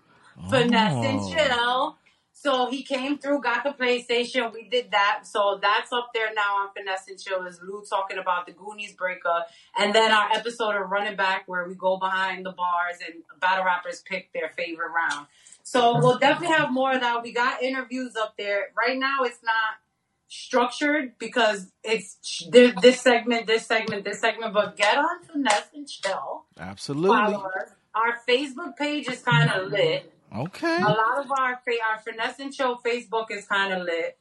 finesse 0.50 1.06
and 1.06 1.20
Oh. 1.22 1.34
chill. 1.34 1.98
So 2.44 2.70
he 2.70 2.84
came 2.84 3.18
through, 3.20 3.42
got 3.42 3.64
the 3.64 3.70
PlayStation. 3.70 4.52
We 4.54 4.68
did 4.68 4.92
that. 4.92 5.22
So 5.24 5.60
that's 5.62 5.94
up 5.94 6.10
there 6.14 6.34
now 6.36 6.58
on 6.58 6.74
Finesse 6.76 7.08
and 7.08 7.18
Chill 7.18 7.46
is 7.46 7.62
Lu 7.66 7.86
talking 7.90 8.18
about 8.18 8.46
the 8.46 8.52
Goonies 8.52 8.92
breakup. 8.92 9.48
And 9.78 9.96
then 9.96 10.12
our 10.12 10.30
episode 10.34 10.76
of 10.76 10.90
Running 10.90 11.16
Back 11.16 11.44
where 11.48 11.66
we 11.66 11.74
go 11.74 11.98
behind 11.98 12.46
the 12.46 12.52
bars 12.52 12.98
and 13.06 13.24
battle 13.40 13.64
rappers 13.64 14.04
pick 14.06 14.34
their 14.34 14.50
favorite 14.58 14.90
round. 14.90 15.28
So 15.64 15.98
we'll 16.00 16.18
definitely 16.20 16.54
have 16.58 16.70
more 16.70 16.92
of 16.92 17.00
that. 17.00 17.24
We 17.24 17.32
got 17.32 17.64
interviews 17.64 18.18
up 18.22 18.36
there. 18.38 18.74
Right 18.78 19.00
now 19.00 19.20
it's 19.22 19.42
not 19.42 19.80
structured 20.28 21.18
because 21.18 21.72
it's 21.82 22.18
this 22.50 23.00
segment, 23.00 23.48
this 23.48 23.66
segment, 23.66 24.04
this 24.04 24.20
segment, 24.20 24.54
but 24.54 24.76
get 24.76 24.98
on 24.98 25.24
Finesse 25.24 25.70
and 25.74 25.88
Chill. 25.88 26.44
Absolutely. 26.60 27.16
Follow 27.16 27.46
us. 27.46 27.70
Our 27.96 28.20
Facebook 28.28 28.76
page 28.76 29.08
is 29.08 29.22
kind 29.22 29.50
of 29.50 29.72
lit. 29.72 30.13
Okay. 30.36 30.78
A 30.78 30.86
lot 30.90 31.20
of 31.24 31.32
our 31.32 31.62
our 31.90 32.00
finesse 32.04 32.40
and 32.40 32.54
show 32.54 32.76
Facebook 32.86 33.28
is 33.30 33.46
kind 33.46 33.72
of 33.74 33.84
lit, 33.84 34.18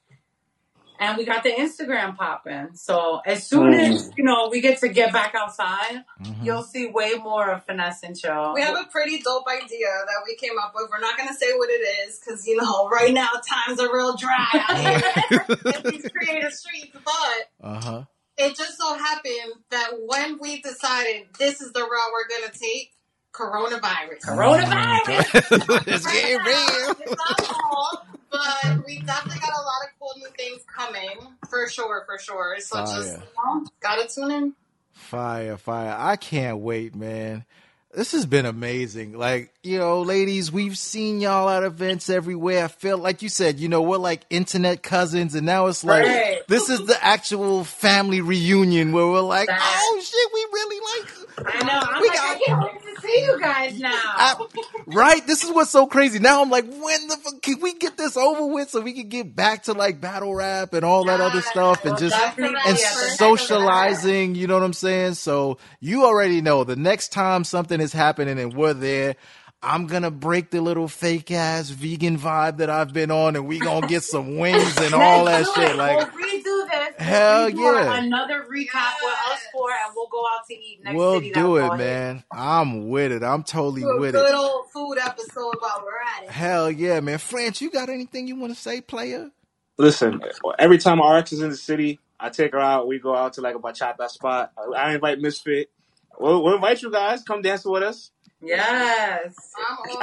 and 1.00 1.16
we 1.16 1.24
got 1.24 1.42
the 1.42 1.50
Instagram 1.50 2.16
popping. 2.16 2.70
So 2.74 3.20
as 3.24 3.46
soon 3.46 3.72
as 3.72 4.10
you 4.16 4.24
know 4.24 4.48
we 4.50 4.60
get 4.60 4.78
to 4.80 4.88
get 4.88 5.12
back 5.12 5.34
outside, 5.34 6.04
Mhm. 6.22 6.44
you'll 6.44 6.62
see 6.62 6.86
way 6.86 7.14
more 7.14 7.50
of 7.50 7.64
finesse 7.64 8.02
and 8.02 8.16
show. 8.18 8.52
We 8.54 8.60
have 8.62 8.76
a 8.76 8.84
pretty 8.84 9.20
dope 9.20 9.46
idea 9.48 9.86
that 9.88 10.22
we 10.26 10.36
came 10.36 10.58
up 10.58 10.72
with. 10.74 10.90
We're 10.90 11.00
not 11.00 11.16
going 11.16 11.28
to 11.28 11.34
say 11.34 11.52
what 11.54 11.70
it 11.70 11.82
is 12.08 12.18
because, 12.20 12.46
you 12.46 12.56
know, 12.56 12.88
right 12.92 13.12
now 13.12 13.30
times 13.48 13.80
are 13.80 13.92
real 13.92 14.14
dry 14.16 14.46
out 14.52 14.78
here 14.78 15.46
in 15.48 15.90
these 15.92 16.10
creative 16.12 16.52
streets. 16.52 16.96
But 17.04 17.66
Uh 17.66 17.80
huh. 17.80 18.02
it 18.36 18.54
just 18.56 18.76
so 18.78 18.94
happened 18.94 19.54
that 19.70 19.92
when 20.06 20.38
we 20.40 20.60
decided 20.60 21.28
this 21.38 21.60
is 21.60 21.72
the 21.72 21.80
route 21.80 22.10
we're 22.12 22.28
gonna 22.40 22.52
take, 22.52 22.92
coronavirus. 23.32 24.20
Coronavirus. 24.26 25.86
it's 25.88 26.06
getting 26.06 26.38
real. 26.38 26.96
It's 27.00 27.10
not 27.10 27.56
all, 27.64 28.06
but 28.30 28.86
we 28.86 28.98
definitely 29.00 29.40
got 29.40 29.50
a 29.50 29.62
lot 29.62 29.82
of 29.84 29.90
cool 29.98 30.12
new 30.18 30.28
things 30.36 30.62
coming 30.74 31.18
for 31.48 31.68
sure, 31.68 32.04
for 32.06 32.18
sure. 32.18 32.56
So 32.60 32.78
just 32.84 33.12
you 33.16 33.22
know, 33.44 33.66
gotta 33.80 34.08
tune 34.08 34.30
in. 34.30 34.54
Fire, 34.92 35.56
fire. 35.56 35.96
I 35.98 36.16
can't 36.16 36.58
wait, 36.58 36.94
man. 36.94 37.44
This 37.94 38.12
has 38.12 38.24
been 38.24 38.46
amazing. 38.46 39.12
Like, 39.18 39.52
you 39.62 39.78
know, 39.78 40.00
ladies, 40.00 40.50
we've 40.50 40.78
seen 40.78 41.20
y'all 41.20 41.46
at 41.50 41.62
events 41.62 42.08
everywhere. 42.08 42.64
I 42.64 42.68
feel 42.68 42.96
like 42.96 43.20
you 43.20 43.28
said, 43.28 43.60
you 43.60 43.68
know, 43.68 43.82
we're 43.82 43.98
like 43.98 44.22
internet 44.30 44.82
cousins, 44.82 45.34
and 45.34 45.44
now 45.44 45.66
it's 45.66 45.84
like 45.84 46.06
Right. 46.06 46.40
this 46.48 46.70
is 46.70 46.86
the 46.86 46.96
actual 47.04 47.64
family 47.64 48.22
reunion 48.22 48.92
where 48.92 49.06
we're 49.06 49.20
like, 49.20 49.48
Facts. 49.48 49.62
oh 49.66 50.00
shit, 50.02 50.30
we 50.32 50.40
really 50.54 50.80
like 51.44 51.54
I 51.54 51.64
know. 51.66 51.80
I'm 51.82 52.00
We 52.00 52.08
like, 52.08 52.40
got- 52.46 52.81
I 53.14 53.24
can't 53.24 53.26
wait 53.26 53.32
to 53.32 53.32
see 53.32 53.32
you 53.32 53.40
guys 53.40 53.80
now. 53.80 53.90
I- 53.94 54.34
right? 54.86 55.26
This 55.26 55.44
is 55.44 55.50
what's 55.52 55.70
so 55.70 55.86
crazy. 55.86 56.18
Now 56.18 56.42
I'm 56.42 56.50
like, 56.50 56.64
when 56.66 57.08
the 57.08 57.16
fuck 57.22 57.42
can 57.42 57.60
we 57.60 57.74
get 57.74 57.96
this 57.96 58.16
over 58.16 58.46
with 58.46 58.70
so 58.70 58.80
we 58.80 58.92
can 58.92 59.08
get 59.08 59.34
back 59.34 59.64
to 59.64 59.72
like 59.72 60.00
battle 60.00 60.34
rap 60.34 60.72
and 60.74 60.84
all 60.84 61.04
that 61.04 61.20
other 61.20 61.36
Yes. 61.36 61.48
stuff 61.48 61.84
and 61.84 61.96
just 61.98 62.14
and 62.14 62.24
at 62.24 62.36
the 62.36 62.50
next 62.50 62.68
event. 62.96 63.18
socializing, 63.18 64.34
you 64.34 64.46
know 64.46 64.54
what 64.54 64.62
I'm 64.64 64.72
saying? 64.72 65.14
So 65.14 65.58
you 65.80 66.04
already 66.04 66.40
know 66.40 66.64
the 66.64 66.76
next 66.76 67.08
time 67.12 67.44
something 67.44 67.80
is 67.80 67.92
happening 67.92 68.38
and 68.38 68.54
we're 68.54 68.74
there, 68.74 69.16
I'm 69.64 69.86
gonna 69.86 70.10
break 70.10 70.50
the 70.50 70.60
little 70.60 70.88
fake 70.88 71.30
ass 71.30 71.70
vegan 71.70 72.18
vibe 72.18 72.56
that 72.56 72.68
I've 72.68 72.92
been 72.92 73.12
on 73.12 73.36
and 73.36 73.46
we 73.46 73.60
gonna 73.60 73.86
get 73.86 74.02
some 74.02 74.36
wings 74.36 74.76
and 74.78 74.92
all 74.94 75.26
that 75.26 75.46
shit. 75.54 75.70
it. 75.70 75.76
Like 75.76 75.96
we'll 75.98 76.06
redo 76.06 76.42
this. 76.42 76.91
We'll 76.91 76.91
Hell 77.02 77.50
redo 77.50 77.58
yeah. 77.60 77.98
Another 78.04 78.42
recap 78.42 78.94
with 79.02 79.14
us 79.30 79.40
four, 79.52 79.70
and 79.70 79.92
we'll 79.96 80.08
go 80.08 80.24
out 80.34 80.46
to 80.48 80.54
eat 80.54 80.80
next 80.84 80.96
we'll 80.96 81.14
city 81.18 81.32
do 81.32 81.50
we'll 81.52 81.56
it, 81.56 81.78
hit. 81.78 81.78
man. 81.78 82.24
I'm 82.32 82.88
with 82.88 83.12
it. 83.12 83.22
I'm 83.22 83.42
totally 83.42 83.82
Do 83.82 83.90
a 83.90 84.00
with 84.00 84.14
good 84.14 84.30
it. 84.30 84.34
old 84.34 84.70
food 84.72 84.98
episode 84.98 85.54
while 85.60 85.82
we're 85.84 86.00
at 86.18 86.24
it. 86.24 86.30
Hell 86.30 86.70
yeah, 86.70 87.00
man. 87.00 87.18
France, 87.18 87.60
you 87.60 87.70
got 87.70 87.88
anything 87.88 88.26
you 88.28 88.36
wanna 88.36 88.54
say, 88.54 88.80
player? 88.80 89.30
Listen, 89.78 90.20
every 90.58 90.78
time 90.78 91.00
RX 91.00 91.32
is 91.32 91.40
in 91.42 91.50
the 91.50 91.56
city, 91.56 91.98
I 92.20 92.28
take 92.30 92.52
her 92.52 92.60
out. 92.60 92.86
We 92.86 92.98
go 92.98 93.14
out 93.16 93.34
to 93.34 93.40
like 93.40 93.56
a 93.56 93.58
bachata 93.58 94.08
spot. 94.08 94.52
I 94.76 94.94
invite 94.94 95.20
Misfit. 95.20 95.70
We'll, 96.18 96.42
we'll 96.44 96.54
invite 96.56 96.82
you 96.82 96.90
guys. 96.90 97.22
Come 97.24 97.42
dance 97.42 97.64
with 97.64 97.82
us. 97.82 98.10
Yes. 98.42 99.52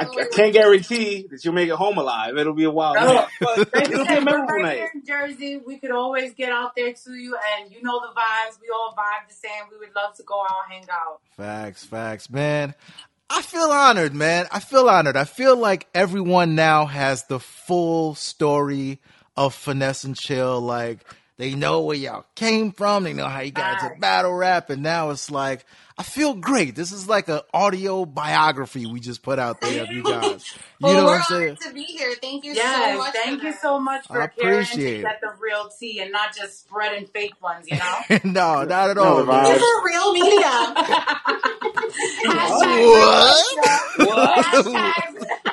I'm 0.00 0.08
I, 0.08 0.22
I 0.22 0.24
can't 0.32 0.52
guarantee 0.52 1.26
that 1.30 1.44
you'll 1.44 1.54
make 1.54 1.68
it 1.68 1.74
home 1.74 1.98
alive. 1.98 2.36
It'll 2.36 2.54
be 2.54 2.64
a 2.64 2.70
wild 2.70 2.96
No, 2.96 3.14
night. 3.14 3.28
but 3.40 3.58
like 3.58 3.76
I 3.76 3.80
It'll 3.92 4.04
be 4.06 4.12
a 4.12 4.14
we're 4.16 4.20
memorable 4.24 4.54
right 4.54 4.62
night. 4.62 4.76
here 4.78 4.90
in 4.94 5.04
Jersey. 5.06 5.60
We 5.66 5.78
could 5.78 5.90
always 5.90 6.32
get 6.34 6.50
out 6.50 6.72
there 6.76 6.92
to 6.92 7.14
you, 7.14 7.36
and 7.58 7.70
you 7.70 7.82
know 7.82 8.00
the 8.00 8.08
vibes. 8.18 8.58
We 8.60 8.68
all 8.74 8.94
vibe 8.96 9.28
the 9.28 9.34
same. 9.34 9.64
We 9.70 9.78
would 9.78 9.94
love 9.94 10.14
to 10.16 10.22
go 10.22 10.40
out, 10.40 10.48
and 10.70 10.74
hang 10.74 10.86
out. 10.90 11.20
Facts, 11.36 11.84
facts, 11.84 12.30
man. 12.30 12.74
I 13.28 13.42
feel 13.42 13.70
honored, 13.70 14.14
man. 14.14 14.46
I 14.50 14.58
feel 14.60 14.88
honored. 14.88 15.16
I 15.16 15.24
feel 15.24 15.56
like 15.56 15.86
everyone 15.94 16.54
now 16.54 16.86
has 16.86 17.24
the 17.24 17.38
full 17.38 18.14
story 18.14 19.00
of 19.36 19.54
finesse 19.54 20.02
and 20.04 20.16
chill. 20.16 20.60
Like 20.60 21.04
they 21.40 21.54
know 21.54 21.80
where 21.80 21.96
y'all 21.96 22.26
came 22.34 22.70
from. 22.70 23.04
They 23.04 23.14
know 23.14 23.26
how 23.26 23.40
you 23.40 23.50
got 23.50 23.72
into 23.74 23.86
Facts. 23.88 24.00
battle 24.00 24.34
rap, 24.34 24.68
and 24.68 24.82
now 24.82 25.08
it's 25.08 25.30
like 25.30 25.64
I 25.96 26.02
feel 26.02 26.34
great. 26.34 26.74
This 26.76 26.92
is 26.92 27.08
like 27.08 27.28
an 27.28 27.40
audio 27.54 28.04
biography 28.04 28.84
we 28.84 29.00
just 29.00 29.22
put 29.22 29.38
out 29.38 29.60
there 29.62 29.84
of 29.84 29.90
you 29.90 30.02
guys. 30.04 30.44
You 30.80 30.88
know 30.88 31.04
we're 31.04 31.04
what 31.06 31.16
I'm 31.20 31.22
saying? 31.24 31.56
to 31.62 31.72
be 31.72 31.82
here. 31.84 32.12
Thank 32.20 32.44
you 32.44 32.54
so 32.54 32.62
much. 32.98 33.12
thank 33.14 33.42
you 33.42 33.52
that. 33.52 33.62
so 33.62 33.80
much 33.80 34.06
for 34.06 34.20
I 34.20 34.26
caring 34.26 34.64
to 34.66 34.70
appreciate 34.72 35.00
get 35.02 35.20
the 35.22 35.32
real 35.40 35.70
tea 35.80 36.00
and 36.00 36.12
not 36.12 36.36
just 36.36 36.60
spreading 36.60 37.06
fake 37.06 37.40
ones. 37.42 37.66
You 37.70 37.78
know. 37.78 38.18
no, 38.24 38.64
not 38.64 38.90
at 38.90 38.98
all. 38.98 39.16
the 39.18 39.24
man. 39.24 39.44
This 39.44 39.62
is 39.62 39.72
real 39.84 40.12
media. 40.12 40.40
Hashtag 42.26 42.84
What? 42.86 43.98
real 43.98 44.16
Hashtag. 44.16 45.49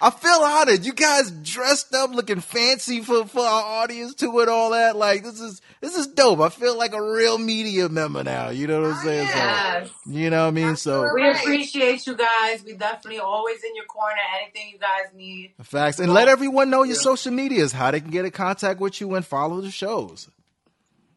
I 0.00 0.10
feel 0.10 0.30
honored. 0.44 0.84
You 0.84 0.92
guys 0.92 1.30
dressed 1.30 1.94
up, 1.94 2.10
looking 2.14 2.40
fancy 2.40 3.00
for, 3.02 3.26
for 3.26 3.40
our 3.40 3.82
audience 3.82 4.14
too, 4.14 4.38
and 4.40 4.48
all 4.48 4.70
that. 4.70 4.96
Like 4.96 5.22
this 5.24 5.40
is 5.40 5.60
this 5.80 5.96
is 5.96 6.06
dope. 6.08 6.40
I 6.40 6.48
feel 6.48 6.76
like 6.76 6.92
a 6.92 7.02
real 7.02 7.38
media 7.38 7.88
member 7.88 8.22
now. 8.24 8.50
You 8.50 8.66
know 8.66 8.82
what 8.82 8.90
I'm 8.92 8.96
Oh, 8.98 9.02
saying? 9.04 9.26
So 9.28 9.34
Yes. 9.36 9.90
you 10.06 10.30
know 10.30 10.42
what 10.42 10.48
I 10.48 10.50
mean. 10.52 10.76
So 10.76 11.08
We 11.14 11.28
appreciate 11.30 12.06
you 12.06 12.16
guys. 12.16 12.64
We 12.64 12.74
definitely 12.74 13.20
always 13.20 13.62
in 13.64 13.74
your 13.76 13.84
corner. 13.86 14.16
Anything 14.42 14.70
you 14.72 14.78
guys 14.78 15.12
need. 15.14 15.52
facts, 15.62 15.98
and 16.00 16.12
let 16.12 16.28
everyone 16.28 16.70
know 16.70 16.82
your 16.82 16.96
social 16.96 17.32
medias, 17.32 17.72
how 17.72 17.90
they 17.90 18.00
can 18.00 18.10
get 18.10 18.24
in 18.24 18.30
contact 18.30 18.80
with 18.80 19.00
you 19.00 19.14
and 19.14 19.24
follow 19.26 19.60
the 19.60 19.70
shows. 19.70 20.28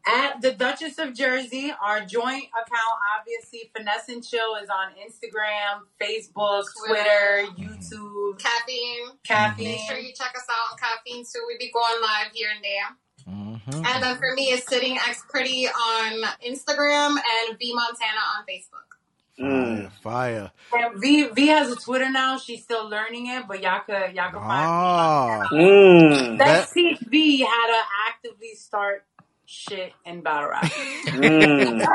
At 0.08 0.42
the 0.42 0.52
Duchess 0.52 0.98
of 0.98 1.14
Jersey, 1.14 1.72
our 1.84 2.00
joint 2.02 2.46
account, 2.46 2.98
obviously, 3.20 3.72
Finesse 3.76 4.10
and 4.10 4.24
Chill 4.26 4.56
is 4.62 4.70
on 4.70 4.94
Instagram, 4.94 5.82
Facebook, 6.02 6.64
Twitter, 6.88 7.46
YouTube, 7.58 8.40
Caffeine. 8.40 9.10
Caffeine. 9.24 9.68
Make 9.70 9.80
sure 9.88 9.98
you 9.98 10.12
check 10.14 10.34
us 10.36 10.46
out 10.50 10.72
on 10.74 10.78
Caffeine 10.78 11.24
too. 11.24 11.44
We 11.48 11.58
be 11.58 11.72
going 11.72 12.02
live 12.02 12.32
here 12.34 12.50
and 12.56 12.64
there. 12.64 13.76
hmm 13.76 13.86
And 13.86 14.04
then 14.04 14.18
for 14.18 14.34
me, 14.36 14.46
it's 14.46 14.68
sitting 14.68 14.98
X 14.98 15.24
Pretty 15.30 15.68
on 15.68 16.24
Instagram 16.48 17.12
and 17.18 17.58
V 17.60 17.74
Montana 17.74 18.22
on 18.38 18.46
Facebook. 18.50 18.88
Mm. 19.40 19.92
Fire, 20.04 20.52
fire. 20.70 20.92
And 20.92 21.02
V 21.02 21.24
V 21.30 21.48
has 21.48 21.72
a 21.72 21.76
Twitter 21.76 22.12
now. 22.12 22.38
She's 22.38 22.62
still 22.64 22.88
learning 22.90 23.28
it, 23.28 23.48
but 23.48 23.62
y'all 23.64 23.80
could 23.86 24.14
y'all 24.14 24.30
could 24.30 24.40
find 24.40 24.68
Ah, 24.70 25.48
Mm. 25.52 26.38
Let's 26.38 26.72
teach 26.74 27.00
V 27.00 27.42
how 27.44 27.68
to 27.68 27.80
actively 28.10 28.54
start 28.56 29.04
shit 29.52 29.94
in 30.06 30.22
battle 30.22 30.50
rap. 30.50 30.64
Mm. 30.64 31.86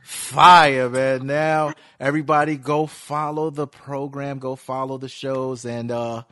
fire, 0.04 0.88
man. 0.88 1.26
Now 1.26 1.74
everybody 1.98 2.56
go 2.56 2.86
follow 2.86 3.50
the 3.50 3.66
program, 3.66 4.38
go 4.38 4.56
follow 4.56 4.98
the 4.98 5.08
shows, 5.08 5.64
and 5.64 5.90
uh 5.90 6.22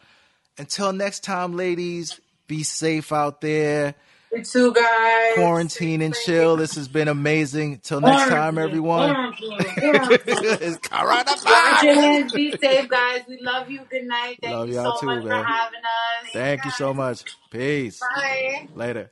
until 0.57 0.93
next 0.93 1.25
time, 1.25 1.57
ladies, 1.57 2.21
be 2.47 2.63
safe 2.63 3.13
out 3.13 3.41
there. 3.41 3.97
You 4.33 4.45
too, 4.45 4.73
guys. 4.73 5.35
Quarantine 5.35 6.01
and 6.03 6.15
chill. 6.15 6.57
This 6.57 6.75
has 6.75 6.89
been 6.89 7.09
amazing. 7.09 7.79
Till 7.79 8.01
next 8.01 8.29
time, 8.31 8.59
everyone. 8.59 9.15
Quarantine, 9.15 9.59
quarantine. 9.79 10.19
it's 10.27 10.79
coronavirus. 10.79 12.33
Be 12.33 12.51
safe, 12.57 12.89
guys. 12.89 13.23
We 13.29 13.41
love 13.41 13.71
you. 13.71 13.81
Good 13.89 14.05
night. 14.05 14.39
Thank 14.43 14.55
Love 14.55 14.69
you 14.69 14.75
y'all 14.75 14.97
so 14.97 15.01
too, 15.01 15.07
much 15.07 15.25
man. 15.25 15.45
for 15.45 15.49
having 15.49 15.79
us. 15.79 16.31
Thank 16.33 16.65
you 16.65 16.71
so 16.73 16.93
much. 16.95 17.25
Peace. 17.51 18.01
Bye. 18.01 18.69
Later. 18.75 19.11